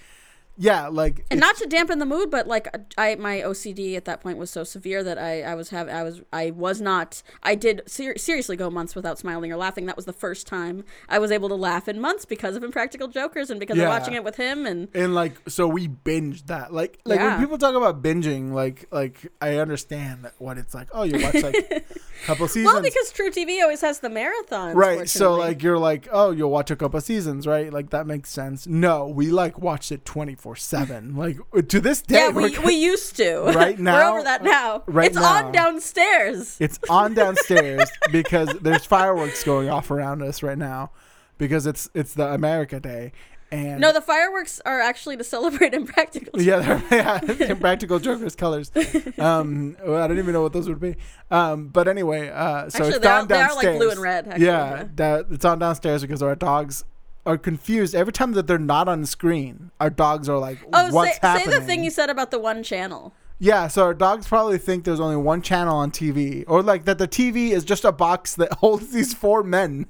yeah, 0.58 0.88
like 0.88 1.26
and 1.32 1.40
not 1.40 1.56
to 1.58 1.66
dampen 1.66 2.00
the 2.00 2.06
mood, 2.06 2.30
but 2.30 2.46
like 2.48 2.68
I, 2.98 3.16
my 3.16 3.38
OCD 3.40 3.96
at 3.96 4.06
that 4.06 4.22
point 4.22 4.38
was 4.38 4.50
so 4.50 4.64
severe 4.64 5.04
that 5.04 5.18
I, 5.18 5.42
I 5.44 5.56
was 5.56 5.70
have 5.70 5.88
I 5.90 6.04
was 6.04 6.22
I 6.32 6.52
was 6.52 6.82
not 6.82 7.24
I 7.42 7.56
did 7.56 7.82
ser- 7.88 8.18
seriously 8.18 8.56
go 8.58 8.70
months 8.70 8.94
without 8.96 9.18
smiling 9.18 9.52
or 9.52 9.56
laughing. 9.58 9.86
That 9.88 9.96
was 9.96 10.06
the 10.06 10.14
first 10.14 10.46
time 10.48 10.84
I 11.10 11.20
was 11.20 11.32
able 11.32 11.50
to 11.50 11.56
laugh 11.56 11.88
in 11.88 12.00
months 12.00 12.26
because 12.26 12.56
of 12.56 12.64
Impractical 12.64 13.08
Jokers 13.08 13.50
and 13.50 13.60
because 13.60 13.78
Yeah. 13.78 13.84
of 13.84 13.90
watching 13.90 14.14
it 14.14 14.24
with 14.24 14.36
him. 14.36 14.66
And 14.66 14.90
and 14.94 15.16
like 15.16 15.34
so 15.50 15.68
we 15.68 15.88
binged 15.88 16.48
that 16.48 16.74
like 16.74 17.00
like 17.06 17.20
Yeah. 17.20 17.38
when 17.38 17.40
people 17.46 17.58
talk 17.58 17.74
about 17.76 18.02
binging 18.04 18.52
like 18.52 18.86
like 18.92 19.32
i 19.42 19.58
understand 19.58 20.30
what 20.38 20.58
it's 20.58 20.74
like 20.74 20.90
oh 20.92 21.04
you 21.04 21.22
watch 21.24 21.42
like 21.42 21.86
couple 22.26 22.48
seasons 22.48 22.74
well, 22.74 22.82
because 22.82 23.12
truTV 23.12 23.62
always 23.62 23.82
has 23.82 24.00
the 24.00 24.10
marathons, 24.10 24.76
right 24.76 25.10
so 25.10 25.36
like 25.36 25.62
you're 25.62 25.78
like 25.78 26.08
oh 26.12 26.32
you'll 26.32 26.52
watch 26.52 26.72
a 26.72 26.76
couple 26.76 27.00
seasons 27.02 27.46
right 27.46 27.74
like 27.74 27.90
that 27.90 28.08
makes 28.08 28.30
sense 28.30 28.68
no 28.68 29.08
we 29.08 29.30
like 29.30 29.60
watched 29.60 29.92
it 29.92 30.06
24 30.06 30.56
7 30.56 31.16
like 31.16 31.38
to 31.68 31.80
this 31.80 32.02
day 32.02 32.22
yeah, 32.22 32.30
we, 32.30 32.58
we 32.60 32.74
used 32.76 33.16
to. 33.18 33.42
Right 33.54 33.80
now. 33.80 33.96
we're 33.96 34.10
over 34.12 34.24
that 34.24 34.44
now. 34.44 34.76
Uh, 34.76 34.82
right 34.88 35.08
it's 35.08 35.16
now. 35.16 35.46
on 35.46 35.52
downstairs. 35.52 36.58
It's 36.60 36.80
on 36.90 37.14
downstairs 37.14 37.90
because 38.12 38.50
there's 38.62 38.86
fireworks 38.86 39.44
going 39.44 39.70
off 39.70 39.92
around 39.92 40.22
us 40.22 40.44
right 40.44 40.58
now 40.58 40.92
because 41.38 41.66
it's 41.66 41.90
it's 41.94 42.14
the 42.14 42.32
America 42.34 42.80
Day 42.80 43.12
and 43.52 43.80
No, 43.82 43.92
the 43.92 44.02
fireworks 44.02 44.62
are 44.66 44.80
actually 44.80 45.18
to 45.18 45.24
celebrate 45.24 45.74
Impractical. 45.82 46.42
yeah, 46.42 46.60
they're, 46.60 46.84
yeah, 46.92 47.20
Impractical 47.52 48.00
Jokers 48.00 48.36
colors. 48.36 48.72
Um, 49.20 49.76
well, 49.86 50.02
I 50.02 50.08
don't 50.08 50.18
even 50.20 50.34
know 50.34 50.42
what 50.42 50.54
those 50.54 50.68
would 50.70 50.80
be. 50.80 50.96
Um, 51.30 51.68
but 51.68 51.88
anyway, 51.88 52.30
uh, 52.30 52.70
so 52.70 52.78
Actually, 52.80 52.90
it's 52.90 53.00
they 53.00 53.08
are- 53.10 53.22
on 53.22 53.28
they 53.28 53.36
are 53.36 53.48
downstairs. 53.50 53.66
like 53.74 53.78
blue 53.80 53.90
and 53.92 54.02
red, 54.02 54.28
actually, 54.28 54.46
yeah, 54.46 54.76
yeah. 54.76 54.88
that, 54.96 55.26
it's 55.32 55.46
on 55.46 55.60
downstairs 55.60 56.02
because 56.02 56.22
our 56.24 56.36
dogs 56.36 56.84
are 57.26 57.38
confused 57.38 57.94
every 57.94 58.12
time 58.14 58.32
that 58.34 58.48
they're 58.48 58.58
not 58.58 58.88
on 58.88 59.06
screen. 59.06 59.70
Our 59.80 59.90
dogs 59.92 60.28
are 60.28 60.40
like, 60.40 60.58
Oh, 60.74 60.92
"What's 60.92 61.14
say, 61.16 61.20
happening?" 61.22 61.52
say 61.52 61.60
the 61.60 61.66
thing 61.66 61.84
you 61.84 61.92
said 61.92 62.10
about 62.10 62.32
the 62.32 62.40
one 62.40 62.64
channel. 62.64 63.14
Yeah, 63.38 63.68
so 63.68 63.84
our 63.84 63.94
dogs 63.94 64.28
probably 64.28 64.58
think 64.60 64.86
there's 64.86 65.00
only 65.00 65.16
one 65.18 65.42
channel 65.42 65.76
on 65.78 65.92
TV, 65.92 66.44
or 66.48 66.62
like 66.64 66.86
that 66.86 66.98
the 67.00 67.08
TV 67.08 67.52
is 67.52 67.64
just 67.64 67.86
a 67.86 67.92
box 67.92 68.36
that 68.36 68.54
holds 68.62 68.92
these 68.92 69.14
four 69.14 69.44
men, 69.44 69.86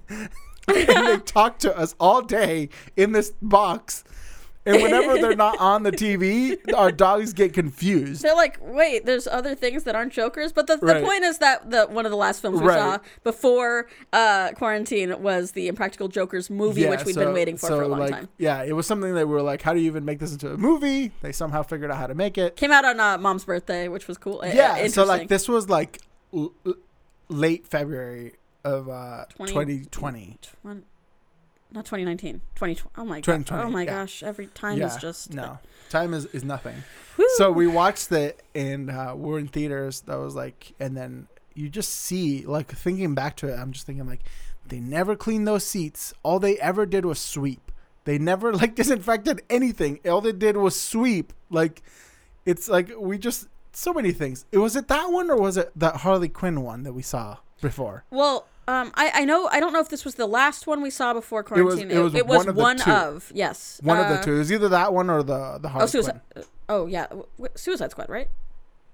and 0.89 1.07
they 1.07 1.17
talk 1.17 1.59
to 1.59 1.78
us 1.78 1.95
all 1.99 2.22
day 2.22 2.69
in 2.95 3.11
this 3.11 3.32
box. 3.41 4.03
And 4.63 4.80
whenever 4.84 5.15
they're 5.15 5.36
not 5.36 5.57
on 5.59 5.82
the 5.82 5.91
TV, 5.91 6.55
our 6.76 6.91
dogs 6.91 7.34
get 7.34 7.51
confused. 7.51 8.22
They're 8.22 8.36
like, 8.36 8.59
wait, 8.61 9.07
there's 9.07 9.26
other 9.26 9.55
things 9.55 9.86
that 9.86 9.95
aren't 9.95 10.13
Jokers, 10.13 10.51
but 10.51 10.67
the, 10.67 10.78
Right. 10.78 11.03
point 11.03 11.24
is 11.24 11.39
that 11.39 11.72
the 11.72 11.88
one 11.88 12.05
of 12.05 12.11
the 12.11 12.15
last 12.15 12.43
films 12.43 12.61
we 12.61 12.67
Right. 12.67 12.78
saw 12.78 12.97
before 13.24 13.88
uh, 14.13 14.51
quarantine 14.51 15.19
was 15.24 15.53
the 15.53 15.67
Impractical 15.67 16.09
Jokers 16.09 16.51
movie, 16.51 16.86
which 16.86 17.03
we've 17.05 17.15
been 17.15 17.34
waiting 17.34 17.57
for 17.57 17.69
for 17.69 17.82
a 17.82 17.88
long 17.88 18.01
like, 18.01 18.11
time. 18.11 18.30
Yeah, 18.38 18.61
it 18.61 18.74
was 18.74 18.86
something 18.86 19.15
that 19.15 19.28
we 19.28 19.34
were 19.34 19.41
like, 19.41 19.63
how 19.63 19.74
do 19.74 19.80
you 19.80 19.88
even 19.88 20.05
make 20.05 20.19
this 20.19 20.32
into 20.32 20.51
a 20.53 20.57
movie? 20.57 21.11
They 21.24 21.32
somehow 21.32 21.63
figured 21.63 21.89
out 21.89 21.97
how 21.97 22.05
to 22.05 22.13
make 22.13 22.38
it. 22.38 22.55
Came 22.55 22.72
out 22.72 22.86
on 22.86 22.99
uh, 22.99 23.17
Mom's 23.17 23.45
birthday, 23.45 23.88
which 23.88 24.07
was 24.07 24.19
cool. 24.19 24.41
uh, 24.43 24.51
Yeah, 24.53 24.86
so 24.89 25.05
like 25.05 25.28
this 25.28 25.49
was 25.49 25.69
like 25.69 26.01
l- 26.36 26.53
l- 26.67 26.76
late 27.30 27.65
February 27.65 28.34
of 28.64 28.89
uh, 28.89 29.26
20 29.36 29.53
2020. 29.53 30.38
Twen- 30.62 30.84
not 31.74 31.86
2019, 31.86 32.41
2020. 32.55 32.91
Oh 32.97 33.05
my 33.05 33.22
god. 33.22 33.51
Oh 33.51 33.70
my 33.70 33.84
yeah. 33.84 33.91
gosh, 33.91 34.24
every 34.24 34.47
time 34.47 34.78
yeah, 34.78 34.88
is 34.88 34.97
just 34.97 35.34
no 35.34 35.59
time 35.91 36.14
is 36.14 36.26
is 36.28 36.43
nothing. 36.43 36.84
So 37.36 37.51
we 37.51 37.68
watched 37.68 38.12
it 38.12 38.41
and 38.55 38.89
uh, 38.89 39.14
we're 39.16 39.38
in 39.38 39.47
theaters. 39.47 40.01
That 40.01 40.18
was 40.18 40.36
like, 40.36 40.74
and 40.80 40.97
then 40.97 41.28
you 41.53 41.70
just 41.70 41.89
see 41.89 42.45
like 42.45 42.72
thinking 42.72 43.14
back 43.14 43.36
to 43.38 43.47
it. 43.47 43.59
I'm 43.59 43.74
just 43.74 43.86
thinking 43.86 44.07
like, 44.07 44.22
They 44.68 44.80
never 44.80 45.16
cleaned 45.16 45.47
those 45.47 45.66
seats. 45.66 46.14
All 46.24 46.39
they 46.39 46.57
ever 46.57 46.86
did 46.86 47.05
was 47.05 47.20
sweep. 47.20 47.72
They 48.05 48.18
never 48.18 48.53
like 48.62 48.74
disinfected 48.74 49.43
anything. 49.49 49.99
All 50.09 50.22
they 50.22 50.32
did 50.32 50.57
was 50.57 50.80
sweep. 50.80 51.34
Like 51.51 51.84
it's 52.45 52.68
like 52.68 52.91
we 52.97 53.18
just 53.20 53.47
so 53.74 53.93
many 53.93 54.12
things. 54.12 54.45
It 54.51 54.57
was 54.57 54.76
it 54.76 54.88
that 54.88 55.12
one 55.12 55.30
or 55.30 55.38
was 55.38 55.57
it 55.57 55.72
that 55.76 55.97
Harley 55.97 56.30
Quinn 56.30 56.62
one 56.62 56.84
that 56.84 56.93
we 56.93 57.03
saw 57.03 57.38
before? 57.62 58.05
Well, 58.09 58.47
um, 58.68 58.91
I, 58.95 59.12
I 59.16 59.26
know 59.26 59.47
I 59.51 59.59
don't 59.59 59.74
know 59.74 59.80
if 59.80 59.89
this 59.89 60.05
was 60.05 60.16
the 60.16 60.28
last 60.28 60.68
one 60.68 60.82
we 60.82 60.89
saw 60.89 61.14
before 61.14 61.41
It 61.41 61.49
was- 61.64 61.76
quarantine. 61.76 61.91
it 61.91 61.99
was 61.99 62.14
one 62.24 62.47
of 62.49 62.55
one 62.55 62.82
of 62.82 63.32
yes. 63.34 63.80
One 63.84 63.97
of 63.99 64.05
Uh, 64.05 64.18
the 64.18 64.24
two. 64.24 64.36
It 64.36 64.39
was 64.39 64.51
either 64.51 64.70
that 64.70 64.93
one 64.93 65.09
or 65.09 65.24
the 65.24 65.57
the 65.62 65.70
Harley 65.70 65.84
Oh, 65.84 65.88
Suicide. 65.88 66.22
Quinn. 66.34 66.45
Oh 66.70 66.86
yeah, 66.86 67.07
Suicide 67.55 67.91
Squad, 67.91 68.09
right? 68.09 68.30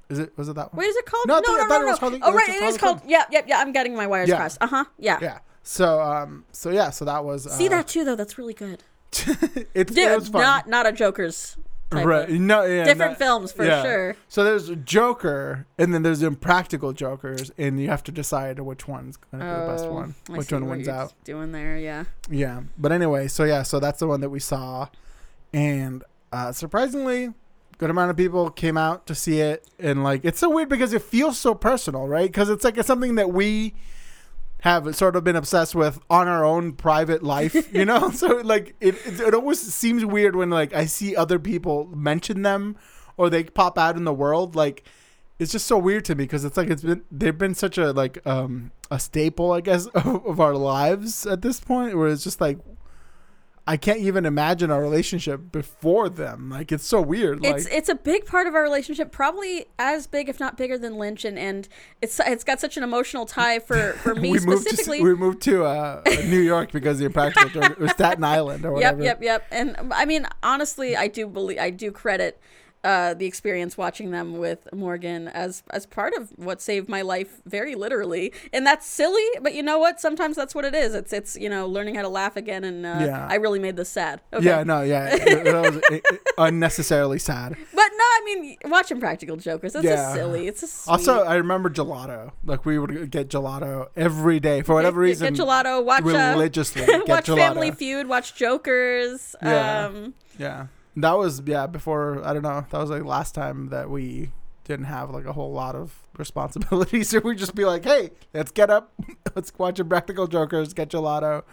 Is 0.09 0.20
it 0.20 0.32
was 0.38 0.47
it 0.49 0.55
that 0.55 0.74
one? 0.74 0.80
Wait, 0.80 0.88
is 0.88 0.95
it 0.95 1.05
called? 1.05 1.28
No, 1.28 1.36
I 1.36 1.41
no, 1.45 1.53
I 1.53 1.57
no, 1.57 1.68
thought 1.68 1.70
no, 1.82 1.88
it 1.88 1.91
no. 1.91 1.95
Harley- 1.97 2.20
oh, 2.24 2.34
right, 2.34 2.49
it 2.49 2.63
is 2.63 2.78
called. 2.78 2.99
Quinn. 2.99 3.09
Yeah, 3.11 3.24
yep, 3.30 3.45
yeah. 3.47 3.59
I'm 3.59 3.74
getting 3.74 3.93
my 3.95 4.07
wires 4.07 4.30
Yeah. 4.30 4.38
crossed. 4.38 4.57
Uh 4.61 4.68
huh. 4.68 4.86
Yeah. 4.97 5.20
Yeah. 5.22 5.39
So 5.63 6.01
um 6.01 6.45
so 6.53 6.70
yeah, 6.70 6.89
so 6.91 7.03
that 7.05 7.26
was 7.26 7.45
uh, 7.45 7.49
See 7.51 7.68
that 7.68 7.88
too, 7.88 8.05
though. 8.05 8.15
That's 8.15 8.38
really 8.38 8.53
good. 8.53 8.84
it's 9.74 9.95
Yeah, 9.95 10.13
it 10.13 10.20
was 10.20 10.30
fun. 10.30 10.41
not 10.41 10.68
not 10.68 10.86
a 10.88 10.91
Joker's. 10.93 11.57
Right. 11.90 12.30
No, 12.30 12.64
yeah, 12.64 12.84
Different 12.84 13.12
not- 13.12 13.18
films 13.18 13.52
for 13.54 13.66
yeah. 13.66 13.82
sure. 13.82 14.16
So 14.28 14.44
there's 14.44 14.70
Joker, 14.84 15.66
and 15.78 15.94
then 15.94 16.04
there's 16.04 16.22
Impractical 16.22 16.92
Jokers, 16.92 17.52
and 17.58 17.80
you 17.80 17.88
have 17.88 18.04
to 18.04 18.12
decide 18.12 18.60
which 18.60 18.88
one's 18.88 19.16
going 19.16 19.40
to 19.42 19.46
be 19.46 19.62
the 19.62 19.68
best 19.68 19.88
one, 19.88 20.16
I 20.30 20.38
which 20.38 20.52
one 20.52 20.68
wins 20.68 20.90
out. 20.90 21.14
Doing 21.24 21.54
there, 21.54 21.78
yeah. 21.78 22.04
Yeah, 22.30 22.64
but 22.78 22.92
anyway, 22.92 23.30
so 23.30 23.46
yeah, 23.46 23.64
so 23.64 23.80
that's 23.80 24.00
the 24.00 24.08
one 24.08 24.20
that 24.20 24.30
we 24.30 24.40
saw, 24.42 24.90
and 25.54 26.04
uh, 26.34 26.52
surprisingly, 26.52 27.34
good 27.78 27.90
amount 27.90 28.12
of 28.12 28.18
people 28.18 28.50
came 28.50 28.78
out 28.78 29.08
to 29.08 29.16
see 29.16 29.40
it, 29.40 29.66
and 29.80 30.04
like 30.04 30.26
it's 30.26 30.40
so 30.40 30.50
weird 30.50 30.68
because 30.68 30.92
it 30.92 31.02
feels 31.02 31.38
so 31.38 31.56
personal, 31.56 32.06
right? 32.06 32.30
Because 32.30 32.50
it's 32.50 32.66
like 32.66 32.78
it's 32.78 32.88
something 32.88 33.16
that 33.16 33.32
we 33.32 33.74
have 34.62 34.95
sort 34.95 35.16
of 35.16 35.24
been 35.24 35.36
obsessed 35.36 35.76
with 35.76 35.99
on 36.10 36.28
our 36.28 36.43
own 36.43 36.74
private 36.74 37.24
life, 37.24 37.74
you 37.74 37.86
know. 37.86 38.10
so 38.12 38.28
like 38.38 38.76
it, 38.80 38.95
it, 39.05 39.20
it 39.20 39.34
always 39.34 39.60
seems 39.60 40.03
weird 40.05 40.36
when 40.36 40.49
like 40.49 40.74
I 40.74 40.86
see 40.86 41.16
other 41.16 41.39
people 41.39 41.88
mention 41.95 42.41
them 42.41 42.76
or 43.18 43.30
they 43.30 43.43
pop 43.43 43.78
out 43.78 43.97
in 43.97 44.03
the 44.03 44.14
world, 44.14 44.55
like. 44.55 44.84
It's 45.39 45.51
just 45.51 45.68
so 45.68 45.78
weird 45.78 46.03
to 46.05 46.16
me 46.16 46.24
because 46.24 46.43
it's 46.43 46.58
like 46.58 46.68
it's 46.72 46.82
been 46.82 47.03
they've 47.12 47.38
been 47.38 47.53
such 47.53 47.78
a 47.78 47.91
like 47.91 48.26
um 48.26 48.72
a 48.89 48.97
staple 48.97 49.51
I 49.51 49.62
guess 49.62 49.86
of, 49.93 50.26
of 50.26 50.39
our 50.39 50.55
lives 50.55 51.28
at 51.28 51.43
this 51.43 51.60
point 51.60 51.95
where 51.95 52.08
it's 52.08 52.24
just 52.24 52.41
like 52.41 52.58
I 53.70 53.76
can't 53.76 53.99
even 53.99 54.26
imagine 54.26 54.72
our 54.72 54.82
relationship 54.82 55.51
before 55.51 56.07
them. 56.07 56.49
Like 56.49 56.72
it's 56.72 56.86
so 56.86 57.01
weird. 57.01 57.43
Like 57.43 57.57
It's 57.57 57.65
it's 57.68 57.89
a 57.89 57.95
big 57.95 58.26
part 58.26 58.47
of 58.47 58.55
our 58.55 58.63
relationship, 58.63 59.11
probably 59.11 59.65
as 59.78 60.07
big, 60.07 60.30
if 60.30 60.39
not 60.39 60.55
bigger, 60.55 60.78
than 60.78 60.97
Lynch, 60.97 61.26
and, 61.26 61.38
and 61.38 61.68
it's 62.01 62.20
it's 62.26 62.45
got 62.45 62.61
such 62.61 62.78
an 62.78 62.84
emotional 62.84 63.26
tie 63.26 63.59
for 63.59 63.93
for 63.93 64.15
me 64.24 64.32
we 64.32 64.39
moved 64.39 64.63
to 64.63 64.76
specifically. 64.76 65.03
we 65.03 65.15
moved 65.15 65.41
to 65.41 65.65
uh, 65.65 66.01
New 66.05 66.39
York 66.39 66.72
because 66.72 66.99
the 66.99 67.05
Impractical 67.05 67.61
was 67.78 67.91
Staten 67.91 68.24
Island 68.24 68.65
or 68.65 68.72
whatever. 68.74 69.03
yep, 69.03 69.22
yep. 69.22 69.41
yep. 69.41 69.47
And 69.51 69.93
I 69.93 70.05
mean, 70.05 70.28
honestly, 70.41 70.95
I 70.95 71.07
do 71.07 71.28
believe 71.28 71.59
I 71.59 71.70
do 71.70 71.91
credit 71.91 72.39
uh, 72.84 73.13
the 73.13 73.25
experience 73.25 73.78
watching 73.78 74.11
them 74.11 74.38
with 74.38 74.67
Morgan 74.73 75.28
as 75.30 75.63
as 75.71 75.86
part 75.86 76.13
of 76.13 76.30
what 76.38 76.61
saved 76.61 76.88
my 76.88 77.01
life, 77.01 77.41
very 77.45 77.75
literally. 77.75 78.32
And 78.53 78.65
that's 78.65 78.86
silly, 78.86 79.25
but 79.41 79.53
you 79.53 79.63
know 79.63 79.78
what? 79.80 79.99
Sometimes 79.99 80.36
that's 80.36 80.53
what 80.55 80.63
it 80.65 80.73
is. 80.75 80.93
It's 80.95 81.11
it's 81.11 81.36
you 81.36 81.49
know 81.49 81.67
learning 81.67 81.95
how 81.95 82.03
to 82.03 82.09
laugh 82.09 82.38
again. 82.38 82.63
And 82.63 82.86
uh, 82.86 82.97
Yeah. 83.01 83.28
I 83.30 83.36
really 83.36 83.59
made 83.59 83.75
this 83.75 83.89
sad. 83.89 84.21
Okay. 84.32 84.45
Yeah, 84.45 84.63
no, 84.63 84.82
yeah, 84.84 85.15
that 85.17 85.82
was 85.91 85.99
uh, 86.01 86.17
unnecessarily 86.38 87.19
sad. 87.19 87.55
But 87.73 87.89
no, 87.97 88.03
I 88.03 88.21
mean, 88.25 88.57
watching 88.65 88.99
Practical 88.99 89.36
Jokers, 89.38 89.75
it's 89.75 89.84
Yeah. 89.84 89.95
just 89.95 90.13
silly. 90.13 90.47
It's 90.47 90.61
just 90.61 90.88
Also, 90.88 91.23
I 91.23 91.36
remember 91.36 91.69
gelato. 91.69 92.32
Like 92.45 92.65
we 92.65 92.78
would 92.80 93.09
get 93.11 93.30
gelato 93.30 93.88
every 93.95 94.39
day 94.39 94.61
for 94.61 94.75
whatever 94.75 95.01
get, 95.01 95.09
reason. 95.09 95.34
Get 95.34 95.43
gelato. 95.45 95.84
Watch 95.84 96.03
uh, 96.03 96.32
religiously 96.34 96.86
get 96.86 97.07
watch 97.07 97.25
gelato. 97.25 97.36
Family 97.38 97.71
Feud. 97.71 98.07
Watch 98.07 98.36
Jokers. 98.36 99.36
Yeah. 99.41 99.86
Um, 99.86 100.13
Yeah, 100.39 100.67
that 100.98 101.18
was 101.18 101.41
yeah 101.45 101.68
before 101.68 102.24
I 102.26 102.34
don't 102.34 102.43
know. 102.43 102.66
That 102.70 102.80
was 102.80 102.89
like 102.89 103.04
last 103.04 103.36
time 103.36 103.70
that 103.70 103.89
we 103.89 104.32
didn't 104.66 104.86
have 104.86 105.10
like 105.12 105.26
a 105.26 105.34
whole 105.34 105.52
lot 105.52 105.76
of 105.76 105.98
responsibilities. 106.18 107.10
So 107.18 107.20
we'd 107.20 107.38
just 107.38 107.56
be 107.56 107.66
like, 107.66 107.86
hey, 107.86 108.12
let's 108.34 108.52
get 108.52 108.70
up, 108.70 108.93
let's 109.36 109.52
watch 109.58 109.80
Impractical 109.80 110.28
Jokers, 110.28 110.74
get 110.74 110.89
gelato, 110.89 111.43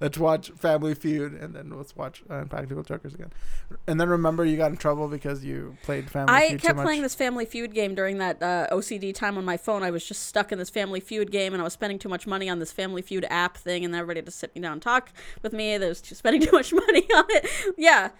let's 0.00 0.18
watch 0.18 0.50
Family 0.50 0.94
Feud, 0.94 1.34
and 1.34 1.54
then 1.54 1.70
let's 1.70 1.94
watch 1.94 2.24
uh, 2.28 2.36
Impractical 2.36 2.82
Jokers 2.82 3.14
again. 3.14 3.30
And 3.86 4.00
then 4.00 4.08
remember, 4.08 4.44
you 4.44 4.56
got 4.56 4.70
in 4.70 4.76
trouble 4.78 5.06
because 5.06 5.44
you 5.44 5.76
played 5.82 6.10
Family 6.10 6.32
Feud. 6.32 6.42
I 6.44 6.48
Feud 6.48 6.62
kept 6.62 6.80
playing 6.80 7.02
this 7.02 7.14
Family 7.14 7.44
Feud 7.44 7.72
game 7.72 7.94
during 7.94 8.18
that 8.18 8.42
uh, 8.42 8.66
OCD 8.72 9.14
time 9.14 9.38
on 9.38 9.44
my 9.44 9.56
phone. 9.56 9.82
I 9.82 9.90
was 9.90 10.04
just 10.04 10.24
stuck 10.24 10.50
in 10.50 10.58
this 10.58 10.70
Family 10.70 11.00
Feud 11.00 11.30
game, 11.30 11.52
and 11.52 11.60
I 11.60 11.64
was 11.64 11.74
spending 11.74 11.98
too 11.98 12.08
much 12.08 12.26
money 12.26 12.48
on 12.48 12.58
this 12.58 12.72
Family 12.72 13.02
Feud 13.02 13.26
app 13.30 13.56
thing, 13.58 13.84
and 13.84 13.94
everybody 13.94 14.18
had 14.18 14.26
to 14.26 14.32
sit 14.32 14.54
me 14.56 14.62
down 14.62 14.72
and 14.72 14.82
talk 14.82 15.12
with 15.42 15.52
me. 15.52 15.78
There's 15.78 16.00
just 16.00 16.18
spending 16.18 16.42
too 16.42 16.52
much 16.52 16.72
money 16.72 17.06
on 17.14 17.24
it. 17.28 17.74
Yeah. 17.76 18.10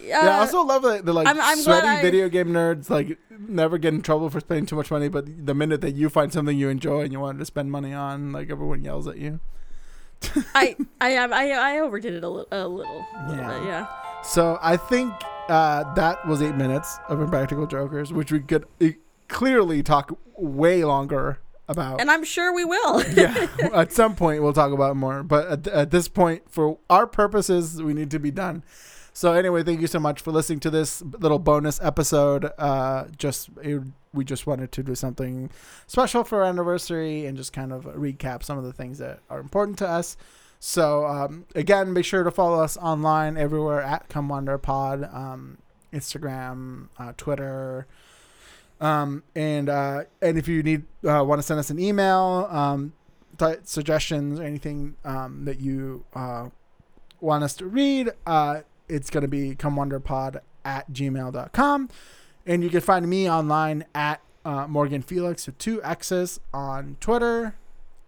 Yeah, 0.00 0.20
I 0.20 0.26
Uh, 0.26 0.40
also 0.40 0.62
love 0.62 0.82
the, 0.82 1.00
the 1.02 1.12
like 1.12 1.26
I'm- 1.26 1.38
I'm 1.40 1.58
sweaty 1.58 1.86
I- 1.86 2.02
video 2.02 2.28
game 2.28 2.48
nerds 2.48 2.88
like 2.90 3.18
never 3.38 3.78
get 3.78 3.94
in 3.94 4.02
trouble 4.02 4.30
for 4.30 4.40
spending 4.40 4.66
too 4.66 4.76
much 4.76 4.90
money, 4.90 5.08
but 5.08 5.24
the 5.46 5.54
minute 5.54 5.80
that 5.82 5.92
you 5.94 6.08
find 6.08 6.32
something 6.32 6.56
you 6.56 6.68
enjoy 6.68 7.00
and 7.02 7.12
you 7.12 7.20
want 7.20 7.38
to 7.38 7.44
spend 7.44 7.70
money 7.70 7.92
on, 7.92 8.32
like 8.32 8.50
everyone 8.50 8.82
yells 8.84 9.06
at 9.06 9.18
you. 9.18 9.40
I, 10.54 10.76
I, 11.00 11.10
am- 11.10 11.32
I, 11.32 11.50
I 11.52 11.78
overdid 11.80 12.14
it 12.14 12.24
a, 12.24 12.28
li- 12.28 12.44
a 12.50 12.66
little. 12.66 13.04
A 13.16 13.28
little 13.28 13.36
Yeah. 13.44 13.58
bit, 13.58 13.66
yeah. 13.66 13.86
So 14.22 14.58
I 14.62 14.76
think 14.76 15.12
uh, 15.48 15.94
that 15.94 16.26
was 16.26 16.42
eight 16.42 16.56
minutes 16.56 16.98
of 17.08 17.20
Impractical 17.20 17.66
Jokers, 17.66 18.12
which 18.12 18.32
we 18.32 18.40
could 18.40 18.64
uh, 18.82 18.88
clearly 19.28 19.82
talk 19.82 20.18
way 20.36 20.84
longer 20.84 21.38
about. 21.68 22.00
And 22.00 22.10
I'm 22.10 22.24
sure 22.24 22.52
we 22.52 22.64
will. 22.64 23.04
yeah, 23.14 23.46
at 23.74 23.92
some 23.92 24.16
point 24.16 24.42
we'll 24.42 24.52
talk 24.52 24.72
about 24.72 24.96
more, 24.96 25.22
but 25.22 25.46
at, 25.48 25.66
at 25.68 25.90
this 25.90 26.08
point, 26.08 26.42
for 26.50 26.78
our 26.90 27.06
purposes, 27.06 27.82
we 27.82 27.92
need 27.94 28.10
to 28.12 28.18
be 28.18 28.30
done. 28.30 28.64
So 29.16 29.32
anyway, 29.32 29.62
thank 29.62 29.80
you 29.80 29.86
so 29.86 29.98
much 29.98 30.20
for 30.20 30.30
listening 30.30 30.60
to 30.60 30.68
this 30.68 31.00
little 31.00 31.38
bonus 31.38 31.80
episode. 31.82 32.52
Uh, 32.58 33.06
just 33.16 33.48
it, 33.62 33.80
we 34.12 34.26
just 34.26 34.46
wanted 34.46 34.72
to 34.72 34.82
do 34.82 34.94
something 34.94 35.48
special 35.86 36.22
for 36.22 36.42
our 36.42 36.50
anniversary 36.50 37.24
and 37.24 37.34
just 37.34 37.54
kind 37.54 37.72
of 37.72 37.84
recap 37.84 38.42
some 38.42 38.58
of 38.58 38.64
the 38.64 38.74
things 38.74 38.98
that 38.98 39.20
are 39.30 39.40
important 39.40 39.78
to 39.78 39.88
us. 39.88 40.18
So 40.60 41.06
um, 41.06 41.46
again, 41.54 41.94
make 41.94 42.04
sure 42.04 42.24
to 42.24 42.30
follow 42.30 42.60
us 42.62 42.76
online 42.76 43.38
everywhere 43.38 43.80
at 43.80 44.06
Come 44.10 44.28
Wonder 44.28 44.58
Pod, 44.58 45.08
um, 45.10 45.56
Instagram, 45.94 46.88
uh, 46.98 47.14
Twitter, 47.16 47.86
um, 48.82 49.22
and 49.34 49.70
uh, 49.70 50.02
and 50.20 50.36
if 50.36 50.46
you 50.46 50.62
need 50.62 50.82
uh, 51.08 51.24
want 51.24 51.38
to 51.38 51.42
send 51.42 51.58
us 51.58 51.70
an 51.70 51.78
email, 51.78 52.48
um, 52.50 52.92
th- 53.38 53.60
suggestions, 53.64 54.38
or 54.38 54.42
anything 54.42 54.94
um, 55.06 55.46
that 55.46 55.58
you 55.58 56.04
uh, 56.12 56.50
want 57.22 57.44
us 57.44 57.54
to 57.54 57.64
read, 57.64 58.10
uh, 58.26 58.60
it's 58.88 59.10
going 59.10 59.22
to 59.22 59.28
be 59.28 59.54
comewonderpod 59.54 60.40
at 60.64 60.90
gmail.com. 60.92 61.88
And 62.46 62.62
you 62.62 62.70
can 62.70 62.80
find 62.80 63.08
me 63.08 63.28
online 63.30 63.84
at 63.94 64.20
uh, 64.44 64.66
Morgan 64.68 65.02
Felix 65.02 65.46
with 65.46 65.58
two 65.58 65.82
X's 65.82 66.38
on 66.54 66.96
Twitter 67.00 67.56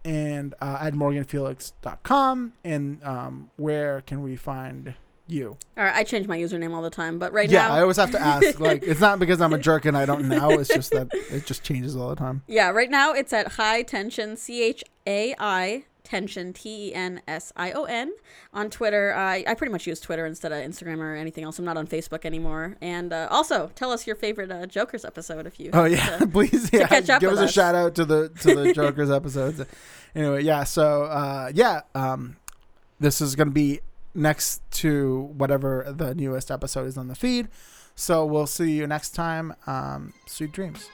and 0.05 0.55
uh, 0.61 0.79
at 0.81 0.95
morganfelix.com. 0.95 2.53
And 2.64 3.03
um, 3.05 3.51
where 3.57 4.01
can 4.03 4.22
we 4.22 4.37
find 4.37 4.95
you? 5.26 5.57
All 5.76 5.85
right, 5.85 5.95
I 5.95 6.05
change 6.05 6.26
my 6.26 6.39
username 6.39 6.72
all 6.72 6.83
the 6.83 6.91
time, 6.91 7.18
but 7.18 7.33
right 7.33 7.51
yeah, 7.51 7.62
now, 7.62 7.68
yeah, 7.68 7.74
I 7.74 7.81
always 7.83 7.97
have 7.97 8.12
to 8.12 8.20
ask. 8.20 8.59
Like, 8.68 8.83
it's 8.83 9.01
not 9.01 9.18
because 9.18 9.41
I'm 9.41 9.53
a 9.53 9.59
jerk 9.59 9.85
and 9.85 9.97
I 9.97 10.07
don't 10.07 10.29
know. 10.29 10.51
It's 10.51 10.70
just 10.70 10.91
that 10.93 11.09
it 11.12 11.45
just 11.47 11.62
changes 11.62 11.97
all 11.97 12.09
the 12.09 12.16
time. 12.16 12.43
yeah, 12.47 12.70
right 12.70 12.91
now 12.91 13.12
it's 13.12 13.33
at 13.33 13.53
high 13.53 13.83
tension, 13.83 14.37
C 14.37 14.62
H 14.62 14.85
A 15.07 15.35
I 15.39 15.85
tension, 16.09 16.52
T 16.52 16.88
E 16.88 16.94
N 16.94 17.20
S 17.28 17.52
I 17.56 17.72
O 17.72 17.84
N. 17.84 18.12
On 18.52 18.70
Twitter, 18.70 19.14
I 19.14 19.44
I 19.46 19.54
pretty 19.54 19.72
much 19.72 19.86
use 19.86 20.00
Twitter 20.00 20.26
instead 20.26 20.52
of 20.52 20.59
Instagram 20.59 20.98
or 20.98 21.14
anything 21.14 21.44
else. 21.44 21.59
I'm 21.59 21.64
not 21.64 21.76
on 21.76 21.86
Facebook 21.86 22.24
anymore. 22.24 22.76
And 22.80 23.12
uh, 23.12 23.28
also, 23.30 23.70
tell 23.74 23.92
us 23.92 24.06
your 24.06 24.16
favorite 24.16 24.50
uh, 24.50 24.66
Jokers 24.66 25.04
episode 25.04 25.46
if 25.46 25.61
you. 25.61 25.70
Oh 25.72 25.84
yeah, 25.84 26.18
uh, 26.20 26.26
please 26.32 26.70
yeah, 26.72 26.88
catch 26.88 27.11
up 27.11 27.20
give 27.20 27.30
with 27.30 27.40
us 27.40 27.50
a 27.50 27.52
shout 27.52 27.74
out 27.74 27.94
to 27.96 28.04
the 28.04 28.30
to 28.40 28.54
the 28.54 28.72
Joker's 28.74 29.11
episodes. 29.11 29.62
Anyway, 30.14 30.42
yeah. 30.42 30.64
So 30.64 31.04
uh, 31.04 31.52
yeah, 31.54 31.82
um, 31.94 32.36
this 32.98 33.20
is 33.20 33.36
gonna 33.36 33.50
be 33.50 33.80
next 34.14 34.62
to 34.70 35.30
whatever 35.36 35.92
the 35.96 36.14
newest 36.14 36.50
episode 36.50 36.86
is 36.86 36.96
on 36.96 37.09
the 37.09 37.14
feed. 37.14 37.48
So 37.94 38.24
we'll 38.24 38.46
see 38.46 38.72
you 38.72 38.86
next 38.86 39.11
time. 39.11 39.54
Um, 39.66 40.14
sweet 40.26 40.52
dreams. 40.52 40.88